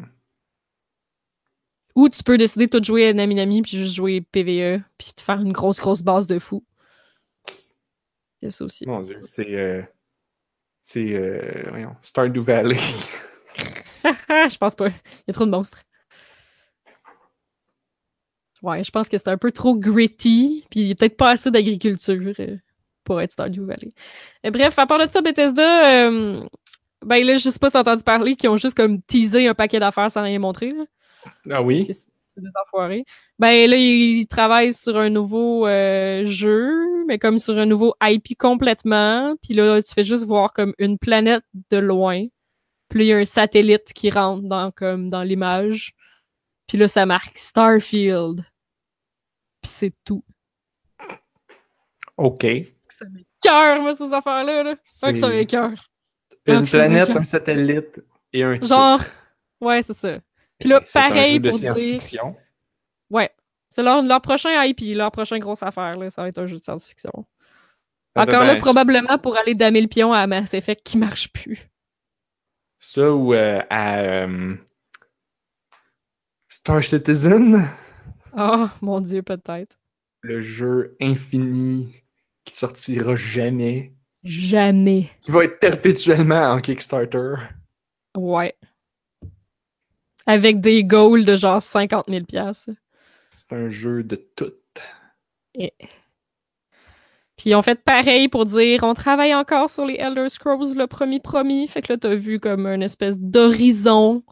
Ou 1.95 2.09
tu 2.09 2.21
peux 2.23 2.37
décider 2.37 2.67
de 2.67 2.77
tout 2.77 2.83
jouer 2.83 3.07
à 3.09 3.13
nami-nami, 3.13 3.63
puis 3.63 3.71
juste 3.77 3.95
jouer 3.95 4.21
PVE, 4.21 4.81
puis 4.97 5.13
te 5.15 5.21
faire 5.21 5.41
une 5.41 5.51
grosse, 5.51 5.79
grosse 5.79 6.03
base 6.03 6.27
de 6.27 6.37
fou. 6.39 6.63
Il 8.41 8.45
y 8.45 8.47
a 8.47 8.51
ça 8.51 8.63
aussi. 8.63 8.85
Mon 8.85 9.01
dieu, 9.01 9.17
c'est. 9.21 9.53
euh, 9.55 9.81
C'est. 10.83 11.13
euh, 11.13 11.87
Stardew 12.01 12.39
Valley. 12.41 12.77
je 13.95 14.57
pense 14.57 14.75
pas. 14.75 14.87
Il 14.89 14.93
y 15.27 15.31
a 15.31 15.33
trop 15.33 15.45
de 15.45 15.51
monstres. 15.51 15.81
Ouais, 18.61 18.83
je 18.83 18.91
pense 18.91 19.09
que 19.09 19.17
c'est 19.17 19.27
un 19.27 19.37
peu 19.37 19.51
trop 19.51 19.75
gritty, 19.75 20.65
puis 20.69 20.81
il 20.81 20.87
y 20.87 20.91
a 20.91 20.95
peut-être 20.95 21.17
pas 21.17 21.31
assez 21.31 21.49
d'agriculture 21.49 22.33
euh, 22.39 22.57
pour 23.03 23.19
être 23.19 23.31
Stardew 23.31 23.65
Valley. 23.65 23.91
Et 24.43 24.51
bref, 24.51 24.77
à 24.77 24.85
part 24.85 24.99
de 24.99 25.09
ça, 25.09 25.21
Bethesda, 25.21 26.07
euh, 26.07 26.43
ben 27.03 27.25
là, 27.25 27.37
je 27.37 27.49
sais 27.49 27.59
pas 27.59 27.69
si 27.69 27.73
t'as 27.73 27.81
entendu 27.81 28.03
parler, 28.03 28.35
qui 28.35 28.47
ont 28.47 28.57
juste 28.57 28.77
comme 28.77 29.01
teasé 29.01 29.47
un 29.47 29.55
paquet 29.55 29.79
d'affaires 29.79 30.11
sans 30.11 30.23
rien 30.23 30.37
montrer. 30.37 30.71
Là, 30.71 30.85
ah 31.49 31.61
oui? 31.61 31.87
c'est 32.33 32.41
des 32.41 32.49
enfoirés. 32.65 33.05
Ben 33.39 33.69
là, 33.69 33.77
ils 33.77 34.27
travaillent 34.27 34.73
sur 34.73 34.97
un 34.97 35.09
nouveau 35.09 35.67
euh, 35.67 36.25
jeu, 36.25 36.71
mais 37.07 37.19
comme 37.19 37.39
sur 37.39 37.57
un 37.57 37.65
nouveau 37.65 37.93
IP 38.01 38.37
complètement. 38.37 39.35
Puis 39.41 39.53
là, 39.53 39.81
tu 39.81 39.93
fais 39.93 40.03
juste 40.03 40.25
voir 40.25 40.53
comme 40.53 40.73
une 40.77 40.97
planète 40.97 41.43
de 41.71 41.77
loin. 41.77 42.25
Puis 42.89 43.05
il 43.05 43.07
y 43.07 43.13
a 43.13 43.17
un 43.17 43.25
satellite 43.25 43.93
qui 43.93 44.09
rentre 44.09 44.43
dans, 44.43 44.71
comme, 44.71 45.09
dans 45.09 45.23
l'image. 45.23 45.93
Puis 46.67 46.77
là, 46.77 46.87
ça 46.87 47.05
marque 47.05 47.37
Starfield. 47.37 48.45
Puis 49.61 49.71
c'est 49.71 49.93
tout. 50.03 50.23
OK. 52.17 52.45
Ça 52.99 53.05
m'écoeure, 53.05 53.81
moi, 53.81 53.95
ces 53.95 54.13
affaires-là. 54.13 54.63
Là. 54.63 54.75
C'est 54.83 55.13
que 55.13 55.19
ça. 55.19 55.71
Une 56.47 56.65
planète, 56.65 57.09
un 57.11 57.23
satellite 57.23 58.03
et 58.33 58.43
un 58.43 58.55
Genre, 58.61 58.99
titre. 58.99 59.11
ouais, 59.61 59.83
c'est 59.83 59.93
ça. 59.93 60.17
Puis 60.59 60.69
là, 60.69 60.81
C'est 60.85 60.99
un 60.99 61.09
pareil 61.09 61.33
jeu 61.33 61.39
de 61.39 61.49
pour 61.49 61.59
dire... 61.59 61.75
science-fiction. 61.75 62.35
Ouais. 63.09 63.29
C'est 63.69 63.83
leur, 63.83 64.01
leur 64.01 64.21
prochain 64.21 64.63
IP, 64.63 64.95
leur 64.95 65.11
prochain 65.11 65.39
grosse 65.39 65.63
affaire, 65.63 65.97
là. 65.97 66.09
Ça 66.09 66.21
va 66.23 66.27
être 66.29 66.39
un 66.39 66.45
jeu 66.45 66.57
de 66.57 66.63
science-fiction. 66.63 67.11
Ah, 68.15 68.23
Encore 68.23 68.39
ben, 68.41 68.47
là, 68.47 68.53
ben, 68.55 68.61
probablement 68.61 69.17
pour 69.17 69.37
aller 69.37 69.55
damer 69.55 69.81
le 69.81 69.87
pion 69.87 70.11
à 70.13 70.27
Mass 70.27 70.53
Effect 70.53 70.83
qui 70.83 70.97
marche 70.97 71.31
plus. 71.31 71.69
Ça 72.79 73.11
ou 73.11 73.33
euh, 73.33 73.61
à 73.69 73.99
euh, 73.99 74.55
Star 76.49 76.83
Citizen, 76.83 77.67
Oh, 78.37 78.67
mon 78.81 79.01
Dieu, 79.01 79.21
peut-être. 79.23 79.77
le 80.21 80.41
jeu 80.41 80.95
infini 81.01 81.93
qui 82.45 82.55
sortira 82.57 83.15
jamais, 83.15 83.93
Jamais. 84.23 85.09
qui 85.21 85.31
va 85.31 85.43
être 85.45 85.59
perpétuellement 85.59 86.51
en 86.51 86.59
Kickstarter. 86.59 87.33
Ouais. 88.15 88.55
Avec 90.27 90.61
des 90.61 90.83
goals 90.83 91.25
de 91.25 91.35
genre 91.35 91.61
50 91.61 92.05
000 92.07 92.25
piastres. 92.25 92.69
C'est 93.31 93.53
un 93.53 93.69
jeu 93.69 94.03
de 94.03 94.15
tout. 94.15 94.53
Puis 95.55 97.49
ils 97.49 97.55
ont 97.55 97.61
fait 97.63 97.83
pareil 97.83 98.27
pour 98.27 98.45
dire 98.45 98.83
on 98.83 98.93
travaille 98.93 99.33
encore 99.33 99.69
sur 99.69 99.85
les 99.85 99.95
Elder 99.95 100.29
Scrolls, 100.29 100.75
le 100.77 100.85
promis 100.85 101.19
promis. 101.19 101.67
Fait 101.67 101.81
que 101.81 101.93
là, 101.93 101.97
t'as 101.97 102.13
vu 102.15 102.39
comme 102.39 102.67
une 102.67 102.83
espèce 102.83 103.17
d'horizon 103.19 104.23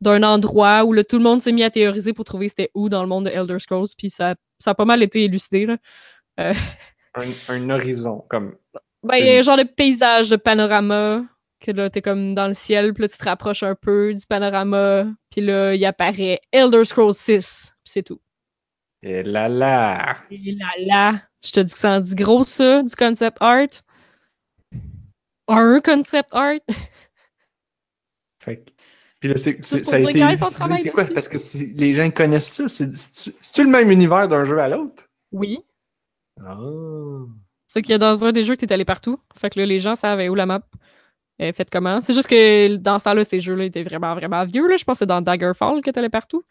d'un 0.00 0.22
endroit 0.22 0.84
où 0.84 0.92
là, 0.92 1.04
tout 1.04 1.18
le 1.18 1.24
monde 1.24 1.42
s'est 1.42 1.52
mis 1.52 1.62
à 1.62 1.70
théoriser 1.70 2.12
pour 2.12 2.24
trouver 2.24 2.48
c'était 2.48 2.70
où 2.74 2.88
dans 2.88 3.02
le 3.02 3.08
monde 3.08 3.26
de 3.26 3.30
Elder 3.30 3.58
Scrolls. 3.58 3.88
Puis 3.96 4.10
ça, 4.10 4.34
ça 4.58 4.70
a 4.70 4.74
pas 4.74 4.84
mal 4.84 5.02
été 5.02 5.24
élucidé. 5.24 5.66
Là. 5.66 5.76
Un, 6.38 6.52
un 7.48 7.70
horizon, 7.70 8.24
comme 8.30 8.56
Ben, 9.02 9.16
il 9.16 9.26
y 9.26 9.30
a 9.30 9.38
un 9.38 9.42
genre 9.42 9.56
de 9.56 9.64
paysage, 9.64 10.30
de 10.30 10.36
panorama, 10.36 11.22
que 11.60 11.70
là, 11.72 11.90
t'es 11.90 12.00
comme 12.02 12.34
dans 12.34 12.46
le 12.48 12.54
ciel, 12.54 12.94
puis 12.94 13.02
là, 13.02 13.08
tu 13.08 13.18
te 13.18 13.24
rapproches 13.24 13.62
un 13.62 13.74
peu 13.74 14.14
du 14.14 14.24
panorama, 14.26 15.06
puis 15.30 15.40
là, 15.42 15.74
il 15.74 15.84
apparaît 15.84 16.40
Elder 16.52 16.84
Scrolls 16.84 17.12
6, 17.14 17.72
puis 17.82 17.92
c'est 17.92 18.02
tout. 18.02 18.20
et 19.02 19.22
là 19.22 19.48
là. 19.48 20.16
Et 20.30 20.56
là 20.58 20.68
là, 20.78 21.22
je 21.44 21.50
te 21.50 21.60
dis 21.60 21.72
que 21.72 21.78
ça 21.78 21.90
en 21.96 22.00
dit 22.00 22.14
gros, 22.14 22.44
ça, 22.44 22.82
du 22.82 22.94
concept 22.96 23.36
art. 23.40 23.68
Un 25.48 25.80
concept 25.80 26.28
art. 26.32 26.60
Fait 28.42 28.56
que- 28.58 28.70
Puis 29.20 29.28
là, 29.28 29.36
c'est, 29.36 29.62
c'est- 29.62 29.84
ça 29.84 29.96
a 29.96 29.98
été 30.00 30.18
c'est 30.82 30.90
quoi? 30.90 31.04
Parce 31.14 31.28
que 31.28 31.36
les 31.78 31.94
gens 31.94 32.10
connaissent 32.10 32.52
ça. 32.54 32.68
C'est, 32.68 32.94
c'est-tu, 32.94 33.64
le 33.64 33.70
même 33.70 33.90
univers 33.90 34.26
d'un 34.28 34.44
jeu 34.44 34.58
à 34.58 34.68
l'autre? 34.68 35.04
Oui. 35.30 35.58
Ah. 36.44 36.56
C'est 37.66 37.82
qu'il 37.82 37.92
y 37.92 37.94
a 37.94 37.98
dans 37.98 38.24
un 38.24 38.32
des 38.32 38.44
jeux 38.44 38.56
que 38.56 38.64
t'es 38.64 38.72
allé 38.72 38.86
partout. 38.86 39.18
Fait 39.36 39.50
que 39.50 39.60
là, 39.60 39.66
les 39.66 39.78
gens 39.78 39.94
savaient 39.94 40.30
où 40.30 40.34
la 40.34 40.46
map 40.46 40.62
est 41.38 41.52
faite 41.52 41.68
comment. 41.70 42.00
C'est 42.00 42.14
juste 42.14 42.28
que 42.28 42.76
dans 42.76 42.98
ce 42.98 43.04
temps-là, 43.04 43.24
ces 43.24 43.40
jeux-là 43.40 43.64
étaient 43.64 43.84
vraiment, 43.84 44.14
vraiment 44.14 44.44
vieux. 44.44 44.66
Là. 44.66 44.76
Je 44.76 44.84
pense 44.84 44.94
que 44.94 44.98
c'est 45.00 45.06
dans 45.06 45.20
Daggerfall 45.20 45.82
que 45.82 45.90
t'allais 45.90 46.08
partout. 46.08 46.42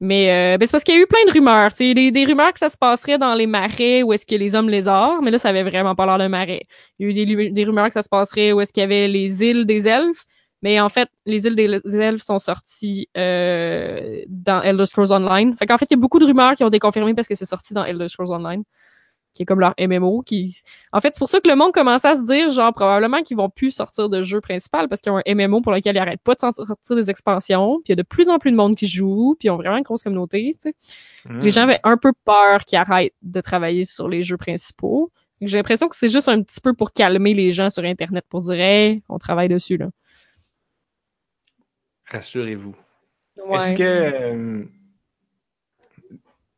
Mais 0.00 0.54
euh, 0.54 0.58
ben, 0.58 0.66
c'est 0.66 0.72
parce 0.72 0.84
qu'il 0.84 0.94
y 0.96 0.98
a 0.98 1.00
eu 1.00 1.06
plein 1.06 1.24
de 1.26 1.30
rumeurs. 1.30 1.72
Tu 1.72 1.88
sais, 1.88 1.94
des, 1.94 2.10
des 2.10 2.24
rumeurs 2.26 2.52
que 2.52 2.58
ça 2.58 2.68
se 2.68 2.76
passerait 2.76 3.18
dans 3.18 3.34
les 3.34 3.46
marais 3.46 4.02
où 4.02 4.12
est-ce 4.12 4.34
a 4.34 4.36
les 4.36 4.54
hommes 4.54 4.68
lézards, 4.68 5.22
mais 5.22 5.30
là, 5.30 5.38
ça 5.38 5.48
avait 5.48 5.62
vraiment 5.62 5.94
pas 5.94 6.06
l'air 6.06 6.18
d'un 6.18 6.28
marais. 6.28 6.66
Il 6.98 7.06
y 7.06 7.08
a 7.08 7.22
eu 7.22 7.26
des, 7.26 7.50
des 7.50 7.64
rumeurs 7.64 7.86
que 7.86 7.94
ça 7.94 8.02
se 8.02 8.08
passerait 8.08 8.52
où 8.52 8.60
est-ce 8.60 8.72
qu'il 8.72 8.82
y 8.82 8.84
avait 8.84 9.08
les 9.08 9.42
îles 9.44 9.64
des 9.64 9.86
elfes. 9.86 10.24
Mais 10.62 10.78
en 10.78 10.88
fait, 10.88 11.10
les 11.26 11.44
îles 11.46 11.56
des 11.56 11.96
elfes 11.96 12.22
sont 12.22 12.38
sorties 12.38 13.08
euh, 13.16 14.22
dans 14.28 14.62
Elder 14.62 14.86
Scrolls 14.86 15.12
Online. 15.12 15.54
Fait 15.56 15.66
qu'en 15.66 15.76
fait, 15.76 15.86
il 15.90 15.94
y 15.94 15.98
a 15.98 16.00
beaucoup 16.00 16.20
de 16.20 16.24
rumeurs 16.24 16.54
qui 16.54 16.62
ont 16.62 16.68
été 16.68 16.78
confirmées 16.78 17.14
parce 17.14 17.26
que 17.26 17.34
c'est 17.34 17.46
sorti 17.46 17.74
dans 17.74 17.84
Elder 17.84 18.06
Scrolls 18.06 18.30
Online, 18.30 18.62
qui 19.34 19.42
est 19.42 19.46
comme 19.46 19.58
leur 19.58 19.74
MMO. 19.80 20.22
Qui... 20.22 20.54
En 20.92 21.00
fait, 21.00 21.14
c'est 21.14 21.18
pour 21.18 21.28
ça 21.28 21.40
que 21.40 21.50
le 21.50 21.56
monde 21.56 21.72
commençait 21.72 22.08
à 22.08 22.14
se 22.14 22.22
dire, 22.22 22.48
genre, 22.50 22.72
probablement 22.72 23.22
qu'ils 23.22 23.36
vont 23.36 23.50
plus 23.50 23.72
sortir 23.72 24.08
de 24.08 24.22
jeu 24.22 24.40
principal 24.40 24.88
parce 24.88 25.00
qu'ils 25.00 25.10
ont 25.10 25.20
un 25.26 25.34
MMO 25.34 25.62
pour 25.62 25.72
lequel 25.72 25.96
ils 25.96 25.98
n'arrêtent 25.98 26.22
pas 26.22 26.34
de 26.34 26.40
sortir 26.40 26.96
des 26.96 27.10
expansions. 27.10 27.80
Puis 27.84 27.88
il 27.88 27.92
y 27.92 27.94
a 27.94 27.96
de 27.96 28.06
plus 28.06 28.28
en 28.28 28.38
plus 28.38 28.52
de 28.52 28.56
monde 28.56 28.76
qui 28.76 28.86
joue, 28.86 29.34
puis 29.40 29.48
ils 29.48 29.50
ont 29.50 29.56
vraiment 29.56 29.76
une 29.76 29.82
grosse 29.82 30.04
communauté. 30.04 30.56
tu 30.62 30.70
sais. 30.70 30.74
Hmm. 31.28 31.40
Les 31.40 31.50
gens 31.50 31.62
avaient 31.62 31.80
un 31.82 31.96
peu 31.96 32.12
peur 32.24 32.64
qu'ils 32.64 32.78
arrêtent 32.78 33.14
de 33.22 33.40
travailler 33.40 33.82
sur 33.82 34.08
les 34.08 34.22
jeux 34.22 34.36
principaux. 34.36 35.10
J'ai 35.40 35.58
l'impression 35.58 35.88
que 35.88 35.96
c'est 35.96 36.08
juste 36.08 36.28
un 36.28 36.40
petit 36.40 36.60
peu 36.60 36.72
pour 36.72 36.92
calmer 36.92 37.34
les 37.34 37.50
gens 37.50 37.68
sur 37.68 37.82
Internet 37.82 38.24
pour 38.28 38.42
dire, 38.42 38.60
hey, 38.60 39.02
on 39.08 39.18
travaille 39.18 39.48
dessus, 39.48 39.76
là. 39.76 39.88
Rassurez-vous. 42.10 42.74
Ouais. 43.46 43.58
Est-ce 43.58 43.78
que 43.78 43.82
euh, 43.82 44.64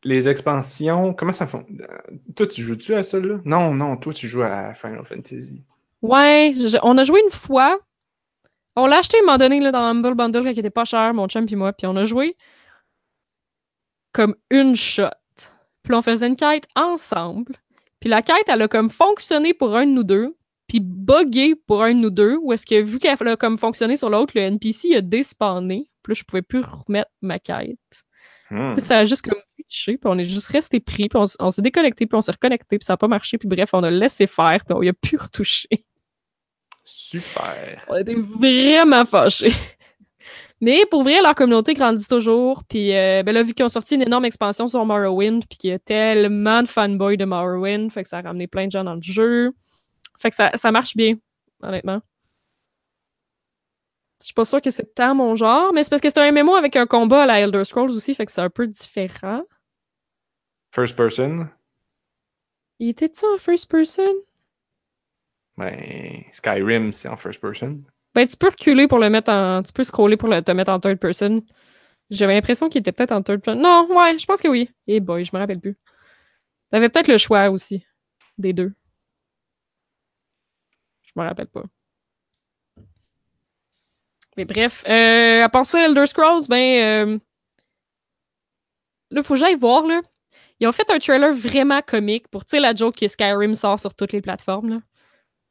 les 0.02 0.28
expansions, 0.28 1.14
comment 1.14 1.32
ça 1.32 1.46
fonctionne? 1.46 1.86
Toi, 2.34 2.46
tu 2.46 2.62
joues-tu 2.62 2.94
à 2.94 3.02
ça, 3.02 3.18
là? 3.20 3.38
Non, 3.44 3.72
non, 3.74 3.96
toi, 3.96 4.12
tu 4.12 4.28
joues 4.28 4.42
à 4.42 4.74
Final 4.74 5.04
Fantasy. 5.04 5.62
Ouais, 6.02 6.54
je- 6.56 6.78
on 6.82 6.98
a 6.98 7.04
joué 7.04 7.20
une 7.24 7.30
fois. 7.30 7.78
On 8.76 8.86
l'a 8.86 8.98
acheté 8.98 9.18
à 9.18 9.20
un 9.20 9.24
moment 9.26 9.38
donné 9.38 9.60
là, 9.60 9.70
dans 9.70 9.78
Humble 9.84 10.14
Bundle 10.14 10.42
quand 10.42 10.50
il 10.50 10.58
était 10.58 10.68
pas 10.70 10.84
cher, 10.84 11.14
mon 11.14 11.28
chum 11.28 11.46
puis 11.46 11.56
moi, 11.56 11.72
puis 11.72 11.86
on 11.86 11.96
a 11.96 12.04
joué 12.04 12.36
comme 14.12 14.34
une 14.50 14.74
shot. 14.76 15.08
Puis 15.82 15.94
on 15.94 16.02
faisait 16.02 16.26
une 16.26 16.36
quête 16.36 16.66
ensemble. 16.76 17.56
Puis 18.00 18.08
la 18.10 18.22
quête, 18.22 18.48
elle 18.48 18.62
a 18.62 18.68
comme 18.68 18.90
fonctionné 18.90 19.54
pour 19.54 19.76
un 19.76 19.86
de 19.86 19.92
nous 19.92 20.02
deux, 20.04 20.36
puis 20.74 20.80
buggé 20.82 21.54
pour 21.54 21.84
un 21.84 21.94
de 21.94 22.00
nous 22.00 22.10
deux, 22.10 22.36
ou 22.42 22.52
est-ce 22.52 22.66
que 22.66 22.82
vu 22.82 22.98
qu'elle 22.98 23.16
a 23.28 23.36
comme 23.36 23.58
fonctionné 23.58 23.96
sur 23.96 24.10
l'autre, 24.10 24.32
le 24.34 24.42
NPC 24.42 24.96
a 24.96 25.00
déspawnné. 25.00 25.86
Puis 26.02 26.12
là, 26.12 26.14
je 26.18 26.24
pouvais 26.24 26.42
plus 26.42 26.62
remettre 26.62 27.10
ma 27.22 27.38
quête. 27.38 27.78
Hmm. 28.50 28.72
Puis 28.72 28.80
ça 28.80 28.98
a 28.98 29.04
juste 29.04 29.22
comme 29.22 29.38
puis 29.68 29.98
on 30.04 30.18
est 30.18 30.24
juste 30.24 30.48
resté 30.48 30.80
pris, 30.80 31.08
puis 31.08 31.18
on, 31.40 31.50
s'est 31.50 31.62
déconnecté, 31.62 32.06
puis 32.06 32.16
on 32.16 32.20
s'est 32.20 32.32
reconnecté, 32.32 32.78
puis 32.78 32.84
ça 32.84 32.94
a 32.94 32.96
pas 32.96 33.08
marché, 33.08 33.38
puis 33.38 33.48
bref, 33.48 33.70
on 33.72 33.82
a 33.82 33.90
laissé 33.90 34.26
faire, 34.26 34.64
puis 34.64 34.76
on 34.76 34.82
y 34.82 34.88
a 34.88 34.92
plus 34.92 35.16
retouché. 35.16 35.68
Super. 36.84 37.84
On 37.88 37.96
était 37.96 38.14
vraiment 38.14 39.04
fâchés. 39.04 39.52
Mais 40.60 40.84
pour 40.90 41.02
vrai, 41.02 41.22
leur 41.22 41.34
communauté 41.34 41.74
grandit 41.74 42.06
toujours. 42.06 42.62
Puis 42.64 42.94
euh, 42.94 43.22
ben 43.22 43.32
là, 43.32 43.42
vu 43.42 43.54
qu'ils 43.54 43.64
ont 43.64 43.68
sorti 43.68 43.94
une 43.94 44.02
énorme 44.02 44.24
expansion 44.24 44.66
sur 44.66 44.84
Morrowind, 44.84 45.44
puis 45.48 45.56
qu'il 45.58 45.70
y 45.70 45.72
a 45.72 45.78
tellement 45.78 46.62
de 46.62 46.68
fanboys 46.68 47.16
de 47.16 47.24
Morrowind, 47.24 47.90
fait 47.90 48.02
que 48.02 48.08
ça 48.08 48.18
a 48.18 48.22
ramené 48.22 48.46
plein 48.48 48.66
de 48.66 48.72
gens 48.72 48.84
dans 48.84 48.94
le 48.94 49.02
jeu. 49.02 49.52
Fait 50.18 50.30
que 50.30 50.36
ça, 50.36 50.50
ça 50.54 50.72
marche 50.72 50.96
bien, 50.96 51.16
honnêtement. 51.62 52.00
Je 54.20 54.26
suis 54.26 54.34
pas 54.34 54.44
sûre 54.44 54.62
que 54.62 54.70
c'est 54.70 54.94
tant 54.94 55.14
mon 55.14 55.36
genre, 55.36 55.72
mais 55.72 55.82
c'est 55.82 55.90
parce 55.90 56.00
que 56.00 56.08
c'est 56.08 56.18
un 56.18 56.30
MMO 56.32 56.54
avec 56.54 56.76
un 56.76 56.86
combat 56.86 57.24
à 57.24 57.26
la 57.26 57.40
Elder 57.40 57.64
Scrolls 57.64 57.90
aussi, 57.90 58.14
fait 58.14 58.24
que 58.24 58.32
c'est 58.32 58.40
un 58.40 58.50
peu 58.50 58.66
différent. 58.66 59.44
First 60.74 60.96
person? 60.96 61.48
Il 62.78 62.88
était-tu 62.88 63.24
en 63.26 63.38
first 63.38 63.70
person? 63.70 64.14
Ben, 65.56 66.24
Skyrim, 66.32 66.92
c'est 66.92 67.08
en 67.08 67.16
first 67.16 67.40
person. 67.40 67.84
Ben, 68.14 68.26
tu 68.26 68.36
peux 68.36 68.48
reculer 68.48 68.88
pour 68.88 68.98
le 68.98 69.10
mettre 69.10 69.30
en. 69.30 69.62
Tu 69.62 69.72
peux 69.72 69.84
scroller 69.84 70.16
pour 70.16 70.28
le, 70.28 70.42
te 70.42 70.52
mettre 70.52 70.70
en 70.70 70.80
third 70.80 70.98
person. 70.98 71.42
J'avais 72.10 72.34
l'impression 72.34 72.68
qu'il 72.68 72.80
était 72.80 72.92
peut-être 72.92 73.12
en 73.12 73.22
third 73.22 73.42
person. 73.42 73.60
Non, 73.60 73.88
ouais, 73.90 74.18
je 74.18 74.26
pense 74.26 74.40
que 74.40 74.48
oui. 74.48 74.70
Eh 74.86 75.00
boy, 75.00 75.24
je 75.24 75.30
me 75.32 75.38
rappelle 75.38 75.60
plus. 75.60 75.76
T'avais 76.70 76.88
peut-être 76.88 77.08
le 77.08 77.18
choix 77.18 77.50
aussi. 77.50 77.84
Des 78.38 78.52
deux. 78.52 78.72
Je 81.14 81.20
me 81.20 81.26
rappelle 81.26 81.46
pas. 81.46 81.64
Mais 84.36 84.44
bref, 84.44 84.84
euh, 84.88 85.44
à 85.44 85.48
part 85.48 85.66
ça, 85.66 85.86
Elder 85.86 86.06
Scrolls, 86.06 86.46
ben. 86.48 87.14
Euh... 87.14 87.18
Là, 89.10 89.22
faut 89.22 89.34
que 89.34 89.40
j'aille 89.40 89.54
voir, 89.56 89.86
là. 89.86 90.00
Ils 90.60 90.66
ont 90.66 90.72
fait 90.72 90.90
un 90.90 90.98
trailer 90.98 91.32
vraiment 91.32 91.82
comique 91.82 92.28
pour, 92.28 92.44
tu 92.44 92.50
sais, 92.50 92.60
la 92.60 92.74
joke 92.74 92.96
que 92.96 93.08
Skyrim 93.08 93.54
sort 93.54 93.78
sur 93.78 93.94
toutes 93.94 94.12
les 94.12 94.22
plateformes, 94.22 94.70
là. 94.70 94.80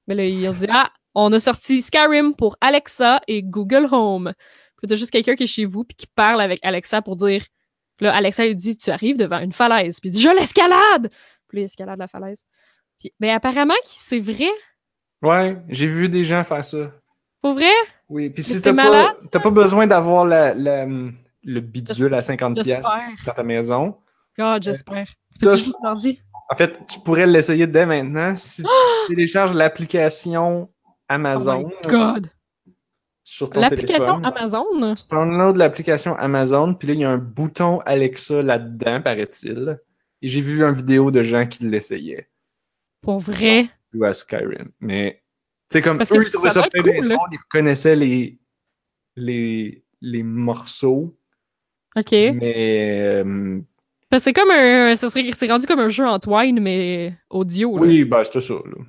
Mais 0.08 0.16
là, 0.16 0.26
ils 0.26 0.48
ont 0.50 0.54
dit, 0.54 0.66
ah, 0.70 0.92
on 1.16 1.32
a 1.32 1.40
sorti 1.40 1.82
Skyrim 1.82 2.36
pour 2.36 2.58
Alexa 2.62 3.22
et 3.28 3.42
Google 3.44 3.88
Home. 3.92 4.34
Puis 4.78 4.88
t'as 4.88 4.96
juste 4.96 5.12
quelqu'un 5.12 5.36
qui 5.36 5.44
est 5.44 5.48
chez 5.48 5.66
vous 5.66 5.86
puis 5.86 5.96
qui 5.96 6.08
parle 6.08 6.42
avec 6.42 6.60
Alexa 6.64 7.02
pour 7.02 7.16
dire. 7.16 7.46
Puis 7.98 8.06
là, 8.06 8.14
Alexa, 8.16 8.46
il 8.46 8.56
dit, 8.56 8.76
tu 8.76 8.90
arrives 8.90 9.18
devant 9.18 9.40
une 9.40 9.54
falaise. 9.54 10.00
Puis 10.00 10.10
il 10.10 10.14
dit, 10.14 10.22
je 10.22 10.30
l'escalade! 10.30 11.10
Puis 11.48 11.62
il 11.62 11.64
escalade 11.64 12.00
la 12.00 12.08
falaise. 12.08 12.46
Puis, 12.98 13.14
ben, 13.20 13.30
apparemment, 13.30 13.74
c'est 13.86 14.20
vrai. 14.20 14.50
Ouais, 15.24 15.58
j'ai 15.70 15.88
vu 15.88 16.10
des 16.10 16.24
gens 16.24 16.44
faire 16.44 16.64
ça. 16.64 16.92
Pour 17.42 17.54
vrai? 17.54 17.72
Oui, 18.10 18.30
puis 18.30 18.44
si 18.44 18.62
t'as 18.62 18.74
pas, 18.74 19.16
t'as 19.32 19.40
pas 19.40 19.50
besoin 19.50 19.88
d'avoir 19.88 20.26
la, 20.26 20.54
la- 20.54 20.86
le 20.86 21.60
bidule 21.60 22.14
à 22.14 22.20
50$ 22.22 22.54
piastres 22.62 22.66
J'espère. 22.66 23.26
dans 23.26 23.34
ta 23.34 23.44
maison. 23.44 23.98
God, 24.38 24.64
j'espère. 24.64 25.08
Tu 25.34 25.40
peux 25.40 25.56
juste 25.56 25.76
l'ordi? 25.84 26.20
En 26.50 26.56
fait, 26.56 26.80
tu 26.88 27.00
pourrais 27.00 27.26
l'essayer 27.26 27.66
dès 27.68 27.86
maintenant 27.86 28.36
si 28.36 28.64
tu 28.64 28.70
télécharges 29.08 29.54
l'application 29.54 30.70
Oh 30.70 30.90
Amazon 31.10 31.64
my 31.86 31.90
God! 31.90 32.28
sur 33.24 33.50
ton 33.50 33.62
L'application. 33.62 34.22
Amazon? 34.24 34.66
Tu 34.96 35.04
downloads 35.10 35.58
l'application 35.58 36.16
Amazon, 36.18 36.74
puis 36.74 36.90
là, 36.90 36.94
il 36.94 37.00
y 37.00 37.06
a 37.06 37.10
un 37.10 37.18
bouton 37.18 37.80
Alexa 37.86 38.42
là-dedans, 38.42 39.02
paraît-il. 39.02 39.80
Et 40.22 40.28
j'ai 40.28 40.42
vu 40.42 40.62
une 40.64 40.74
vidéo 40.74 41.12
de 41.12 41.22
gens 41.24 41.46
qui 41.46 41.64
l'essayaient. 41.66 42.30
Pour 43.02 43.20
vrai? 43.20 43.70
À 44.02 44.14
Skyrim. 44.14 44.70
Mais, 44.80 45.22
tu 45.70 45.78
sais, 45.78 45.82
comme 45.82 45.98
Parce 45.98 46.12
eux, 46.12 46.24
ils 46.26 46.32
trouvaient 46.32 46.50
ça 46.50 46.68
bien 46.74 46.82
drôle, 46.84 47.30
ils 47.32 47.38
reconnaissaient 47.38 47.96
les, 47.96 48.38
les, 49.16 49.84
les 50.02 50.24
morceaux, 50.24 51.16
OK. 51.96 52.12
mais... 52.12 53.00
euh, 53.24 53.60
Parce 54.10 54.24
que 54.24 54.30
c'est 54.30 54.34
comme 54.34 54.52
un. 54.52 54.96
C'est 54.96 55.48
rendu 55.52 55.66
comme 55.68 55.80
un 55.80 55.90
jeu 55.90 56.06
en 56.08 56.20
twine, 56.20 56.60
mais 56.60 57.14
audio. 57.30 57.76
Là. 57.78 57.82
oui, 57.84 58.04
ben, 58.06 58.24
c'était 58.24 58.42
ça, 58.42 58.56
là. 58.56 58.84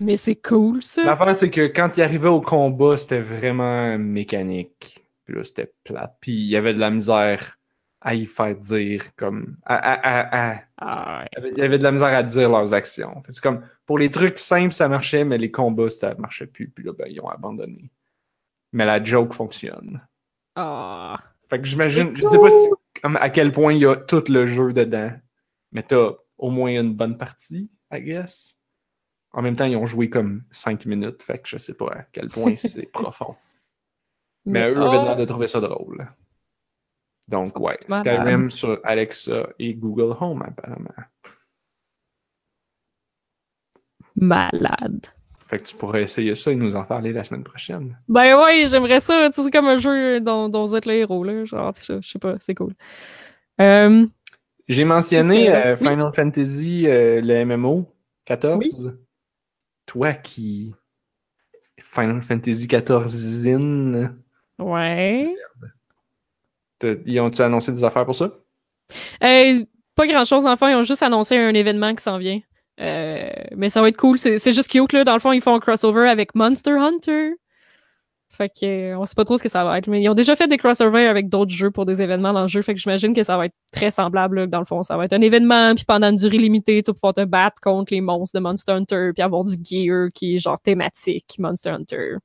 Mais 0.00 0.16
c'est 0.16 0.36
cool, 0.36 0.80
ça. 0.82 1.02
L'affaire, 1.04 1.34
c'est 1.34 1.50
que 1.50 1.66
quand 1.66 1.96
il 1.96 2.02
arrivait 2.02 2.28
au 2.28 2.40
combat, 2.40 2.96
c'était 2.96 3.20
vraiment 3.20 3.98
mécanique. 3.98 5.04
Puis 5.24 5.34
là, 5.34 5.42
c'était 5.42 5.72
plate. 5.84 6.16
Puis 6.20 6.32
il 6.32 6.46
y 6.46 6.56
avait 6.56 6.72
de 6.72 6.78
la 6.78 6.90
misère 6.90 7.58
à 8.00 8.14
y 8.14 8.24
faire 8.24 8.54
dire, 8.54 9.02
comme... 9.16 9.56
à- 9.64 10.54
à- 10.54 10.62
Ah, 10.76 11.24
ouais. 11.42 11.50
Il 11.56 11.58
y 11.58 11.62
avait- 11.62 11.78
de 11.78 11.82
la 11.82 11.90
misère 11.90 12.14
à 12.16 12.22
dire 12.22 12.48
leurs 12.48 12.72
actions. 12.72 13.20
C'est 13.28 13.42
comme, 13.42 13.60
pour 13.88 13.98
les 13.98 14.10
trucs 14.10 14.36
simples, 14.36 14.74
ça 14.74 14.86
marchait, 14.86 15.24
mais 15.24 15.38
les 15.38 15.50
combats, 15.50 15.88
ça 15.88 16.14
marchait 16.16 16.46
plus. 16.46 16.68
Puis 16.68 16.84
là, 16.84 16.92
ben, 16.92 17.06
ils 17.08 17.22
ont 17.22 17.28
abandonné. 17.30 17.90
Mais 18.70 18.84
la 18.84 19.02
joke 19.02 19.32
fonctionne. 19.32 20.06
Ah. 20.54 21.18
Fait 21.48 21.58
que 21.58 21.66
j'imagine, 21.66 22.14
je 22.14 22.22
sais 22.26 22.38
pas 22.38 22.50
si- 22.50 22.68
à 23.02 23.30
quel 23.30 23.50
point 23.50 23.72
il 23.72 23.78
y 23.78 23.86
a 23.86 23.96
tout 23.96 24.24
le 24.28 24.46
jeu 24.46 24.74
dedans, 24.74 25.10
mais 25.72 25.82
t'as 25.82 26.10
au 26.36 26.50
moins 26.50 26.78
une 26.78 26.94
bonne 26.94 27.16
partie, 27.16 27.70
I 27.90 28.02
guess. 28.02 28.58
En 29.32 29.40
même 29.40 29.56
temps, 29.56 29.64
ils 29.64 29.76
ont 29.76 29.86
joué 29.86 30.10
comme 30.10 30.44
5 30.50 30.84
minutes, 30.84 31.22
fait 31.22 31.38
que 31.38 31.48
je 31.48 31.56
sais 31.56 31.74
pas 31.74 31.90
à 31.90 32.02
quel 32.12 32.28
point 32.28 32.56
c'est 32.58 32.92
profond. 32.92 33.36
Mais 34.44 34.68
eux 34.68 34.76
avaient 34.76 34.98
ah, 34.98 35.04
l'air 35.04 35.16
de 35.16 35.24
trouver 35.24 35.48
ça 35.48 35.60
drôle. 35.60 36.06
Donc, 37.26 37.58
ouais. 37.58 37.78
Skyrim 37.88 38.50
sur 38.50 38.80
Alexa 38.84 39.48
et 39.58 39.72
Google 39.72 40.14
Home, 40.20 40.42
apparemment. 40.42 40.90
Malade. 44.20 45.06
Fait 45.46 45.58
que 45.58 45.64
tu 45.64 45.76
pourrais 45.76 46.02
essayer 46.02 46.34
ça 46.34 46.52
et 46.52 46.56
nous 46.56 46.76
en 46.76 46.84
parler 46.84 47.12
la 47.12 47.24
semaine 47.24 47.42
prochaine. 47.42 47.96
Ben 48.08 48.38
ouais, 48.38 48.66
j'aimerais 48.68 49.00
ça. 49.00 49.28
Tu 49.30 49.36
sais, 49.36 49.42
c'est 49.44 49.50
comme 49.50 49.66
un 49.68 49.78
jeu 49.78 50.20
dont, 50.20 50.48
dont 50.50 50.64
vous 50.64 50.76
êtes 50.76 50.84
le 50.84 50.92
héros, 50.94 51.24
là. 51.24 51.44
Genre, 51.46 51.72
je 51.80 52.06
sais 52.06 52.18
pas, 52.18 52.34
c'est 52.40 52.54
cool. 52.54 52.74
Euh, 53.60 54.06
J'ai 54.68 54.84
mentionné 54.84 55.50
euh, 55.50 55.74
oui. 55.80 55.88
Final 55.88 56.12
Fantasy, 56.14 56.84
euh, 56.86 57.22
le 57.22 57.44
MMO 57.46 57.90
14. 58.26 58.98
Toi 59.86 60.12
qui. 60.12 60.74
Final 61.80 62.22
Fantasy 62.22 62.68
14 62.68 63.10
Zin. 63.10 64.14
ouais. 64.58 65.34
Ils 67.06 67.20
ont-tu 67.20 67.40
annoncé 67.40 67.72
des 67.72 67.84
affaires 67.84 68.04
pour 68.04 68.14
ça? 68.14 68.30
Pas 69.20 70.06
grand 70.06 70.24
chose, 70.24 70.46
enfin, 70.46 70.70
ils 70.70 70.76
ont 70.76 70.84
juste 70.84 71.02
annoncé 71.02 71.36
un 71.36 71.54
événement 71.54 71.92
qui 71.94 72.02
s'en 72.02 72.18
vient. 72.18 72.40
Euh, 72.80 73.30
mais 73.56 73.70
ça 73.70 73.80
va 73.80 73.88
être 73.88 73.96
cool. 73.96 74.18
C'est 74.18 74.52
juste 74.52 74.70
cute, 74.70 74.92
là. 74.92 75.04
Dans 75.04 75.14
le 75.14 75.20
fond, 75.20 75.32
ils 75.32 75.42
font 75.42 75.54
un 75.54 75.60
crossover 75.60 76.08
avec 76.08 76.34
Monster 76.34 76.72
Hunter. 76.72 77.32
Fait 78.30 78.48
que, 78.48 78.92
euh, 78.92 78.98
on 78.98 79.04
sait 79.04 79.16
pas 79.16 79.24
trop 79.24 79.36
ce 79.36 79.42
que 79.42 79.48
ça 79.48 79.64
va 79.64 79.78
être. 79.78 79.88
Mais 79.88 80.00
ils 80.00 80.08
ont 80.08 80.14
déjà 80.14 80.36
fait 80.36 80.46
des 80.46 80.58
crossovers 80.58 81.08
avec 81.08 81.28
d'autres 81.28 81.50
jeux 81.50 81.72
pour 81.72 81.86
des 81.86 82.00
événements 82.00 82.32
dans 82.32 82.42
le 82.42 82.48
jeu. 82.48 82.62
Fait 82.62 82.74
que 82.74 82.80
j'imagine 82.80 83.12
que 83.12 83.24
ça 83.24 83.36
va 83.36 83.46
être 83.46 83.54
très 83.72 83.90
semblable, 83.90 84.40
là, 84.40 84.46
dans 84.46 84.60
le 84.60 84.64
fond. 84.64 84.84
Ça 84.84 84.96
va 84.96 85.06
être 85.06 85.12
un 85.12 85.20
événement, 85.20 85.74
puis 85.74 85.84
pendant 85.84 86.10
une 86.10 86.16
durée 86.16 86.38
limitée, 86.38 86.80
tu 86.82 86.90
vas 86.90 86.94
pouvoir 86.94 87.14
te 87.14 87.24
battre 87.24 87.60
contre 87.60 87.92
les 87.92 88.00
monstres 88.00 88.38
de 88.38 88.42
Monster 88.42 88.72
Hunter, 88.72 89.10
puis 89.12 89.22
avoir 89.22 89.44
du 89.44 89.56
gear 89.60 90.08
qui 90.14 90.36
est 90.36 90.38
genre 90.38 90.60
thématique 90.60 91.34
Monster 91.38 91.70
Hunter. 91.70 92.16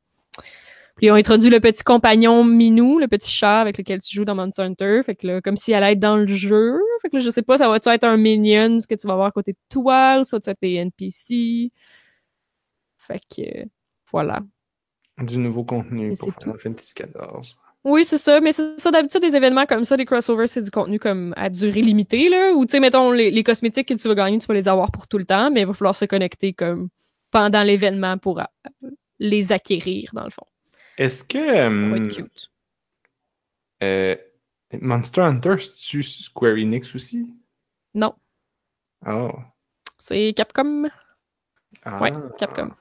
Puis 0.96 1.08
ils 1.08 1.12
ont 1.12 1.16
introduit 1.16 1.50
le 1.50 1.60
petit 1.60 1.84
compagnon 1.84 2.44
Minou, 2.44 3.00
le 3.00 3.08
petit 3.08 3.32
chat 3.32 3.62
avec 3.62 3.78
lequel 3.78 4.02
tu 4.02 4.16
joues 4.16 4.26
dans 4.26 4.36
Monster 4.36 4.62
Hunter. 4.62 5.02
Fait 5.04 5.16
que 5.16 5.26
là, 5.26 5.42
comme 5.42 5.58
si 5.58 5.72
elle 5.72 5.84
allait 5.84 5.94
être 5.94 6.00
dans 6.00 6.18
le 6.18 6.28
jeu. 6.28 6.80
Fait 7.02 7.10
que 7.10 7.16
là, 7.18 7.22
je 7.22 7.30
sais 7.30 7.42
pas, 7.42 7.58
ça 7.58 7.68
va-tu 7.68 7.90
être 7.90 8.04
un 8.04 8.18
minion, 8.18 8.80
ce 8.80 8.88
que 8.88 8.96
tu 8.96 9.08
vas 9.08 9.16
voir 9.16 9.28
à 9.28 9.32
côté 9.32 9.54
de 9.54 9.58
toi, 9.70 10.20
ou 10.20 10.24
ça 10.24 10.38
va-tu 10.38 10.50
être 10.52 10.62
des 10.62 10.74
NPC. 10.76 11.72
Fait 12.98 13.20
que, 13.20 13.42
euh, 13.42 13.66
voilà. 14.12 14.42
Du 15.18 15.40
nouveau 15.40 15.64
contenu 15.64 16.12
Et 16.14 16.16
pour 16.16 16.32
Final 16.34 16.60
Fantasy 16.60 16.94
14. 16.94 17.58
Oui, 17.86 18.06
c'est 18.06 18.18
ça, 18.18 18.40
mais 18.40 18.54
c'est 18.54 18.80
ça, 18.80 18.92
d'habitude, 18.92 19.20
des 19.20 19.36
événements 19.36 19.66
comme 19.66 19.84
ça, 19.84 19.98
des 19.98 20.06
crossovers, 20.06 20.48
c'est 20.48 20.62
du 20.62 20.72
contenu 20.72 21.00
comme 21.00 21.34
à 21.36 21.50
durée 21.50 21.82
limitée, 21.82 22.30
là, 22.30 22.54
ou 22.54 22.66
tu 22.66 22.72
sais, 22.72 22.80
mettons, 22.80 23.12
les, 23.12 23.30
les 23.30 23.44
cosmétiques 23.44 23.90
que 23.90 23.94
tu 23.96 24.08
vas 24.08 24.16
gagner, 24.16 24.40
tu 24.40 24.48
vas 24.48 24.54
les 24.54 24.70
avoir 24.70 24.90
pour 24.90 25.08
tout 25.08 25.18
le 25.18 25.26
temps, 25.26 25.52
mais 25.52 25.62
il 25.62 25.68
va 25.68 25.74
falloir 25.74 25.96
se 25.96 26.06
connecter 26.06 26.54
comme 26.54 26.88
pendant 27.30 27.64
l'événement 27.64 28.18
pour 28.18 28.42
les 29.20 29.52
acquérir, 29.52 30.12
dans 30.14 30.24
le 30.24 30.30
fond. 30.30 30.46
Est-ce 30.98 31.24
que. 31.24 31.40
Ça 31.74 31.88
va 31.88 31.96
hum, 31.96 31.96
être 31.96 32.08
cute. 32.16 32.52
euh, 33.84 34.16
Monster 34.82 35.22
Hunter, 35.22 35.56
c'est-tu 35.60 36.04
Square 36.04 36.54
Enix 36.58 36.96
aussi? 36.96 37.28
Non, 37.94 38.16
Oh. 39.06 39.32
c'est 40.00 40.34
Capcom. 40.36 40.90
Ah. 41.84 42.02
Ouais, 42.02 42.12
Capcom. 42.38 42.72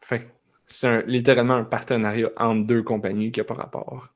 Fait 0.00 0.18
que 0.20 0.24
c'est 0.66 1.06
littéralement 1.06 1.54
un 1.54 1.64
partenariat 1.64 2.30
entre 2.36 2.66
deux 2.66 2.82
compagnies 2.82 3.30
qui 3.32 3.40
n'a 3.40 3.44
pas 3.44 3.54
rapport. 3.54 4.08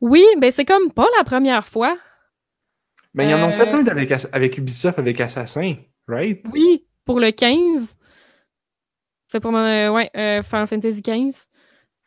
Oui, 0.00 0.24
ben 0.38 0.50
c'est 0.52 0.64
comme 0.64 0.92
pas 0.92 1.06
la 1.16 1.24
première 1.24 1.66
fois. 1.66 1.96
Mais 3.14 3.28
ils 3.28 3.34
en 3.34 3.42
ont 3.42 3.50
Euh, 3.50 3.52
fait 3.52 3.72
un 3.74 3.86
avec, 4.32 4.58
Ubisoft, 4.58 4.98
avec 4.98 5.20
Assassin, 5.20 5.76
right? 6.06 6.46
Oui, 6.52 6.86
pour 7.04 7.20
le 7.20 7.30
15. 7.32 7.96
C'est 9.26 9.40
pour 9.40 9.52
mon, 9.52 9.58
euh, 9.58 9.90
ouais, 9.90 10.10
euh, 10.16 10.42
Final 10.42 10.66
Fantasy 10.66 11.02
15. 11.02 11.48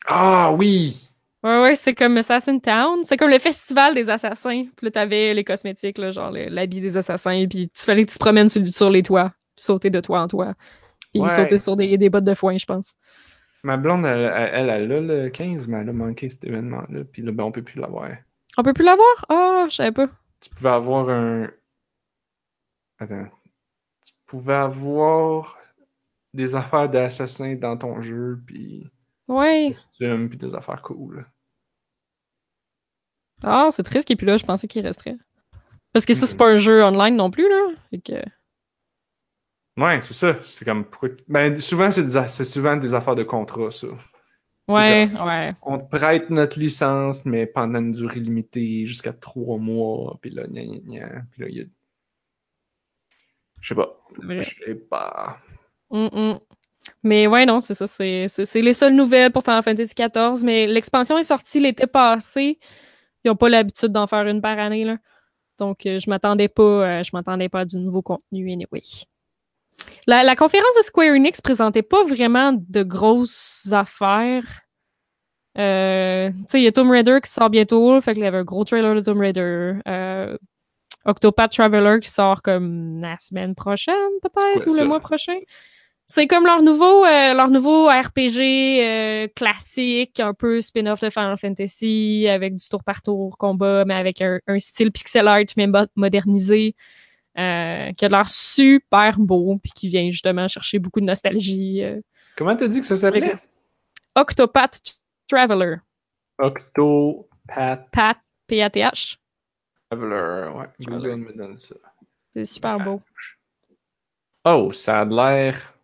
Ah 0.06 0.52
oui! 0.52 1.08
Ouais, 1.42 1.60
ouais, 1.60 1.76
c'est 1.76 1.94
comme 1.94 2.16
Assassin 2.16 2.58
Town. 2.58 3.04
C'est 3.04 3.16
comme 3.16 3.30
le 3.30 3.38
festival 3.38 3.94
des 3.94 4.10
assassins. 4.10 4.64
Puis 4.76 4.84
là, 4.86 4.90
t'avais 4.92 5.34
les 5.34 5.42
cosmétiques, 5.44 5.98
là, 5.98 6.12
genre 6.12 6.30
l'habit 6.30 6.80
des 6.80 6.96
assassins. 6.96 7.46
Puis 7.50 7.68
tu 7.68 7.82
fallait 7.82 8.04
que 8.04 8.10
tu 8.12 8.18
te 8.18 8.22
promènes 8.22 8.48
sur, 8.48 8.66
sur 8.68 8.90
les 8.90 9.02
toits. 9.02 9.32
Puis 9.56 9.64
sauter 9.64 9.90
de 9.90 10.00
toit 10.00 10.20
en 10.20 10.28
toit. 10.28 10.54
Puis 11.12 11.20
Ouais. 11.20 11.28
sauter 11.28 11.58
sur 11.58 11.76
des, 11.76 11.98
des 11.98 12.10
bottes 12.10 12.24
de 12.24 12.34
foin, 12.34 12.56
je 12.56 12.64
pense. 12.64 12.94
Ma 13.64 13.76
blonde, 13.76 14.06
elle, 14.06 14.32
elle, 14.52 14.70
a 14.70 14.78
le 14.78 15.28
15, 15.28 15.68
mais 15.68 15.78
elle 15.78 15.88
a 15.88 15.92
manqué 15.92 16.28
cet 16.30 16.44
événement-là. 16.44 17.04
Puis 17.12 17.22
là, 17.22 17.32
ben, 17.32 17.44
on 17.44 17.52
peut 17.52 17.62
plus 17.62 17.80
l'avoir. 17.80 18.08
On 18.56 18.62
peut 18.62 18.72
plus 18.72 18.84
l'avoir? 18.84 19.26
Ah, 19.28 19.66
je 19.68 19.74
savais 19.76 19.92
pas. 19.92 20.08
Tu 20.40 20.50
pouvais 20.50 20.68
avoir 20.70 21.08
un. 21.08 21.48
Attends. 22.98 23.26
Tu 24.04 24.12
pouvais 24.26 24.54
avoir 24.54 25.58
des 26.34 26.54
affaires 26.54 26.88
d'assassin 26.88 27.54
dans 27.56 27.76
ton 27.76 28.00
jeu, 28.00 28.40
puis 28.46 28.88
Ouais. 29.28 29.72
costumes, 29.74 30.28
puis 30.28 30.38
des 30.38 30.54
affaires 30.54 30.82
cool. 30.82 31.26
Ah, 33.42 33.68
c'est 33.70 33.82
triste 33.82 34.06
est 34.10 34.16
plus 34.16 34.26
là. 34.26 34.36
Je 34.36 34.44
pensais 34.44 34.68
qu'il 34.68 34.86
resterait. 34.86 35.16
Parce 35.92 36.06
que 36.06 36.14
ça, 36.14 36.26
c'est 36.26 36.34
Mhm. 36.34 36.38
pas 36.38 36.50
un 36.52 36.56
jeu 36.58 36.82
online 36.84 37.16
non 37.16 37.30
plus, 37.30 37.48
là. 37.48 37.74
Fait 37.90 37.98
que... 37.98 38.12
Ouais, 39.82 40.00
c'est 40.00 40.14
ça. 40.14 40.38
C'est 40.42 40.64
comme. 40.64 40.84
Ben, 41.28 41.56
souvent, 41.58 41.90
c'est 41.90 42.04
des 42.06 42.16
souvent 42.44 42.76
des 42.76 42.94
affaires 42.94 43.14
de 43.14 43.22
contrat, 43.22 43.70
ça. 43.70 43.88
Ouais, 44.68 45.10
comme- 45.12 45.26
ouais. 45.26 45.54
On 45.62 45.78
te 45.78 45.84
prête 45.84 46.30
notre 46.30 46.58
licence, 46.58 47.24
mais 47.24 47.46
pendant 47.46 47.78
une 47.80 47.92
durée 47.92 48.20
limitée, 48.20 48.86
jusqu'à 48.86 49.12
trois 49.12 49.58
mois, 49.58 50.18
puis 50.20 50.30
là, 50.30 50.46
gna 50.46 50.62
gna 50.64 50.78
gna. 50.78 51.22
Puis 51.32 51.42
là, 51.42 51.48
il 51.48 51.56
y 51.56 51.60
a. 51.62 51.64
Je 53.60 53.68
sais 53.68 53.74
pas. 53.74 53.98
C'est 54.14 54.24
vrai. 54.24 54.42
Je 54.42 54.54
sais 54.64 54.74
pas. 54.74 55.38
Mm, 55.90 56.08
mm. 56.12 56.40
Mais 57.02 57.26
ouais, 57.26 57.46
non, 57.46 57.60
c'est 57.60 57.74
ça. 57.74 57.86
C'est 57.86 58.28
les 58.54 58.74
seules 58.74 58.94
nouvelles 58.94 59.32
pour 59.32 59.42
Final 59.42 59.62
Fantasy 59.62 59.94
XIV. 59.94 60.44
Mais 60.44 60.66
l'expansion 60.66 61.18
est 61.18 61.24
sortie 61.24 61.60
l'été 61.60 61.86
passé. 61.86 62.58
Ils 63.24 63.28
n'ont 63.28 63.36
pas 63.36 63.48
l'habitude 63.48 63.88
d'en 63.88 64.06
faire 64.06 64.26
une 64.26 64.40
par 64.40 64.58
année. 64.58 64.84
Là. 64.84 64.98
Donc, 65.58 65.86
euh, 65.86 65.98
je 65.98 66.08
m'attendais 66.10 66.48
pas, 66.48 66.62
euh, 66.62 67.02
je 67.02 67.10
m'attendais 67.12 67.48
pas 67.48 67.60
à 67.60 67.64
du 67.64 67.78
nouveau 67.78 68.02
contenu 68.02 68.52
anyway. 68.52 68.82
La, 70.06 70.22
la 70.22 70.36
conférence 70.36 70.74
de 70.76 70.82
Square 70.82 71.14
Enix 71.14 71.40
présentait 71.40 71.82
pas 71.82 72.04
vraiment 72.04 72.52
de 72.52 72.82
grosses 72.82 73.68
affaires. 73.72 74.62
Euh, 75.58 76.30
tu 76.30 76.44
sais, 76.48 76.60
il 76.60 76.64
y 76.64 76.66
a 76.66 76.72
Tomb 76.72 76.90
Raider 76.90 77.18
qui 77.22 77.30
sort 77.30 77.50
bientôt. 77.50 78.00
Fait 78.00 78.14
qu'il 78.14 78.22
y 78.22 78.26
avait 78.26 78.38
un 78.38 78.44
gros 78.44 78.64
trailer 78.64 78.94
de 78.94 79.00
Tomb 79.00 79.18
Raider. 79.18 79.74
Euh, 79.86 80.36
Octopath 81.04 81.52
Traveler 81.52 81.98
qui 82.00 82.10
sort 82.10 82.42
comme 82.42 83.00
la 83.00 83.16
semaine 83.18 83.54
prochaine, 83.54 83.94
peut-être, 84.22 84.68
ou 84.68 84.74
le 84.74 84.84
mois 84.84 85.00
prochain. 85.00 85.38
C'est 86.06 86.26
comme 86.26 86.44
leur 86.44 86.62
nouveau, 86.62 87.04
euh, 87.06 87.32
leur 87.32 87.48
nouveau 87.48 87.86
RPG 87.88 88.38
euh, 88.82 89.28
classique, 89.34 90.20
un 90.20 90.34
peu 90.34 90.60
spin-off 90.60 91.00
de 91.00 91.08
Final 91.08 91.38
Fantasy, 91.38 92.26
avec 92.28 92.54
du 92.54 92.68
tour 92.68 92.84
par 92.84 93.00
tour 93.00 93.38
combat, 93.38 93.84
mais 93.86 93.94
avec 93.94 94.20
un, 94.20 94.38
un 94.46 94.58
style 94.58 94.92
pixel 94.92 95.26
art, 95.26 95.44
mais 95.56 95.66
mo- 95.66 95.86
modernisé, 95.96 96.74
euh, 97.38 97.92
qui 97.92 98.04
a 98.04 98.08
l'air 98.08 98.28
super 98.28 99.18
beau, 99.18 99.58
puis 99.62 99.72
qui 99.74 99.88
vient 99.88 100.10
justement 100.10 100.48
chercher 100.48 100.78
beaucoup 100.78 101.00
de 101.00 101.06
nostalgie. 101.06 101.82
euh. 101.82 102.00
Comment 102.36 102.56
t'as 102.56 102.68
dit 102.68 102.80
que 102.80 102.86
ça 102.86 102.96
s'appelait? 102.98 103.34
Octopath 104.14 104.80
Traveler. 105.28 105.76
Octopath 106.38 107.88
Pat, 107.90 108.18
P-A-T-H. 108.48 109.16
Traveler. 109.90 110.50
Ouais, 110.54 110.66
Google 110.80 111.16
me 111.16 111.32
donne 111.32 111.56
ça. 111.56 111.74
C'est 112.34 112.44
super 112.44 112.78
beau. 112.80 113.00
Oh, 114.44 114.72
ça 114.72 115.00
a 115.00 115.04
de 115.06 115.14
l'air. 115.14 115.78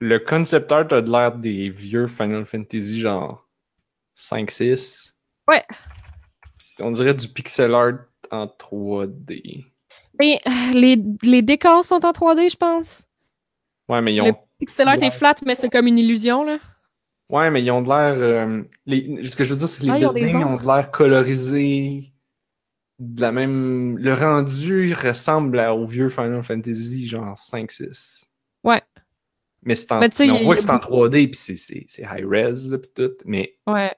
Le 0.00 0.18
concept 0.18 0.70
art 0.72 0.92
a 0.92 1.00
de 1.02 1.10
l'air 1.10 1.32
des 1.36 1.70
vieux 1.70 2.06
Final 2.06 2.46
Fantasy, 2.46 3.00
genre 3.00 3.48
5-6. 4.16 5.12
Ouais. 5.48 5.64
On 6.80 6.90
dirait 6.90 7.14
du 7.14 7.28
pixel 7.28 7.74
art 7.74 7.98
en 8.30 8.46
3D. 8.46 9.64
Ben, 10.14 10.36
les, 10.74 11.00
les 11.22 11.42
décors 11.42 11.84
sont 11.84 12.04
en 12.04 12.10
3D, 12.12 12.50
je 12.50 12.56
pense. 12.56 13.04
Ouais, 13.88 14.02
mais 14.02 14.14
ils 14.14 14.22
Le 14.22 14.30
ont. 14.32 14.36
pixel 14.58 14.88
art 14.88 15.02
est 15.02 15.10
flat, 15.10 15.34
mais 15.46 15.54
c'est 15.54 15.70
comme 15.70 15.86
une 15.86 15.98
illusion, 15.98 16.44
là. 16.44 16.58
Ouais, 17.30 17.50
mais 17.50 17.62
ils 17.62 17.70
ont 17.70 17.82
de 17.82 17.88
l'air. 17.88 18.14
euh, 18.16 18.62
les... 18.86 19.24
Ce 19.24 19.36
que 19.36 19.44
je 19.44 19.50
veux 19.52 19.58
dire, 19.58 19.68
c'est 19.68 19.80
que 19.80 19.86
les 19.86 20.04
Ah, 20.04 20.08
ont 20.10 20.12
buildings 20.12 20.44
ont 20.44 20.56
de 20.56 20.66
l'air 20.66 20.90
colorisés. 20.90 22.12
De 22.98 23.20
la 23.20 23.30
même. 23.32 23.96
Le 23.98 24.14
rendu 24.14 24.92
ressemble 24.94 25.60
à- 25.60 25.74
au 25.74 25.86
vieux 25.86 26.08
Final 26.08 26.42
Fantasy, 26.42 27.06
genre 27.06 27.36
5-6. 27.36 28.27
Mais, 29.68 29.74
c'est 29.76 29.92
en... 29.92 30.00
Mais 30.00 30.08
on 30.18 30.24
il 30.38 30.44
voit 30.44 30.54
il 30.54 30.58
que 30.58 30.62
c'est 30.64 30.70
en 30.70 30.78
3D, 30.78 31.28
puis 31.30 31.34
c'est- 31.56 32.02
high-res, 32.02 32.78
puis 32.80 32.90
tout. 32.94 33.12
Mais 33.26 33.56
Ouais. 33.66 33.94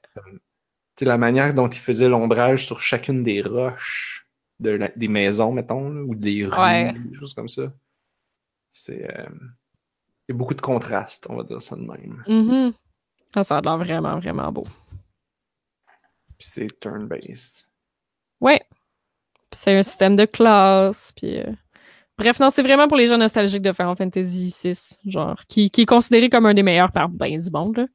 la 1.01 1.17
manière 1.17 1.55
dont 1.55 1.69
ils 1.69 1.79
faisaient 1.79 2.09
l'ombrage 2.09 2.67
sur 2.67 2.81
chacune 2.81 3.23
des 3.23 3.41
roches 3.41 4.27
de 4.59 4.71
la- 4.71 4.89
des 4.89 5.09
maisons, 5.09 5.53
mettons, 5.53 5.89
là, 5.89 6.03
ou 6.03 6.15
des 6.15 6.45
rues, 6.45 6.61
Ouais. 6.61 6.93
des 6.93 7.15
choses 7.17 7.33
comme 7.33 7.49
ça. 7.49 7.73
C'est. 8.71 9.09
euh, 9.19 9.27
Il 10.29 10.33
y 10.33 10.37
a 10.37 10.37
beaucoup 10.37 10.55
de 10.55 10.61
contraste, 10.61 11.27
on 11.31 11.37
va 11.37 11.43
dire 11.43 11.61
ça 11.63 11.75
de 11.75 11.81
même. 11.83 12.23
Mhm. 12.29 12.73
Ah, 13.35 13.43
ça 13.43 13.59
a 13.59 13.61
l'air 13.61 13.79
vraiment, 13.79 14.17
vraiment 14.21 14.53
beau. 14.53 14.65
Puis 16.39 16.49
c'est 16.49 16.81
turn-based. 16.81 17.67
Ouais. 18.41 18.61
Puis 19.51 19.59
c'est 19.61 19.77
un 19.77 19.83
système 19.83 20.15
de 20.17 20.25
classe, 20.27 21.13
puis... 21.17 21.39
euh, 21.41 21.53
Bref, 22.21 22.39
non, 22.39 22.51
c'est 22.51 22.63
vraiment 22.63 22.87
pour 22.87 22.99
les 22.99 23.07
gens 23.09 23.17
nostalgiques 23.17 23.63
de 23.63 23.73
Final 23.73 23.97
Fantasy 23.97 24.55
VI, 24.63 24.79
genre, 25.07 25.41
qui, 25.49 25.71
qui 25.71 25.81
est 25.83 25.87
considéré 25.87 26.29
comme 26.29 26.45
un 26.45 26.53
des 26.53 26.63
meilleurs 26.63 26.91
par 26.93 27.09
ben 27.09 27.41
du 27.41 27.51
monde, 27.51 27.79
là. 27.79 27.87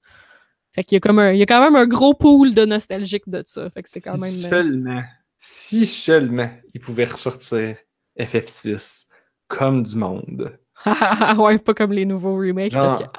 Fait 0.74 0.84
qu'il 0.84 0.96
y 0.96 0.98
a 0.98 1.00
comme 1.00 1.20
un, 1.20 1.32
il 1.32 1.38
y 1.38 1.44
a 1.44 1.46
quand 1.46 1.62
même 1.62 1.76
un 1.76 1.86
gros 1.86 2.16
pool 2.16 2.56
de 2.56 2.66
nostalgiques 2.66 3.30
de 3.30 3.44
ça, 3.46 3.70
fait 3.70 3.84
que 3.84 3.90
c'est 3.90 4.02
quand 4.02 4.16
si 4.16 4.22
même... 4.22 4.32
euh, 4.34 4.50
seulement, 4.50 5.04
si 5.38 5.86
seulement 5.86 6.50
ils 6.74 6.82
pouvaient 6.82 7.06
ressortir 7.06 7.78
FF6 8.20 9.06
comme 9.48 9.84
du 9.84 9.96
monde. 9.96 10.58
ouais, 11.38 11.60
pas 11.60 11.74
comme 11.76 11.94
les 11.94 12.06
nouveaux 12.06 12.36
remakes, 12.38 12.74
parce 12.74 12.98
que... 12.98 13.04
Genre, 13.04 13.14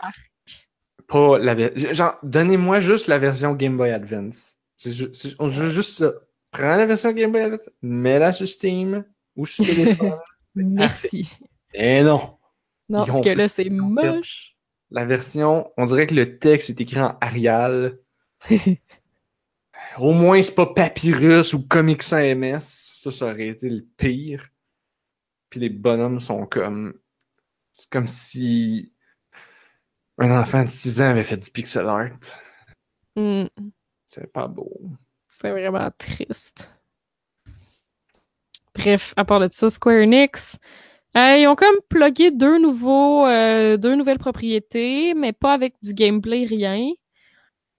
Pas 1.06 1.38
la 1.38 1.94
Genre, 1.94 2.18
donnez-moi 2.24 2.80
juste 2.80 3.06
la 3.06 3.18
version 3.18 3.52
Game 3.54 3.76
Boy 3.76 3.92
Advance. 3.92 4.56
C'est 4.76 4.92
ju- 4.92 5.10
c'est- 5.14 5.36
on 5.38 5.48
joue 5.48 5.70
juste 5.70 5.98
ça. 5.98 6.12
Prends 6.50 6.76
la 6.76 6.84
version 6.84 7.12
Game 7.12 7.30
Boy 7.30 7.42
Advance, 7.42 7.70
mets-la 7.80 8.32
sur 8.32 8.48
Steam 8.48 9.04
ou 9.36 9.46
sur 9.46 9.64
téléphone. 9.66 10.18
Merci. 10.56 11.30
Et 11.74 12.02
non. 12.02 12.38
Non, 12.88 13.04
Ils 13.04 13.06
parce 13.08 13.20
que 13.20 13.28
fait- 13.30 13.34
là, 13.34 13.48
c'est 13.48 13.68
moche. 13.70 14.56
La 14.90 15.04
version, 15.04 15.70
on 15.76 15.84
dirait 15.84 16.06
que 16.06 16.14
le 16.14 16.38
texte 16.38 16.70
est 16.70 16.80
écrit 16.80 17.00
en 17.00 17.16
Arial. 17.20 17.98
Au 19.98 20.12
moins, 20.12 20.40
c'est 20.42 20.54
pas 20.54 20.66
Papyrus 20.66 21.52
ou 21.54 21.66
Comic 21.66 22.02
Sans 22.02 22.18
MS. 22.22 22.60
Ça, 22.60 23.10
ça 23.10 23.26
aurait 23.26 23.48
été 23.48 23.68
le 23.68 23.82
pire. 23.96 24.48
Puis 25.50 25.60
les 25.60 25.68
bonhommes 25.70 26.20
sont 26.20 26.46
comme. 26.46 26.94
C'est 27.72 27.90
comme 27.90 28.06
si 28.06 28.92
un 30.18 30.30
enfant 30.40 30.62
de 30.62 30.68
6 30.68 31.00
ans 31.02 31.10
avait 31.10 31.22
fait 31.24 31.36
du 31.36 31.50
pixel 31.50 31.86
art. 31.88 32.10
Hmm, 33.16 33.46
C'est 34.06 34.32
pas 34.32 34.46
beau. 34.46 34.72
c'est 35.28 35.50
vraiment 35.50 35.90
triste. 35.98 36.70
Bref, 38.76 39.14
à 39.16 39.24
part 39.24 39.40
de 39.40 39.48
ça, 39.50 39.70
Square 39.70 40.02
Enix, 40.02 40.58
euh, 41.16 41.36
ils 41.38 41.46
ont 41.46 41.56
comme 41.56 41.76
plugué 41.88 42.30
deux 42.30 42.58
nouveaux, 42.58 43.26
euh, 43.26 43.76
deux 43.78 43.94
nouvelles 43.94 44.18
propriétés, 44.18 45.14
mais 45.14 45.32
pas 45.32 45.54
avec 45.54 45.74
du 45.82 45.94
gameplay, 45.94 46.44
rien. 46.44 46.90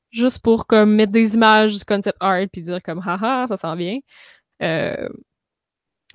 Juste 0.10 0.40
pour 0.40 0.66
comme 0.66 0.96
mettre 0.96 1.12
des 1.12 1.36
images 1.36 1.78
du 1.78 1.86
concept 1.86 2.18
art 2.20 2.46
puis 2.52 2.62
dire 2.64 2.82
comme 2.82 3.00
haha, 3.06 3.46
ça 3.48 3.58
s'en 3.58 3.76
vient. 3.76 4.00
Euh... 4.64 5.08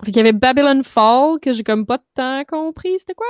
Fait 0.03 0.11
qu'il 0.11 0.17
y 0.17 0.19
avait 0.19 0.33
Babylon 0.33 0.83
Fall 0.83 1.39
que 1.39 1.53
j'ai 1.53 1.63
comme 1.63 1.85
pas 1.85 1.97
de 1.97 2.03
temps 2.15 2.43
compris, 2.45 2.99
c'était 2.99 3.13
quoi? 3.13 3.27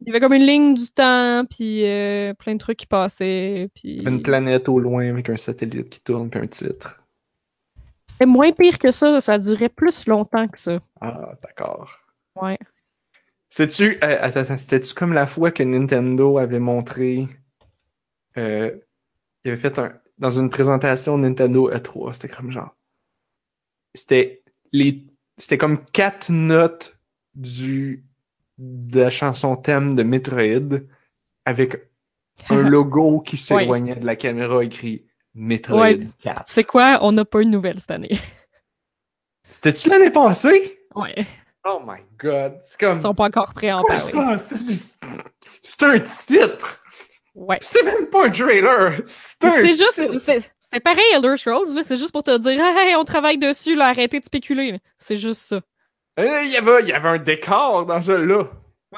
Il 0.00 0.08
y 0.08 0.10
avait 0.10 0.20
comme 0.20 0.34
une 0.34 0.44
ligne 0.44 0.74
du 0.74 0.90
temps 0.90 1.44
puis 1.48 1.86
euh, 1.86 2.34
plein 2.34 2.54
de 2.54 2.58
trucs 2.58 2.78
qui 2.78 2.86
passaient 2.86 3.68
puis 3.74 4.02
une 4.04 4.22
planète 4.22 4.68
au 4.68 4.78
loin 4.78 5.08
avec 5.08 5.30
un 5.30 5.36
satellite 5.36 5.88
qui 5.88 6.00
tourne 6.00 6.28
puis 6.28 6.40
un 6.40 6.46
titre. 6.46 6.97
C'était 8.18 8.26
moins 8.26 8.50
pire 8.50 8.80
que 8.80 8.90
ça, 8.90 9.20
ça 9.20 9.38
durait 9.38 9.68
plus 9.68 10.08
longtemps 10.08 10.48
que 10.48 10.58
ça. 10.58 10.80
Ah, 11.00 11.34
d'accord. 11.40 12.00
Ouais. 12.34 12.58
Euh, 13.60 13.66
attends, 14.20 14.40
attends, 14.40 14.58
c'était-tu 14.58 14.92
comme 14.92 15.12
la 15.12 15.28
fois 15.28 15.52
que 15.52 15.62
Nintendo 15.62 16.38
avait 16.38 16.58
montré, 16.58 17.28
euh, 18.36 18.76
il 19.44 19.52
avait 19.52 19.60
fait 19.60 19.78
un, 19.78 19.92
dans 20.18 20.30
une 20.30 20.50
présentation 20.50 21.16
Nintendo 21.16 21.70
E3, 21.70 22.14
c'était 22.14 22.28
comme 22.28 22.50
genre, 22.50 22.74
c'était 23.94 24.42
les, 24.72 25.06
c'était 25.36 25.58
comme 25.58 25.84
quatre 25.86 26.30
notes 26.32 26.98
du, 27.36 28.04
de 28.58 29.00
la 29.00 29.10
chanson 29.10 29.56
thème 29.56 29.94
de 29.94 30.02
Metroid 30.02 30.80
avec 31.44 31.88
un 32.48 32.62
logo 32.68 33.20
qui 33.20 33.36
s'éloignait 33.36 33.96
de 33.96 34.06
la 34.06 34.16
caméra 34.16 34.64
écrit 34.64 35.07
Metroid 35.40 35.80
Ouais. 35.80 36.00
4. 36.22 36.44
C'est 36.48 36.64
quoi? 36.64 36.98
On 37.02 37.12
n'a 37.12 37.24
pas 37.24 37.40
une 37.42 37.50
nouvelle 37.50 37.78
cette 37.78 37.90
année. 37.92 38.18
C'était-tu 39.48 39.88
l'année 39.88 40.10
passée? 40.10 40.80
Ouais. 40.94 41.26
Oh 41.64 41.80
my 41.86 42.00
god, 42.18 42.58
c'est 42.62 42.78
comme, 42.80 42.98
Ils 42.98 43.02
sont 43.02 43.14
pas 43.14 43.24
encore 43.24 43.52
prêts 43.54 43.68
à 43.70 43.78
en 43.78 43.84
parler. 43.84 44.00
C'est- 44.00 45.84
un 45.84 45.98
titre! 46.00 46.80
Ouais. 47.34 47.58
C'est 47.60 47.82
même 47.82 48.06
pas 48.06 48.26
un 48.26 48.30
trailer! 48.30 49.00
C'est 49.06 49.44
un 49.44 49.60
C'est 49.60 49.74
juste, 49.74 50.18
c'est 50.70 50.80
pareil 50.80 51.04
Elder 51.14 51.36
Scrolls, 51.36 51.74
là. 51.74 51.82
C'est 51.84 51.96
juste 51.96 52.12
pour 52.12 52.22
te 52.22 52.36
dire, 52.38 52.60
hey, 52.60 52.94
on 52.96 53.04
travaille 53.04 53.38
dessus, 53.38 53.74
là, 53.74 53.86
arrêtez 53.88 54.20
de 54.20 54.24
spéculer. 54.24 54.78
C'est 54.98 55.16
juste 55.16 55.42
ça. 55.42 55.60
Euh, 56.18 56.42
Il 56.44 56.50
y, 56.50 56.56
avait, 56.56 56.82
il 56.82 56.88
y 56.88 56.92
avait 56.92 57.08
un 57.08 57.18
décor 57.18 57.86
dans 57.86 58.00
ce 58.00 58.12
là. 58.12 58.44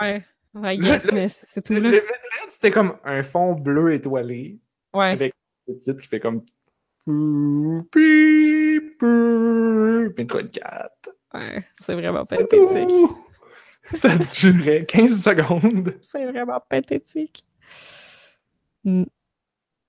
Ouais. 0.01 0.25
Le- 0.55 0.77
le- 0.77 1.12
mais 1.15 1.29
c'est 1.29 1.62
tout, 1.62 1.75
Le, 1.75 1.81
là. 1.81 1.89
le 1.91 1.97
Metroid, 1.97 2.49
c'était 2.49 2.71
comme 2.71 2.97
un 3.05 3.23
fond 3.23 3.53
bleu 3.53 3.93
étoilé 3.93 4.59
Ouais. 4.95 5.11
avec 5.12 5.33
le 5.71 5.79
titre 5.79 6.01
qui 6.01 6.09
fait 6.09 6.21
comme. 6.21 6.43
Metroid 10.17 10.49
4. 10.53 11.11
Ouais. 11.35 11.65
C'est 11.77 11.95
vraiment 11.95 12.23
pathétique. 12.25 12.91
Ça 13.95 14.17
durait 14.17 14.85
15 14.85 15.23
secondes. 15.23 15.95
C'est 16.01 16.25
vraiment 16.27 16.61
pathétique. 16.69 17.45
Mm. 18.85 19.05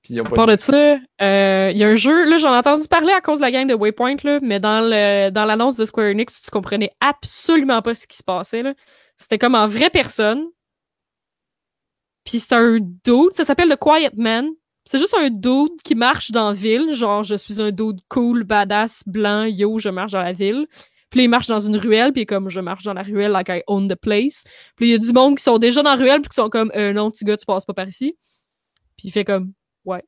Puis 0.01 0.19
À 0.19 0.23
pas 0.23 0.31
part 0.31 0.47
de 0.47 0.57
ça, 0.57 0.97
euh, 1.21 1.69
il 1.71 1.77
y 1.77 1.83
a 1.83 1.87
un 1.87 1.95
jeu, 1.95 2.27
là, 2.27 2.39
j'en 2.39 2.53
ai 2.53 2.57
entendu 2.57 2.87
parler 2.87 3.13
à 3.13 3.21
cause 3.21 3.37
de 3.37 3.43
la 3.43 3.51
gang 3.51 3.67
de 3.67 3.75
Waypoint, 3.75 4.15
là, 4.23 4.39
mais 4.41 4.59
dans 4.59 4.81
le 4.81 5.29
dans 5.29 5.45
l'annonce 5.45 5.77
de 5.77 5.85
Square 5.85 6.07
Enix, 6.07 6.41
tu 6.41 6.49
comprenais 6.49 6.91
absolument 6.99 7.83
pas 7.83 7.93
ce 7.93 8.07
qui 8.07 8.17
se 8.17 8.23
passait, 8.23 8.63
là. 8.63 8.73
C'était 9.17 9.37
comme 9.37 9.53
en 9.53 9.67
vraie 9.67 9.91
personne. 9.91 10.43
Puis 12.25 12.39
c'est 12.39 12.53
un 12.53 12.79
dude, 12.79 13.31
ça 13.31 13.45
s'appelle 13.45 13.69
The 13.69 13.77
Quiet 13.77 14.13
Man. 14.15 14.49
C'est 14.85 14.99
juste 14.99 15.13
un 15.15 15.29
dude 15.29 15.79
qui 15.83 15.93
marche 15.95 16.31
dans 16.31 16.49
la 16.49 16.53
ville, 16.53 16.93
genre 16.93 17.23
je 17.23 17.35
suis 17.35 17.61
un 17.61 17.71
dude 17.71 17.99
cool, 18.09 18.43
badass, 18.43 19.03
blanc, 19.05 19.43
yo, 19.45 19.77
je 19.79 19.89
marche 19.89 20.11
dans 20.13 20.21
la 20.23 20.33
ville. 20.33 20.67
Puis 21.11 21.23
il 21.23 21.27
marche 21.29 21.47
dans 21.47 21.59
une 21.59 21.75
ruelle, 21.77 22.13
puis 22.13 22.25
comme 22.25 22.49
je 22.49 22.59
marche 22.61 22.83
dans 22.83 22.93
la 22.93 23.03
ruelle, 23.03 23.31
like 23.31 23.49
I 23.49 23.61
own 23.67 23.87
the 23.89 23.95
place. 23.95 24.43
Puis 24.77 24.87
il 24.87 24.91
y 24.91 24.95
a 24.95 24.97
du 24.97 25.11
monde 25.11 25.37
qui 25.37 25.43
sont 25.43 25.57
déjà 25.57 25.83
dans 25.83 25.91
la 25.91 25.97
ruelle, 25.97 26.21
puis 26.21 26.29
qui 26.29 26.35
sont 26.35 26.49
comme, 26.49 26.71
euh, 26.75 26.93
non, 26.93 27.11
petit 27.11 27.25
gars, 27.25 27.35
tu 27.37 27.45
passes 27.45 27.65
pas 27.65 27.73
par 27.73 27.87
ici. 27.87 28.17
Puis 28.97 29.09
il 29.09 29.11
fait 29.11 29.25
comme, 29.25 29.53
ouais. 29.85 30.03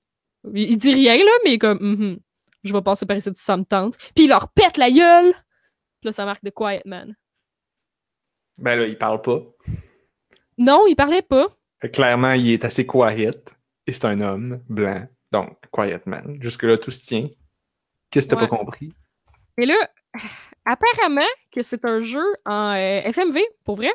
Il, 0.54 0.72
il 0.72 0.78
dit 0.78 0.94
rien, 0.94 1.18
là, 1.18 1.32
mais 1.44 1.58
comme, 1.58 1.80
Mhm. 1.82 2.20
je 2.64 2.74
vais 2.74 2.82
passer 2.82 3.06
par 3.06 3.18
ici, 3.18 3.30
ça 3.36 3.58
me 3.58 3.64
tente. 3.66 3.98
Puis 4.16 4.26
il 4.26 4.28
leur 4.30 4.50
pète 4.54 4.78
la 4.78 4.90
gueule! 4.90 5.34
Puis 5.34 6.06
là, 6.08 6.12
ça 6.14 6.26
marque 6.26 6.42
The 6.44 6.52
Quiet 6.52 6.84
Man. 6.86 7.16
Ben 8.58 8.78
là, 8.78 8.88
il 8.88 8.98
parle 8.98 9.22
pas. 9.22 9.42
Non, 10.58 10.86
il 10.88 10.96
parlait 10.96 11.22
pas. 11.22 11.48
Clairement, 11.92 12.32
il 12.34 12.50
est 12.50 12.64
assez 12.66 12.86
quiet. 12.88 13.32
Et 13.88 13.92
c'est 13.92 14.06
un 14.06 14.20
homme 14.22 14.62
blanc. 14.70 15.08
Donc, 15.32 15.58
quiet 15.72 16.02
man. 16.06 16.38
Jusque-là, 16.42 16.78
tout 16.78 16.92
se 16.92 17.06
tient. 17.06 17.30
Qu'est-ce 18.12 18.28
que 18.28 18.36
t'as 18.36 18.42
Ouais. 18.42 18.48
pas 18.48 18.58
compris? 18.58 18.94
Et 19.58 19.66
là, 19.66 19.76
apparemment 20.66 21.22
que 21.52 21.62
c'est 21.62 21.86
un 21.86 22.00
jeu 22.02 22.24
en 22.46 22.74
euh, 22.76 23.02
FMV, 23.12 23.40
pour 23.66 23.76
vrai. 23.76 23.94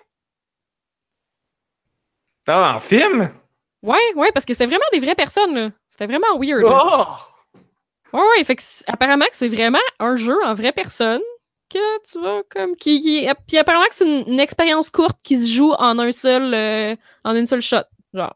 Ah, 2.47 2.75
en 2.77 2.81
film? 2.81 3.31
Ouais, 3.83 4.15
ouais, 4.17 4.33
parce 4.33 4.45
que 4.47 4.55
c'était 4.55 4.67
vraiment 4.67 4.85
des 4.93 5.01
vraies 5.01 5.15
personnes, 5.15 5.55
là. 5.55 5.71
C'était 5.91 6.07
vraiment 6.07 6.39
weird. 6.39 6.63
là. 6.63 6.83
Oh! 6.85 7.05
Ouais, 8.17 8.23
ouais, 8.39 8.45
fait 8.45 8.57
que 8.57 8.63
apparemment 8.87 9.27
que 9.27 9.37
c'est 9.37 9.49
vraiment 9.49 9.79
un 9.99 10.17
jeu 10.17 10.37
en 10.45 10.55
vraie 10.55 10.73
personne 10.73 11.21
que 11.69 11.79
tu 12.11 12.19
vas 12.23 12.41
comme 12.49 12.75
qui, 12.77 13.03
qui 13.03 13.29
puis 13.47 13.59
apparemment 13.59 13.85
que 13.87 13.95
c'est 13.95 14.07
une, 14.07 14.27
une 14.33 14.41
expérience 14.41 14.89
courte 14.89 15.19
qui 15.23 15.39
se 15.39 15.53
joue 15.53 15.73
en 15.73 15.99
un 15.99 16.11
seul 16.13 16.55
euh, 16.55 16.97
en 17.25 17.37
une 17.37 17.45
seule 17.45 17.61
shot, 17.61 17.83
genre. 18.15 18.35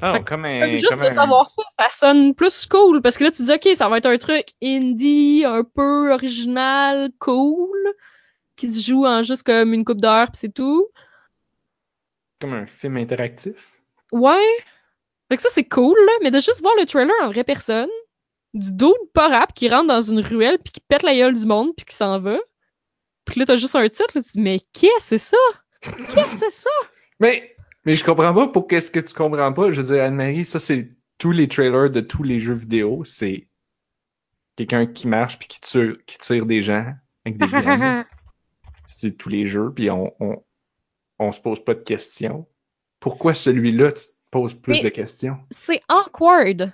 Que 0.00 0.18
comme 0.24 0.44
un. 0.44 0.60
Comme 0.60 0.70
juste 0.70 0.88
comme 0.90 1.00
de 1.00 1.06
un- 1.06 1.14
savoir 1.14 1.50
ça, 1.50 1.62
ça 1.78 1.88
sonne 1.90 2.34
plus 2.34 2.66
cool 2.66 3.02
parce 3.02 3.18
que 3.18 3.24
là 3.24 3.30
tu 3.30 3.42
dis 3.42 3.52
OK, 3.52 3.68
ça 3.74 3.88
va 3.88 3.98
être 3.98 4.06
un 4.06 4.18
truc 4.18 4.46
indie 4.62 5.42
un 5.44 5.64
peu 5.64 6.12
original, 6.12 7.10
cool 7.18 7.76
qui 8.56 8.72
se 8.72 8.84
joue 8.88 9.06
en 9.06 9.22
juste 9.22 9.42
comme 9.44 9.72
une 9.74 9.84
coupe 9.84 10.00
d'heure 10.00 10.26
puis 10.30 10.38
c'est 10.40 10.54
tout. 10.54 10.88
Comme 12.40 12.52
un 12.54 12.66
film 12.66 12.96
interactif? 12.96 13.82
Ouais. 14.12 14.46
Fait 15.28 15.36
que 15.36 15.42
ça, 15.42 15.48
c'est 15.52 15.64
cool, 15.68 15.96
là, 16.06 16.12
mais 16.22 16.30
de 16.30 16.40
juste 16.40 16.60
voir 16.62 16.72
le 16.78 16.86
trailer 16.86 17.14
en 17.22 17.28
vraie 17.28 17.44
personne, 17.44 17.90
du 18.54 18.72
dude 18.72 19.10
pas 19.12 19.28
rap 19.28 19.52
qui 19.52 19.68
rentre 19.68 19.88
dans 19.88 20.00
une 20.00 20.20
ruelle 20.20 20.58
puis 20.58 20.72
qui 20.72 20.80
pète 20.80 21.02
la 21.02 21.14
gueule 21.14 21.34
du 21.36 21.44
monde 21.44 21.70
puis 21.76 21.84
qui 21.84 21.94
s'en 21.94 22.18
va. 22.18 22.38
Puis 23.26 23.38
là, 23.40 23.46
t'as 23.46 23.56
juste 23.56 23.76
un 23.76 23.86
titre, 23.88 24.12
là, 24.14 24.22
tu 24.22 24.28
te 24.28 24.32
dis, 24.32 24.40
mais 24.40 24.58
qu'est-ce 24.72 24.94
que 24.96 25.02
c'est 25.02 25.18
ça? 25.18 25.36
Qu'est-ce 25.82 26.30
que 26.30 26.36
c'est 26.36 26.50
ça? 26.50 26.70
Mais, 27.20 27.54
mais 27.84 27.94
je 27.94 28.04
comprends 28.04 28.34
pas 28.34 28.48
pour 28.48 28.66
qu'est-ce 28.66 28.90
que 28.90 29.00
tu 29.00 29.14
comprends 29.14 29.52
pas. 29.52 29.70
Je 29.70 29.80
veux 29.80 29.94
dire, 29.94 30.04
Anne-Marie, 30.04 30.44
ça, 30.44 30.58
c'est 30.58 30.88
tous 31.18 31.32
les 31.32 31.48
trailers 31.48 31.90
de 31.90 32.00
tous 32.00 32.22
les 32.22 32.38
jeux 32.40 32.54
vidéo. 32.54 33.02
C'est 33.04 33.48
quelqu'un 34.56 34.86
qui 34.86 35.08
marche 35.08 35.38
puis 35.38 35.48
qui 35.48 35.60
tire, 35.60 35.96
qui 36.06 36.18
tire 36.18 36.46
des 36.46 36.62
gens 36.62 36.92
avec 37.24 37.38
des 37.38 37.46
c'est 38.86 39.16
tous 39.16 39.28
les 39.28 39.46
jeux, 39.46 39.72
puis 39.74 39.90
on, 39.90 40.12
on, 40.18 40.42
on 41.18 41.32
se 41.32 41.40
pose 41.40 41.62
pas 41.62 41.74
de 41.74 41.82
questions. 41.82 42.46
Pourquoi 43.00 43.34
celui-là, 43.34 43.92
tu 43.92 44.04
te 44.06 44.12
poses 44.30 44.54
plus 44.54 44.72
Mais- 44.74 44.82
de 44.84 44.88
questions? 44.88 45.38
c'est 45.50 45.82
awkward. 45.88 46.72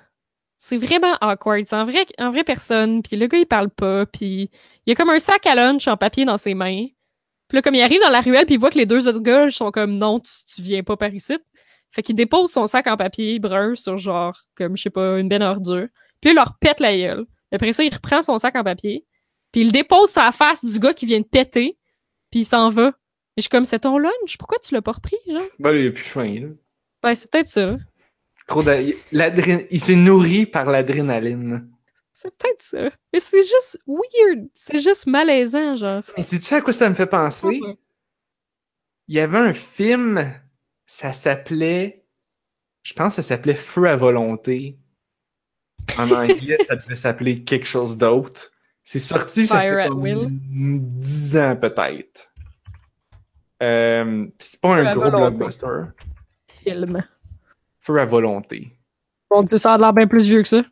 C'est 0.58 0.78
vraiment 0.78 1.18
awkward. 1.20 1.66
C'est 1.68 1.76
en 1.76 1.84
vrai, 1.84 2.06
en 2.18 2.30
vraie 2.30 2.44
personne, 2.44 3.02
puis 3.02 3.16
le 3.16 3.26
gars, 3.26 3.36
il 3.38 3.46
parle 3.46 3.68
pas, 3.68 4.06
puis 4.06 4.50
il 4.86 4.92
a 4.92 4.94
comme 4.94 5.10
un 5.10 5.18
sac 5.18 5.46
à 5.46 5.54
lunch 5.54 5.86
en 5.88 5.96
papier 5.98 6.24
dans 6.24 6.38
ses 6.38 6.54
mains. 6.54 6.86
Puis 7.48 7.56
là, 7.56 7.62
comme 7.62 7.74
il 7.74 7.82
arrive 7.82 8.00
dans 8.00 8.08
la 8.10 8.20
ruelle, 8.20 8.46
puis 8.46 8.54
il 8.54 8.60
voit 8.60 8.70
que 8.70 8.78
les 8.78 8.86
deux 8.86 9.06
autres 9.06 9.20
gars 9.20 9.50
sont 9.50 9.70
comme 9.70 9.98
«Non, 9.98 10.20
tu, 10.20 10.30
tu 10.54 10.62
viens 10.62 10.82
pas 10.82 10.96
par 10.96 11.12
ici.» 11.12 11.38
Fait 11.90 12.02
qu'il 12.02 12.16
dépose 12.16 12.50
son 12.50 12.66
sac 12.66 12.86
en 12.88 12.96
papier 12.96 13.38
brun 13.38 13.74
sur 13.74 13.98
genre, 13.98 14.36
comme, 14.56 14.76
je 14.76 14.82
sais 14.82 14.90
pas, 14.90 15.18
une 15.18 15.28
benne 15.28 15.42
à 15.42 15.50
ordures. 15.52 15.86
Puis 16.20 16.28
là, 16.28 16.32
il 16.32 16.34
leur 16.34 16.58
pète 16.58 16.80
la 16.80 16.96
gueule. 16.96 17.24
Après 17.52 17.72
ça, 17.72 17.84
il 17.84 17.94
reprend 17.94 18.20
son 18.22 18.36
sac 18.38 18.56
en 18.56 18.64
papier, 18.64 19.04
puis 19.52 19.60
il 19.60 19.70
dépose 19.70 20.14
la 20.16 20.32
face 20.32 20.64
du 20.64 20.78
gars 20.80 20.92
qui 20.92 21.06
vient 21.06 21.20
de 21.20 21.24
péter, 21.24 21.78
puis 22.30 22.40
il 22.40 22.44
s'en 22.44 22.70
va. 22.70 22.88
Et 22.88 22.92
je 23.38 23.42
suis 23.42 23.50
comme 23.50 23.64
«C'est 23.66 23.80
ton 23.80 23.98
lunch? 23.98 24.36
Pourquoi 24.38 24.58
tu 24.58 24.74
l'as 24.74 24.82
pas 24.82 24.92
repris, 24.92 25.16
genre? 25.28 25.42
Ben, 25.58 25.72
il 25.72 25.88
a 25.88 25.90
plus 25.92 26.02
faim, 26.02 26.34
là.» 26.40 26.48
Ben, 27.02 27.14
c'est 27.14 27.30
peut-être 27.30 27.46
ça. 27.46 27.76
Trop 28.46 28.62
l'adré- 29.12 29.68
Il 29.70 29.80
s'est 29.80 29.94
nourri 29.94 30.46
par 30.46 30.70
l'adrénaline. 30.70 31.68
C'est 32.24 32.30
peut-être 32.38 32.62
ça. 32.62 32.90
Mais 33.12 33.20
c'est 33.20 33.42
juste 33.42 33.78
weird. 33.86 34.48
C'est 34.54 34.78
juste 34.78 35.06
malaisant, 35.06 35.76
genre. 35.76 36.02
Et 36.16 36.22
sais-tu 36.22 36.54
à 36.54 36.62
quoi 36.62 36.72
ça 36.72 36.88
me 36.88 36.94
fait 36.94 37.06
penser? 37.06 37.60
Il 39.08 39.14
y 39.14 39.20
avait 39.20 39.38
un 39.38 39.52
film, 39.52 40.32
ça 40.86 41.12
s'appelait, 41.12 42.06
je 42.82 42.94
pense 42.94 43.16
que 43.16 43.22
ça 43.22 43.28
s'appelait 43.28 43.54
Feu 43.54 43.86
à 43.88 43.96
volonté. 43.96 44.78
En 45.98 46.10
anglais, 46.12 46.56
ça 46.66 46.76
devait 46.76 46.96
s'appeler 46.96 47.44
quelque 47.44 47.66
chose 47.66 47.98
d'autre. 47.98 48.50
C'est 48.82 48.98
sorti, 48.98 49.46
ça 49.46 49.60
Fire 49.60 49.82
fait 49.82 49.88
comme 49.88 50.00
will. 50.00 50.28
10 50.30 51.36
ans 51.36 51.56
peut-être. 51.56 52.30
Euh, 53.62 54.26
c'est 54.38 54.60
pas 54.60 54.74
Feu 54.76 54.86
un 54.86 54.92
gros 54.94 55.10
volonté. 55.10 55.36
blockbuster. 55.36 55.82
Film. 56.48 57.02
Feu 57.80 58.00
à 58.00 58.04
volonté. 58.06 58.78
Mon 59.30 59.42
Dieu, 59.42 59.58
ça 59.58 59.74
a 59.74 59.78
l'air 59.78 59.92
bien 59.92 60.06
plus 60.06 60.24
vieux 60.26 60.42
que 60.42 60.48
ça. 60.48 60.62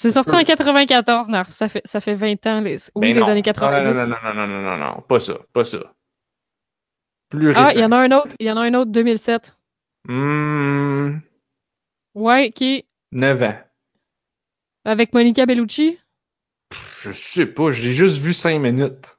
C'est 0.00 0.12
sorti 0.12 0.34
en 0.34 0.42
94, 0.42 1.28
Narf. 1.28 1.50
Ça 1.50 1.68
fait, 1.68 1.82
ça 1.84 2.00
fait 2.00 2.14
20 2.14 2.46
ans, 2.46 2.60
les, 2.60 2.76
oui, 2.94 3.12
Ben 3.12 3.22
les 3.22 3.28
années 3.28 3.42
90. 3.42 3.86
Non, 3.86 3.92
non, 3.92 4.06
non, 4.06 4.16
non, 4.34 4.34
non, 4.34 4.46
non, 4.62 4.62
non, 4.62 4.94
non, 4.94 5.02
pas 5.02 5.20
ça, 5.20 5.34
pas 5.52 5.62
ça. 5.64 5.78
Plus 7.28 7.52
Ah, 7.54 7.72
il 7.74 7.80
y 7.80 7.84
en 7.84 7.92
a 7.92 7.98
un 7.98 8.10
autre. 8.12 8.34
Il 8.38 8.46
y 8.46 8.50
en 8.50 8.56
a 8.56 8.62
un 8.62 8.72
autre, 8.74 8.90
2007. 8.90 9.54
Hmm, 10.08 11.18
Ouais, 12.14 12.50
qui? 12.50 12.76
Est 12.76 12.86
9 13.12 13.42
ans. 13.42 13.58
avec 14.86 15.12
Monica 15.12 15.44
Bellucci? 15.44 15.98
Je 16.96 17.12
sais 17.12 17.44
pas, 17.46 17.70
j'ai 17.70 17.92
juste 17.92 18.22
vu 18.22 18.32
5 18.32 18.58
minutes. 18.58 19.18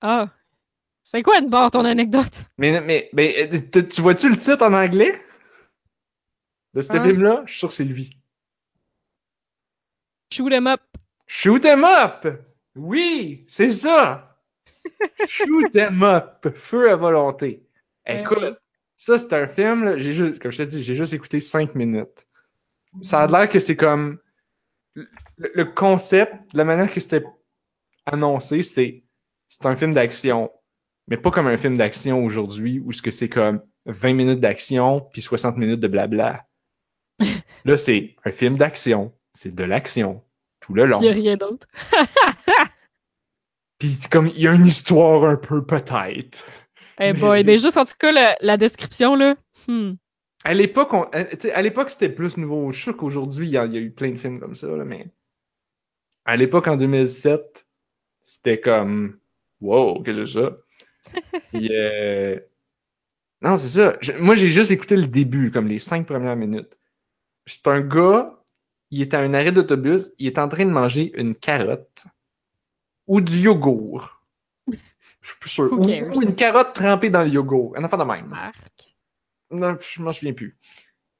Ah. 0.00 0.28
C'est 1.02 1.22
quoi 1.24 1.40
de 1.40 1.48
bord 1.48 1.70
ton 1.72 1.84
anecdote? 1.84 2.42
Mais, 2.58 2.80
mais, 2.82 3.10
mais 3.14 3.34
euh, 3.52 3.58
tu 3.72 3.88
tu 3.88 4.00
vois-tu 4.00 4.28
le 4.28 4.36
titre 4.36 4.62
en 4.64 4.74
anglais? 4.74 5.12
De 6.74 6.82
ce 6.82 6.92
Ah. 6.92 7.02
film-là? 7.02 7.42
Je 7.46 7.50
suis 7.50 7.58
sûr 7.58 7.68
que 7.68 7.74
c'est 7.74 7.84
lui. 7.84 8.17
Shoot 10.32 10.52
'em 10.52 10.66
up. 10.66 10.80
Shoot 11.26 11.64
'em 11.64 11.84
up! 11.84 12.26
Oui, 12.76 13.44
c'est 13.46 13.70
ça! 13.70 14.38
Shoot 15.28 15.74
'em 15.76 16.02
up! 16.02 16.48
Feu 16.54 16.90
à 16.90 16.96
volonté. 16.96 17.66
Ben 18.06 18.20
Écoute, 18.20 18.58
ça 18.96 19.18
c'est 19.18 19.32
un 19.32 19.46
film, 19.46 19.84
là, 19.84 19.96
j'ai 19.98 20.12
juste, 20.12 20.40
comme 20.40 20.52
je 20.52 20.58
te 20.58 20.68
dis, 20.68 20.82
j'ai 20.82 20.94
juste 20.94 21.12
écouté 21.12 21.40
5 21.40 21.74
minutes. 21.74 22.26
Ça 23.02 23.20
a 23.22 23.26
l'air 23.26 23.48
que 23.48 23.58
c'est 23.58 23.76
comme 23.76 24.18
le, 24.94 25.06
le 25.36 25.64
concept, 25.64 26.34
la 26.54 26.64
manière 26.64 26.90
que 26.90 27.00
c'était 27.00 27.24
annoncé, 28.06 28.62
c'est 28.62 29.04
c'est 29.48 29.64
un 29.66 29.76
film 29.76 29.92
d'action, 29.92 30.50
mais 31.06 31.16
pas 31.16 31.30
comme 31.30 31.46
un 31.46 31.56
film 31.56 31.76
d'action 31.76 32.22
aujourd'hui 32.24 32.80
où 32.84 32.92
ce 32.92 33.00
que 33.02 33.10
c'est 33.10 33.28
comme 33.30 33.62
20 33.86 34.12
minutes 34.12 34.40
d'action 34.40 35.00
puis 35.12 35.22
60 35.22 35.56
minutes 35.56 35.80
de 35.80 35.88
blabla. 35.88 36.46
Là, 37.64 37.76
c'est 37.76 38.14
un 38.24 38.32
film 38.32 38.56
d'action, 38.56 39.12
c'est 39.32 39.54
de 39.54 39.64
l'action 39.64 40.22
tout 40.60 40.74
le 40.74 40.86
long. 40.86 41.00
Il 41.00 41.06
y 41.06 41.08
a 41.08 41.12
rien 41.12 41.36
d'autre. 41.36 41.66
Puis 43.78 43.96
comme 44.10 44.26
il 44.28 44.40
y 44.40 44.48
a 44.48 44.52
une 44.52 44.66
histoire 44.66 45.24
un 45.24 45.36
peu 45.36 45.64
peut-être. 45.64 46.44
Eh 47.00 47.12
boy, 47.12 47.44
mais 47.44 47.58
juste 47.58 47.76
en 47.76 47.84
tout 47.84 47.94
cas, 47.98 48.10
la, 48.10 48.36
la 48.40 48.56
description, 48.56 49.14
là. 49.14 49.36
Hmm. 49.68 49.92
À 50.44 50.54
l'époque, 50.54 50.92
on- 50.94 51.06
euh, 51.14 51.24
à 51.54 51.62
l'époque, 51.62 51.90
c'était 51.90 52.08
plus 52.08 52.36
nouveau. 52.36 52.70
Je 52.72 52.76
suis 52.76 52.84
sûr 52.84 52.96
qu'aujourd'hui, 52.96 53.46
il 53.46 53.50
y, 53.52 53.56
a 53.56 53.66
il 53.66 53.74
y 53.74 53.76
a 53.76 53.80
eu 53.80 53.92
plein 53.92 54.10
de 54.10 54.16
films 54.16 54.40
comme 54.40 54.54
ça, 54.56 54.66
là, 54.68 54.84
mais 54.84 55.06
à 56.24 56.36
l'époque, 56.36 56.66
en 56.66 56.76
2007, 56.76 57.66
c'était 58.22 58.60
comme 58.60 59.18
Wow, 59.60 60.02
qu'est-ce 60.02 60.18
que 60.20 60.26
c'est 60.26 60.40
ça? 60.40 60.56
Puis, 61.52 61.68
euh, 61.72 62.38
Non, 63.42 63.56
c'est 63.56 63.68
ça. 63.78 63.92
Je- 64.00 64.12
Moi, 64.12 64.34
j'ai 64.34 64.48
juste 64.50 64.70
écouté 64.72 64.96
le 64.96 65.06
début, 65.06 65.50
comme 65.52 65.68
les 65.68 65.78
cinq 65.78 66.06
premières 66.06 66.36
minutes. 66.36 66.76
C'est 67.46 67.66
un 67.68 67.80
gars, 67.80 68.26
il 68.90 69.02
est 69.02 69.14
à 69.14 69.20
un 69.20 69.34
arrêt 69.34 69.52
d'autobus, 69.52 70.10
il 70.18 70.26
est 70.26 70.38
en 70.38 70.48
train 70.48 70.64
de 70.64 70.70
manger 70.70 71.12
une 71.20 71.34
carotte 71.34 72.06
ou 73.06 73.20
du 73.20 73.40
yogourt. 73.40 74.22
Je 75.20 75.28
suis 75.30 75.38
plus 75.40 75.50
sûr. 75.50 75.72
Ou, 75.72 76.22
une 76.22 76.34
carotte 76.34 76.74
trempée 76.74 77.10
dans 77.10 77.22
le 77.22 77.28
yogourt. 77.28 77.74
Un 77.76 77.84
enfant 77.84 77.96
de 77.96 78.04
même. 78.04 78.26
Marc. 78.26 78.96
Non, 79.50 79.76
je 79.80 80.02
m'en 80.02 80.12
souviens 80.12 80.32
plus. 80.32 80.56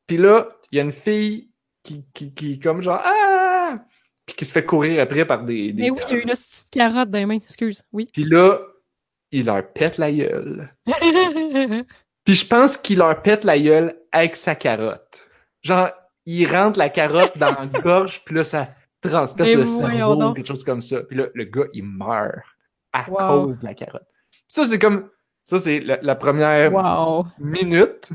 Puis 0.06 0.16
là, 0.16 0.48
il 0.70 0.76
y 0.76 0.80
a 0.80 0.84
une 0.84 0.92
fille 0.92 1.50
qui, 1.82 2.04
qui, 2.14 2.32
qui 2.32 2.58
comme 2.58 2.80
genre 2.80 3.00
Ah! 3.02 3.76
Puis 4.24 4.36
qui 4.36 4.44
se 4.44 4.52
fait 4.52 4.64
courir 4.64 5.02
après 5.02 5.24
par 5.24 5.42
des. 5.42 5.72
des 5.72 5.82
Mais 5.82 5.90
oui, 5.90 5.98
il 6.08 6.14
y 6.14 6.18
a 6.18 6.22
une 6.22 6.30
petite 6.30 6.66
carotte 6.70 7.10
dans 7.10 7.18
les 7.18 7.26
mains, 7.26 7.36
excuse. 7.36 7.82
Oui. 7.92 8.10
Puis 8.12 8.24
là, 8.24 8.60
il 9.30 9.46
leur 9.46 9.66
pète 9.72 9.98
la 9.98 10.12
gueule. 10.12 10.74
Puis 12.24 12.34
je 12.34 12.46
pense 12.46 12.76
qu'il 12.76 12.98
leur 12.98 13.22
pète 13.22 13.44
la 13.44 13.58
gueule 13.58 13.98
avec 14.12 14.36
sa 14.36 14.54
carotte. 14.54 15.28
Genre, 15.62 15.90
il 16.30 16.46
rentre 16.46 16.78
la 16.78 16.90
carotte 16.90 17.38
dans 17.38 17.50
la 17.50 17.66
gorge, 17.82 18.22
puis 18.24 18.34
là, 18.34 18.44
ça 18.44 18.68
transperce 19.00 19.48
Mais 19.48 19.56
le 19.56 19.62
voyons 19.62 20.16
cerveau, 20.16 20.34
quelque 20.34 20.46
chose 20.46 20.64
comme 20.64 20.82
ça. 20.82 21.00
Puis 21.02 21.16
là, 21.16 21.26
le 21.34 21.44
gars, 21.44 21.64
il 21.72 21.84
meurt 21.84 22.44
à 22.92 23.08
Wow. 23.08 23.44
cause 23.44 23.58
de 23.60 23.64
la 23.64 23.74
carotte. 23.74 24.06
Ça, 24.46 24.66
c'est 24.66 24.78
comme. 24.78 25.08
Ça, 25.44 25.58
c'est 25.58 25.80
la, 25.80 25.98
la 26.02 26.14
première 26.14 26.72
wow. 26.74 27.24
minute. 27.38 28.10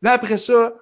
Là, 0.00 0.12
après 0.12 0.38
ça, 0.38 0.74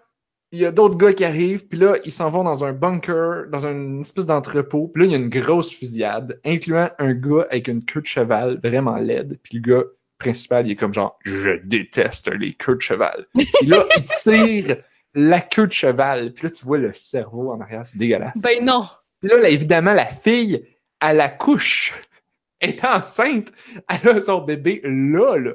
il 0.52 0.60
y 0.60 0.66
a 0.66 0.70
d'autres 0.70 0.96
gars 0.96 1.12
qui 1.12 1.24
arrivent, 1.24 1.66
puis 1.66 1.78
là, 1.78 1.96
ils 2.04 2.12
s'en 2.12 2.30
vont 2.30 2.44
dans 2.44 2.64
un 2.64 2.72
bunker, 2.72 3.48
dans 3.50 3.66
une 3.66 4.00
espèce 4.00 4.26
d'entrepôt. 4.26 4.86
Puis 4.88 5.02
là, 5.02 5.08
il 5.08 5.12
y 5.12 5.14
a 5.16 5.18
une 5.18 5.28
grosse 5.28 5.72
fusillade, 5.72 6.40
incluant 6.44 6.90
un 6.98 7.12
gars 7.12 7.46
avec 7.50 7.66
une 7.66 7.84
queue 7.84 8.00
de 8.00 8.06
cheval 8.06 8.58
vraiment 8.62 8.96
laide. 8.96 9.38
Puis 9.42 9.58
le 9.58 9.62
gars 9.62 9.84
principal, 10.18 10.66
il 10.66 10.72
est 10.72 10.76
comme 10.76 10.94
genre, 10.94 11.18
je 11.24 11.58
déteste 11.64 12.32
les 12.32 12.52
queues 12.52 12.76
de 12.76 12.82
cheval. 12.82 13.26
Puis 13.34 13.66
là, 13.66 13.84
il 13.96 14.04
tire 14.22 14.76
la 15.14 15.40
queue 15.40 15.66
de 15.66 15.72
cheval. 15.72 16.32
Puis 16.32 16.44
là, 16.44 16.50
tu 16.50 16.64
vois 16.64 16.78
le 16.78 16.92
cerveau 16.92 17.52
en 17.52 17.60
arrière, 17.60 17.86
c'est 17.86 17.98
dégueulasse. 17.98 18.36
Ben 18.36 18.64
non. 18.64 18.88
Puis 19.20 19.30
là, 19.30 19.38
là, 19.38 19.48
évidemment, 19.48 19.94
la 19.94 20.06
fille, 20.06 20.64
à 21.00 21.12
la 21.12 21.28
couche, 21.28 21.94
est 22.60 22.84
enceinte, 22.84 23.52
elle 23.88 24.08
a 24.08 24.20
son 24.20 24.42
bébé 24.42 24.80
là, 24.84 25.36
là. 25.36 25.52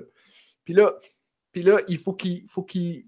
Puis 0.64 0.74
là, 0.74 0.94
puis 1.52 1.62
là 1.62 1.80
il 1.88 1.98
faut 1.98 2.14
qu'il, 2.14 2.48
faut 2.48 2.64
qu'il, 2.64 3.06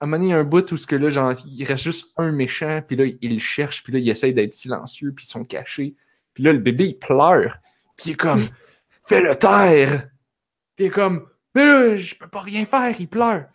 à 0.00 0.04
un 0.04 0.06
moment 0.06 0.24
donné, 0.24 0.44
bout 0.44 0.72
où 0.72 0.76
ce 0.76 0.86
que 0.86 0.96
là, 0.96 1.10
genre, 1.10 1.32
il 1.46 1.64
reste 1.64 1.84
juste 1.84 2.12
un 2.16 2.32
méchant, 2.32 2.82
puis 2.86 2.96
là, 2.96 3.04
il 3.20 3.34
le 3.34 3.38
cherche, 3.38 3.84
puis 3.84 3.92
là, 3.92 3.98
il 4.00 4.08
essaie 4.08 4.32
d'être 4.32 4.54
silencieux, 4.54 5.12
puis 5.12 5.24
ils 5.24 5.30
sont 5.30 5.44
cachés. 5.44 5.94
Puis 6.34 6.42
là, 6.42 6.52
le 6.52 6.58
bébé, 6.58 6.88
il 6.88 6.98
pleure, 6.98 7.58
puis 7.96 8.10
il 8.10 8.12
est 8.12 8.16
comme, 8.16 8.48
fais-le 9.06 9.36
taire! 9.36 10.08
Puis 10.74 10.86
il 10.86 10.88
est 10.88 10.90
comme, 10.90 11.28
mais 11.54 11.64
là, 11.64 11.96
je 11.96 12.14
peux 12.14 12.28
pas 12.28 12.40
rien 12.40 12.64
faire, 12.64 12.94
il 12.98 13.08
pleure. 13.08 13.46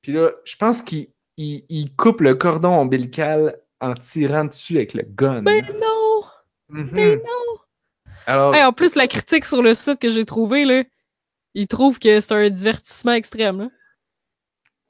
Puis 0.00 0.12
là, 0.12 0.32
je 0.44 0.56
pense 0.56 0.82
qu'il 0.82 1.08
il, 1.42 1.64
il 1.68 1.94
coupe 1.96 2.20
le 2.20 2.34
cordon 2.34 2.70
ombilical 2.78 3.56
en 3.80 3.94
tirant 3.94 4.44
dessus 4.44 4.76
avec 4.76 4.94
le 4.94 5.02
gun. 5.02 5.42
Ben 5.42 5.64
non. 5.80 6.22
Mhm. 6.68 6.90
Ben 6.92 7.18
non. 7.18 7.58
Alors, 8.26 8.54
Hey, 8.54 8.64
en 8.64 8.72
plus, 8.72 8.94
la 8.94 9.08
critique 9.08 9.44
sur 9.44 9.62
le 9.62 9.74
site 9.74 9.98
que 9.98 10.10
j'ai 10.10 10.24
trouvé, 10.24 10.64
là, 10.64 10.84
ils 11.54 11.66
trouvent 11.66 11.98
que 11.98 12.20
c'est 12.20 12.32
un 12.32 12.48
divertissement 12.48 13.12
extrême. 13.12 13.58
Là. 13.58 13.68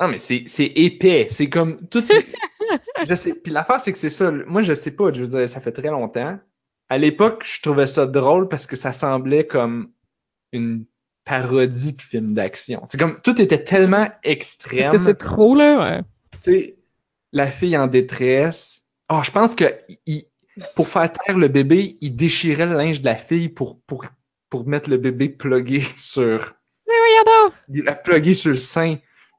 non, 0.01 0.09
mais 0.09 0.19
c'est 0.19 0.45
épais. 0.77 1.29
C'est 1.31 1.49
comme 1.49 1.89
tout. 1.89 2.05
je 3.09 3.15
sais. 3.15 3.35
Puis 3.35 3.53
l'affaire, 3.53 3.81
c'est 3.81 3.93
que 3.93 3.99
c'est 3.99 4.11
ça. 4.11 4.31
Moi, 4.31 4.61
je 4.63 4.75
sais 4.75 4.91
pas. 4.91 5.11
Je 5.13 5.23
veux 5.23 5.29
dire, 5.39 5.49
ça 5.49 5.61
fait 5.61 5.73
très 5.73 5.89
longtemps. 5.89 6.39
À 6.91 6.99
l'époque, 6.99 7.43
je 7.47 7.63
trouvais 7.63 7.87
ça 7.87 8.07
drôle 8.07 8.49
parce 8.49 8.67
que 8.67 8.77
ça 8.77 8.93
semblait 8.93 9.47
comme 9.47 9.91
une 10.53 10.85
parodie 11.25 11.95
de 11.95 12.03
film 12.03 12.33
d'action. 12.33 12.83
C'est 12.89 12.99
comme 12.99 13.17
tout 13.23 13.41
était 13.41 13.65
tellement 13.65 14.05
Parce 14.07 14.19
extrême. 14.25 14.93
que 14.93 14.99
c'est 14.99 15.15
trop, 15.15 15.55
là. 15.55 15.79
Ouais. 15.79 16.03
Tu 16.43 16.53
sais, 16.53 16.77
la 17.33 17.47
fille 17.47 17.77
en 17.77 17.87
détresse. 17.87 18.83
Oh, 19.11 19.21
je 19.25 19.31
pense 19.31 19.55
que 19.55 19.65
il- 20.07 20.25
pour 20.75 20.89
faire 20.89 21.11
taire 21.13 21.39
le 21.39 21.49
bébé, 21.49 21.97
il 22.03 22.15
déchirait 22.15 22.67
le 22.67 22.77
linge 22.77 23.01
de 23.01 23.07
la 23.07 23.17
fille 23.17 23.49
pour, 23.49 23.81
pour, 23.83 24.05
pour 24.51 24.67
mettre 24.67 24.91
le 24.91 24.99
bébé 24.99 25.29
plugué 25.31 25.81
sur. 25.97 26.55
Mais 26.87 26.95
voyons 26.99 27.53
il 27.69 27.85
l'a 27.85 27.95
plugué 27.95 28.35
sur 28.35 28.51
le 28.51 28.57
sein 28.59 28.97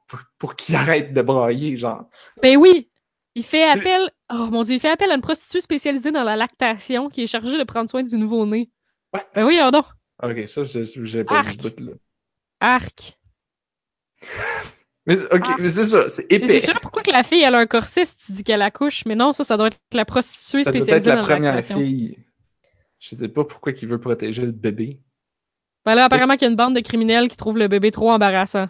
pour, 0.07 0.19
pour 0.39 0.55
qu'il 0.55 0.75
arrête 0.75 1.13
de 1.13 1.21
brailler, 1.21 1.75
genre. 1.77 2.09
Ben 2.41 2.57
oui! 2.57 2.89
Il 3.35 3.43
fait 3.43 3.63
appel. 3.63 4.11
Oh 4.31 4.47
mon 4.51 4.63
dieu, 4.63 4.75
il 4.75 4.79
fait 4.79 4.89
appel 4.91 5.09
à 5.11 5.15
une 5.15 5.21
prostituée 5.21 5.61
spécialisée 5.61 6.11
dans 6.11 6.23
la 6.23 6.35
lactation 6.35 7.09
qui 7.09 7.23
est 7.23 7.27
chargée 7.27 7.57
de 7.57 7.63
prendre 7.63 7.89
soin 7.89 8.03
du 8.03 8.15
nouveau-né. 8.17 8.69
What? 9.11 9.23
Ben 9.35 9.45
oui, 9.45 9.57
non. 9.59 9.83
Ok, 10.21 10.47
ça, 10.47 10.63
je- 10.63 10.83
j'ai 10.83 11.23
pas 11.23 11.41
vu 11.41 11.47
Arc. 11.49 11.61
ce 11.61 11.67
bout-là. 11.67 11.91
Arc. 12.59 13.17
Mais, 15.05 15.21
ok, 15.33 15.41
Ah. 15.45 15.55
mais 15.59 15.67
c'est 15.67 15.85
ça, 15.85 16.07
c'est 16.07 16.25
épais. 16.31 16.61
sais 16.61 16.71
pas 16.73 16.79
pourquoi 16.79 17.03
que 17.03 17.11
la 17.11 17.23
fille 17.23 17.41
elle 17.41 17.55
a 17.55 17.59
un 17.59 17.65
corset 17.67 18.05
si 18.05 18.15
tu 18.17 18.31
dis 18.31 18.43
qu'elle 18.43 18.61
accouche, 18.61 19.03
mais 19.05 19.15
non, 19.15 19.33
ça, 19.33 19.43
ça 19.43 19.57
doit 19.57 19.67
être 19.67 19.77
la 19.91 20.05
prostituée 20.05 20.63
Ça 20.63 20.71
doit 20.71 20.77
être 20.79 20.83
spécialisée 20.85 21.09
la 21.15 21.23
première 21.23 21.63
fille. 21.65 22.17
Je 22.99 23.15
sais 23.15 23.27
pas 23.27 23.43
pourquoi 23.43 23.73
il 23.73 23.87
veut 23.87 23.99
protéger 23.99 24.43
le 24.43 24.51
bébé. 24.53 25.01
Ben 25.85 25.95
là, 25.95 26.05
apparemment 26.05 26.35
qu'il 26.35 26.43
y 26.43 26.45
a 26.47 26.51
une 26.51 26.55
bande 26.55 26.73
de 26.75 26.79
criminels 26.79 27.27
qui 27.27 27.35
trouvent 27.35 27.57
le 27.57 27.67
bébé 27.67 27.91
trop 27.91 28.11
embarrassant. 28.11 28.69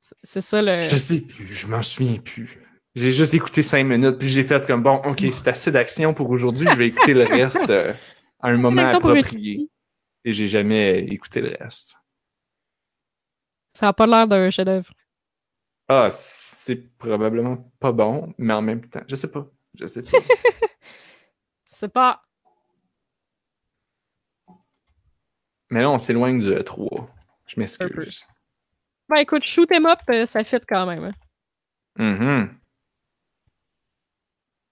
C'est- 0.00 0.14
C'est 0.22 0.40
ça 0.40 0.62
le. 0.62 0.82
Je 0.82 0.96
sais 0.96 1.20
plus, 1.20 1.44
je 1.44 1.66
m'en 1.66 1.82
souviens 1.82 2.16
plus. 2.18 2.60
J'ai 2.94 3.10
juste 3.10 3.34
écouté 3.34 3.62
cinq 3.62 3.84
minutes, 3.84 4.18
puis 4.18 4.28
j'ai 4.28 4.44
fait 4.44 4.66
comme 4.66 4.82
bon, 4.82 5.02
ok, 5.04 5.24
c'est 5.32 5.48
assez 5.48 5.72
d'action 5.72 6.14
pour 6.14 6.30
aujourd'hui, 6.30 6.66
je 6.70 6.76
vais 6.76 6.86
écouter 6.86 7.12
le 7.12 7.24
reste 7.24 7.68
euh, 7.68 7.92
à 8.40 8.48
un 8.48 8.56
moment 8.56 8.82
approprié. 8.86 9.68
Et 10.24 10.32
j'ai 10.32 10.46
jamais 10.46 11.00
écouté 11.00 11.40
le 11.42 11.54
reste. 11.60 11.96
Ça 13.74 13.88
a 13.88 13.92
pas 13.92 14.06
l'air 14.06 14.26
d'un 14.28 14.48
chef-d'œuvre. 14.50 14.92
Ah, 15.88 16.08
c'est 16.10 16.96
probablement 16.96 17.70
pas 17.80 17.92
bon, 17.92 18.32
mais 18.38 18.54
en 18.54 18.62
même 18.62 18.88
temps, 18.88 19.02
je 19.06 19.14
sais 19.16 19.30
pas. 19.30 19.46
Je 19.78 19.86
sais 19.86 20.02
pas. 20.02 20.18
C'est 21.66 21.92
pas. 21.92 22.22
mais 25.70 25.82
là, 25.82 25.90
on 25.90 25.98
s'éloigne 25.98 26.38
du 26.38 26.50
E3. 26.50 27.08
Je 27.46 27.58
m'excuse. 27.58 28.24
Ben 29.08 29.16
écoute, 29.16 29.44
shoot 29.44 29.70
'em 29.72 29.86
up, 29.86 29.98
euh, 30.10 30.24
ça 30.24 30.44
fit 30.44 30.60
quand 30.68 30.86
même. 30.86 31.04
hein. 31.04 31.12
Mhm. 31.98 32.58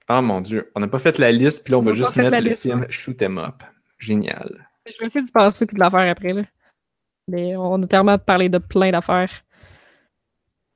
Ah 0.08 0.22
mon 0.22 0.40
dieu, 0.40 0.70
on 0.76 0.80
n'a 0.80 0.88
pas 0.88 0.98
fait 1.00 1.18
la 1.18 1.32
liste, 1.32 1.64
puis 1.64 1.72
là, 1.72 1.78
on 1.78 1.80
On 1.80 1.84
va 1.84 1.90
n'a 1.90 1.96
juste 1.96 2.16
mettre 2.16 2.36
le 2.38 2.50
liste. 2.50 2.62
film 2.62 2.86
Shoot 2.88 3.20
'em 3.22 3.38
Up. 3.38 3.62
Génial. 3.98 4.68
Je 4.86 4.96
vais 4.98 5.06
essayer 5.06 5.24
d'y 5.24 5.32
penser 5.32 5.66
puis 5.66 5.74
de 5.74 5.80
la 5.80 5.90
faire 5.90 6.10
après. 6.10 6.32
Là. 6.32 6.42
Mais 7.28 7.56
on 7.56 7.82
a 7.82 7.86
tellement 7.86 8.18
parlé 8.18 8.48
de 8.48 8.58
plein 8.58 8.90
d'affaires. 8.90 9.30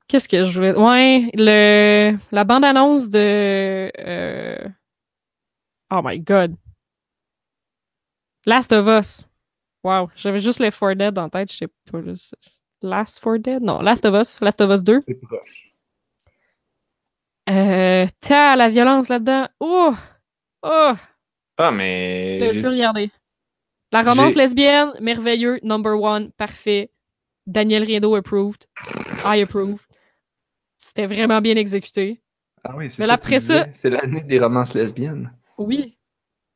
Qu'est-ce 0.07 0.29
que 0.29 0.45
je 0.45 0.53
voulais. 0.53 0.75
Ouais, 0.75 1.29
le... 1.33 2.17
la 2.31 2.43
bande-annonce 2.45 3.09
de. 3.09 3.91
euh, 3.99 4.69
Oh 5.91 6.01
my 6.03 6.19
god. 6.19 6.55
Last 8.45 8.71
of 8.71 8.87
Us. 8.87 9.27
Wow, 9.83 10.09
j'avais 10.15 10.39
juste 10.39 10.59
les 10.59 10.71
4 10.71 10.93
Dead 10.95 11.17
en 11.17 11.29
tête, 11.29 11.51
je 11.51 11.57
sais 11.57 11.67
pas. 11.67 11.99
Last 12.81 13.19
4 13.21 13.37
Dead? 13.37 13.61
Non, 13.61 13.81
Last 13.81 14.05
of 14.05 14.15
Us. 14.15 14.39
Last 14.39 14.61
of 14.61 14.71
Us 14.71 14.83
2. 14.83 15.01
C'est 15.01 15.15
proche. 15.15 15.73
Euh, 17.49 18.05
t'as 18.19 18.55
la 18.55 18.69
violence 18.69 19.07
là-dedans. 19.09 19.47
Oh! 19.59 19.93
Oh! 20.63 20.93
Ah, 21.57 21.71
mais. 21.71 22.53
Je 22.53 22.61
peux 22.61 22.69
regarder. 22.69 23.11
La 23.91 24.01
romance 24.03 24.35
lesbienne, 24.35 24.91
merveilleux, 24.99 25.59
number 25.63 25.99
one, 26.01 26.31
parfait. 26.33 26.91
Daniel 27.45 27.83
Riendo 27.83 28.15
approved. 28.15 28.65
I 29.25 29.41
approve. 29.41 29.79
C'était 30.77 31.05
vraiment 31.07 31.39
bien 31.41 31.55
exécuté. 31.55 32.21
Ah 32.63 32.75
oui, 32.75 32.91
c'est 32.91 33.03
Mais 33.03 33.07
ça. 33.07 33.39
ça-. 33.39 33.67
C'est 33.73 33.89
l'année 33.89 34.21
des 34.23 34.39
romances 34.39 34.73
lesbiennes. 34.73 35.31
Oui. 35.57 35.97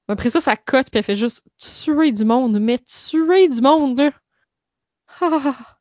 Après 0.09 0.29
ça, 0.29 0.41
ça 0.41 0.57
cote, 0.57 0.89
puis 0.91 0.97
elle 0.99 1.05
fait 1.05 1.15
juste 1.15 1.43
tuer 1.57 2.11
du 2.11 2.25
monde, 2.25 2.59
mais 2.59 2.79
tuer 2.79 3.47
du 3.47 3.61
monde, 3.61 3.97
là. 3.97 4.11
Ah. 5.21 5.77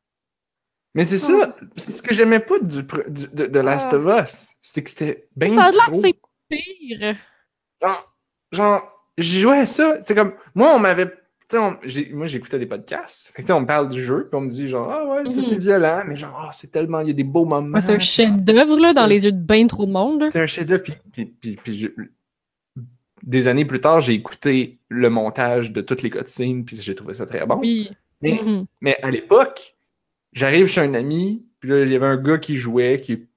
Mais 0.93 1.03
c'est 1.05 1.17
ça, 1.17 1.55
c'est 1.75 1.91
ce 1.91 2.01
que 2.01 2.13
j'aimais 2.13 2.39
pas 2.39 2.59
du, 2.59 2.83
du- 2.83 3.27
de, 3.27 3.45
de 3.47 3.59
Last 3.59 3.89
Ah. 3.91 3.95
of 3.97 4.25
Us. 4.25 4.51
C'est 4.61 4.83
que 4.83 4.89
c'était 4.89 5.27
bien 5.35 5.53
ça 5.55 5.65
a 5.65 5.71
l'air 5.71 5.89
c'est 5.93 6.15
pire. 6.49 7.15
Genre, 7.81 8.15
genre 8.51 9.07
j'ai 9.17 9.39
joué 9.41 9.57
à 9.59 9.65
ça. 9.65 10.01
C'est 10.01 10.15
comme, 10.15 10.33
moi, 10.55 10.73
on 10.75 10.79
m'avait. 10.79 11.13
Moi, 11.57 12.25
j'écoutais 12.25 12.59
des 12.59 12.65
podcasts. 12.65 13.31
Fait 13.35 13.43
que, 13.43 13.51
on 13.51 13.61
me 13.61 13.65
parle 13.65 13.89
du 13.89 14.01
jeu, 14.03 14.23
puis 14.23 14.35
on 14.35 14.41
me 14.41 14.49
dit, 14.49 14.67
genre, 14.67 14.89
ah 14.91 15.05
ouais, 15.05 15.23
c'est 15.41 15.53
Mhm. 15.55 15.59
violent, 15.59 16.03
mais 16.07 16.15
genre, 16.15 16.45
ah, 16.47 16.51
c'est 16.53 16.71
tellement. 16.71 16.99
Il 17.01 17.07
y 17.07 17.11
a 17.11 17.13
des 17.13 17.23
beaux 17.23 17.45
moments. 17.45 17.73
Ouais, 17.75 17.79
c'est 17.81 17.93
un 17.93 17.99
chef-d'œuvre, 17.99 18.77
là, 18.79 18.93
dans 18.93 19.05
les 19.05 19.25
yeux 19.25 19.31
de 19.31 19.37
bien 19.41 19.67
trop 19.67 19.85
de 19.85 19.91
monde, 19.91 20.21
là. 20.21 20.29
C'est 20.31 20.41
un 20.41 20.45
chef-d'œuvre. 20.45 20.83
Puis, 20.83 20.93
puis, 21.11 21.25
puis, 21.25 21.55
puis 21.63 21.79
je- 21.79 21.89
des 23.23 23.47
années 23.47 23.65
plus 23.65 23.79
tard, 23.81 24.01
j'ai 24.01 24.13
écouté 24.13 24.79
le 24.89 25.09
montage 25.09 25.71
de 25.71 25.81
toutes 25.81 26.01
les 26.01 26.09
cutscenes, 26.09 26.65
puis 26.65 26.75
j'ai 26.77 26.95
trouvé 26.95 27.13
ça 27.13 27.25
très 27.25 27.45
bon. 27.45 27.59
Oui. 27.59 27.91
Mais, 28.21 28.39
Mhm. 28.43 28.65
mais 28.81 28.97
à 29.03 29.11
l'époque, 29.11 29.75
j'arrive 30.33 30.67
chez 30.67 30.81
un 30.81 30.93
ami, 30.93 31.45
puis 31.59 31.69
là, 31.69 31.83
il 31.83 31.91
y 31.91 31.95
avait 31.95 32.05
un 32.07 32.17
gars 32.17 32.37
qui 32.39 32.57
jouait, 32.57 32.99
qui 33.01 33.13
est 33.13 33.27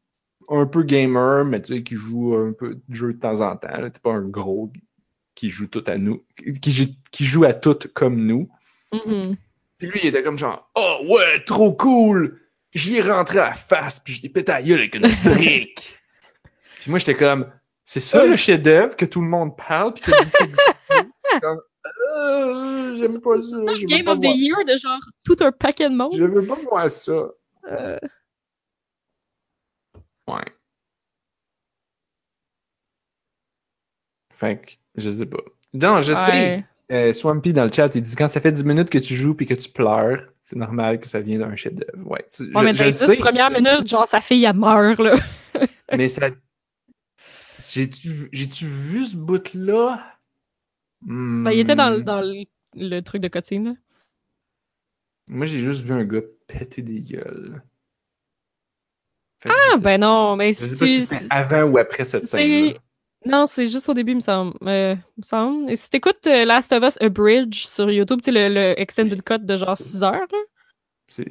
un 0.48 0.66
peu 0.66 0.82
gamer, 0.82 1.44
mais 1.44 1.60
tu 1.62 1.74
sais, 1.74 1.82
qui 1.82 1.96
joue 1.96 2.34
un 2.34 2.52
peu 2.52 2.74
de 2.74 2.94
jeu 2.94 3.12
de 3.14 3.18
temps 3.18 3.40
en 3.40 3.56
temps. 3.56 3.68
là. 3.80 3.88
C'est 3.92 4.02
pas 4.02 4.12
un 4.12 4.22
gros 4.28 4.70
qui 5.34 5.50
joue 5.50 5.66
tout 5.66 5.84
à 5.86 5.98
nous, 5.98 6.24
qui, 6.62 6.72
joue- 6.72 6.94
qui 7.10 7.24
joue 7.24 7.44
à 7.44 7.52
tout 7.52 7.78
comme 7.94 8.24
nous. 8.24 8.48
Mhm. 8.92 9.36
Puis 9.78 9.88
lui, 9.88 10.00
il 10.04 10.06
était 10.08 10.22
comme 10.22 10.38
genre, 10.38 10.70
oh 10.76 11.00
ouais, 11.08 11.42
trop 11.44 11.72
cool! 11.72 12.40
J'y 12.72 12.96
ai 12.96 13.00
rentré 13.00 13.38
à 13.40 13.46
la 13.50 13.54
face, 13.54 14.00
puis 14.00 14.14
je 14.14 14.22
l'ai 14.22 14.28
pété 14.28 14.52
à 14.52 14.62
gueule 14.62 14.78
avec 14.80 14.94
une 14.94 15.02
brique. 15.24 15.98
puis 16.80 16.90
moi, 16.90 16.98
j'étais 16.98 17.16
comme, 17.16 17.50
c'est 17.84 18.00
ça 18.00 18.24
le 18.24 18.36
chef-d'œuvre 18.36 18.96
que 18.96 19.04
tout 19.04 19.20
le 19.20 19.26
monde 19.28 19.56
parle, 19.56 19.94
puis 19.94 20.02
que 20.10 20.24
c'est 20.26 20.50
comme, 21.40 21.60
Euh, 22.16 22.96
j'aime 22.96 23.20
pas 23.20 23.40
ça. 23.40 23.56
Veux 23.58 23.76
Game 23.86 24.04
pas 24.06 24.12
of 24.12 24.20
the 24.20 24.24
Year 24.34 24.64
de 24.64 24.76
genre 24.78 25.00
tout 25.24 25.36
un 25.40 25.52
paquet 25.52 25.90
de 25.90 25.94
monde. 25.94 26.14
Je 26.16 26.24
veux 26.24 26.46
pas 26.46 26.54
voir 26.56 26.90
ça. 26.90 27.28
Euh, 27.70 27.98
Ouais. 30.26 30.44
Fait 34.30 34.60
que, 34.60 34.70
je 34.96 35.10
sais 35.10 35.26
pas. 35.26 35.42
Non, 35.72 36.02
je 36.02 36.14
sais. 36.14 36.64
Euh, 36.92 37.12
Swampy 37.14 37.52
dans 37.54 37.64
le 37.64 37.72
chat, 37.72 37.94
il 37.94 38.02
dit 38.02 38.14
quand 38.14 38.28
ça 38.28 38.40
fait 38.40 38.52
10 38.52 38.62
minutes 38.64 38.90
que 38.90 38.98
tu 38.98 39.14
joues 39.14 39.34
puis 39.34 39.46
que 39.46 39.54
tu 39.54 39.70
pleures, 39.70 40.28
c'est 40.42 40.56
normal 40.56 41.00
que 41.00 41.06
ça 41.06 41.18
vienne 41.20 41.40
d'un 41.40 41.56
chef-d'œuvre. 41.56 42.06
Ouais, 42.10 42.24
tu- 42.30 42.42
Ouais, 42.44 42.50
je, 42.54 42.64
mais 42.64 42.74
je 42.74 42.78
dans 42.78 42.84
le 42.84 42.90
les 42.90 42.92
10 42.92 42.98
sais, 42.98 43.16
premières 43.16 43.50
minutes, 43.50 43.88
genre, 43.88 44.06
sa 44.06 44.20
fille, 44.20 44.44
elle 44.44 44.54
meurt, 44.56 44.98
là. 45.00 45.16
mais 45.96 46.08
ça. 46.08 46.28
J'ai-tu 47.58 48.66
vu 48.66 49.04
ce 49.04 49.16
bout-là? 49.16 50.04
Ben, 51.00 51.50
il 51.52 51.60
était 51.60 51.74
dans, 51.74 51.90
le- 51.90 52.00
Hmm. 52.00 52.04
dans 52.04 52.20
le, 52.20 52.44
le 52.74 53.00
truc 53.00 53.22
de 53.22 53.28
cotine, 53.28 53.64
là. 53.64 53.72
Moi, 55.30 55.46
j'ai 55.46 55.58
juste 55.58 55.84
vu 55.86 55.92
un 55.92 56.04
gars 56.04 56.20
péter 56.46 56.82
des 56.82 57.00
gueules. 57.00 57.62
Fait 59.42 59.48
Ah, 59.50 59.76
je 59.76 59.80
ben 59.82 59.98
non, 60.00 60.36
mais 60.36 60.52
Je 60.52 60.64
si 60.64 60.70
sais 60.70 60.76
pas 60.76 60.86
si 60.86 61.00
c'était 61.06 61.26
avant 61.30 61.62
ou 61.62 61.78
après 61.78 62.04
cette 62.04 62.26
scène-là. 62.26 62.78
Non, 63.26 63.46
c'est 63.46 63.68
juste 63.68 63.88
au 63.88 63.94
début, 63.94 64.12
il 64.12 64.16
me 64.16 64.20
semble. 64.20 64.52
Euh, 64.62 64.94
il 64.94 65.20
me 65.20 65.22
semble. 65.22 65.70
Et 65.70 65.76
si 65.76 65.88
t'écoutes 65.88 66.26
euh, 66.26 66.44
Last 66.44 66.72
of 66.72 66.84
Us 66.84 66.98
A 67.00 67.08
Bridge 67.08 67.66
sur 67.66 67.90
YouTube, 67.90 68.20
tu 68.22 68.32
sais, 68.32 68.48
le, 68.48 68.54
le 68.54 68.80
extended 68.80 69.22
cut 69.22 69.38
de 69.38 69.56
genre 69.56 69.76
6 69.76 70.02
heures, 70.02 70.26
là. 70.30 70.38
C'est 71.08 71.26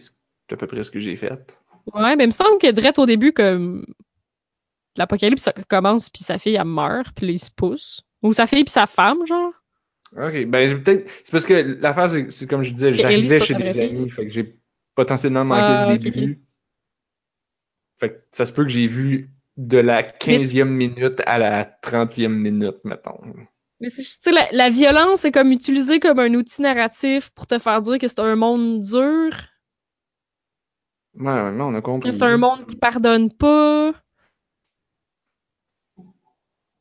à 0.51 0.55
peu 0.55 0.67
près 0.67 0.83
ce 0.83 0.91
que 0.91 0.99
j'ai 0.99 1.15
fait. 1.15 1.59
Ouais, 1.93 2.15
ben 2.15 2.21
il 2.21 2.27
me 2.27 2.31
semble 2.31 2.57
que 2.59 2.71
direct 2.71 2.97
au 2.97 3.05
début, 3.05 3.33
comme 3.33 3.85
l'apocalypse 4.95 5.49
commence, 5.67 6.09
puis 6.09 6.23
sa 6.23 6.37
fille, 6.39 6.55
elle 6.55 6.65
meurt, 6.65 7.07
puis 7.15 7.27
là, 7.27 7.33
il 7.33 7.39
se 7.39 7.51
pousse. 7.51 8.01
Ou 8.21 8.33
sa 8.33 8.47
fille 8.47 8.63
puis 8.63 8.71
sa 8.71 8.87
femme, 8.87 9.25
genre. 9.25 9.51
Ok, 10.15 10.45
ben 10.45 10.81
peut-être. 10.83 11.09
C'est 11.23 11.31
parce 11.31 11.45
que 11.45 11.77
l'affaire, 11.81 12.09
c'est 12.09 12.31
c'est 12.31 12.47
comme 12.47 12.63
je 12.63 12.73
disais, 12.73 12.95
j'arrivais 12.95 13.39
chez 13.39 13.55
des 13.55 13.79
amis, 13.79 14.09
fait 14.09 14.23
que 14.27 14.31
j'ai 14.31 14.55
potentiellement 14.95 15.43
manqué 15.43 15.61
Ah, 15.65 15.85
le 15.89 15.95
ok, 15.95 15.99
début. 15.99 16.41
Fait 17.99 18.09
que 18.11 18.19
ça 18.31 18.45
se 18.45 18.53
peut 18.53 18.63
que 18.63 18.69
j'ai 18.69 18.87
vu 18.87 19.32
de 19.57 19.77
la 19.77 20.01
15e 20.03 20.65
minute 20.69 21.21
à 21.25 21.37
la 21.37 21.63
30e 21.65 22.27
minute, 22.29 22.77
mettons. 22.83 23.19
Mais 23.79 23.89
c'est 23.89 24.01
juste, 24.01 24.23
tu 24.23 24.29
sais, 24.29 24.35
la, 24.35 24.47
la 24.51 24.69
violence 24.69 25.25
est 25.25 25.31
comme 25.31 25.51
utilisée 25.51 25.99
comme 25.99 26.19
un 26.19 26.33
outil 26.33 26.61
narratif 26.61 27.29
pour 27.31 27.47
te 27.47 27.59
faire 27.59 27.81
dire 27.81 27.97
que 27.99 28.07
c'est 28.07 28.19
un 28.19 28.35
monde 28.35 28.79
dur, 28.81 29.31
Ouais, 31.15 31.25
ouais, 31.31 31.57
on 31.61 31.75
a 31.75 31.81
compris. 31.81 32.11
c'est 32.11 32.23
un 32.23 32.37
monde 32.37 32.65
qui 32.65 32.75
pardonne 32.75 33.31
pas. 33.31 33.91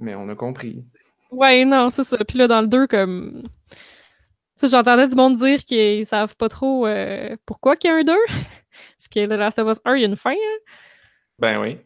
Mais 0.01 0.15
on 0.15 0.29
a 0.31 0.35
compris. 0.35 0.85
Ouais, 1.31 1.65
non, 1.65 1.91
c'est 1.91 2.05
ça. 2.05 2.19
Puis 2.25 2.39
là, 2.39 2.49
dans 2.49 2.61
le 2.63 2.67
2, 2.67 2.87
comme. 2.87 3.43
Tu 3.73 3.77
sais, 4.57 4.69
j'entendais 4.69 5.09
du 5.09 5.17
monde 5.17 5.37
dire 5.37 5.65
qu'ils 5.65 6.07
savent 6.07 6.37
pas 6.37 6.49
trop 6.49 6.87
euh, 6.87 7.37
pourquoi 7.47 7.77
qu'il 7.77 7.91
y 7.91 7.93
a 7.93 7.97
un 7.97 8.05
2. 8.05 8.13
Parce 8.27 9.09
que 9.09 9.27
The 9.27 9.33
Last 9.33 9.59
of 9.59 9.69
Us 9.71 9.81
1, 9.85 9.97
il 9.97 10.01
y 10.01 10.05
a 10.05 10.09
une 10.09 10.17
fin. 10.17 10.31
hein. 10.33 10.59
Ben 11.39 11.61
oui. 11.61 11.79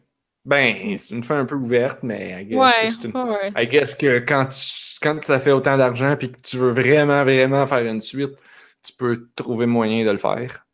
Ben, 0.47 0.97
c'est 0.97 1.13
une 1.13 1.23
fin 1.23 1.39
un 1.39 1.45
peu 1.45 1.55
ouverte, 1.55 2.03
mais 2.03 2.41
I 2.41 2.45
guess 2.45 2.57
Ouais, 2.57 2.87
que 2.87 2.93
c'est 2.93 3.03
une- 3.09 3.17
ouais. 3.17 3.51
I 3.57 3.67
guess 3.67 3.95
que 3.95 4.19
quand 4.19 4.45
tu 4.47 4.59
quand 5.01 5.23
ça 5.25 5.39
fait 5.41 5.51
autant 5.51 5.77
d'argent 5.77 6.15
puis 6.17 6.31
que 6.31 6.41
tu 6.41 6.57
veux 6.57 6.71
vraiment, 6.71 7.23
vraiment 7.23 7.67
faire 7.67 7.85
une 7.85 7.99
suite, 8.01 8.41
tu 8.81 8.93
peux 8.93 9.29
trouver 9.35 9.65
moyen 9.65 10.05
de 10.05 10.11
le 10.11 10.17
faire. 10.17 10.65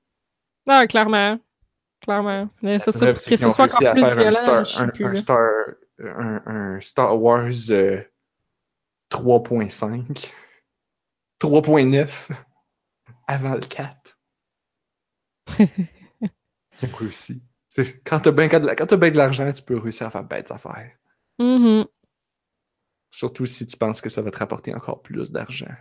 Non, 0.68 0.86
clairement. 0.88 1.40
Clairement. 2.02 2.50
Mais 2.62 2.78
c'est 2.80 2.92
ça, 2.92 3.18
c'est 3.18 3.32
que 3.32 3.36
ce 3.38 3.50
soit 3.50 3.66
encore 3.66 3.94
plus 3.94 4.04
un 4.04 4.32
Star, 4.32 4.82
un, 4.82 4.88
plus. 4.90 5.06
un. 5.06 5.16
Star, 5.16 5.50
un, 6.00 6.42
un 6.46 6.80
Star 6.80 7.20
Wars 7.20 7.50
euh, 7.72 8.02
3.5, 9.10 10.32
3.9 11.40 12.30
avant 13.28 13.56
le 13.56 13.62
4. 13.62 14.20
J'ai 16.80 16.88
réussi. 16.88 17.42
Quand 18.06 18.20
t'as 18.20 18.32
bien 18.32 18.48
de, 18.48 18.74
quand 18.76 18.86
t'as 18.86 18.98
bien 18.98 19.12
de 19.12 19.18
l'argent, 19.18 19.52
tu 19.52 19.64
peux 19.64 19.78
réussir 19.78 20.08
à 20.08 20.10
faire 20.12 20.24
bêtes 20.24 20.52
affaires. 20.52 20.92
Mhm. 21.40 21.86
Surtout 23.10 23.46
si 23.46 23.66
tu 23.68 23.78
penses 23.78 24.02
que 24.02 24.10
ça 24.10 24.22
va 24.22 24.32
te 24.32 24.38
rapporter 24.38 24.74
encore 24.74 25.02
plus 25.02 25.32
d'argent. 25.32 25.74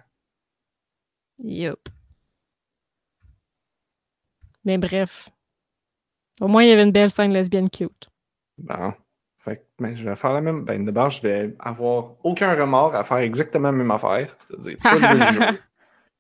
Yup. 1.38 1.88
Mais 4.64 4.78
bref. 4.78 5.28
Au 6.40 6.48
moins, 6.48 6.62
il 6.62 6.68
y 6.68 6.72
avait 6.72 6.82
une 6.82 6.92
belle 6.92 7.10
scène 7.10 7.32
lesbienne 7.32 7.68
cute. 7.68 8.08
Bon. 8.58 8.94
Fait 9.38 9.56
que 9.56 9.62
ben, 9.80 9.96
je 9.96 10.04
vais 10.04 10.14
faire 10.14 10.32
la 10.32 10.40
même. 10.40 10.64
Ben, 10.64 10.84
d'abord, 10.84 11.10
je 11.10 11.20
vais 11.22 11.54
avoir 11.58 12.14
aucun 12.22 12.54
remords 12.54 12.94
à 12.94 13.02
faire 13.02 13.18
exactement 13.18 13.70
la 13.70 13.76
même 13.76 13.90
affaire. 13.90 14.36
C'est-à-dire, 14.38 14.76
pas 14.80 14.94
le 14.94 15.32
jeu. 15.32 15.60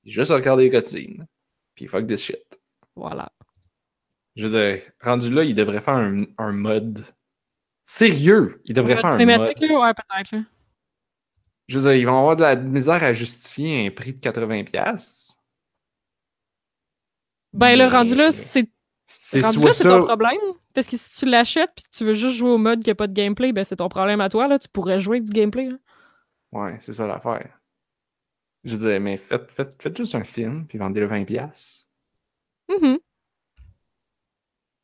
Juste 0.04 0.32
regarder 0.32 0.68
les 0.68 0.70
cutscenes. 0.70 1.26
Puis 1.74 1.86
fuck 1.86 2.06
this 2.06 2.24
shit. 2.24 2.60
Voilà. 2.96 3.30
Je 4.36 4.46
veux 4.46 4.58
dire, 4.58 4.82
rendu 5.00 5.30
là, 5.32 5.44
il 5.44 5.54
devrait 5.54 5.80
faire 5.80 5.94
un, 5.94 6.24
un 6.38 6.52
mode. 6.52 7.04
Sérieux! 7.84 8.60
Il 8.64 8.74
devrait 8.74 8.96
faire 8.96 9.06
un 9.06 9.24
mode. 9.24 9.40
Ouais, 9.40 9.94
peut-être. 9.94 10.44
Je 11.68 11.78
veux 11.78 11.84
dire, 11.90 11.94
ils 12.00 12.06
vont 12.06 12.18
avoir 12.18 12.36
de 12.36 12.42
la 12.42 12.56
misère 12.56 13.02
à 13.02 13.12
justifier 13.12 13.86
un 13.86 13.90
prix 13.90 14.12
de 14.12 14.20
80$. 14.20 15.36
Ben, 17.52 17.76
le 17.76 17.86
rendu 17.86 18.14
là, 18.14 18.32
c'est 18.32 18.68
C'est 19.06 19.42
rendu 19.42 19.58
soit 19.58 19.66
là, 19.68 19.72
c'est 19.74 19.84
ton 19.88 20.04
problème. 20.04 20.38
Parce 20.74 20.86
que 20.86 20.96
si 20.96 21.18
tu 21.18 21.26
l'achètes 21.26 21.70
puis 21.74 21.84
tu 21.92 22.04
veux 22.04 22.14
juste 22.14 22.36
jouer 22.36 22.50
au 22.50 22.56
mode 22.58 22.82
qui 22.82 22.90
a 22.90 22.94
pas 22.94 23.06
de 23.06 23.12
gameplay, 23.12 23.52
ben 23.52 23.62
c'est 23.62 23.76
ton 23.76 23.90
problème 23.90 24.22
à 24.22 24.30
toi. 24.30 24.48
Là. 24.48 24.58
Tu 24.58 24.68
pourrais 24.68 24.98
jouer 24.98 25.18
avec 25.18 25.28
du 25.28 25.32
gameplay. 25.32 25.68
là. 25.68 25.76
Ouais, 26.52 26.76
c'est 26.80 26.94
ça 26.94 27.06
l'affaire. 27.06 27.58
Je 28.64 28.76
veux 28.76 28.88
dire, 28.90 29.00
mais 29.00 29.16
faites, 29.18 29.50
faites, 29.50 29.82
faites 29.82 29.96
juste 29.96 30.14
un 30.14 30.24
film, 30.24 30.66
puis 30.66 30.78
vendez-le 30.78 31.08
20$. 31.08 31.84
Mhm. 32.70 32.98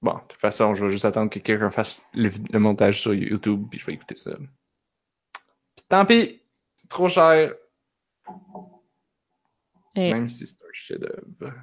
Bon, 0.01 0.15
de 0.15 0.21
toute 0.29 0.41
façon, 0.41 0.75
je 0.75 0.85
vais 0.85 0.91
juste 0.91 1.05
attendre 1.05 1.31
que 1.31 1.41
quelqu'un 1.41 1.71
fasse 1.71 2.03
le, 2.15 2.31
montage 2.59 3.01
sur 3.01 3.15
YouTube, 3.15 3.67
puis 3.71 3.81
je 3.81 3.87
vais 3.87 3.95
écouter 3.95 4.15
ça. 4.15 4.37
Puis 4.37 5.85
tant 5.89 6.05
pis, 6.05 6.41
c'est 6.77 6.89
trop 6.89 7.09
cher, 7.09 7.53
même 9.97 10.29
si 10.29 10.47
c'est 10.47 10.63
un 10.63 10.73
chef-d'œuvre. 10.73 11.55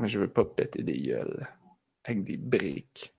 Mais 0.00 0.08
je 0.08 0.20
veux 0.20 0.28
pas 0.28 0.44
péter 0.44 0.82
des 0.82 1.00
gueules 1.00 1.46
avec 2.04 2.24
des 2.24 2.36
briques. 2.36 3.14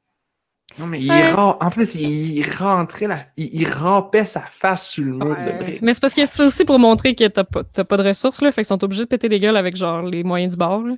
Non, 0.79 0.87
mais 0.87 0.99
il 0.99 1.11
Ouais. 1.11 1.33
en 1.35 1.69
plus, 1.69 1.93
il 1.93 2.43
rentrait 2.57 3.07
là, 3.07 3.27
il, 3.37 3.61
il 3.61 3.71
rampait 3.71 4.25
sa 4.25 4.41
face 4.41 4.89
sur 4.89 5.03
le 5.03 5.11
mur 5.13 5.37
de 5.45 5.51
briques. 5.51 5.81
Mais 5.83 5.93
c'est 5.93 6.01
parce 6.01 6.15
que 6.15 6.25
c'est 6.25 6.43
aussi 6.43 6.65
pour 6.65 6.79
montrer 6.79 7.13
que 7.15 7.27
t'as 7.27 7.43
pas, 7.43 7.63
t'as 7.63 7.83
pas 7.83 7.97
de 7.97 8.07
ressources, 8.07 8.41
là. 8.41 8.51
Fait 8.51 8.61
qu'ils 8.61 8.67
sont 8.67 8.83
obligés 8.83 9.03
de 9.03 9.07
péter 9.07 9.29
des 9.29 9.39
gueules 9.39 9.57
avec 9.57 9.75
genre 9.75 10.01
les 10.01 10.23
moyens 10.23 10.53
du 10.53 10.57
bord. 10.57 10.81
Là. 10.81 10.95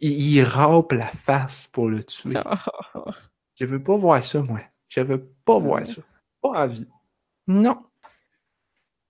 Il, 0.00 0.36
il 0.36 0.42
râpe 0.42 0.92
la 0.92 1.06
face 1.06 1.66
pour 1.68 1.88
le 1.88 2.02
tuer. 2.04 2.36
Je 3.54 3.64
veux 3.64 3.82
pas 3.82 3.96
voir 3.96 4.22
ça, 4.22 4.42
moi. 4.42 4.60
Je 4.88 5.00
veux 5.00 5.32
pas 5.44 5.58
voir 5.58 5.86
ça. 5.86 6.02
Pas 6.42 6.64
envie. 6.64 6.86
Non. 7.46 7.82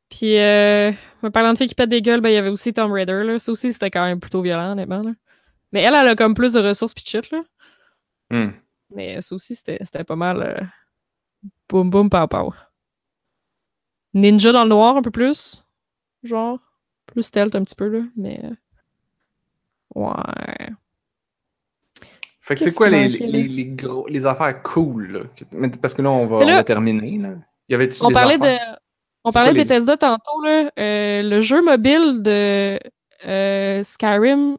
Puis, 0.08 0.38
euh, 0.38 0.92
en 1.22 1.30
parlant 1.30 1.52
de 1.52 1.58
filles 1.58 1.68
qui 1.68 1.74
pètent 1.74 1.90
des 1.90 2.02
gueules, 2.02 2.20
ben, 2.20 2.30
il 2.30 2.34
y 2.34 2.38
avait 2.38 2.48
aussi 2.48 2.72
Tomb 2.72 2.92
Raider, 2.92 3.22
là. 3.24 3.38
Ça 3.38 3.52
aussi, 3.52 3.72
c'était 3.72 3.90
quand 3.90 4.04
même 4.04 4.18
plutôt 4.20 4.42
violent, 4.42 4.72
honnêtement, 4.72 5.02
là. 5.02 5.12
Mais 5.72 5.82
elle, 5.82 5.94
elle 5.94 6.08
a 6.08 6.16
comme 6.16 6.34
plus 6.34 6.52
de 6.52 6.60
ressources 6.60 6.94
pis 6.94 7.04
shit, 7.06 7.30
là. 7.30 7.42
Hmm. 8.30 8.50
Mais 8.92 9.22
ça 9.22 9.34
aussi, 9.36 9.54
c'était 9.54 9.78
c'était 9.84 10.02
pas 10.04 10.16
mal. 10.16 10.42
euh, 10.42 10.60
Boum, 11.68 11.90
boum, 11.90 12.10
pow, 12.10 12.26
pow. 12.26 12.52
Ninja 14.14 14.50
dans 14.50 14.64
le 14.64 14.70
noir, 14.70 14.96
un 14.96 15.02
peu 15.02 15.12
plus. 15.12 15.64
Genre. 16.24 16.58
Plus 17.06 17.22
stealth 17.22 17.54
un 17.54 17.62
petit 17.64 17.76
peu, 17.76 17.88
là. 17.88 18.00
Mais. 18.16 18.42
Ouais. 19.94 20.70
Fait 22.40 22.54
que 22.56 22.60
c'est 22.62 22.74
quoi 22.74 22.88
les, 22.88 23.08
les, 23.08 23.42
les 23.44 23.64
gros, 23.66 24.06
les 24.08 24.26
affaires 24.26 24.62
cool, 24.62 25.12
là? 25.12 25.68
Parce 25.80 25.94
que 25.94 26.02
là, 26.02 26.10
on 26.10 26.26
va, 26.26 26.40
Mais 26.40 26.46
là- 26.46 26.52
on 26.52 26.56
va 26.56 26.64
terminer, 26.64 27.18
là. 27.18 27.34
Y 27.68 27.74
avait-tu 27.74 28.02
On 28.04 28.08
des 28.08 28.14
parlait 28.14 28.38
de. 28.38 28.56
On 29.22 29.30
parlait 29.30 29.52
de 29.52 29.58
Bethesda 29.58 29.96
tantôt, 29.96 30.42
là. 30.42 30.70
Euh, 30.78 31.22
le 31.22 31.40
jeu 31.42 31.62
mobile 31.62 32.22
de 32.22 32.80
euh, 33.26 33.82
Skyrim. 33.82 34.56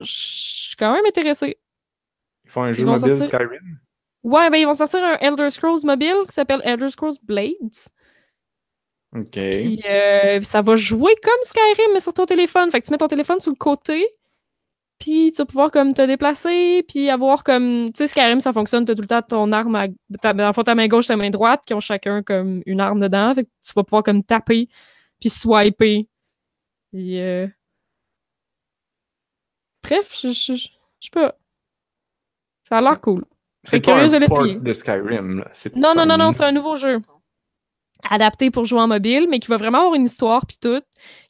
Je 0.00 0.06
suis 0.06 0.76
quand 0.76 0.92
même 0.92 1.04
intéressée. 1.06 1.58
Ils 2.44 2.50
font 2.50 2.62
un 2.62 2.72
jeu 2.72 2.84
mobile 2.84 3.16
sortir- 3.16 3.24
Skyrim? 3.40 3.78
Ouais, 4.22 4.50
ben 4.50 4.56
ils 4.58 4.64
vont 4.66 4.72
sortir 4.72 5.02
un 5.04 5.16
Elder 5.18 5.50
Scrolls 5.50 5.84
mobile 5.84 6.16
qui 6.28 6.32
s'appelle 6.34 6.60
Elder 6.64 6.88
Scrolls 6.88 7.16
Blades. 7.22 7.74
OK. 9.16 9.30
Puis 9.30 9.82
euh, 9.88 10.40
ça 10.42 10.62
va 10.62 10.76
jouer 10.76 11.14
comme 11.22 11.42
Skyrim, 11.42 11.92
mais 11.94 12.00
sur 12.00 12.12
ton 12.14 12.26
téléphone. 12.26 12.70
Fait 12.70 12.80
que 12.80 12.86
tu 12.86 12.92
mets 12.92 12.98
ton 12.98 13.08
téléphone 13.08 13.40
sur 13.40 13.50
le 13.52 13.56
côté, 13.56 14.06
puis 14.98 15.32
tu 15.32 15.38
vas 15.38 15.46
pouvoir 15.46 15.70
comme 15.70 15.92
te 15.94 16.02
déplacer, 16.06 16.84
puis 16.88 17.08
avoir 17.10 17.44
comme... 17.44 17.92
Tu 17.92 17.98
sais, 17.98 18.08
Skyrim, 18.08 18.40
ça 18.40 18.52
fonctionne, 18.52 18.84
t'as 18.84 18.94
tout 18.94 19.02
le 19.02 19.08
temps 19.08 19.22
ton 19.22 19.52
arme 19.52 19.74
à... 19.76 19.86
ta- 20.20 20.32
Dans 20.32 20.46
le 20.46 20.52
fond, 20.52 20.62
ta 20.62 20.74
main 20.74 20.88
gauche, 20.88 21.06
ta 21.06 21.16
main 21.16 21.30
droite, 21.30 21.62
qui 21.66 21.74
ont 21.74 21.80
chacun 21.80 22.22
comme 22.22 22.62
une 22.66 22.80
arme 22.80 23.00
dedans. 23.00 23.34
Fait 23.34 23.44
que 23.44 23.50
tu 23.66 23.72
vas 23.74 23.84
pouvoir 23.84 24.02
comme 24.02 24.22
taper, 24.22 24.68
puis 25.20 25.30
swiper. 25.30 26.08
Puis... 26.92 27.20
euh, 27.20 27.46
Bref, 29.82 30.12
je 30.20 30.28
je- 30.32 30.54
je- 30.56 30.68
sais 31.00 31.10
pas. 31.12 31.34
Ça 32.64 32.78
a 32.78 32.80
l'air 32.80 33.00
cool. 33.00 33.24
C'est 33.62 33.76
un 33.92 34.06
de 34.12 34.16
l'essayer. 34.18 34.54
de 34.60 34.72
Skyrim, 34.72 35.38
là. 35.38 35.50
Non, 35.76 35.94
non, 35.94 36.06
non, 36.06 36.16
non, 36.18 36.30
c'est 36.32 36.44
un 36.44 36.52
nouveau 36.52 36.76
jeu. 36.76 37.00
Adapté 38.10 38.50
pour 38.50 38.64
jouer 38.64 38.80
en 38.80 38.88
mobile, 38.88 39.26
mais 39.30 39.38
qui 39.38 39.48
va 39.48 39.56
vraiment 39.56 39.78
avoir 39.78 39.94
une 39.94 40.04
histoire 40.04 40.46
puis 40.46 40.58
tout. 40.60 40.80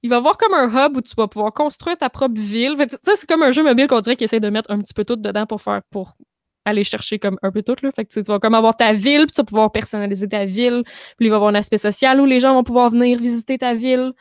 Il 0.02 0.10
va 0.10 0.16
avoir 0.16 0.36
comme 0.36 0.54
un 0.54 0.68
hub 0.68 0.96
où 0.96 1.00
tu 1.00 1.14
vas 1.16 1.28
pouvoir 1.28 1.52
construire 1.52 1.96
ta 1.96 2.10
propre 2.10 2.38
ville. 2.38 2.76
Sais, 3.04 3.16
c'est 3.16 3.28
comme 3.28 3.42
un 3.42 3.52
jeu 3.52 3.62
mobile 3.62 3.86
qu'on 3.88 4.00
dirait 4.00 4.16
qu'il 4.16 4.24
essaie 4.24 4.40
de 4.40 4.50
mettre 4.50 4.70
un 4.70 4.80
petit 4.80 4.94
peu 4.94 5.04
tout 5.04 5.16
dedans 5.16 5.46
pour 5.46 5.62
faire 5.62 5.82
pour 5.90 6.16
aller 6.66 6.84
chercher 6.84 7.18
comme 7.18 7.38
un 7.42 7.52
peu 7.52 7.62
tout 7.62 7.76
là. 7.82 7.90
Fait 7.92 8.04
tu 8.04 8.20
vas 8.22 8.38
comme 8.38 8.54
avoir 8.54 8.76
ta 8.76 8.92
ville, 8.92 9.26
puis 9.26 9.32
tu 9.32 9.40
vas 9.40 9.44
pouvoir 9.44 9.72
personnaliser 9.72 10.28
ta 10.28 10.44
ville. 10.44 10.82
Puis 11.16 11.26
il 11.26 11.30
va 11.30 11.36
avoir 11.36 11.50
un 11.50 11.54
aspect 11.54 11.78
social 11.78 12.20
où 12.20 12.26
les 12.26 12.40
gens 12.40 12.54
vont 12.54 12.64
pouvoir 12.64 12.90
venir 12.90 13.18
visiter 13.18 13.58
ta 13.58 13.74
ville. 13.74 14.12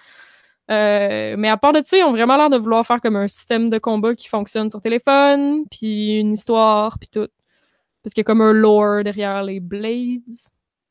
Euh, 0.72 1.36
mais 1.38 1.49
à 1.49 1.57
part 1.57 1.73
de 1.73 1.82
ça, 1.84 1.98
ils 1.98 2.03
ont 2.03 2.11
vraiment 2.11 2.38
l'air 2.38 2.49
de 2.49 2.57
vouloir 2.57 2.86
faire 2.86 3.02
comme 3.02 3.15
un 3.15 3.27
système 3.27 3.69
de 3.69 3.77
combat 3.77 4.15
qui 4.15 4.27
fonctionne 4.27 4.69
sur 4.69 4.82
téléphone, 4.82 5.65
puis 5.69 6.19
une 6.19 6.34
histoire, 6.34 6.98
puis 6.99 7.10
tout. 7.10 7.27
Parce 8.03 8.14
qu'il 8.14 8.22
y 8.22 8.26
a 8.26 8.26
comme 8.26 8.41
un 8.41 8.53
lore 8.53 9.03
derrière 9.03 9.44
les 9.44 9.60
Blades 9.60 10.22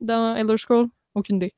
dans 0.01 0.37
Elder 0.37 0.57
Scrolls. 0.57 0.89
Aucune 1.15 1.37
idée. 1.37 1.55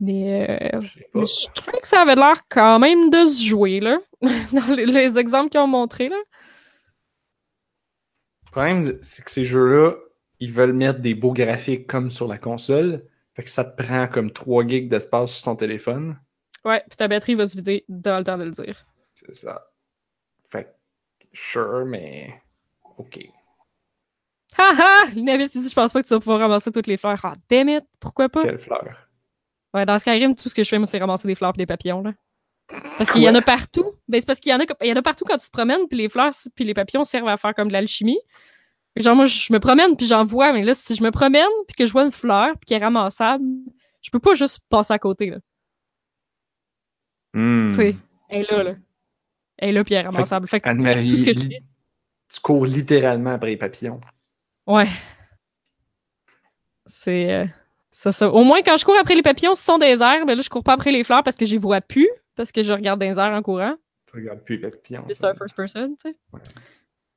Mais, 0.00 0.72
euh, 0.74 0.80
Je 0.80 0.98
mais 1.14 1.24
trouvais 1.54 1.80
que 1.80 1.86
ça 1.86 2.00
avait 2.00 2.14
l'air 2.14 2.42
quand 2.48 2.78
même 2.78 3.10
de 3.10 3.26
se 3.26 3.44
jouer, 3.44 3.80
là. 3.80 3.98
dans 4.52 4.74
les, 4.74 4.86
les 4.86 5.18
exemples 5.18 5.50
qu'ils 5.50 5.60
ont 5.60 5.66
montrés, 5.66 6.08
là. 6.08 6.16
Le 8.46 8.50
problème, 8.50 8.98
c'est 9.02 9.24
que 9.24 9.30
ces 9.30 9.44
jeux-là, 9.44 9.94
ils 10.40 10.52
veulent 10.52 10.72
mettre 10.72 11.00
des 11.00 11.14
beaux 11.14 11.32
graphiques 11.32 11.86
comme 11.86 12.10
sur 12.10 12.26
la 12.26 12.38
console. 12.38 13.06
Fait 13.34 13.44
que 13.44 13.50
ça 13.50 13.64
te 13.64 13.80
prend 13.80 14.08
comme 14.08 14.32
3 14.32 14.66
gigs 14.66 14.88
d'espace 14.88 15.34
sur 15.34 15.44
ton 15.44 15.56
téléphone. 15.56 16.18
Ouais, 16.64 16.82
puis 16.88 16.96
ta 16.96 17.08
batterie 17.08 17.34
va 17.34 17.46
se 17.46 17.56
vider 17.56 17.84
dans 17.88 18.18
le 18.18 18.24
temps 18.24 18.38
de 18.38 18.44
le 18.44 18.50
dire. 18.50 18.86
C'est 19.14 19.34
ça. 19.34 19.66
Fait 20.50 20.64
que, 20.64 20.68
sure, 21.32 21.84
mais. 21.86 22.42
OK. 22.98 23.20
Haha! 24.58 25.06
L'inavit 25.14 25.48
dit, 25.48 25.68
je 25.68 25.74
pense 25.74 25.92
pas 25.92 26.02
que 26.02 26.08
tu 26.08 26.14
vas 26.14 26.20
pouvoir 26.20 26.40
ramasser 26.40 26.70
toutes 26.72 26.86
les 26.86 26.96
fleurs. 26.96 27.20
Ah, 27.24 27.34
damn 27.48 27.68
it! 27.68 27.84
Pourquoi 28.00 28.28
pas? 28.28 28.42
Quelle 28.42 28.58
fleur? 28.58 28.84
Ouais, 29.72 29.86
dans 29.86 29.98
Skyrim, 29.98 30.34
tout 30.34 30.48
ce 30.48 30.54
que 30.54 30.64
je 30.64 30.68
fais, 30.68 30.78
moi, 30.78 30.86
c'est 30.86 30.98
ramasser 30.98 31.28
des 31.28 31.34
fleurs 31.34 31.52
et 31.54 31.58
des 31.58 31.66
papillons, 31.66 32.02
là. 32.02 32.12
Parce 32.98 33.10
qu'il 33.10 33.22
y 33.22 33.28
en 33.28 33.34
a 33.34 33.42
partout. 33.42 33.94
Ben, 34.08 34.20
c'est 34.20 34.26
parce 34.26 34.38
qu'il 34.40 34.50
y 34.52 34.54
en 34.54 34.60
a, 34.60 34.64
il 34.82 34.86
y 34.88 34.92
en 34.92 34.96
a 34.96 35.02
partout 35.02 35.24
quand 35.26 35.38
tu 35.38 35.46
te 35.46 35.52
promènes, 35.52 35.88
puis 35.88 35.98
les 35.98 36.08
fleurs 36.08 36.32
puis 36.54 36.64
les 36.64 36.74
papillons 36.74 37.02
servent 37.04 37.28
à 37.28 37.36
faire 37.36 37.54
comme 37.54 37.68
de 37.68 37.72
l'alchimie. 37.72 38.18
Genre, 38.96 39.14
moi, 39.16 39.24
je 39.26 39.52
me 39.52 39.58
promène, 39.60 39.96
puis 39.96 40.06
j'en 40.06 40.24
vois, 40.24 40.52
mais 40.52 40.62
là, 40.64 40.74
si 40.74 40.94
je 40.94 41.02
me 41.02 41.10
promène, 41.10 41.46
puis 41.68 41.76
que 41.76 41.86
je 41.86 41.92
vois 41.92 42.04
une 42.04 42.12
fleur, 42.12 42.50
puis 42.58 42.66
qu'elle 42.66 42.80
est 42.82 42.84
ramassable, 42.84 43.44
je 44.02 44.10
peux 44.10 44.18
pas 44.18 44.34
juste 44.34 44.60
passer 44.68 44.92
à 44.92 44.98
côté, 44.98 45.30
là. 45.30 45.38
Hmm. 47.34 47.70
Tu 47.70 47.76
sais, 47.76 47.96
elle 48.28 48.42
est 48.42 48.50
là, 48.50 48.62
là. 48.64 48.74
Elle 49.58 49.68
est 49.68 49.72
là, 49.72 49.84
puis 49.84 49.94
elle 49.94 50.04
est 50.04 50.08
ramassable. 50.08 50.48
Fait 50.48 50.60
que, 50.60 50.68
Anne-Marie, 50.68 51.10
tout 51.10 51.16
ce 51.16 51.24
que 51.24 51.32
je 51.32 51.38
li- 51.38 51.48
fais- 51.48 51.62
tu 52.32 52.40
cours 52.40 52.66
littéralement 52.66 53.30
après 53.30 53.50
les 53.50 53.56
papillons. 53.56 54.00
Ouais. 54.66 54.88
C'est 56.86 57.32
euh, 57.32 57.46
ça, 57.90 58.12
ça. 58.12 58.30
Au 58.30 58.44
moins, 58.44 58.62
quand 58.62 58.76
je 58.76 58.84
cours 58.84 58.98
après 58.98 59.14
les 59.14 59.22
papillons, 59.22 59.54
ce 59.54 59.62
sont 59.62 59.78
des 59.78 60.02
airs, 60.02 60.26
ben 60.26 60.34
là, 60.36 60.42
je 60.42 60.48
cours 60.48 60.64
pas 60.64 60.72
après 60.74 60.90
les 60.92 61.04
fleurs 61.04 61.22
parce 61.22 61.36
que 61.36 61.46
je 61.46 61.52
les 61.52 61.58
vois 61.58 61.80
plus, 61.80 62.08
parce 62.36 62.52
que 62.52 62.62
je 62.62 62.72
regarde 62.72 63.00
les 63.00 63.18
airs 63.18 63.32
en 63.32 63.42
courant. 63.42 63.74
Tu 64.10 64.16
regardes 64.16 64.40
plus 64.42 64.56
les 64.56 64.62
papillons. 64.70 65.04
C'est 65.08 65.24
un 65.24 65.34
first 65.34 65.54
person, 65.54 65.94
tu 66.02 66.10
sais. 66.10 66.16
Ouais. 66.32 66.40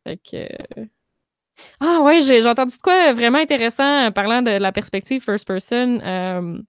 Fait 0.06 0.18
que. 0.18 0.80
euh, 0.82 0.86
Ah 1.80 2.02
ouais, 2.04 2.22
j'ai 2.22 2.46
entendu 2.46 2.76
de 2.76 2.82
quoi 2.82 3.14
vraiment 3.14 3.40
intéressant 3.40 4.08
euh, 4.08 4.12
parlant 4.12 4.42
de 4.42 4.52
la 4.52 4.72
perspective 4.72 5.24
first 5.24 5.48
person. 5.48 6.00
euh, 6.02 6.60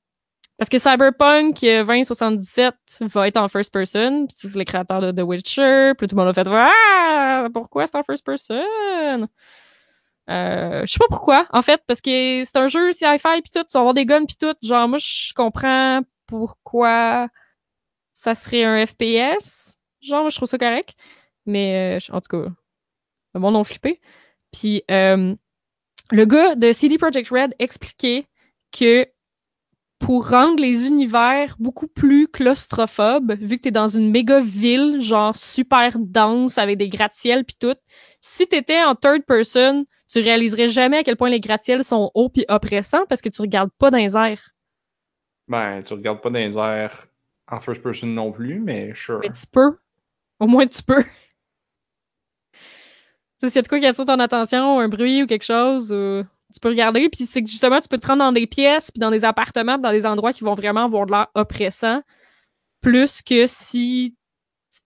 parce 0.57 0.69
que 0.71 0.79
Cyberpunk 0.79 1.65
euh, 1.65 1.83
2077 1.85 2.75
va 3.01 3.27
être 3.27 3.37
en 3.39 3.49
first 3.49 3.73
person. 3.73 4.27
puis 4.27 4.37
C'est 4.39 4.55
les 4.57 4.65
créateurs 4.65 5.01
de 5.01 5.11
The 5.11 5.25
Witcher. 5.27 5.93
Puis 5.99 6.07
tout 6.07 6.15
le 6.17 6.23
monde 6.23 6.31
a 6.31 6.33
fait 6.35 6.49
Ah! 6.49 7.49
Pourquoi 7.53 7.87
c'est 7.87 7.97
en 7.97 8.05
first 8.05 8.25
person? 8.25 9.27
Euh, 10.31 10.83
je 10.87 10.93
sais 10.93 10.99
pas 10.99 11.09
pourquoi, 11.09 11.47
en 11.53 11.63
fait, 11.63 11.83
parce 11.87 12.01
que 12.01 12.45
c'est 12.45 12.57
un 12.57 12.69
jeu 12.69 12.93
sci-fi 12.93 13.43
puis 13.43 13.51
tout, 13.53 13.63
tu 13.65 13.73
vas 13.75 13.81
avoir 13.81 13.95
des 13.95 14.07
guns 14.07 14.25
puis 14.25 14.37
tout. 14.41 14.55
Genre, 14.63 14.89
moi, 14.89 14.99
je 14.99 15.33
comprends 15.35 16.01
pourquoi 16.27 17.29
ça 18.15 18.35
serait 18.35 18.65
un 18.65 18.87
FPS. 18.87 19.77
Genre, 20.01 20.23
moi, 20.23 20.31
je 20.31 20.37
trouve 20.37 20.49
ça 20.49 20.59
correct. 20.59 20.95
Mais 21.47 21.99
euh, 21.99 22.15
en 22.15 22.21
tout 22.21 22.45
cas, 22.45 22.51
monde 23.39 23.57
ont 23.57 23.65
flippé. 23.65 24.01
Puis 24.53 24.83
euh, 24.91 25.35
le 26.11 26.25
gars 26.25 26.55
de 26.55 26.73
CD 26.73 26.99
Projekt 26.99 27.29
Red 27.31 27.55
expliquait 27.59 28.27
que 28.73 29.07
pour 29.99 30.29
rendre 30.29 30.61
les 30.61 30.87
univers 30.87 31.57
beaucoup 31.59 31.87
plus 31.87 32.29
claustrophobes, 32.29 33.33
vu 33.41 33.57
que 33.57 33.63
t'es 33.63 33.71
dans 33.71 33.89
une 33.89 34.11
méga 34.11 34.41
ville, 34.41 35.01
genre 35.01 35.35
super 35.35 35.99
dense, 35.99 36.59
avec 36.59 36.79
des 36.79 36.89
gratte-ciels 36.89 37.45
pis 37.45 37.57
tout, 37.57 37.77
si 38.21 38.47
t'étais 38.47 38.83
en 38.83 38.95
third 38.95 39.25
person, 39.25 39.87
tu 40.09 40.21
réaliserais 40.21 40.69
jamais 40.69 40.99
à 40.99 41.05
quel 41.05 41.17
point 41.17 41.31
les 41.31 41.41
gratte-ciels 41.41 41.85
sont 41.85 42.11
hauts 42.15 42.29
pis 42.29 42.45
oppressants 42.49 43.07
parce 43.07 43.23
que 43.23 43.29
tu 43.29 43.41
regardes 43.41 43.71
pas 43.79 43.91
dans 43.91 43.99
les 43.99 44.17
airs. 44.17 44.51
Ben, 45.49 45.83
tu 45.83 45.95
regardes 45.95 46.21
pas 46.21 46.31
dans 46.31 46.39
les 46.39 46.57
airs 46.57 47.07
en 47.51 47.61
first 47.61 47.83
person 47.83 48.09
non 48.09 48.33
plus, 48.33 48.61
mais 48.61 48.95
sure. 48.95 49.21
Mais 49.21 49.31
tu 49.31 49.47
peux. 49.51 49.77
Au 50.41 50.47
moins 50.47 50.67
tu 50.67 50.83
peux. 50.83 51.05
Tu 53.41 53.49
sais, 53.49 53.51
s'il 53.51 53.57
y 53.57 53.59
a 53.59 53.63
de 53.63 53.69
quoi 53.69 53.81
qui 53.81 53.87
attire 53.87 54.07
ton 54.07 54.21
attention, 54.21 54.79
un 54.79 54.89
bruit 54.89 55.25
ou 55.25 55.27
quelque 55.27 55.45
chose, 55.45 55.93
ou 55.93 56.23
tu 56.55 56.61
peux 56.61 56.69
regarder. 56.69 57.09
Puis 57.11 57.27
c'est 57.27 57.43
que 57.43 57.51
justement, 57.51 57.81
tu 57.81 57.89
peux 57.89 57.99
te 57.99 58.07
rendre 58.07 58.21
dans 58.21 58.33
des 58.33 58.47
pièces, 58.47 58.93
puis 58.93 59.01
dans 59.01 59.11
des 59.11 59.25
appartements, 59.25 59.75
puis 59.75 59.83
dans 59.83 59.91
des 59.91 60.07
endroits 60.07 60.33
qui 60.33 60.45
vont 60.45 60.55
vraiment 60.55 60.85
avoir 60.85 61.07
de 61.07 61.11
l'air 61.11 61.27
oppressant, 61.35 62.01
plus 62.81 63.23
que 63.23 63.47
si 63.49 64.15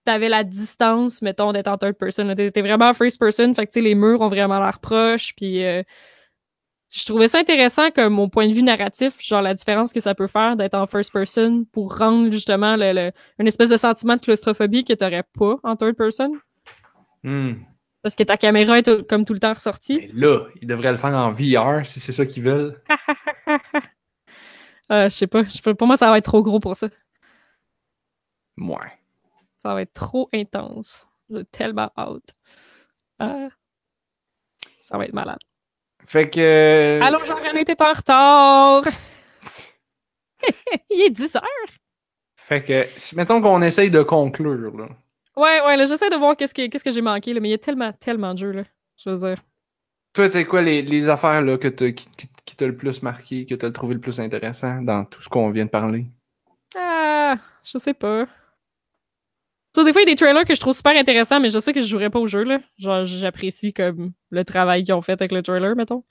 t'avais 0.05 0.29
la 0.29 0.43
distance, 0.43 1.21
mettons, 1.21 1.51
d'être 1.53 1.67
en 1.67 1.77
third 1.77 1.93
person. 1.95 2.33
T'es 2.35 2.61
vraiment 2.61 2.93
first 2.93 3.19
person, 3.19 3.53
fait 3.53 3.65
que 3.65 3.71
tu 3.71 3.79
sais, 3.79 3.81
les 3.81 3.95
murs 3.95 4.21
ont 4.21 4.29
vraiment 4.29 4.59
l'air 4.59 4.79
proches, 4.79 5.33
puis 5.35 5.63
euh, 5.65 5.83
je 6.91 7.05
trouvais 7.05 7.27
ça 7.27 7.39
intéressant 7.39 7.91
comme 7.91 8.13
mon 8.13 8.29
point 8.29 8.47
de 8.47 8.53
vue 8.53 8.63
narratif, 8.63 9.13
genre 9.19 9.41
la 9.41 9.53
différence 9.53 9.93
que 9.93 9.99
ça 9.99 10.15
peut 10.15 10.27
faire 10.27 10.55
d'être 10.55 10.73
en 10.75 10.87
first 10.87 11.11
person 11.13 11.65
pour 11.71 11.97
rendre 11.97 12.31
justement 12.31 12.75
le, 12.75 12.93
le- 12.93 13.11
une 13.39 13.47
espèce 13.47 13.69
de 13.69 13.77
sentiment 13.77 14.15
de 14.15 14.21
claustrophobie 14.21 14.83
que 14.83 14.93
t'aurais 14.93 15.23
pas 15.37 15.55
en 15.63 15.75
third 15.75 15.95
person. 15.95 16.31
Hmm. 17.23 17.53
Parce 18.01 18.15
que 18.15 18.23
ta 18.23 18.37
caméra 18.37 18.79
est 18.79 19.07
comme 19.07 19.25
tout 19.25 19.33
le 19.33 19.39
temps 19.39 19.53
ressortie. 19.53 19.97
Mais 19.97 20.09
là, 20.13 20.45
ils 20.61 20.67
devraient 20.67 20.91
le 20.91 20.97
faire 20.97 21.13
en 21.13 21.31
VR 21.31 21.85
si 21.85 21.99
c'est 21.99 22.13
ça 22.13 22.25
qu'ils 22.25 22.43
veulent. 22.43 22.81
Euh, 24.91 25.03
je 25.03 25.09
sais 25.15 25.27
pas, 25.27 25.43
je 25.43 25.51
sais 25.51 25.61
pas, 25.61 25.75
pour 25.75 25.85
moi 25.85 25.97
ça 25.97 26.09
va 26.09 26.17
être 26.17 26.25
trop 26.25 26.41
gros 26.41 26.59
pour 26.59 26.75
ça. 26.75 26.87
Ouais. 28.57 28.98
Ça 29.59 29.73
va 29.73 29.81
être 29.81 29.93
trop 29.93 30.29
intense. 30.33 31.07
J'ai 31.29 31.45
tellement 31.45 31.91
hâte. 31.97 32.35
Euh, 33.21 33.49
ça 34.81 34.97
va 34.97 35.05
être 35.05 35.13
malade. 35.13 35.39
Fait 36.05 36.29
que. 36.29 36.99
Allô, 37.01 37.23
Jean-René, 37.25 37.65
t'es 37.65 37.81
en 37.81 37.93
retard! 37.93 38.83
Il 40.89 41.01
est 41.01 41.09
10 41.09 41.35
heures! 41.35 41.43
Fait 42.37 42.63
que, 42.63 42.87
si, 42.97 43.15
mettons 43.15 43.41
qu'on 43.41 43.61
essaye 43.61 43.91
de 43.91 44.01
conclure, 44.01 44.75
là. 44.75 44.87
Ouais, 45.35 45.61
ouais, 45.65 45.77
là, 45.77 45.85
j'essaie 45.85 46.09
de 46.09 46.15
voir 46.15 46.35
qu'est-ce 46.35 46.53
que, 46.53 46.67
qu'est-ce 46.67 46.83
que 46.83 46.91
j'ai 46.91 47.01
manqué, 47.01 47.33
là, 47.33 47.39
mais 47.41 47.49
il 47.49 47.51
y 47.51 47.55
a 47.55 47.59
tellement, 47.59 47.93
tellement 47.93 48.33
de 48.33 48.39
jeux, 48.39 48.51
là. 48.51 48.63
Je 48.97 49.09
veux 49.09 49.17
dire. 49.17 49.43
Toi, 50.13 50.25
tu 50.25 50.31
sais 50.31 50.45
quoi, 50.45 50.61
les, 50.61 50.81
les 50.81 51.07
affaires 51.09 51.41
là, 51.41 51.57
que 51.57 51.67
qui, 51.67 52.07
qui 52.45 52.55
t'a 52.55 52.65
le 52.65 52.75
plus 52.75 53.03
marqué, 53.03 53.45
que 53.45 53.53
t'as 53.53 53.69
trouvé 53.69 53.93
le 53.93 54.01
plus 54.01 54.19
intéressant 54.19 54.81
dans 54.81 55.05
tout 55.05 55.21
ce 55.21 55.29
qu'on 55.29 55.49
vient 55.49 55.65
de 55.65 55.69
parler? 55.69 56.07
Ah, 56.75 57.35
je 57.63 57.77
sais 57.77 57.93
pas. 57.93 58.25
Sais, 59.79 59.85
des 59.85 59.93
fois, 59.93 60.01
il 60.01 60.07
y 60.07 60.11
a 60.11 60.13
des 60.13 60.15
trailers 60.15 60.45
que 60.45 60.55
je 60.55 60.59
trouve 60.59 60.73
super 60.73 60.95
intéressants, 60.95 61.39
mais 61.39 61.49
je 61.49 61.59
sais 61.59 61.73
que 61.73 61.81
je 61.81 61.87
jouerai 61.87 62.09
pas 62.09 62.19
au 62.19 62.27
jeu, 62.27 62.43
là. 62.43 62.59
Genre, 62.77 63.05
j'apprécie 63.05 63.73
comme 63.73 64.11
le 64.29 64.43
travail 64.45 64.83
qu'ils 64.83 64.93
ont 64.93 65.01
fait 65.01 65.13
avec 65.13 65.31
le 65.31 65.41
trailer, 65.41 65.75
mettons. 65.75 66.03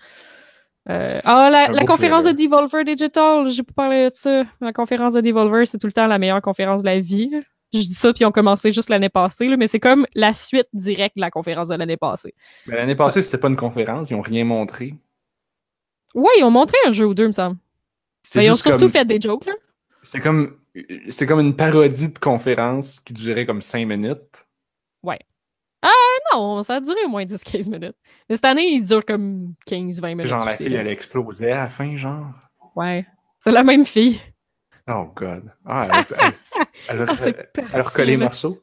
Euh, 0.88 1.18
C'est- 1.22 1.28
Ah, 1.28 1.50
c'est 1.66 1.72
la, 1.72 1.84
conférence 1.84 2.24
de 2.24 2.32
Devolver 2.32 2.84
Digital, 2.84 3.50
j'ai 3.50 3.62
pas 3.62 3.72
parlé 3.74 4.08
de 4.08 4.14
ça. 4.14 4.44
La 4.60 4.72
conférence 4.72 5.12
de 5.12 5.20
Devolver, 5.20 5.66
c'est 5.66 5.78
tout 5.78 5.86
le 5.86 5.92
temps 5.92 6.06
la 6.06 6.18
meilleure 6.18 6.40
conférence 6.40 6.82
de 6.82 6.86
la 6.86 7.00
vie. 7.00 7.28
là. 7.30 7.40
Je 7.74 7.80
dis 7.80 7.92
ça, 7.92 8.14
puis 8.14 8.22
ils 8.22 8.26
ont 8.26 8.32
commencé 8.32 8.72
juste 8.72 8.88
l'année 8.88 9.10
passée, 9.10 9.46
là, 9.46 9.58
mais 9.58 9.66
c'est 9.66 9.80
comme 9.80 10.06
la 10.14 10.32
suite 10.32 10.68
directe 10.72 11.16
de 11.16 11.20
la 11.20 11.30
conférence 11.30 11.68
de 11.68 11.74
l'année 11.74 11.98
passée. 11.98 12.32
Ben, 12.66 12.76
L'année 12.76 12.96
passée, 12.96 13.20
c'était 13.20 13.36
pas 13.36 13.48
une 13.48 13.56
conférence, 13.56 14.08
ils 14.08 14.14
ont 14.14 14.22
rien 14.22 14.44
montré. 14.44 14.94
Ouais, 16.14 16.30
ils 16.38 16.44
ont 16.44 16.50
montré 16.50 16.78
un 16.86 16.92
jeu 16.92 17.04
ou 17.06 17.12
deux, 17.12 17.26
me 17.26 17.32
semble. 17.32 17.56
Ben, 18.34 18.40
ils 18.42 18.50
ont 18.50 18.54
surtout 18.54 18.78
comme, 18.78 18.90
fait 18.90 19.04
des 19.04 19.20
jokes, 19.20 19.44
là. 19.44 19.52
c'était 20.02 20.22
comme, 20.22 20.56
c'était 21.08 21.26
comme 21.26 21.40
une 21.40 21.56
parodie 21.56 22.12
de 22.12 22.18
conférence 22.18 23.00
qui 23.00 23.12
durait 23.12 23.46
comme 23.46 23.60
5 23.60 23.86
minutes. 23.86 24.46
Non, 26.32 26.62
ça 26.62 26.76
a 26.76 26.80
duré 26.80 27.04
au 27.04 27.08
moins 27.08 27.24
10-15 27.24 27.70
minutes. 27.70 27.96
Mais 28.28 28.36
cette 28.36 28.44
année, 28.44 28.68
il 28.72 28.84
dure 28.84 29.04
comme 29.04 29.54
15-20 29.68 30.08
minutes. 30.10 30.26
Genre, 30.26 30.44
la 30.44 30.52
fille, 30.52 30.74
elle 30.74 30.86
explosait 30.88 31.52
à 31.52 31.62
la 31.62 31.68
fin, 31.68 31.96
genre? 31.96 32.26
Ouais. 32.76 33.06
C'est 33.38 33.50
la 33.50 33.64
même 33.64 33.84
fille. 33.84 34.20
Oh, 34.88 35.06
God. 35.14 35.50
Ah, 35.64 35.88
elle, 35.92 36.16
elle, 36.18 36.34
elle, 36.88 37.06
Ah, 37.08 37.16
c'est 37.16 37.36
elle, 37.54 37.72
parfait, 37.72 38.04
les 38.04 38.16
morceaux? 38.16 38.60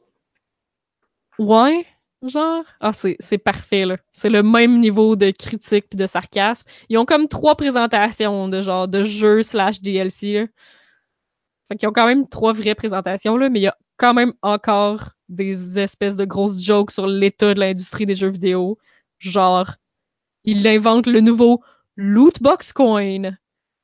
Ouais, 1.38 1.86
genre. 2.22 2.64
Ah, 2.80 2.92
c'est 2.92 3.16
c'est 3.20 3.38
parfait, 3.38 3.84
là. 3.84 3.96
C'est 4.12 4.30
le 4.30 4.42
même 4.42 4.80
niveau 4.80 5.16
de 5.16 5.30
critique 5.30 5.86
puis 5.90 5.96
de 5.96 6.06
sarcasme. 6.06 6.68
Ils 6.88 6.98
ont 6.98 7.04
comme 7.04 7.28
trois 7.28 7.56
présentations 7.56 8.48
de 8.48 8.62
genre 8.62 8.88
de 8.88 9.04
jeux 9.04 9.42
slash 9.42 9.80
DLC, 9.80 10.32
là. 10.32 10.46
Fait 11.68 11.76
qu'ils 11.76 11.88
ont 11.88 11.92
quand 11.92 12.06
même 12.06 12.28
trois 12.28 12.52
vraies 12.52 12.74
présentations, 12.74 13.36
là, 13.36 13.48
mais 13.48 13.60
il 13.60 13.64
y 13.64 13.68
a 13.68 13.76
quand 13.96 14.14
même 14.14 14.32
encore 14.42 15.10
des 15.28 15.78
espèces 15.78 16.16
de 16.16 16.24
grosses 16.24 16.62
jokes 16.62 16.92
sur 16.92 17.06
l'état 17.06 17.54
de 17.54 17.60
l'industrie 17.60 18.06
des 18.06 18.14
jeux 18.14 18.30
vidéo. 18.30 18.78
Genre, 19.18 19.74
ils 20.44 20.66
inventent 20.66 21.08
le 21.08 21.20
nouveau 21.20 21.62
Lootbox 21.96 22.72
Coin, 22.72 23.36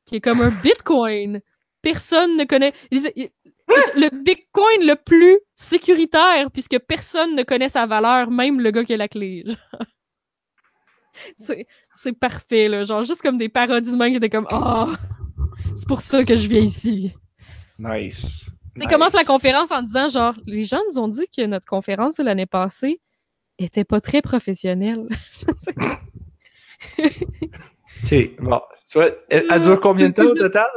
qui 0.07 0.17
est 0.17 0.21
comme 0.21 0.41
un 0.41 0.51
Bitcoin. 0.63 1.41
Personne 1.81 2.37
ne 2.37 2.45
connaît. 2.45 2.73
le 2.91 4.23
Bitcoin 4.23 4.87
le 4.87 4.95
plus 4.95 5.41
sécuritaire, 5.55 6.51
puisque 6.53 6.79
personne 6.81 7.35
ne 7.35 7.43
connaît 7.43 7.69
sa 7.69 7.87
valeur, 7.87 8.31
même 8.31 8.61
le 8.61 8.71
gars 8.71 8.85
qui 8.85 8.95
a 8.95 8.97
la 8.97 9.09
clé. 9.09 9.45
C'est 11.37 12.13
parfait, 12.13 12.69
là. 12.69 12.85
Genre, 12.85 13.05
juste 13.05 13.23
comme 13.23 13.39
des 13.39 13.49
parodies 13.49 13.91
de 13.91 13.97
même 13.97 14.13
qui 14.13 14.17
étaient 14.17 14.31
comme 14.31 14.47
Ah, 14.51 14.93
c'est 15.77 15.89
pour 15.89 16.01
ça 16.01 16.25
que 16.25 16.37
je 16.37 16.49
viens 16.49 16.61
ici. 16.61 17.13
Nice. 17.79 18.51
Tu 18.75 18.81
Nice. 18.81 18.89
commence 18.91 19.13
la 19.13 19.25
conférence 19.25 19.71
en 19.71 19.83
disant 19.83 20.09
genre, 20.09 20.35
les 20.47 20.65
gens 20.65 20.81
nous 20.91 20.99
ont 20.99 21.09
dit 21.09 21.27
que 21.37 21.45
notre 21.47 21.67
conférence 21.67 22.17
de 22.17 22.23
l'année 22.23 22.47
passée 22.47 23.01
était 23.59 23.85
pas 23.85 24.01
très 24.01 24.23
professionnelle. 24.23 25.09
Ok, 28.05 28.31
bon. 28.41 28.61
Tu 28.91 28.99
vois, 28.99 29.11
elle, 29.31 29.45
elle 29.51 29.61
dure 29.61 29.81
combien 29.81 30.09
de 30.09 30.15
temps 30.15 30.25
au 30.25 30.35
total? 30.35 30.69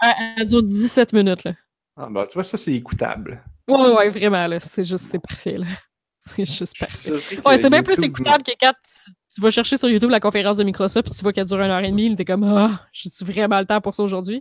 Elle, 0.00 0.34
elle 0.38 0.46
dure 0.46 0.62
17 0.62 1.12
minutes, 1.12 1.44
là. 1.44 1.52
Ah, 1.96 2.08
bah, 2.10 2.26
tu 2.26 2.34
vois, 2.34 2.42
ça, 2.44 2.56
c'est 2.56 2.72
écoutable. 2.72 3.42
Ouais, 3.68 3.92
ouais, 3.94 4.10
vraiment, 4.10 4.46
là. 4.48 4.58
C'est 4.60 4.82
juste, 4.84 5.04
c'est 5.06 5.20
parfait, 5.20 5.58
là. 5.58 5.66
C'est 6.24 6.44
juste 6.44 6.78
parfait. 6.78 7.12
Ouais, 7.44 7.58
c'est 7.58 7.68
bien 7.68 7.82
plus 7.82 7.98
écoutable 8.00 8.44
que 8.44 8.52
quand 8.60 8.72
tu, 8.84 9.10
tu 9.34 9.40
vas 9.40 9.50
chercher 9.50 9.76
sur 9.76 9.88
YouTube 9.88 10.10
la 10.10 10.20
conférence 10.20 10.56
de 10.56 10.62
Microsoft 10.62 11.06
puis 11.08 11.16
tu 11.16 11.22
vois 11.22 11.32
qu'elle 11.32 11.46
dure 11.46 11.60
une 11.60 11.70
heure 11.70 11.80
et 11.82 11.90
demie, 11.90 12.14
t'es 12.14 12.24
comme 12.24 12.44
ah, 12.44 12.80
j'ai 12.92 13.10
vraiment 13.24 13.58
le 13.58 13.66
temps 13.66 13.80
pour 13.80 13.92
ça 13.92 14.04
aujourd'hui? 14.04 14.40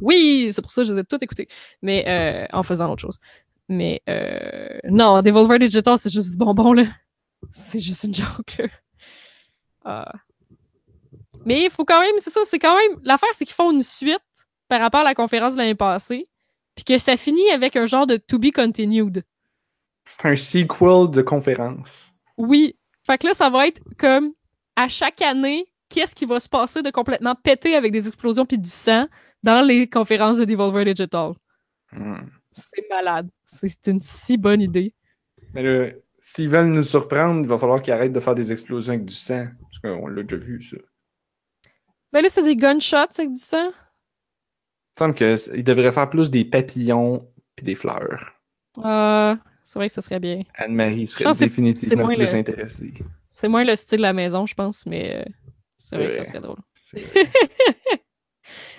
Oui, 0.00 0.50
c'est 0.52 0.62
pour 0.62 0.70
ça 0.70 0.82
que 0.82 0.88
je 0.88 0.94
les 0.94 1.00
ai 1.00 1.04
toutes 1.04 1.22
écoutées, 1.22 1.48
mais 1.82 2.04
euh, 2.06 2.46
en 2.52 2.62
faisant 2.62 2.90
autre 2.90 3.02
chose. 3.02 3.18
Mais 3.68 4.02
euh, 4.08 4.78
non, 4.84 5.20
Devolver 5.22 5.58
Digital, 5.58 5.98
c'est 5.98 6.12
juste 6.12 6.30
du 6.30 6.36
bonbon 6.36 6.72
là. 6.72 6.84
C'est 7.50 7.80
juste 7.80 8.04
une 8.04 8.14
joke 8.14 8.58
là. 8.58 8.66
Ah. 9.84 10.12
Mais 11.44 11.64
il 11.64 11.70
faut 11.70 11.84
quand 11.84 12.00
même, 12.00 12.14
c'est 12.18 12.30
ça, 12.30 12.40
c'est 12.44 12.58
quand 12.58 12.76
même 12.76 12.98
l'affaire, 13.04 13.28
c'est 13.34 13.44
qu'ils 13.44 13.54
font 13.54 13.70
une 13.70 13.82
suite 13.82 14.18
par 14.68 14.80
rapport 14.80 15.00
à 15.00 15.04
la 15.04 15.14
conférence 15.14 15.52
de 15.52 15.58
l'année 15.58 15.76
passée, 15.76 16.28
puis 16.74 16.84
que 16.84 16.98
ça 16.98 17.16
finit 17.16 17.48
avec 17.50 17.76
un 17.76 17.86
genre 17.86 18.06
de 18.06 18.16
to 18.16 18.38
be 18.38 18.50
continued. 18.52 19.22
C'est 20.04 20.26
un 20.26 20.36
sequel 20.36 21.10
de 21.10 21.22
conférence. 21.22 22.12
Oui. 22.36 22.76
Fait 23.04 23.18
que 23.18 23.28
là, 23.28 23.34
ça 23.34 23.48
va 23.48 23.68
être 23.68 23.80
comme 23.98 24.32
à 24.74 24.88
chaque 24.88 25.22
année, 25.22 25.66
qu'est-ce 25.88 26.14
qui 26.14 26.26
va 26.26 26.40
se 26.40 26.48
passer 26.48 26.82
de 26.82 26.90
complètement 26.90 27.34
péter 27.34 27.76
avec 27.76 27.92
des 27.92 28.06
explosions 28.06 28.44
puis 28.44 28.58
du 28.58 28.68
sang? 28.68 29.06
Dans 29.46 29.64
les 29.64 29.88
conférences 29.88 30.38
de 30.38 30.44
Devolver 30.44 30.84
Digital. 30.84 31.32
Hmm. 31.92 32.16
C'est 32.50 32.84
malade. 32.90 33.28
C'est 33.44 33.86
une 33.86 34.00
si 34.00 34.36
bonne 34.36 34.60
idée. 34.60 34.92
Mais 35.54 35.62
là, 35.62 35.92
s'ils 36.20 36.48
veulent 36.48 36.66
nous 36.66 36.82
surprendre, 36.82 37.40
il 37.42 37.46
va 37.46 37.56
falloir 37.56 37.80
qu'ils 37.80 37.92
arrêtent 37.92 38.12
de 38.12 38.20
faire 38.20 38.34
des 38.34 38.50
explosions 38.50 38.94
avec 38.94 39.04
du 39.04 39.14
sang. 39.14 39.46
Parce 39.60 39.78
qu'on 39.78 40.08
l'a 40.08 40.22
déjà 40.24 40.36
vu, 40.36 40.60
ça. 40.60 40.76
Ben 42.12 42.22
là, 42.22 42.28
c'est 42.28 42.42
des 42.42 42.56
gunshots 42.56 42.96
avec 42.96 43.32
du 43.32 43.38
sang. 43.40 43.70
Il 43.70 44.98
semble 44.98 45.14
qu'ils 45.14 45.62
devraient 45.64 45.92
faire 45.92 46.10
plus 46.10 46.30
des 46.30 46.44
papillons 46.44 47.30
puis 47.54 47.64
des 47.64 47.74
fleurs. 47.76 48.32
Euh, 48.78 49.36
c'est 49.62 49.78
vrai 49.78 49.88
que 49.88 49.94
ça 49.94 50.02
serait 50.02 50.20
bien. 50.20 50.42
Anne-Marie 50.56 51.06
serait 51.06 51.32
définitivement 51.34 52.06
plus 52.06 52.16
le- 52.16 52.34
intéressée. 52.34 52.94
C'est 53.28 53.48
moins 53.48 53.64
le 53.64 53.76
style 53.76 53.98
de 53.98 54.02
la 54.02 54.12
maison, 54.12 54.46
je 54.46 54.54
pense, 54.54 54.86
mais 54.86 55.16
euh, 55.16 55.24
c'est 55.78 55.88
C'est 55.90 55.96
vrai 55.96 56.08
que 56.08 56.14
ça 56.14 56.24
serait 56.24 56.40
drôle. 56.40 56.58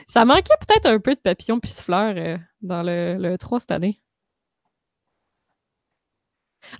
Ça 0.07 0.25
manquait 0.25 0.53
peut-être 0.67 0.85
un 0.85 0.99
peu 0.99 1.15
de 1.15 1.19
papillons 1.19 1.59
puis 1.59 1.71
de 1.71 1.75
fleurs 1.75 2.15
euh, 2.17 2.37
dans 2.61 2.83
le, 2.83 3.17
le 3.19 3.37
3 3.37 3.59
cette 3.59 3.71
année. 3.71 4.01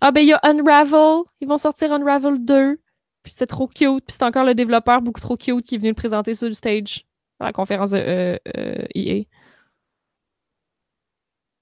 Ah 0.01 0.11
ben 0.11 0.21
il 0.21 0.27
y 0.27 0.33
a 0.33 0.39
Unravel, 0.43 1.23
ils 1.39 1.47
vont 1.47 1.57
sortir 1.57 1.93
Unravel 1.93 2.43
2. 2.43 2.79
Puis 3.23 3.31
c'était 3.33 3.47
trop 3.47 3.67
cute, 3.67 4.05
puis 4.05 4.15
c'est 4.15 4.23
encore 4.23 4.45
le 4.45 4.55
développeur 4.55 5.01
beaucoup 5.01 5.19
trop 5.19 5.35
cute 5.35 5.65
qui 5.65 5.75
est 5.75 5.77
venu 5.77 5.89
le 5.89 5.95
présenter 5.95 6.33
sur 6.33 6.47
le 6.47 6.53
stage 6.53 7.05
à 7.39 7.45
la 7.45 7.53
conférence 7.53 7.91
de 7.91 7.97
euh, 7.97 8.37
euh, 8.57 8.85
EA. 8.95 9.23
Tu 9.23 9.27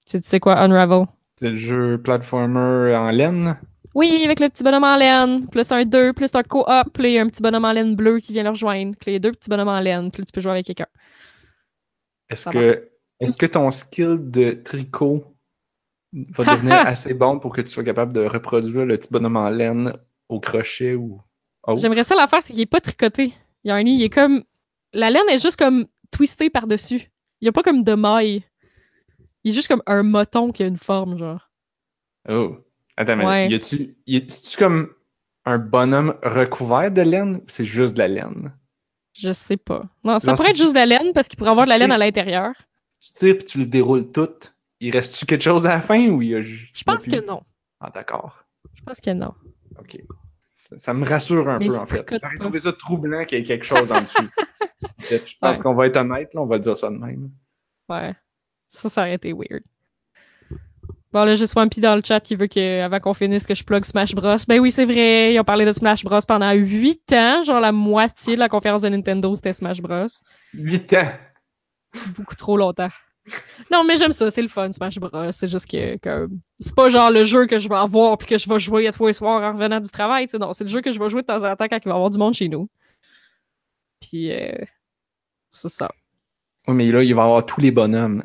sais, 0.06 0.20
tu 0.20 0.28
sais 0.28 0.40
quoi 0.40 0.58
Unravel? 0.60 1.06
C'est 1.36 1.50
le 1.50 1.56
jeu 1.56 2.00
platformer 2.00 2.94
en 2.94 3.10
laine? 3.10 3.58
Oui, 3.94 4.22
avec 4.24 4.40
le 4.40 4.48
petit 4.48 4.62
bonhomme 4.62 4.84
en 4.84 4.96
laine, 4.96 5.48
plus 5.48 5.72
un 5.72 5.84
2, 5.84 6.12
plus 6.12 6.34
un 6.34 6.42
co-op, 6.42 6.88
puis 6.92 7.04
il 7.08 7.12
y 7.14 7.18
a 7.18 7.22
un 7.22 7.26
petit 7.26 7.42
bonhomme 7.42 7.64
en 7.64 7.72
laine 7.72 7.96
bleu 7.96 8.20
qui 8.20 8.32
vient 8.32 8.44
le 8.44 8.50
rejoindre. 8.50 8.94
Puis 9.00 9.10
il 9.10 9.14
y 9.14 9.16
a 9.16 9.18
deux 9.18 9.32
petits 9.32 9.50
bonhommes 9.50 9.68
en 9.68 9.80
laine, 9.80 10.10
puis 10.10 10.24
tu 10.24 10.32
peux 10.32 10.40
jouer 10.40 10.52
avec 10.52 10.66
quelqu'un. 10.66 10.86
Est-ce 12.28 13.36
que, 13.36 13.46
ton 13.46 13.70
skill 13.70 14.18
de 14.18 14.50
tricot 14.52 15.36
va 16.12 16.56
devenir 16.56 16.74
assez 16.86 17.14
bon 17.14 17.38
pour 17.38 17.52
que 17.52 17.60
tu 17.60 17.68
sois 17.68 17.84
capable 17.84 18.12
de 18.12 18.24
reproduire 18.24 18.84
le 18.84 18.96
petit 18.96 19.08
bonhomme 19.12 19.36
en 19.36 19.48
laine 19.48 19.92
au 20.28 20.40
crochet 20.40 20.94
ou? 20.94 21.20
J'aimerais 21.76 22.04
ça 22.04 22.14
l'affaire, 22.14 22.42
c'est 22.42 22.52
qu'il 22.52 22.62
est 22.62 22.66
pas 22.66 22.80
tricoté. 22.80 23.32
Il 23.64 23.68
y 23.68 23.70
a 23.70 23.74
un 23.74 23.82
nid, 23.82 23.96
il 23.96 24.02
est 24.02 24.10
comme. 24.10 24.44
La 24.92 25.10
laine 25.10 25.28
est 25.28 25.42
juste 25.42 25.58
comme 25.58 25.86
twistée 26.10 26.48
par-dessus. 26.50 27.10
Il 27.40 27.46
y 27.46 27.48
a 27.48 27.52
pas 27.52 27.62
comme 27.62 27.82
de 27.82 27.94
maille. 27.94 28.44
Il 29.42 29.50
est 29.50 29.54
juste 29.54 29.68
comme 29.68 29.82
un 29.86 30.02
moton 30.02 30.52
qui 30.52 30.62
a 30.62 30.66
une 30.66 30.78
forme, 30.78 31.18
genre. 31.18 31.50
Oh. 32.28 32.56
Attends, 32.96 33.16
mais 33.16 33.26
Ouais. 33.26 33.48
y 33.50 33.54
a-tu, 33.54 33.96
y 34.06 34.16
a-tu 34.16 34.56
comme 34.56 34.88
un 35.44 35.58
bonhomme 35.58 36.14
recouvert 36.22 36.90
de 36.90 37.02
laine 37.02 37.36
ou 37.36 37.44
c'est 37.46 37.64
juste 37.64 37.94
de 37.94 37.98
la 37.98 38.08
laine? 38.08 38.52
Je 39.18 39.32
sais 39.32 39.56
pas. 39.56 39.84
Non, 40.04 40.18
ça 40.18 40.28
Genre, 40.28 40.36
pourrait 40.36 40.46
si 40.46 40.50
être 40.50 40.56
tu- 40.56 40.62
juste 40.62 40.74
de 40.74 40.78
la 40.78 40.86
laine 40.86 41.12
parce 41.12 41.28
qu'il 41.28 41.36
pourrait 41.38 41.48
si 41.48 41.52
avoir 41.52 41.66
de 41.66 41.70
la 41.70 41.78
laine 41.78 41.92
à 41.92 41.98
l'intérieur. 41.98 42.52
Si 43.00 43.12
tu 43.12 43.18
tires 43.18 43.36
puis 43.36 43.44
tu 43.44 43.58
le 43.58 43.66
déroules 43.66 44.10
tout, 44.12 44.28
il 44.80 44.90
reste-tu 44.92 45.26
quelque 45.26 45.42
chose 45.42 45.66
à 45.66 45.70
la 45.70 45.80
fin 45.80 46.08
ou 46.08 46.20
il 46.22 46.28
y 46.28 46.34
a 46.34 46.40
juste. 46.40 46.76
Je 46.78 46.84
pense 46.84 47.04
que 47.04 47.24
non. 47.26 47.42
Ah, 47.80 47.90
d'accord. 47.94 48.44
Je 48.74 48.82
pense 48.82 49.00
que 49.00 49.10
non. 49.10 49.34
Ok. 49.78 49.98
Ça, 50.40 50.78
ça 50.78 50.94
me 50.94 51.06
rassure 51.06 51.48
un 51.48 51.58
Mais 51.58 51.68
peu, 51.68 51.76
en 51.76 51.86
fait. 51.86 52.04
J'aurais 52.10 52.38
trouvé 52.38 52.60
ça 52.60 52.72
troublant 52.72 53.24
qu'il 53.24 53.38
y 53.38 53.40
ait 53.40 53.44
quelque 53.44 53.64
chose 53.64 53.90
en 53.92 54.00
dessous. 54.02 54.18
Je 55.10 55.34
pense 55.40 55.58
Ouais. 55.58 55.62
qu'on 55.62 55.74
va 55.74 55.86
être 55.86 55.96
honnête, 55.96 56.34
là, 56.34 56.42
on 56.42 56.46
va 56.46 56.58
dire 56.58 56.76
ça 56.76 56.90
de 56.90 56.96
même. 56.96 57.30
Ouais. 57.88 58.14
Ça, 58.68 58.88
ça 58.88 59.02
aurait 59.02 59.14
été 59.14 59.32
weird. 59.32 59.62
Bon, 61.12 61.24
là, 61.24 61.34
j'ai 61.36 61.46
Swampy 61.46 61.80
dans 61.80 61.94
le 61.94 62.02
chat 62.04 62.20
qui 62.20 62.34
veut 62.34 62.48
que, 62.48 62.82
avant 62.82 63.00
qu'on 63.00 63.14
finisse, 63.14 63.46
que 63.46 63.54
je 63.54 63.64
plug 63.64 63.84
Smash 63.84 64.14
Bros. 64.14 64.36
Ben 64.48 64.60
oui, 64.60 64.70
c'est 64.70 64.84
vrai. 64.84 65.32
Ils 65.32 65.40
ont 65.40 65.44
parlé 65.44 65.64
de 65.64 65.72
Smash 65.72 66.04
Bros. 66.04 66.18
pendant 66.26 66.52
huit 66.52 67.12
ans. 67.12 67.42
Genre, 67.44 67.60
la 67.60 67.72
moitié 67.72 68.34
de 68.34 68.40
la 68.40 68.48
conférence 68.48 68.82
de 68.82 68.88
Nintendo, 68.88 69.34
c'était 69.34 69.52
Smash 69.52 69.80
Bros. 69.80 70.06
8 70.54 70.92
ans! 70.94 71.12
Beaucoup 72.16 72.34
trop 72.34 72.56
longtemps. 72.56 72.90
Non, 73.72 73.82
mais 73.84 73.96
j'aime 73.96 74.12
ça. 74.12 74.30
C'est 74.30 74.42
le 74.42 74.48
fun, 74.48 74.70
Smash 74.72 74.98
Bros. 74.98 75.30
C'est 75.32 75.48
juste 75.48 75.70
que, 75.70 75.96
que 75.96 76.28
c'est 76.58 76.74
pas 76.74 76.90
genre 76.90 77.10
le 77.10 77.24
jeu 77.24 77.46
que 77.46 77.58
je 77.58 77.68
vais 77.68 77.76
avoir 77.76 78.18
puis 78.18 78.26
que 78.28 78.38
je 78.38 78.48
vais 78.48 78.58
jouer 78.58 78.86
à 78.86 78.92
tous 78.92 79.06
les 79.06 79.12
soirs 79.12 79.42
en 79.42 79.52
revenant 79.52 79.80
du 79.80 79.90
travail. 79.90 80.26
tu 80.26 80.32
sais. 80.32 80.38
Non, 80.38 80.52
c'est 80.52 80.64
le 80.64 80.70
jeu 80.70 80.80
que 80.80 80.92
je 80.92 80.98
vais 80.98 81.08
jouer 81.08 81.22
de 81.22 81.26
temps 81.26 81.44
en 81.44 81.56
temps 81.56 81.66
quand 81.68 81.78
il 81.78 81.88
va 81.88 81.90
y 81.92 81.94
avoir 81.94 82.10
du 82.10 82.18
monde 82.18 82.34
chez 82.34 82.48
nous. 82.48 82.68
Puis, 84.00 84.30
euh, 84.32 84.64
c'est 85.50 85.68
ça. 85.68 85.90
Oui, 86.68 86.74
mais 86.74 86.92
là, 86.92 87.02
il 87.02 87.14
va 87.14 87.22
y 87.22 87.24
avoir 87.24 87.46
tous 87.46 87.60
les 87.60 87.70
bonhommes. 87.70 88.22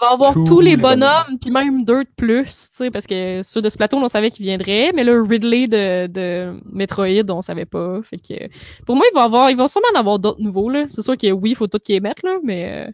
Il 0.00 0.04
va 0.04 0.12
avoir 0.12 0.32
Tous 0.32 0.44
tous 0.46 0.60
les 0.60 0.76
bonhommes. 0.76 1.38
puis 1.40 1.50
même 1.50 1.84
deux 1.84 2.04
de 2.04 2.10
plus, 2.16 2.70
tu 2.70 2.76
sais, 2.76 2.90
parce 2.90 3.06
que 3.06 3.42
ceux 3.42 3.60
de 3.60 3.68
Splatoon, 3.68 4.02
on 4.02 4.08
savait 4.08 4.30
qu'ils 4.30 4.46
viendraient, 4.46 4.92
mais 4.94 5.02
le 5.02 5.22
Ridley 5.22 5.66
de, 5.66 6.06
de 6.06 6.60
Metroid, 6.70 7.28
on 7.30 7.40
savait 7.40 7.64
pas. 7.66 8.00
Fait 8.02 8.18
que 8.18 8.48
pour 8.86 8.94
moi, 8.94 9.06
il 9.10 9.14
va 9.14 9.24
avoir, 9.24 9.50
ils 9.50 9.56
vont 9.56 9.66
sûrement 9.66 9.88
en 9.94 9.98
avoir 9.98 10.18
d'autres 10.20 10.40
nouveaux, 10.40 10.70
là. 10.70 10.84
C'est 10.86 11.02
sûr 11.02 11.16
que 11.16 11.30
oui, 11.32 11.50
il 11.50 11.56
faut 11.56 11.66
tout 11.66 11.78
qu'ils 11.78 12.00
mettent, 12.00 12.22
là, 12.22 12.38
mais 12.44 12.86
euh, 12.86 12.90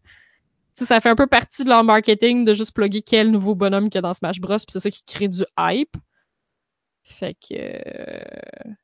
ça 0.75 1.01
fait 1.01 1.11
un 1.11 1.15
peu 1.17 1.27
partie 1.27 1.65
de 1.65 1.69
leur 1.69 1.85
marketing 1.85 2.45
de 2.45 2.55
juste 2.55 2.73
plugger 2.73 3.03
quel 3.03 3.31
nouveau 3.31 3.55
bonhomme 3.55 3.91
qu'il 3.91 3.97
y 3.97 3.99
a 3.99 4.03
dans 4.03 4.15
Smash 4.15 4.41
Bros, 4.41 4.57
puis 4.57 4.67
c'est 4.69 4.81
ça 4.81 4.91
qui 4.91 5.03
crée 5.05 5.29
du 5.29 5.45
hype. 5.59 5.97
Fait 7.03 7.35
que. 7.35 8.75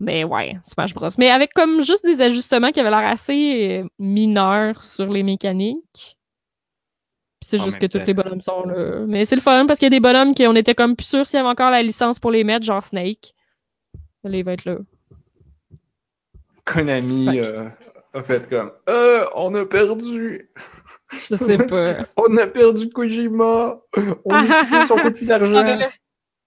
Mais 0.00 0.24
ouais, 0.24 0.58
Smash 0.62 0.92
Bros. 0.94 1.08
Mais 1.18 1.30
avec 1.30 1.54
comme 1.54 1.82
juste 1.82 2.04
des 2.04 2.20
ajustements 2.20 2.70
qui 2.70 2.80
avaient 2.80 2.90
l'air 2.90 2.98
assez 3.08 3.82
euh, 3.82 3.88
mineurs 3.98 4.84
sur 4.84 5.06
les 5.12 5.22
mécaniques. 5.22 6.13
C'est 7.44 7.58
juste 7.58 7.78
que 7.78 7.86
tous 7.86 7.98
les 8.06 8.14
bonhommes 8.14 8.40
sont 8.40 8.64
là. 8.66 9.04
Mais 9.06 9.24
c'est 9.24 9.34
le 9.36 9.42
fun 9.42 9.66
parce 9.66 9.78
qu'il 9.78 9.86
y 9.86 9.88
a 9.88 9.90
des 9.90 10.00
bonhommes 10.00 10.34
qui 10.34 10.46
on 10.46 10.54
était 10.54 10.74
comme 10.74 10.96
plus 10.96 11.04
sûr 11.06 11.26
s'il 11.26 11.36
y 11.36 11.40
avait 11.40 11.48
encore 11.48 11.70
la 11.70 11.82
licence 11.82 12.18
pour 12.18 12.30
les 12.30 12.42
mettre, 12.44 12.64
genre 12.64 12.82
Snake. 12.82 13.34
Là, 14.24 14.36
il 14.38 14.44
va 14.44 14.52
être 14.54 14.64
là. 14.64 14.76
Konami 16.64 17.40
euh, 17.40 17.68
a 18.14 18.22
fait 18.22 18.48
comme 18.48 18.72
Euh, 18.88 19.24
on 19.34 19.54
a 19.54 19.66
perdu! 19.66 20.50
Je 21.12 21.34
sais 21.36 21.58
pas. 21.58 22.06
On 22.16 22.36
a 22.38 22.46
perdu 22.46 22.88
Kojima! 22.88 23.78
On, 24.24 24.34
on 24.94 24.96
fait 24.98 25.10
plus 25.10 25.26
d'argent! 25.26 25.54
Ah, 25.56 25.90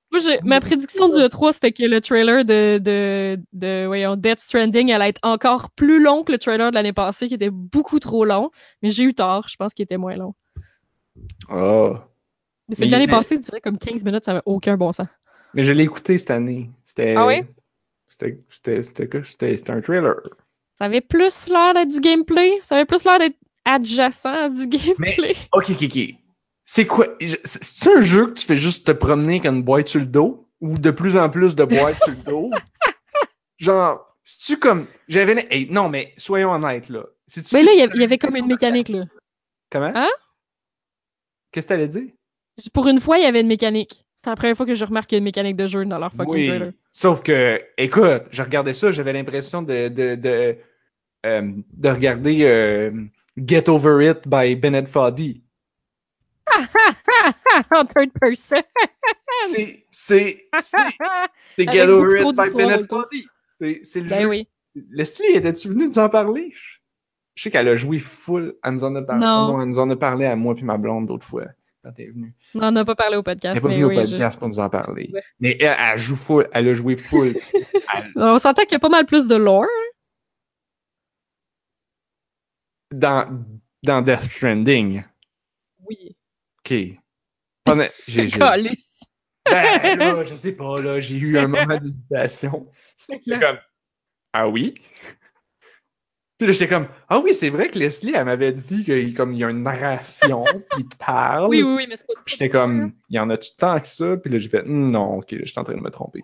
moi, 0.10 0.20
j'ai- 0.22 0.40
ma 0.44 0.60
prédiction 0.62 1.10
du 1.10 1.18
E3, 1.18 1.54
c'était 1.54 1.74
que 1.74 1.84
le 1.84 2.00
trailer 2.02 2.46
de, 2.46 2.80
de, 2.80 3.38
de 3.54 3.86
voyons, 3.86 4.16
Death 4.16 4.40
Stranding 4.40 4.92
allait 4.92 5.10
être 5.10 5.20
encore 5.22 5.70
plus 5.72 6.02
long 6.02 6.24
que 6.24 6.32
le 6.32 6.38
trailer 6.38 6.72
de 6.72 6.76
l'année 6.76 6.94
passée, 6.94 7.28
qui 7.28 7.34
était 7.36 7.50
beaucoup 7.52 8.00
trop 8.00 8.24
long. 8.26 8.50
Mais 8.82 8.90
j'ai 8.90 9.04
eu 9.04 9.14
tort. 9.14 9.48
Je 9.50 9.58
pense 9.58 9.74
qu'il 9.74 9.84
était 9.84 9.98
moins 9.98 10.16
long. 10.16 10.34
Oh. 11.50 11.96
Mais 12.70 12.76
Mais 12.80 12.86
il- 12.88 12.92
l'année 12.92 13.08
mais- 13.08 13.14
passée, 13.14 13.36
il 13.36 13.42
durait 13.42 13.62
comme 13.62 13.78
15 13.78 14.04
minutes, 14.04 14.26
ça 14.26 14.32
n'avait 14.34 14.44
aucun 14.46 14.76
bon 14.78 14.92
sens. 14.92 15.08
Mais 15.54 15.64
je 15.64 15.72
l'ai 15.72 15.84
écouté 15.84 16.18
cette 16.18 16.32
année. 16.32 16.70
C'était. 16.84 17.16
Ah 17.16 17.26
oui? 17.26 17.44
C'était, 18.10 18.38
un 19.72 19.82
trailer. 19.82 20.16
Ça 20.78 20.86
avait 20.86 21.02
plus 21.02 21.48
l'air 21.50 21.74
d'être 21.74 21.90
du 21.90 22.00
gameplay. 22.00 22.60
Ça 22.62 22.76
avait 22.76 22.86
plus 22.86 23.04
l'air 23.04 23.20
d'être 23.20 23.38
adjacent 23.66 24.26
à 24.26 24.50
du 24.50 24.68
gameplay. 24.68 25.36
Ok, 25.54 25.70
ok, 25.72 25.84
ok. 25.84 26.00
C'est 26.66 26.86
quoi? 26.86 27.08
c'est- 27.22 27.64
C'est 27.64 27.92
un 27.96 28.02
jeu 28.02 28.28
que 28.28 28.34
tu 28.34 28.46
fais 28.46 28.56
juste 28.56 28.86
te 28.88 28.92
promener 28.92 29.40
avec 29.40 29.46
une 29.46 29.64
boîte 29.64 29.88
sur 29.88 30.00
le 30.02 30.06
dos? 30.08 30.44
Ou 30.60 30.78
de 30.78 30.92
plus 30.92 31.16
en 31.18 31.30
plus 31.30 31.56
de 31.56 31.64
boîtes 31.66 32.00
sur 32.00 32.10
le 32.10 32.16
dos? 32.18 32.50
Genre, 33.60 34.18
c'est-tu 34.24 34.60
comme. 34.60 34.88
J'avais. 35.08 35.48
hey, 35.50 35.68
non, 35.72 35.90
mais 35.90 36.14
soyons 36.18 36.52
honnêtes, 36.52 36.90
là. 36.90 37.04
Mais 37.54 37.64
là, 37.64 37.72
c'est 37.72 37.88
il 37.96 38.00
y 38.00 38.04
avait 38.04 38.18
comme 38.18 38.36
une 38.36 38.48
mécanique, 38.48 38.90
là. 38.90 39.04
Comment? 39.72 39.92
Hein? 39.94 40.10
Qu'est-ce 41.52 41.68
que 41.68 41.74
t'allais 41.74 41.88
dire? 41.88 42.10
Pour 42.74 42.88
une 42.88 43.00
fois, 43.00 43.18
il 43.18 43.24
y 43.24 43.28
avait 43.28 43.42
une 43.42 43.48
mécanique. 43.48 44.06
C'est 44.24 44.30
la 44.32 44.36
première 44.36 44.58
fois 44.58 44.66
que 44.66 44.74
je 44.76 44.84
remarque 44.84 45.12
une 45.12 45.24
mécanique 45.24 45.56
de 45.56 45.68
jeu 45.68 45.86
dans 45.86 46.00
leur 46.00 46.12
fucking 46.12 46.34
Oui. 46.34 46.48
trailer. 46.48 46.72
Sauf 46.92 47.22
que, 47.24 47.62
écoute, 47.78 48.24
je 48.32 48.42
regardais 48.42 48.74
ça, 48.74 48.92
j'avais 48.92 49.14
l'impression 49.14 49.62
de, 49.62 49.88
de, 49.90 50.16
de, 50.16 50.58
euh, 51.26 51.52
de 51.74 51.90
regarder 51.90 52.44
euh, 52.44 52.92
Get 53.38 53.70
Over 53.70 54.10
It 54.10 54.28
by 54.28 54.56
Bennett 54.56 54.88
Foddy. 54.88 55.44
en 57.72 57.86
third 57.86 58.12
person. 58.20 58.62
C'est, 59.50 59.86
c'est, 59.92 60.48
c'est, 60.60 60.74
c'est 61.58 61.68
Avec 61.68 61.72
Get 61.72 61.88
Over 61.90 62.22
It 62.22 62.36
by 62.36 62.50
Bennett. 62.56 62.90
Foddy. 62.90 63.28
C'est, 63.62 63.80
c'est 63.84 64.00
le 64.02 64.10
ben 64.10 64.22
jeu. 64.24 64.28
oui. 64.30 64.48
Leslie, 64.90 65.36
étais-tu 65.36 65.70
venue 65.70 65.86
nous 65.88 66.00
en 66.00 66.10
parler? 66.10 66.54
Je 67.38 67.44
sais 67.44 67.52
qu'elle 67.52 67.68
a 67.68 67.76
joué 67.78 68.00
full. 68.00 68.56
Elle 68.64 68.74
nous 68.74 68.84
en 68.84 68.96
a 68.96 69.02
parlé. 69.04 69.24
Non. 69.26 69.62
elle 69.62 69.68
nous 69.68 69.78
en 69.80 69.90
a 69.90 69.96
parlé 69.96 70.26
à 70.26 70.36
moi 70.36 70.56
puis 70.56 70.64
ma 70.66 70.78
blonde 70.78 71.06
d'autres 71.08 71.26
fois 71.26 71.46
quand 71.84 71.92
t'es 71.92 72.08
venue. 72.08 72.34
On 72.56 72.60
n'en 72.60 72.76
a 72.76 72.84
pas 72.84 72.96
parlé 72.96 73.16
au 73.16 73.20
Elle 73.20 73.24
podcast. 73.24 73.56
n'est 73.56 73.62
pas 73.62 73.68
venue 73.70 73.86
au 73.86 73.90
podcast 73.94 74.40
pour 74.40 74.48
nous 74.50 74.60
en 74.60 74.70
parler. 74.70 75.12
Ouais. 75.14 75.22
Mais 75.40 75.56
elle, 75.60 75.76
elle 75.80 75.98
joue 76.00 76.16
full. 76.16 76.48
Elle 76.52 76.68
a 76.70 76.74
joué 76.74 76.96
full. 76.98 77.38
Elle- 77.54 78.12
je- 78.16 78.20
On 78.20 78.40
s'entend 78.40 78.64
qu'il 78.64 78.72
y 78.74 78.76
a 78.76 78.80
pas 78.80 78.90
mal 78.90 79.06
plus 79.06 79.28
de 79.28 79.36
lore. 79.36 79.66
dans, 82.92 83.46
dans 83.84 84.02
Death 84.02 84.24
Stranding. 84.32 85.04
Oui. 85.88 86.16
OK. 86.60 86.74
J'ai. 88.08 88.28
Ben 89.50 89.98
là, 89.98 90.24
je 90.24 90.36
sais 90.36 90.52
pas, 90.54 90.82
là, 90.82 91.00
j'ai 91.00 91.18
eu 91.18 91.38
un 91.38 91.48
moment 91.48 91.78
d'hésitation. 91.78 92.68
Comme, 93.08 93.58
ah 94.34 94.50
oui? 94.50 94.76
Puis 96.38 96.46
là, 96.46 96.54
j'étais 96.54 96.68
comme, 96.68 96.88
ah 97.10 97.20
oui, 97.20 97.34
c'est 97.34 97.50
vrai 97.50 97.68
que 97.68 97.80
Leslie, 97.80 98.14
elle 98.14 98.26
m'avait 98.26 98.52
dit 98.52 98.84
qu'il 98.84 99.14
comme, 99.16 99.34
il 99.34 99.40
y 99.40 99.44
a 99.44 99.50
une 99.50 99.64
narration, 99.64 100.44
puis 100.70 100.80
il 100.80 100.88
te 100.88 100.96
parle. 100.98 101.50
Oui, 101.50 101.64
oui, 101.64 101.74
oui, 101.78 101.86
mais 101.90 101.98
c'est 101.98 102.06
pas 102.06 102.14
J'étais 102.28 102.50
comme, 102.50 102.94
il 103.10 103.16
y 103.16 103.20
en 103.20 103.30
a-tu 103.32 103.56
tant 103.56 103.80
que 103.80 103.88
ça? 103.88 104.18
Puis 104.18 104.32
là, 104.32 104.38
j'ai 104.38 104.50
fait, 104.50 104.64
non, 104.66 105.18
ok, 105.18 105.36
je 105.40 105.46
suis 105.46 105.60
en 105.60 105.64
train 105.64 105.76
de 105.76 105.82
me 105.82 105.90
tromper. 105.90 106.24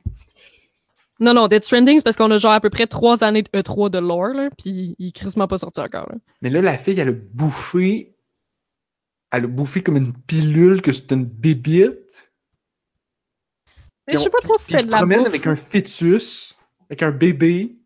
Non, 1.20 1.34
non, 1.34 1.48
Death 1.48 1.64
Stranding, 1.64 1.98
c'est 1.98 2.04
parce 2.04 2.16
qu'on 2.16 2.30
a 2.32 2.38
genre 2.38 2.52
à 2.52 2.60
peu 2.60 2.70
près 2.70 2.86
trois 2.86 3.24
années 3.24 3.44
de 3.44 3.50
E3 3.50 3.90
de 3.90 3.98
lore, 3.98 4.30
là, 4.30 4.50
puis 4.58 4.96
il 5.00 5.08
est 5.08 5.12
crissement 5.12 5.48
pas 5.48 5.58
sorti 5.58 5.80
encore. 5.80 6.08
Là. 6.10 6.16
Mais 6.42 6.50
là, 6.50 6.62
la 6.62 6.78
fille, 6.78 7.00
elle 7.00 7.10
a 7.10 7.14
bouffé, 7.14 8.16
elle 9.32 9.46
a 9.46 9.48
bouffé 9.48 9.82
comme 9.82 9.98
une 9.98 10.14
pilule 10.14 10.82
que 10.82 10.92
c'est 10.92 11.12
une 11.12 11.26
bébite. 11.26 12.32
Mais 14.08 14.14
je 14.14 14.20
sais 14.20 14.30
pas 14.30 14.42
trop 14.42 14.58
si 14.58 14.66
Puis 14.66 14.76
c'est 14.76 14.82
il 14.82 14.86
de 14.86 14.88
se 14.88 14.92
la 14.92 14.98
promène 14.98 15.20
bouffe. 15.20 15.28
avec 15.28 15.48
un 15.48 15.56
fœtus, 15.56 16.58
avec 16.90 17.02
un 17.04 17.12
bébé. 17.12 17.78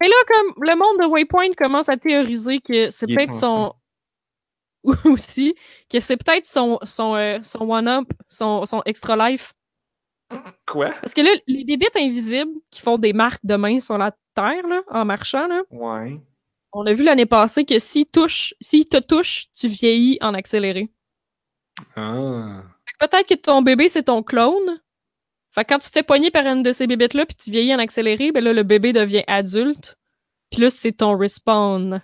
Mais 0.00 0.08
là, 0.08 0.14
comme 0.28 0.54
le 0.64 0.76
monde 0.76 0.98
de 1.00 1.06
Waypoint 1.06 1.52
commence 1.56 1.88
à 1.88 1.96
théoriser 1.96 2.60
que 2.60 2.90
c'est 2.90 3.06
peut-être 3.06 3.32
son. 3.32 3.74
aussi, 5.04 5.54
que 5.90 6.00
c'est 6.00 6.16
peut-être 6.16 6.46
son, 6.46 6.78
son, 6.84 7.14
euh, 7.14 7.38
son 7.42 7.70
one-up, 7.70 8.08
son, 8.28 8.64
son 8.64 8.82
extra 8.86 9.14
life. 9.28 9.52
Quoi? 10.66 10.90
Parce 10.90 11.12
que 11.12 11.20
là, 11.20 11.30
les 11.46 11.64
débites 11.64 11.96
invisibles 11.96 12.52
qui 12.70 12.80
font 12.80 12.96
des 12.96 13.12
marques 13.12 13.44
de 13.44 13.56
main 13.56 13.78
sur 13.80 13.98
la 13.98 14.12
terre, 14.34 14.66
là, 14.68 14.82
en 14.90 15.04
marchant, 15.04 15.46
là, 15.48 15.62
Ouais. 15.70 16.18
on 16.72 16.86
a 16.86 16.92
vu 16.94 17.02
l'année 17.02 17.26
passée 17.26 17.64
que 17.66 17.78
s'ils 17.78 18.06
touchent, 18.06 18.54
s'ils 18.60 18.88
te 18.88 18.96
touchent, 18.98 19.48
tu 19.54 19.68
vieillis 19.68 20.18
en 20.22 20.32
accéléré. 20.34 20.88
Ah. 21.96 22.62
Peut-être 23.00 23.28
que 23.28 23.34
ton 23.34 23.62
bébé, 23.62 23.88
c'est 23.88 24.04
ton 24.04 24.22
clone. 24.22 24.80
Fait 25.52 25.64
que 25.64 25.68
quand 25.72 25.78
tu 25.80 25.88
te 25.88 25.92
fais 25.94 26.02
pogner 26.04 26.30
par 26.30 26.46
une 26.46 26.62
de 26.62 26.72
ces 26.72 26.86
bébites-là, 26.86 27.26
puis 27.26 27.34
tu 27.34 27.50
vieillis 27.50 27.74
en 27.74 27.78
accéléré, 27.78 28.30
ben 28.32 28.42
là, 28.42 28.52
le 28.52 28.62
bébé 28.62 28.92
devient 28.92 29.24
adulte. 29.26 29.98
Puis 30.50 30.60
là, 30.62 30.70
c'est 30.70 30.92
ton 30.92 31.16
respawn. 31.16 32.02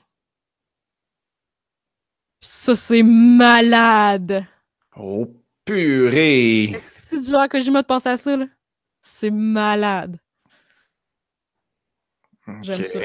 Ça, 2.41 2.75
c'est 2.75 3.03
malade. 3.03 4.45
Oh, 4.97 5.27
Purée! 5.65 6.77
C'est 7.01 7.21
du 7.21 7.31
genre 7.31 7.49
Kojima 7.49 7.83
de 7.83 7.87
penser 7.87 8.09
à 8.09 8.17
ça, 8.17 8.37
là? 8.37 8.47
C'est 9.03 9.31
malade. 9.31 10.19
J'aime 12.63 12.81
Ok. 12.81 12.87
ça. 12.87 12.99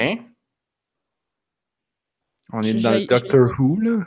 On 2.54 2.62
est 2.62 2.74
J'ai- 2.74 2.82
dans 2.82 2.92
le 2.92 3.00
j'ai- 3.00 3.08
Doctor 3.08 3.50
Who, 3.60 3.80
là. 3.80 4.06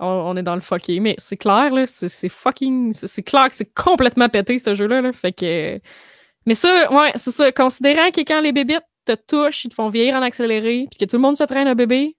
On, 0.00 0.06
on 0.06 0.36
est 0.36 0.42
dans 0.42 0.54
le 0.54 0.60
fucké, 0.60 1.00
mais 1.00 1.14
c'est 1.18 1.36
clair, 1.36 1.72
là. 1.72 1.86
C'est 1.86 2.28
fucking. 2.28 2.92
C'est 2.92 3.22
clair 3.22 3.48
que 3.48 3.54
c'est 3.54 3.72
complètement 3.72 4.28
pété, 4.28 4.58
ce 4.58 4.74
jeu-là, 4.74 5.00
là. 5.00 5.12
Fait 5.12 5.32
que. 5.32 5.80
Mais 6.46 6.54
ça, 6.54 6.92
ouais, 6.92 7.12
c'est 7.16 7.30
ça. 7.30 7.52
Considérant 7.52 8.10
que 8.10 8.20
quand 8.20 8.40
les 8.40 8.52
bébites 8.52 8.84
te 9.04 9.14
touchent, 9.14 9.64
ils 9.64 9.68
te 9.68 9.74
font 9.74 9.88
vieillir 9.88 10.16
en 10.16 10.22
accéléré, 10.22 10.86
puis 10.90 10.98
que 10.98 11.04
tout 11.04 11.16
le 11.16 11.22
monde 11.22 11.36
se 11.36 11.44
traîne 11.44 11.68
un 11.68 11.74
bébé. 11.74 12.16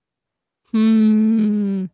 Hmm. 0.73 1.85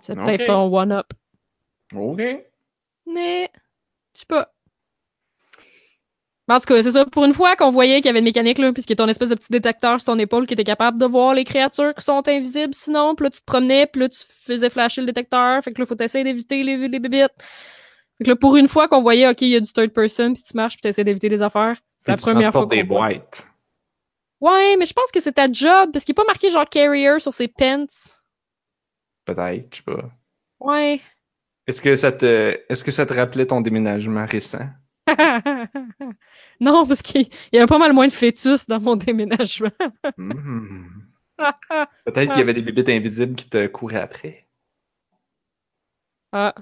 C'est 0.00 0.14
peut-être 0.14 0.44
ton 0.44 0.72
one-up. 0.72 1.06
Ok. 1.94 2.20
Mais, 3.06 3.50
je 4.14 4.20
sais 4.20 4.26
pas. 4.26 4.52
En 6.48 6.60
tout 6.60 6.66
cas, 6.66 6.80
c'est 6.80 6.92
ça. 6.92 7.04
Pour 7.06 7.24
une 7.24 7.34
fois 7.34 7.56
qu'on 7.56 7.70
voyait 7.70 7.96
qu'il 7.96 8.06
y 8.06 8.08
avait 8.08 8.20
une 8.20 8.24
mécanique, 8.24 8.58
là, 8.58 8.72
puisqu'il 8.72 8.92
y 8.92 9.00
a 9.00 9.04
ton 9.04 9.08
espèce 9.08 9.30
de 9.30 9.34
petit 9.34 9.50
détecteur 9.50 10.00
sur 10.00 10.12
ton 10.12 10.18
épaule 10.18 10.46
qui 10.46 10.54
était 10.54 10.64
capable 10.64 10.96
de 10.98 11.06
voir 11.06 11.34
les 11.34 11.44
créatures 11.44 11.92
qui 11.94 12.04
sont 12.04 12.26
invisibles 12.28 12.72
sinon. 12.72 13.16
Puis 13.16 13.24
là, 13.24 13.30
tu 13.30 13.40
te 13.40 13.44
promenais, 13.44 13.86
puis 13.86 14.02
là, 14.02 14.08
tu 14.08 14.20
faisais 14.44 14.70
flasher 14.70 15.00
le 15.00 15.08
détecteur. 15.08 15.62
Fait 15.64 15.72
que 15.72 15.80
là, 15.80 15.86
faut 15.86 16.00
essayer 16.00 16.22
d'éviter 16.22 16.62
les, 16.62 16.76
les 16.76 17.00
bébites. 17.00 17.32
Fait 18.18 18.24
que 18.24 18.30
là, 18.30 18.36
pour 18.36 18.56
une 18.56 18.68
fois 18.68 18.86
qu'on 18.86 19.02
voyait, 19.02 19.28
OK, 19.28 19.42
il 19.42 19.48
y 19.48 19.56
a 19.56 19.60
du 19.60 19.72
third 19.72 19.90
person, 19.90 20.34
puis 20.34 20.42
tu 20.42 20.56
marches, 20.56 20.74
puis 20.74 20.82
tu 20.82 20.88
essaies 20.88 21.04
d'éviter 21.04 21.28
les 21.28 21.42
affaires. 21.42 21.76
C'est 21.98 22.12
la 22.12 22.16
tu 22.16 22.22
première 22.22 22.52
fois 22.52 22.66
des 22.66 22.84
boîtes. 22.84 23.46
Ouais, 24.40 24.76
mais 24.78 24.86
je 24.86 24.92
pense 24.92 25.10
que 25.10 25.20
c'est 25.20 25.32
ta 25.32 25.50
job, 25.50 25.90
parce 25.92 26.04
qu'il 26.04 26.12
n'est 26.12 26.22
pas 26.22 26.24
marqué 26.24 26.50
genre 26.50 26.68
carrier 26.68 27.18
sur 27.18 27.34
ses 27.34 27.48
pants. 27.48 27.86
Peut-être, 29.24 29.66
je 29.72 29.76
sais 29.78 29.82
pas. 29.82 30.10
Ouais. 30.60 31.00
Est-ce 31.66 31.80
que 31.80 31.96
ça 31.96 32.12
te, 32.12 32.56
est-ce 32.68 32.84
que 32.84 32.92
ça 32.92 33.04
te 33.04 33.12
rappelait 33.12 33.46
ton 33.46 33.60
déménagement 33.60 34.24
récent? 34.24 34.68
non, 36.60 36.86
parce 36.86 37.02
qu'il 37.02 37.28
y 37.52 37.58
avait 37.58 37.66
pas 37.66 37.78
mal 37.78 37.92
moins 37.92 38.08
de 38.08 38.12
fœtus 38.12 38.66
dans 38.66 38.80
mon 38.80 38.96
déménagement. 38.96 39.70
Hmm. 40.16 40.86
Peut-être 42.04 42.30
qu'il 42.30 42.38
y 42.38 42.42
avait 42.42 42.54
des 42.54 42.62
bébites 42.62 42.88
invisibles 42.88 43.34
qui 43.34 43.48
te 43.48 43.66
couraient 43.66 44.00
après. 44.00 44.48
Ah, 46.32 46.54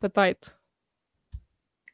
peut-être. 0.00 0.58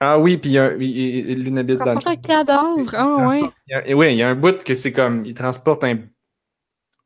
Ah 0.01 0.19
oui, 0.19 0.37
puis 0.39 0.51
il 0.51 0.53
y 0.55 0.59
a 0.59 0.67
un- 0.67 0.77
il- 0.77 0.97
il- 1.31 1.43
l'une 1.43 1.59
habite 1.59 1.79
dans 1.79 1.95
le... 1.95 2.09
Un 2.09 2.17
cadavre. 2.17 2.95
Ah 2.95 3.27
ouais. 3.27 3.41
Il 3.67 3.73
y 3.73 3.75
a- 3.75 3.87
et 3.89 3.95
ouais, 3.95 4.15
il 4.15 4.19
y 4.19 4.23
a 4.23 4.29
un 4.29 4.37
bout 4.37 4.63
que 4.63 4.75
c'est 4.77 4.93
comme, 4.93 5.25
il 5.27 5.35
transporte 5.35 5.83
un, 5.83 5.99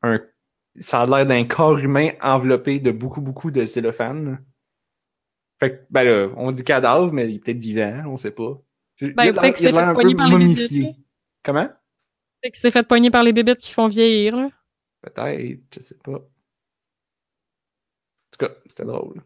un, 0.03 0.21
ça 0.79 1.03
a 1.03 1.07
l'air 1.07 1.25
d'un 1.27 1.45
corps 1.45 1.79
humain 1.79 2.11
enveloppé 2.21 2.81
de 2.81 2.91
beaucoup, 2.91 3.23
beaucoup 3.23 3.51
de 3.51 3.65
cellophane. 3.65 4.45
Fait 5.59 5.71
que, 5.79 5.87
ben 5.91 6.05
là, 6.05 6.29
on 6.37 6.51
dit 6.53 6.65
cadavre, 6.65 7.13
mais 7.13 7.29
il 7.31 7.37
est 7.37 7.39
peut-être 7.39 7.59
vivant, 7.59 8.03
on 8.07 8.17
sait 8.19 8.31
pas. 8.33 8.61
Ben, 9.11 9.25
qu'il 9.25 9.35
il 9.35 9.39
a 9.39 9.53
s'est 9.57 9.71
l'air 9.71 9.75
fait 9.75 9.81
un 9.81 9.95
poigner 9.95 10.15
peu 10.15 10.19
par 10.19 10.27
les 10.27 10.33
momifié. 10.33 10.97
Comment? 11.43 11.69
Fait 12.43 12.51
que 12.51 12.59
c'est 12.59 12.71
fait 12.71 12.87
pogner 12.87 13.11
par 13.11 13.23
les 13.23 13.33
bébites 13.33 13.59
qui 13.59 13.73
font 13.73 13.89
vieillir, 13.89 14.37
là. 14.37 14.49
Peut-être, 15.01 15.61
je 15.75 15.81
sais 15.81 15.99
pas. 16.03 16.13
En 16.13 16.19
tout 18.31 18.47
cas, 18.47 18.51
c'était 18.67 18.85
drôle. 18.85 19.23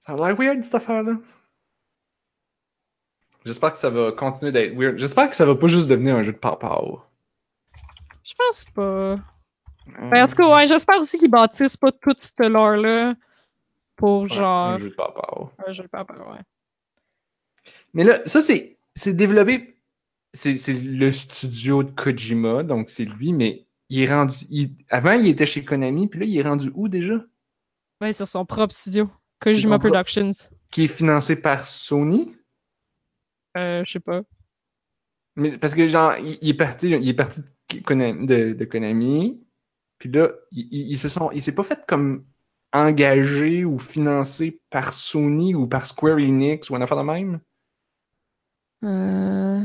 Ça 0.00 0.12
a 0.12 0.16
l'air 0.16 0.36
weird, 0.36 0.62
cette 0.62 0.74
affaire-là. 0.74 1.16
J'espère 3.44 3.72
que 3.72 3.78
ça 3.78 3.90
va 3.90 4.12
continuer 4.12 4.52
d'être 4.52 4.76
weird. 4.76 4.98
J'espère 4.98 5.30
que 5.30 5.36
ça 5.36 5.46
va 5.46 5.54
pas 5.54 5.66
juste 5.66 5.88
devenir 5.88 6.16
un 6.16 6.22
jeu 6.22 6.32
de 6.32 6.38
pow 6.38 7.02
Je 8.22 8.34
pense 8.36 8.64
pas. 8.66 9.16
Ben, 9.98 10.24
en 10.24 10.28
tout 10.28 10.36
cas, 10.36 10.54
ouais, 10.54 10.66
j'espère 10.68 11.00
aussi 11.00 11.18
qu'ils 11.18 11.30
bâtissent 11.30 11.76
pas 11.76 11.90
tout 11.90 12.14
ce 12.16 12.48
lore-là 12.48 13.14
pour 13.96 14.26
genre 14.26 14.70
Un 14.70 14.76
jeu 14.76 14.90
de 14.90 14.96
un 15.68 15.72
jeu 15.72 15.82
de 15.84 15.88
papa, 15.88 16.14
ouais. 16.14 16.40
Mais 17.94 18.04
là, 18.04 18.20
ça, 18.26 18.40
c'est 18.42 18.78
c'est 18.94 19.14
développé. 19.14 19.76
C'est 20.32 20.56
c'est 20.56 20.74
le 20.74 21.10
studio 21.10 21.82
de 21.82 21.90
Kojima, 21.90 22.62
donc 22.62 22.90
c'est 22.90 23.04
lui, 23.04 23.32
mais 23.32 23.66
il 23.88 24.00
est 24.02 24.12
rendu. 24.12 24.36
il- 24.50 24.76
Avant, 24.88 25.12
il 25.12 25.26
était 25.26 25.46
chez 25.46 25.64
Konami, 25.64 26.06
puis 26.08 26.20
là, 26.20 26.26
il 26.26 26.38
est 26.38 26.42
rendu 26.42 26.70
où 26.74 26.88
déjà? 26.88 27.24
Ouais, 28.00 28.12
c'est 28.12 28.26
son 28.26 28.46
propre 28.46 28.74
studio. 28.74 29.10
Kojima 29.40 29.78
Productions. 29.78 30.30
Qui 30.70 30.84
est 30.84 30.88
financé 30.88 31.36
par 31.40 31.66
Sony? 31.66 32.34
Euh, 33.56 33.82
je 33.84 33.92
sais 33.92 34.00
pas. 34.00 34.22
Mais 35.36 35.58
parce 35.58 35.74
que 35.74 35.88
genre, 35.88 36.14
il, 36.18 36.38
il 36.42 36.48
est 36.50 36.54
parti, 36.54 36.90
il 36.90 37.08
est 37.08 37.14
parti 37.14 37.40
de 37.42 37.80
Konami, 37.80 38.26
de, 38.26 38.52
de 38.52 38.64
Konami, 38.64 39.40
puis 39.98 40.10
là, 40.10 40.30
il, 40.52 40.68
il, 40.70 40.90
il 40.92 40.98
se 40.98 41.08
sont, 41.08 41.30
il 41.32 41.42
s'est 41.42 41.54
pas 41.54 41.62
fait 41.62 41.84
comme 41.86 42.24
engagé 42.72 43.64
ou 43.64 43.78
financé 43.78 44.60
par 44.70 44.94
Sony 44.94 45.54
ou 45.54 45.66
par 45.66 45.86
Square 45.86 46.18
Enix 46.18 46.70
ou 46.70 46.76
un 46.76 46.80
affaire 46.82 46.98
de 46.98 47.02
même? 47.02 47.40
Euh... 48.84 49.62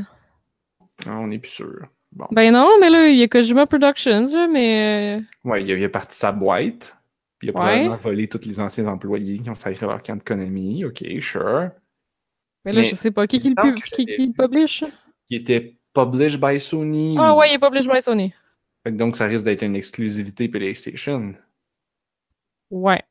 Ah, 1.06 1.18
on 1.18 1.26
n'est 1.28 1.38
plus 1.38 1.50
sûr. 1.50 1.86
Bon. 2.12 2.26
Ben 2.30 2.52
non, 2.52 2.70
mais 2.80 2.88
là, 2.90 3.08
il 3.08 3.16
y 3.16 3.22
a 3.22 3.28
Kojima 3.28 3.66
Productions, 3.66 4.50
mais... 4.50 5.18
euh, 5.18 5.22
Ouais, 5.44 5.62
il 5.62 5.70
a, 5.70 5.76
il 5.76 5.84
a 5.84 5.88
parti 5.88 6.16
sa 6.16 6.32
boîte, 6.32 6.96
puis 7.38 7.48
il 7.48 7.50
a 7.50 7.52
Ouais. 7.52 7.64
probablement 7.66 7.96
volé 7.96 8.28
tous 8.28 8.46
les 8.46 8.58
anciens 8.60 8.86
employés 8.86 9.38
qui 9.38 9.50
ont 9.50 9.54
sacré 9.54 9.86
leur 9.86 10.02
camp 10.02 10.16
de 10.16 10.22
Konami. 10.22 10.84
Ok, 10.84 11.04
sure. 11.20 11.70
Mais 12.64 12.72
là, 12.72 12.80
Mais 12.80 12.84
je 12.84 12.94
sais 12.94 13.10
pas. 13.10 13.26
Qui, 13.26 13.38
qui, 13.38 13.50
le, 13.50 13.54
pub- 13.54 13.74
qui, 13.76 14.04
j'avais 14.06 14.16
qui 14.16 14.26
le 14.26 14.32
publish? 14.32 14.84
Il 15.28 15.40
était 15.40 15.76
published 15.94 16.40
by 16.40 16.58
Sony. 16.58 17.16
Ah 17.18 17.34
ou- 17.34 17.38
ouais, 17.38 17.50
il 17.50 17.54
est 17.54 17.58
publish 17.58 17.86
by 17.86 18.02
Sony. 18.02 18.32
Donc, 18.86 19.16
ça 19.16 19.26
risque 19.26 19.44
d'être 19.44 19.62
une 19.62 19.76
exclusivité 19.76 20.48
PlayStation, 20.48 21.32
Ouais. 22.70 23.02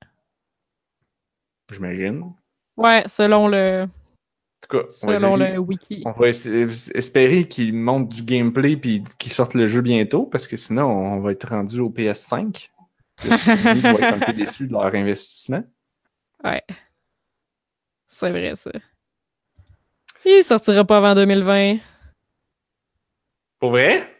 j'imagine. 1.71 2.33
Ouais, 2.77 3.03
selon 3.07 3.47
le, 3.47 3.87
tout 4.67 4.77
cas, 4.77 4.83
on 5.03 5.07
va 5.07 5.19
selon 5.19 5.35
essayer- 5.37 5.53
le 5.53 5.59
wiki. 5.59 6.03
On 6.05 6.11
va 6.11 6.29
es- 6.29 6.95
espérer 6.95 7.47
qu'ils 7.47 7.73
montent 7.73 8.09
du 8.09 8.23
gameplay 8.23 8.77
puis 8.77 9.03
qu'ils 9.19 9.31
sortent 9.33 9.53
le 9.53 9.67
jeu 9.67 9.81
bientôt 9.81 10.25
parce 10.25 10.47
que 10.47 10.57
sinon 10.57 10.85
on 10.85 11.19
va 11.19 11.31
être 11.31 11.47
rendu 11.49 11.79
au 11.79 11.89
PS5. 11.89 12.71
Le 13.23 13.37
Sony 13.37 13.79
va 13.81 13.91
être 13.93 14.13
un 14.13 14.19
peu 14.25 14.33
déçu 14.33 14.67
de 14.67 14.73
leur 14.73 14.93
investissement. 14.93 15.63
Ouais. 16.43 16.63
C'est 18.07 18.29
vrai, 18.31 18.55
ça. 18.55 18.71
Il 20.25 20.43
sortira 20.43 20.83
pas 20.83 20.97
avant 20.97 21.15
2020. 21.15 21.77
Pour 23.59 23.71
vrai? 23.71 24.11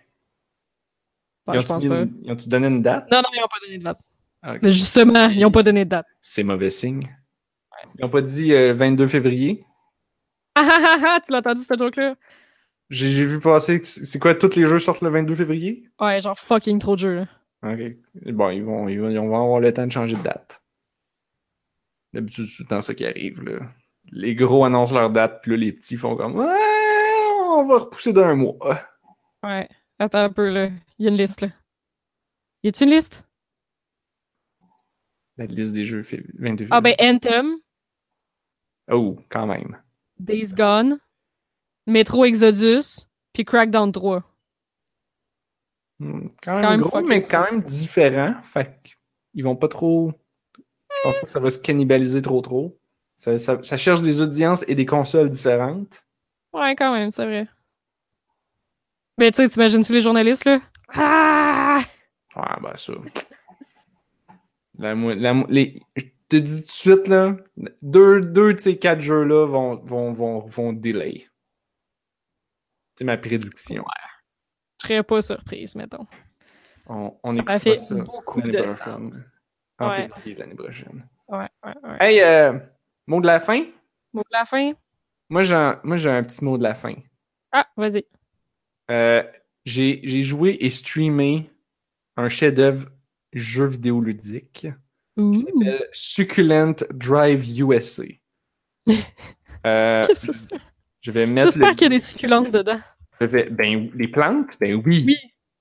Ouais, 1.48 1.60
ils 1.62 2.32
ont-tu 2.32 2.48
donné 2.50 2.68
une 2.68 2.82
date? 2.82 3.10
Non, 3.12 3.18
non, 3.18 3.30
ils 3.34 3.40
ont 3.44 3.48
pas 3.48 3.60
donné 3.66 3.78
de 3.78 3.84
date. 3.84 4.00
Ah. 4.42 4.56
Mais 4.62 4.72
justement, 4.72 5.28
ils 5.30 5.46
ont 5.46 5.52
pas 5.52 5.64
donné 5.64 5.86
de 5.86 5.90
date. 5.90 6.06
C'est 6.22 6.44
mauvais 6.44 6.70
signe. 6.70 7.16
Ils 7.98 8.02
n'ont 8.04 8.10
pas 8.10 8.22
dit 8.22 8.54
euh, 8.54 8.74
22 8.74 9.08
février. 9.08 9.65
Ah 10.56 10.65
ah 10.68 10.98
ah 11.03 11.19
tu 11.26 11.32
l'as 11.32 11.40
entendu 11.40 11.64
cette 11.64 11.80
joke-là? 11.80 12.15
J'ai 12.90 13.07
j'ai 13.07 13.26
vu 13.26 13.40
passer 13.40 13.82
que 13.82 13.88
c'est 13.88 14.19
quoi, 14.19 14.36
tous 14.36 14.56
les 14.56 14.65
jeux 14.65 14.80
sortent 14.80 15.02
le 15.02 15.10
22 15.10 15.36
février? 15.36 15.90
Ouais, 15.99 16.22
genre 16.22 16.40
fucking 16.40 16.80
trop 16.80 16.95
de 16.95 16.99
jeux, 17.02 17.15
là. 17.15 17.27
Ok. 17.64 17.80
Bon, 18.34 18.49
ils 18.52 18.64
vont, 18.64 18.88
ils 18.88 18.99
vont, 19.02 19.10
ils 19.10 19.18
vont 19.18 19.44
avoir 19.44 19.60
le 19.60 19.73
temps 19.73 19.88
de 19.88 19.91
changer 19.91 20.15
de 20.15 20.22
date. 20.22 20.64
D'habitude, 22.14 22.45
c'est 22.48 22.57
tout 22.57 22.64
le 22.64 22.68
temps 22.69 22.82
ça 22.82 22.94
qui 22.94 23.06
arrive. 23.06 23.41
Là. 23.44 23.60
Les 24.11 24.36
gros 24.36 24.64
annoncent 24.64 24.94
leur 24.94 25.10
date, 25.10 25.40
puis 25.41 25.52
là, 25.52 25.57
les 25.57 25.72
petits 25.73 25.98
font 25.98 26.15
comme 26.15 26.36
on 26.36 27.65
va 27.68 27.77
repousser 27.80 28.14
d'un 28.14 28.36
mois. 28.36 28.80
Ouais. 29.44 29.68
Attends 29.98 30.19
un 30.19 30.30
peu, 30.32 30.49
là. 30.49 30.69
Il 30.99 31.06
y 31.06 31.07
a 31.07 31.11
une 31.11 31.18
liste, 31.18 31.41
là. 31.41 31.48
Y 32.64 32.69
a-tu 32.69 32.84
une 32.84 32.91
liste? 32.91 33.27
La 35.38 35.45
liste 35.48 35.73
des 35.73 35.86
jeux 35.86 36.02
fév- 36.02 36.30
22 36.38 36.65
février. 36.65 36.69
Ah 36.72 36.82
ben, 36.82 36.95
Anthem, 36.99 37.56
Oh, 38.91 39.18
quand 39.30 39.48
même. 39.48 39.82
Days 40.20 40.54
Gone, 40.54 41.00
Metro 41.88 42.26
Exodus, 42.26 43.06
puis 43.34 43.46
Crackdown 43.46 43.92
3. 43.92 44.24
Hmm, 46.00 46.28
C'est 46.44 46.52
Quand 46.52 46.56
quand 46.58 46.62
même 46.62 46.70
même 46.72 46.82
gros, 46.82 46.92
fucking 46.92 47.08
mais 47.10 47.24
quand 47.24 47.44
même 47.52 47.62
différent. 47.62 48.36
Fait 48.44 48.80
qu'ils 49.34 49.44
vont 49.44 49.56
pas 49.56 49.68
trop. 49.68 50.12
Je 50.58 51.02
pense 51.04 51.16
pas 51.18 51.26
que 51.26 51.32
ça 51.32 51.40
va 51.40 51.50
se 51.50 51.60
cannibaliser 51.60 52.22
trop 52.22 52.42
trop. 52.42 52.78
Ça, 53.18 53.40
ça- 53.40 53.64
ça 53.64 53.78
cherche 53.78 54.02
des 54.02 54.22
audiences 54.22 54.66
et 54.68 54.76
des 54.76 54.86
consoles 54.86 55.30
différentes. 55.30 56.06
Ouais, 56.54 56.76
quand 56.76 56.92
même, 56.94 57.12
c'est 57.12 57.26
vrai. 57.26 57.48
Mais 59.18 59.32
tu 59.32 59.38
sais, 59.38 59.48
t'imagines-tu 59.50 59.94
les 59.94 60.02
journalistes, 60.02 60.46
là? 60.46 60.60
Ah! 60.90 61.80
Ah, 62.36 62.60
ben 62.62 62.76
ça. 62.76 62.94
La, 64.78 64.94
les, 65.48 65.80
te 66.30 66.36
dis 66.38 66.62
tout 66.62 66.68
de 66.68 66.72
suite, 66.72 67.08
là, 67.08 67.38
deux, 67.82 68.22
deux 68.22 68.54
de 68.54 68.60
ces 68.60 68.78
quatre 68.78 69.02
jeux-là 69.02 69.46
vont, 69.46 69.76
vont, 69.78 70.14
vont, 70.14 70.40
vont 70.48 70.74
delay. 70.74 71.28
C'est 72.98 73.06
ma 73.06 73.18
prédiction. 73.18 73.84
Je 74.82 74.88
serais 74.88 75.04
pas 75.04 75.22
surprise, 75.22 75.76
mettons. 75.76 76.06
On, 76.88 77.18
on 77.24 77.36
Ça 77.46 77.60
fait 77.60 77.76
ça 77.76 77.96
beaucoup 77.96 78.40
l'année 78.40 78.54
de 78.54 78.64
prochaine. 78.64 79.12
sens. 79.14 79.22
En 79.80 79.90
Ouais. 79.90 80.08
février 80.08 80.36
de 80.36 80.40
l'année 80.40 80.56
prochaine. 80.56 81.08
Ouais, 81.28 81.50
ouais, 81.66 81.74
ouais. 81.84 81.98
Hey, 82.00 82.22
euh, 82.22 82.58
mot 83.08 83.20
de 83.20 83.26
la 83.28 83.40
fin? 83.40 83.66
Mot 84.14 84.22
de 84.22 84.32
la 84.32 84.46
fin? 84.46 84.72
Moi, 85.30 85.42
j'ai 85.42 85.56
un, 85.56 85.82
moi, 85.84 85.98
j'ai 85.98 86.10
un 86.10 86.24
petit 86.24 86.44
mot 86.46 86.58
de 86.58 86.64
la 86.64 86.76
fin. 86.76 86.94
Ah, 87.52 87.68
vas-y. 87.76 88.06
Euh, 88.92 89.24
j'ai 89.66 90.00
j'ai 90.04 90.22
joué 90.22 90.58
et 90.60 90.70
streamé 90.70 91.50
un 92.16 92.30
chef-d'œuvre 92.30 92.88
jeu 93.34 93.66
vidéo 93.66 94.00
ludique 94.00 94.68
qui 95.16 95.40
s'appelle 95.40 95.88
Succulent 95.92 96.76
Drive 96.94 97.44
USA. 97.60 98.04
Euh, 99.66 100.06
Qu'est-ce 100.06 100.28
que 100.28 100.34
c'est 100.34 100.50
ça? 100.56 100.62
je 101.02 101.10
vais 101.12 101.26
mettre 101.26 101.48
J'espère 101.52 101.70
le- 101.70 101.74
qu'il 101.76 101.84
y 101.84 101.86
a 101.88 101.90
des 101.90 102.00
succulentes 102.00 102.52
dedans. 102.52 102.80
je 103.20 103.26
vais- 103.26 103.50
ben, 103.50 103.90
les 103.96 104.08
plantes? 104.08 104.58
Ben 104.60 104.76
oui. 104.86 105.04
Oui. 105.08 105.16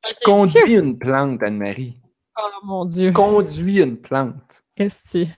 Je 0.06 0.10
Ok. 0.12 0.18
conduis 0.26 0.74
une 0.74 0.98
plante, 0.98 1.42
Anne-Marie. 1.42 1.94
Oh 2.38 2.48
mon 2.64 2.84
dieu. 2.84 3.08
Je 3.08 3.14
conduis 3.14 3.80
une 3.80 3.96
plante. 3.96 4.62
Qu'est-ce 4.76 5.24
que 5.24 5.30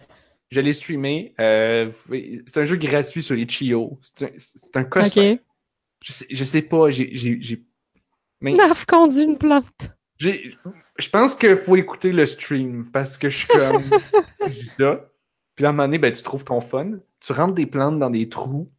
Je 0.51 0.61
l'ai 0.61 0.73
streamé. 0.73 1.33
euh, 1.41 1.89
c'est 2.47 2.59
un 2.61 2.65
jeu 2.65 2.75
gratuit 2.77 3.23
sur 3.23 3.37
les 3.37 3.47
Chio. 3.47 4.01
C'est 4.03 4.77
un, 4.77 4.81
un. 4.83 5.05
Je 6.03 6.13
sais, 6.13 6.27
je 6.29 6.45
sais 6.45 6.63
pas, 6.63 6.91
j'ai, 6.91 7.41
mais 8.41 8.55
Naf 8.55 8.85
conduit 8.87 9.25
une 9.27 9.39
plante. 9.39 9.91
Je 10.19 11.09
pense 11.11 11.35
qu'il 11.35 11.57
faut 11.57 11.77
écouter 11.77 12.13
le 12.13 12.25
stream 12.27 12.91
parce 12.91 13.19
que 13.19 13.29
je 13.29 13.39
suis 13.39 13.49
comme, 13.49 13.91
là. 14.79 15.09
Puis 15.55 15.65
à 15.65 15.71
un 15.71 15.73
moment 15.73 15.85
donné, 15.85 15.99
ben, 15.99 16.13
tu 16.13 16.23
trouves 16.23 16.45
ton 16.45 16.61
fun. 16.61 16.99
Tu 17.21 17.33
rentres 17.33 17.55
des 17.55 17.67
plantes 17.67 17.99
dans 17.99 18.11
des 18.11 18.29
trous, 18.29 18.71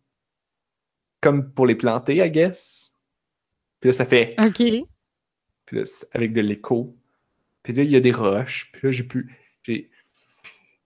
comme 1.22 1.52
pour 1.52 1.66
les 1.66 1.76
planter, 1.76 2.18
I 2.18 2.30
guess. 2.30 2.94
Puis 3.80 3.90
là, 3.90 3.94
ça 3.94 4.06
fait, 4.06 4.36
Ok. 4.46 4.56
puis 4.56 5.78
là, 5.78 5.84
avec 6.14 6.34
de 6.34 6.42
l'écho. 6.42 6.96
Puis 7.64 7.74
là, 7.74 7.84
il 7.84 7.92
y 7.92 7.96
a 7.96 8.00
des 8.00 8.12
roches. 8.12 8.70
Puis 8.72 8.82
là, 8.84 8.92
j'ai 8.92 9.04
pu, 9.04 9.36
j'ai, 9.64 9.90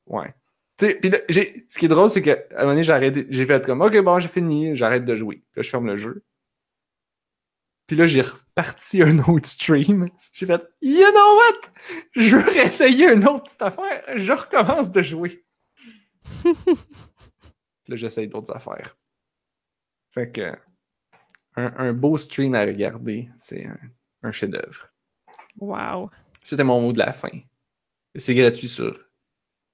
ouais. 0.08 0.34
Tu 0.78 0.88
sais, 0.88 0.96
puis 0.96 1.10
là, 1.10 1.18
j'ai, 1.30 1.66
ce 1.70 1.78
qui 1.78 1.86
est 1.86 1.90
drôle, 1.90 2.10
c'est 2.10 2.22
qu'à 2.22 2.38
un 2.56 2.66
moment 2.66 2.82
donné, 2.82 3.26
j'ai 3.30 3.46
fait 3.46 3.66
comme, 3.66 3.82
ok, 3.82 3.98
bon, 4.02 4.20
j'ai 4.20 4.30
fini, 4.30 4.76
j'arrête 4.76 5.06
de 5.06 5.16
jouer. 5.16 5.44
Puis 5.52 5.58
là, 5.58 5.62
je 5.62 5.70
ferme 5.70 5.88
le 5.88 5.98
jeu. 5.98 6.24
Puis 7.92 7.98
là, 7.98 8.08
j'ai 8.08 8.22
reparti 8.22 9.04
un 9.04 9.18
autre 9.18 9.50
stream. 9.50 10.10
J'ai 10.32 10.46
fait, 10.46 10.66
you 10.82 11.04
know 11.12 11.36
what? 11.36 11.74
Je 12.16 12.38
veux 12.38 12.50
réessayer 12.50 13.12
une 13.12 13.28
autre 13.28 13.44
petite 13.44 13.62
affaire. 13.62 14.02
Je 14.16 14.32
recommence 14.32 14.90
de 14.90 15.02
jouer. 15.02 15.44
Puis 16.42 16.56
là, 17.90 17.98
j'essaye 17.98 18.30
d'autres 18.30 18.56
affaires. 18.56 18.98
Fait 20.10 20.32
que, 20.32 20.58
un, 21.58 21.74
un 21.76 21.92
beau 21.92 22.16
stream 22.16 22.56
à 22.56 22.62
regarder, 22.62 23.28
c'est 23.36 23.66
un, 23.66 23.78
un 24.24 24.32
chef-d'œuvre. 24.32 24.88
Wow. 25.58 26.12
C'était 26.44 26.64
mon 26.64 26.80
mot 26.80 26.94
de 26.94 27.00
la 27.00 27.12
fin. 27.12 27.42
C'est 28.16 28.36
gratuit 28.36 28.70
sur 28.70 28.98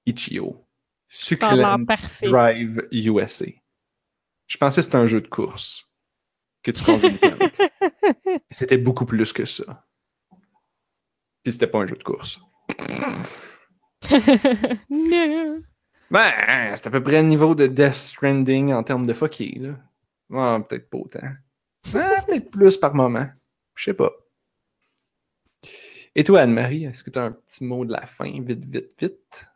l'air 0.04 0.54
Succulent. 1.08 1.86
Drive 2.24 2.88
USA. 2.90 3.46
Je 4.48 4.56
pensais 4.56 4.80
que 4.80 4.86
c'était 4.86 4.96
un 4.96 5.06
jeu 5.06 5.20
de 5.20 5.28
course. 5.28 5.87
Que 6.62 6.70
tu 6.70 6.84
conduis 6.84 7.08
une 7.08 7.18
plante. 7.18 7.60
C'était 8.50 8.78
beaucoup 8.78 9.06
plus 9.06 9.32
que 9.32 9.44
ça. 9.44 9.86
Puis 11.42 11.52
c'était 11.52 11.66
pas 11.66 11.78
un 11.78 11.86
jeu 11.86 11.96
de 11.96 12.04
course. 12.04 12.40
Non. 14.90 15.62
Ben, 16.10 16.74
c'est 16.74 16.86
à 16.86 16.90
peu 16.90 17.02
près 17.02 17.20
le 17.20 17.28
niveau 17.28 17.54
de 17.54 17.66
Death 17.66 17.94
Stranding 17.94 18.72
en 18.72 18.82
termes 18.82 19.04
de 19.06 19.12
fucky, 19.12 19.58
là. 19.58 19.78
Ah, 20.32 20.60
peut-être 20.66 20.88
pas 20.88 20.98
autant. 20.98 21.28
Ah, 21.94 22.22
peut-être 22.26 22.50
plus 22.50 22.76
par 22.78 22.94
moment. 22.94 23.28
Je 23.74 23.84
sais 23.84 23.94
pas. 23.94 24.10
Et 26.14 26.24
toi, 26.24 26.40
Anne-Marie, 26.40 26.84
est-ce 26.84 27.04
que 27.04 27.10
tu 27.10 27.18
as 27.18 27.24
un 27.24 27.32
petit 27.32 27.64
mot 27.64 27.84
de 27.84 27.92
la 27.92 28.06
fin, 28.06 28.40
vite, 28.42 28.64
vite, 28.64 28.94
vite? 28.98 29.48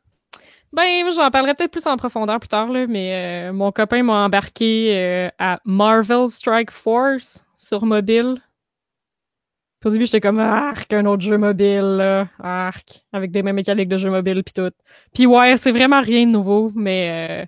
Ben, 0.72 1.10
j'en 1.14 1.30
parlerai 1.30 1.54
peut-être 1.54 1.70
plus 1.70 1.86
en 1.86 1.98
profondeur 1.98 2.40
plus 2.40 2.48
tard, 2.48 2.68
là, 2.68 2.86
mais 2.86 3.50
euh, 3.50 3.52
mon 3.52 3.70
copain 3.72 4.02
m'a 4.02 4.24
embarqué 4.24 4.96
euh, 4.96 5.28
à 5.38 5.60
Marvel 5.66 6.30
Strike 6.30 6.70
Force 6.70 7.44
sur 7.58 7.84
mobile. 7.84 8.40
Puis 9.80 9.88
au 9.88 9.92
début, 9.92 10.06
j'étais 10.06 10.22
comme 10.22 10.38
arc, 10.38 10.90
un 10.94 11.04
autre 11.04 11.22
jeu 11.22 11.36
mobile, 11.36 11.96
là, 11.98 12.28
arc, 12.42 13.02
avec 13.12 13.32
des 13.32 13.42
mêmes 13.42 13.56
mécaniques 13.56 13.88
de 13.88 13.98
jeu 13.98 14.08
mobile 14.08 14.42
puis 14.44 14.54
tout. 14.54 14.70
Puis 15.12 15.26
ouais, 15.26 15.58
c'est 15.58 15.72
vraiment 15.72 16.00
rien 16.00 16.24
de 16.24 16.30
nouveau, 16.30 16.72
mais 16.74 17.42
euh, 17.42 17.46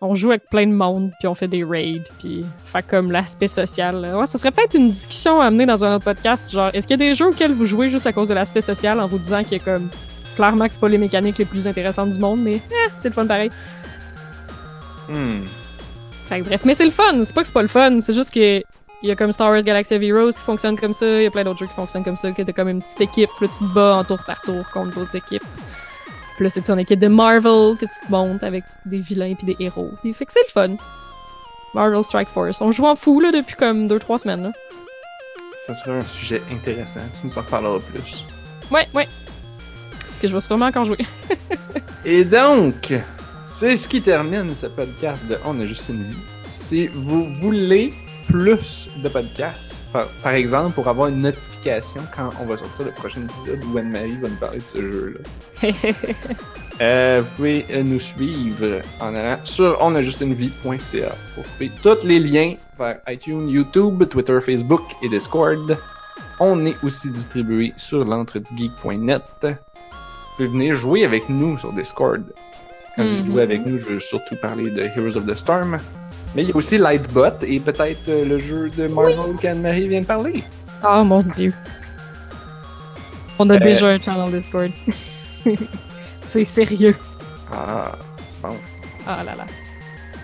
on 0.00 0.14
joue 0.14 0.30
avec 0.30 0.48
plein 0.48 0.66
de 0.66 0.72
monde, 0.72 1.10
puis 1.18 1.26
on 1.26 1.34
fait 1.34 1.48
des 1.48 1.64
raids, 1.64 2.02
puis 2.20 2.44
fait 2.66 2.86
comme 2.86 3.10
l'aspect 3.10 3.48
social. 3.48 4.00
là. 4.00 4.16
Ouais, 4.16 4.26
ça 4.26 4.38
serait 4.38 4.52
peut-être 4.52 4.74
une 4.74 4.90
discussion 4.90 5.40
à 5.40 5.46
amener 5.46 5.66
dans 5.66 5.84
un 5.84 5.96
autre 5.96 6.04
podcast, 6.04 6.52
genre, 6.52 6.70
est-ce 6.72 6.86
qu'il 6.86 7.00
y 7.00 7.02
a 7.02 7.08
des 7.08 7.16
jeux 7.16 7.30
auxquels 7.30 7.52
vous 7.52 7.66
jouez 7.66 7.90
juste 7.90 8.06
à 8.06 8.12
cause 8.12 8.28
de 8.28 8.34
l'aspect 8.34 8.60
social 8.60 9.00
en 9.00 9.08
vous 9.08 9.18
disant 9.18 9.42
qu'il 9.42 9.58
y 9.58 9.60
a 9.60 9.64
comme 9.64 9.90
clairement 10.36 10.66
que 10.66 10.74
c'est 10.74 10.80
pas 10.80 10.88
les 10.88 10.98
mécaniques 10.98 11.38
les 11.38 11.44
plus 11.44 11.66
intéressantes 11.66 12.10
du 12.10 12.18
monde, 12.18 12.40
mais 12.40 12.60
eh, 12.70 12.90
c'est 12.96 13.08
le 13.08 13.14
fun 13.14 13.26
pareil. 13.26 13.50
Hmm. 15.08 15.44
Fait 16.28 16.40
que 16.40 16.44
bref, 16.44 16.62
mais 16.64 16.74
c'est 16.74 16.84
le 16.84 16.90
fun, 16.90 17.22
c'est 17.24 17.34
pas 17.34 17.40
que 17.40 17.46
c'est 17.48 17.52
pas 17.52 17.62
le 17.62 17.68
fun, 17.68 18.00
c'est 18.00 18.12
juste 18.12 18.32
que 18.32 18.62
il 19.02 19.08
y 19.08 19.10
a 19.10 19.16
comme 19.16 19.32
Star 19.32 19.50
Wars 19.50 19.62
Galaxy 19.62 19.94
of 19.94 20.02
Heroes 20.02 20.32
qui 20.32 20.42
fonctionne 20.42 20.78
comme 20.78 20.92
ça, 20.92 21.06
il 21.06 21.24
y 21.24 21.26
a 21.26 21.30
plein 21.30 21.42
d'autres 21.42 21.58
jeux 21.58 21.66
qui 21.66 21.74
fonctionnent 21.74 22.04
comme 22.04 22.18
ça, 22.18 22.30
que 22.32 22.42
t'as 22.42 22.52
comme 22.52 22.68
une 22.68 22.82
petite 22.82 23.00
équipe, 23.00 23.30
là 23.40 23.48
tu 23.48 23.58
te 23.58 23.74
bats 23.74 23.96
en 23.96 24.04
tour 24.04 24.18
par 24.26 24.40
tour 24.42 24.64
contre 24.72 24.94
d'autres 24.94 25.16
équipes. 25.16 25.42
Puis 26.36 26.44
là 26.44 26.50
c'est 26.50 26.62
ton 26.62 26.78
équipe 26.78 27.00
de 27.00 27.08
Marvel 27.08 27.76
que 27.78 27.86
tu 27.86 28.06
te 28.06 28.10
montes 28.10 28.42
avec 28.42 28.62
des 28.86 29.00
vilains 29.00 29.34
puis 29.34 29.46
des 29.46 29.56
héros. 29.64 29.90
Puis 30.02 30.12
fait 30.12 30.26
que 30.26 30.32
c'est 30.32 30.44
le 30.46 30.52
fun. 30.52 30.76
Marvel 31.74 32.04
Strike 32.04 32.28
Force. 32.28 32.60
On 32.60 32.72
joue 32.72 32.86
en 32.86 32.96
fou 32.96 33.20
là 33.20 33.32
depuis 33.32 33.56
comme 33.56 33.88
2-3 33.88 34.18
semaines 34.18 34.42
là. 34.42 34.52
Ça 35.66 35.74
serait 35.74 35.98
un 35.98 36.04
sujet 36.04 36.42
intéressant. 36.52 37.00
Tu 37.20 37.26
nous 37.26 37.38
en 37.38 37.42
reparleras 37.42 37.80
plus. 37.80 38.26
Ouais, 38.70 38.88
ouais. 38.94 39.08
Que 40.20 40.28
je 40.28 40.34
vais 40.34 40.40
sûrement 40.40 40.66
encore 40.66 40.84
jouer. 40.84 40.98
Et 42.04 42.24
donc, 42.24 42.92
c'est 43.50 43.76
ce 43.76 43.88
qui 43.88 44.02
termine 44.02 44.54
ce 44.54 44.66
podcast 44.66 45.26
de 45.26 45.38
On 45.46 45.58
a 45.60 45.64
juste 45.64 45.88
une 45.88 46.02
vie. 46.02 46.16
Si 46.46 46.88
vous 46.88 47.26
voulez 47.40 47.94
plus 48.26 48.90
de 49.02 49.08
podcasts, 49.08 49.80
par, 49.92 50.06
par 50.22 50.34
exemple, 50.34 50.74
pour 50.74 50.88
avoir 50.88 51.08
une 51.08 51.22
notification 51.22 52.02
quand 52.14 52.30
on 52.40 52.44
va 52.44 52.56
sortir 52.58 52.86
le 52.86 52.92
prochain 52.92 53.22
épisode 53.22 53.60
où 53.64 53.78
Anne-Marie 53.78 54.18
va 54.18 54.28
nous 54.28 54.36
parler 54.36 54.60
de 54.60 54.66
ce 54.66 54.80
jeu-là, 54.80 55.68
euh, 56.80 57.22
vous 57.24 57.36
pouvez 57.36 57.66
euh, 57.70 57.82
nous 57.82 57.98
suivre 57.98 58.82
en 59.00 59.14
allant 59.14 59.38
sur 59.44 59.80
onajustunevie.ca 59.82 61.14
pour 61.34 61.44
trouver 61.44 61.70
tous 61.82 62.06
les 62.06 62.20
liens 62.20 62.54
vers 62.78 63.00
iTunes, 63.08 63.48
YouTube, 63.48 64.06
Twitter, 64.08 64.38
Facebook 64.40 64.82
et 65.02 65.08
Discord. 65.08 65.78
On 66.38 66.64
est 66.64 66.76
aussi 66.84 67.10
distribué 67.10 67.72
sur 67.76 68.04
l'entredugeek.net. 68.04 69.22
Pouvez 70.40 70.52
venir 70.52 70.74
jouer 70.74 71.04
avec 71.04 71.28
nous 71.28 71.58
sur 71.58 71.70
Discord. 71.74 72.22
Quand 72.96 73.02
je 73.02 73.08
dis 73.10 73.20
Mhm. 73.20 73.26
jouer 73.26 73.42
avec 73.42 73.66
nous, 73.66 73.78
je 73.78 73.84
veux 73.84 74.00
surtout 74.00 74.36
parler 74.36 74.70
de 74.70 74.80
Heroes 74.80 75.18
of 75.18 75.26
the 75.26 75.34
Storm. 75.36 75.78
Mais 76.34 76.44
il 76.44 76.48
y 76.48 76.52
a 76.52 76.56
aussi 76.56 76.78
Lightbot 76.78 77.26
et 77.46 77.60
peut-être 77.60 78.08
euh, 78.08 78.24
le 78.24 78.38
jeu 78.38 78.70
de 78.70 78.86
Marvel 78.86 79.36
qu'Anne-Marie 79.38 79.86
vient 79.88 80.00
de 80.00 80.06
parler. 80.06 80.42
oh 80.82 81.04
mon 81.04 81.20
dieu. 81.24 81.52
On 83.38 83.50
a 83.50 83.56
Euh. 83.56 83.58
déjà 83.58 83.88
un 83.88 83.98
channel 83.98 84.32
Discord. 84.40 84.70
c'est 86.24 86.46
sérieux. 86.46 86.96
Ah, 87.52 87.92
c'est 88.26 88.40
bon. 88.40 88.56
Ah 89.06 89.22
là 89.22 89.34
là. 89.36 89.44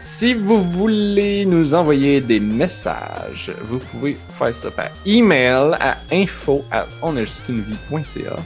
Si 0.00 0.32
vous 0.32 0.62
voulez 0.64 1.44
nous 1.44 1.74
envoyer 1.74 2.22
des 2.22 2.40
messages, 2.40 3.52
vous 3.64 3.80
pouvez 3.80 4.16
faire 4.32 4.54
ça 4.54 4.70
par 4.70 4.88
email 5.04 5.76
à 5.78 5.98
info 6.10 6.64
at 6.70 6.86
onajustunevie.ca. 7.02 8.36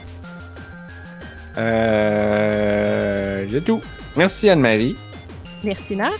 Euh, 1.58 3.46
j'ai 3.48 3.60
tout. 3.60 3.80
Merci 4.16 4.48
Anne-Marie. 4.50 4.96
Merci 5.64 5.96
Nar. 5.96 6.12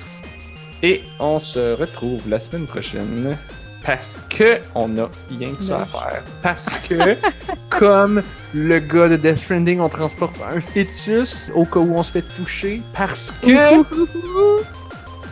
Et 0.82 1.02
on 1.18 1.38
se 1.38 1.74
retrouve 1.74 2.22
la 2.28 2.40
semaine 2.40 2.66
prochaine 2.66 3.36
parce 3.84 4.22
que 4.28 4.58
on 4.74 4.98
a 4.98 5.10
rien 5.30 5.54
que 5.54 5.62
ça 5.62 5.82
à 5.82 5.86
faire. 5.86 6.22
Parce 6.42 6.68
que, 6.88 7.16
comme 7.70 8.22
le 8.54 8.78
gars 8.78 9.08
de 9.08 9.16
Death 9.16 9.38
Stranding, 9.38 9.80
on 9.80 9.88
transporte 9.88 10.34
un 10.42 10.60
fœtus 10.60 11.50
au 11.54 11.64
cas 11.64 11.80
où 11.80 11.94
on 11.94 12.02
se 12.02 12.12
fait 12.12 12.22
toucher. 12.22 12.82
Parce 12.92 13.32
que 13.42 13.82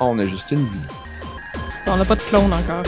on 0.01 0.19
a 0.19 0.27
juste 0.27 0.51
une 0.51 0.65
vie. 0.65 0.87
On 1.87 1.97
n'a 1.97 2.05
pas 2.05 2.17
de 2.17 2.23
clone 2.23 2.53
encore. 2.53 2.85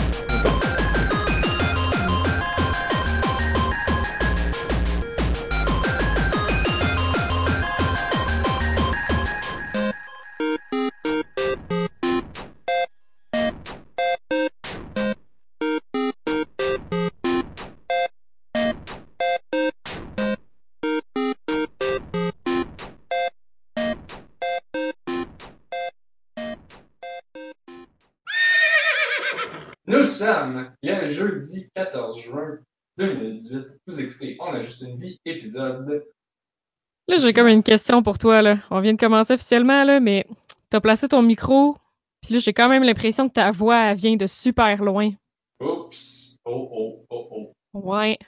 Jeudi 31.40 31.68
14 31.74 32.20
juin 32.20 32.58
2018. 32.98 33.80
Vous 33.86 34.00
écoutez 34.00 34.36
On 34.40 34.52
a 34.52 34.60
juste 34.60 34.82
une 34.82 34.98
vie, 35.00 35.18
épisode. 35.24 36.04
Là, 37.08 37.16
j'ai 37.16 37.32
comme 37.32 37.48
une 37.48 37.62
question 37.62 38.02
pour 38.02 38.18
toi, 38.18 38.42
là. 38.42 38.58
On 38.70 38.80
vient 38.80 38.92
de 38.92 38.98
commencer 38.98 39.34
officiellement, 39.34 39.84
là, 39.84 40.00
mais 40.00 40.26
t'as 40.68 40.80
placé 40.80 41.08
ton 41.08 41.22
micro, 41.22 41.76
puis 42.22 42.34
là, 42.34 42.40
j'ai 42.40 42.52
quand 42.52 42.68
même 42.68 42.84
l'impression 42.84 43.28
que 43.28 43.34
ta 43.34 43.50
voix, 43.50 43.90
elle 43.90 43.96
vient 43.96 44.16
de 44.16 44.26
super 44.26 44.82
loin. 44.82 45.10
Oups. 45.60 46.38
Oh 46.44 46.68
oh 46.72 47.06
oh 47.10 47.28
oh. 47.32 47.52
Ouais. 47.74 48.18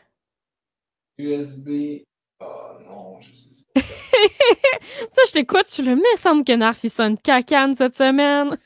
USB. 1.18 2.02
Oh 2.40 2.78
non, 2.84 3.20
je 3.20 3.32
sais 3.32 3.64
pas. 3.74 3.80
Ça, 5.14 5.22
je 5.28 5.32
t'écoute, 5.32 5.66
je 5.74 5.82
le 5.82 5.96
me 5.96 6.16
semble 6.16 6.44
que 6.44 6.52
Narf 6.52 6.82
il 6.84 6.90
sonne 6.90 7.18
cacane 7.18 7.74
cette 7.74 7.96
semaine. 7.96 8.58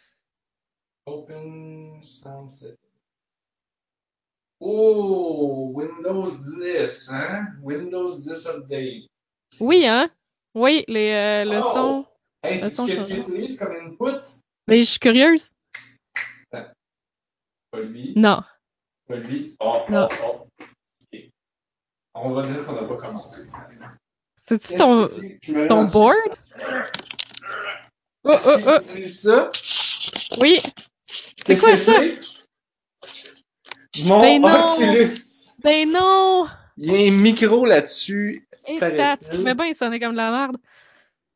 Open 1.06 2.02
sound 2.02 2.51
set. 2.51 2.85
Oh, 4.60 5.70
Windows 5.74 6.30
10, 6.30 7.10
hein? 7.12 7.46
Windows 7.62 8.16
10 8.18 8.46
update. 8.46 9.06
Oui, 9.60 9.86
hein? 9.86 10.10
Oui, 10.54 10.84
les, 10.88 11.10
euh, 11.12 11.44
le 11.44 11.58
Oh! 11.58 11.72
son. 11.74 12.06
Hey, 12.42 12.54
Le 12.54 12.60
c'est 12.60 12.70
son 12.70 12.86
qu'est-ce 12.86 13.00
change. 13.02 13.06
qu'il 13.08 13.18
utilise 13.20 13.58
comme 13.58 13.72
input? 13.76 14.22
Mais 14.68 14.80
je 14.80 14.84
suis 14.86 14.98
curieuse. 14.98 15.50
Pas 16.50 17.80
lui. 17.80 18.12
Non. 18.16 18.42
Pas 19.08 19.16
lui. 19.16 19.54
Oh, 19.60 19.82
Non. 19.90 20.08
oh, 20.24 20.46
oh. 21.12 21.18
On 22.14 22.30
va 22.32 22.46
dire 22.46 22.64
qu'on 22.64 22.72
n'a 22.72 22.84
pas 22.84 22.96
commencé. 22.96 23.42
C'est-tu 24.48 24.76
ton, 24.76 25.08
c'est? 25.08 25.92
Board? 25.92 26.16
Oh, 28.24 28.36
oh, 28.46 28.56
oh. 28.66 29.06
ça? 29.06 29.50
Oui. 30.40 30.58
Qu'est-ce 31.44 31.60
quoi 31.60 31.76
ça? 31.76 31.92
Mon 34.05 34.20
Ben 34.20 34.40
non. 34.43 34.74
Oculus! 34.74 35.14
Ben 35.64 35.90
non! 35.90 36.47
Il 36.77 36.93
y 36.93 36.94
a 36.94 37.09
un 37.09 37.16
micro 37.16 37.64
là-dessus. 37.64 38.47
Et 38.68 38.78
Paraît-il. 38.78 38.97
t'as- 39.28 39.39
mais 39.43 39.55
ben, 39.55 39.64
il 39.64 39.74
sonnait 39.74 39.98
comme 40.01 40.12
de 40.12 40.16
la 40.18 40.31
merde. 40.31 40.56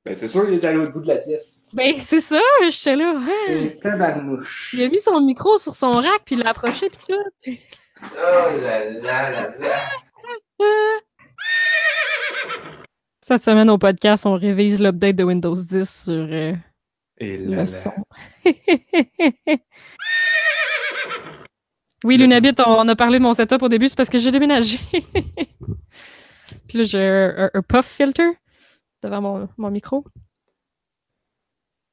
Ben, 0.05 0.15
c'est 0.17 0.29
sûr 0.29 0.45
qu'il 0.47 0.55
est 0.55 0.65
à 0.65 0.73
l'autre 0.73 0.93
bout 0.93 1.01
de 1.01 1.09
la 1.09 1.17
pièce. 1.17 1.69
Ben, 1.73 1.95
c'est 2.05 2.21
ça, 2.21 2.41
j'étais 2.71 2.97
là. 2.97 3.15
hein. 3.19 3.69
Tabarnouche. 3.83 4.75
Il 4.77 4.83
a 4.85 4.89
mis 4.89 5.01
son 5.01 5.21
micro 5.21 5.57
sur 5.59 5.75
son 5.75 5.91
rack, 5.93 6.23
puis 6.25 6.35
il 6.37 6.43
l'a 6.43 6.51
approché, 6.51 6.89
puis 6.91 6.99
tout. 7.09 7.57
Oh 8.03 8.61
là 8.63 8.85
là 8.91 9.31
là 9.31 9.55
là. 9.59 9.89
Cette 13.23 13.43
semaine 13.43 13.71
au 13.71 13.79
podcast, 13.79 14.25
on 14.27 14.35
révise 14.35 14.81
l'update 14.81 15.17
de 15.17 15.25
Windows 15.25 15.55
10 15.55 16.05
sur 16.05 16.15
euh, 16.31 16.53
Et 17.19 17.37
là 17.37 17.45
le 17.51 17.57
là. 17.57 17.67
son. 17.67 17.93
oui, 22.05 22.17
Lunabit, 22.17 22.55
on, 22.67 22.71
on 22.71 22.89
a 22.89 22.97
parlé 22.97 23.19
de 23.19 23.23
mon 23.23 23.35
setup 23.35 23.63
au 23.63 23.69
début, 23.69 23.89
c'est 23.89 23.97
parce 23.97 24.11
que 24.11 24.19
j'ai 24.19 24.31
déménagé. 24.31 24.79
Puis 26.69 26.79
là, 26.79 26.85
j'ai 26.85 27.01
un, 27.07 27.45
un- 27.47 27.51
un 27.55 27.63
puff 27.63 27.87
filter 27.87 28.31
devant 29.03 29.21
mon, 29.21 29.49
mon 29.59 29.71
micro. 29.71 30.05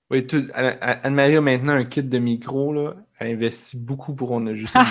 Oui, 0.10 0.26
Anne-Marie 0.54 1.36
a 1.36 1.42
maintenant 1.42 1.74
un 1.74 1.84
kit 1.84 2.04
de 2.04 2.18
micro, 2.18 2.72
là. 2.74 2.96
Elle 3.20 3.34
investit 3.36 3.78
beaucoup 3.78 4.16
pour 4.16 4.32
enregistrer. 4.32 4.82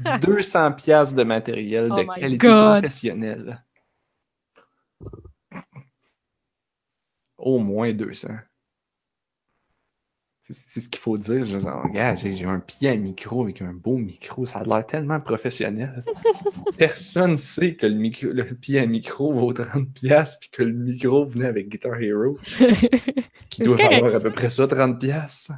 200 0.00 0.72
pièces 0.72 1.14
de 1.14 1.24
matériel 1.24 1.88
Oh 1.90 1.96
de 1.96 2.02
my 2.02 2.20
qualité 2.20 2.38
God. 2.38 2.82
professionnelle. 2.82 3.64
Au 7.36 7.58
moins 7.58 7.92
200. 7.92 8.28
C'est 10.50 10.56
c'est 10.66 10.80
ce 10.80 10.88
qu'il 10.88 11.00
faut 11.00 11.18
dire. 11.18 11.44
Je 11.44 11.58
dis, 11.58 11.66
regarde, 11.66 12.16
j'ai 12.16 12.34
j'ai 12.34 12.46
un 12.46 12.58
pied 12.58 12.88
à 12.88 12.96
micro 12.96 13.42
avec 13.42 13.60
un 13.60 13.74
beau 13.74 13.98
micro. 13.98 14.46
Ça 14.46 14.60
a 14.60 14.64
l'air 14.64 14.86
tellement 14.86 15.20
professionnel. 15.20 16.02
Personne 16.78 17.36
sait 17.36 17.74
que 17.74 17.84
le, 17.84 17.94
micro, 17.94 18.28
le 18.28 18.44
pied 18.44 18.78
à 18.78 18.86
micro 18.86 19.30
vaut 19.32 19.52
30 19.52 19.92
pièces 19.92 20.38
puis 20.40 20.48
que 20.50 20.62
le 20.62 20.72
micro 20.72 21.26
venait 21.26 21.44
avec 21.44 21.68
Guitar 21.68 22.00
Hero 22.00 22.38
qui 23.50 23.62
doit 23.62 23.76
valoir 23.76 24.14
à 24.14 24.20
peu 24.20 24.30
près 24.30 24.48
ça, 24.48 24.66
30 24.66 24.98
pièces. 24.98 25.50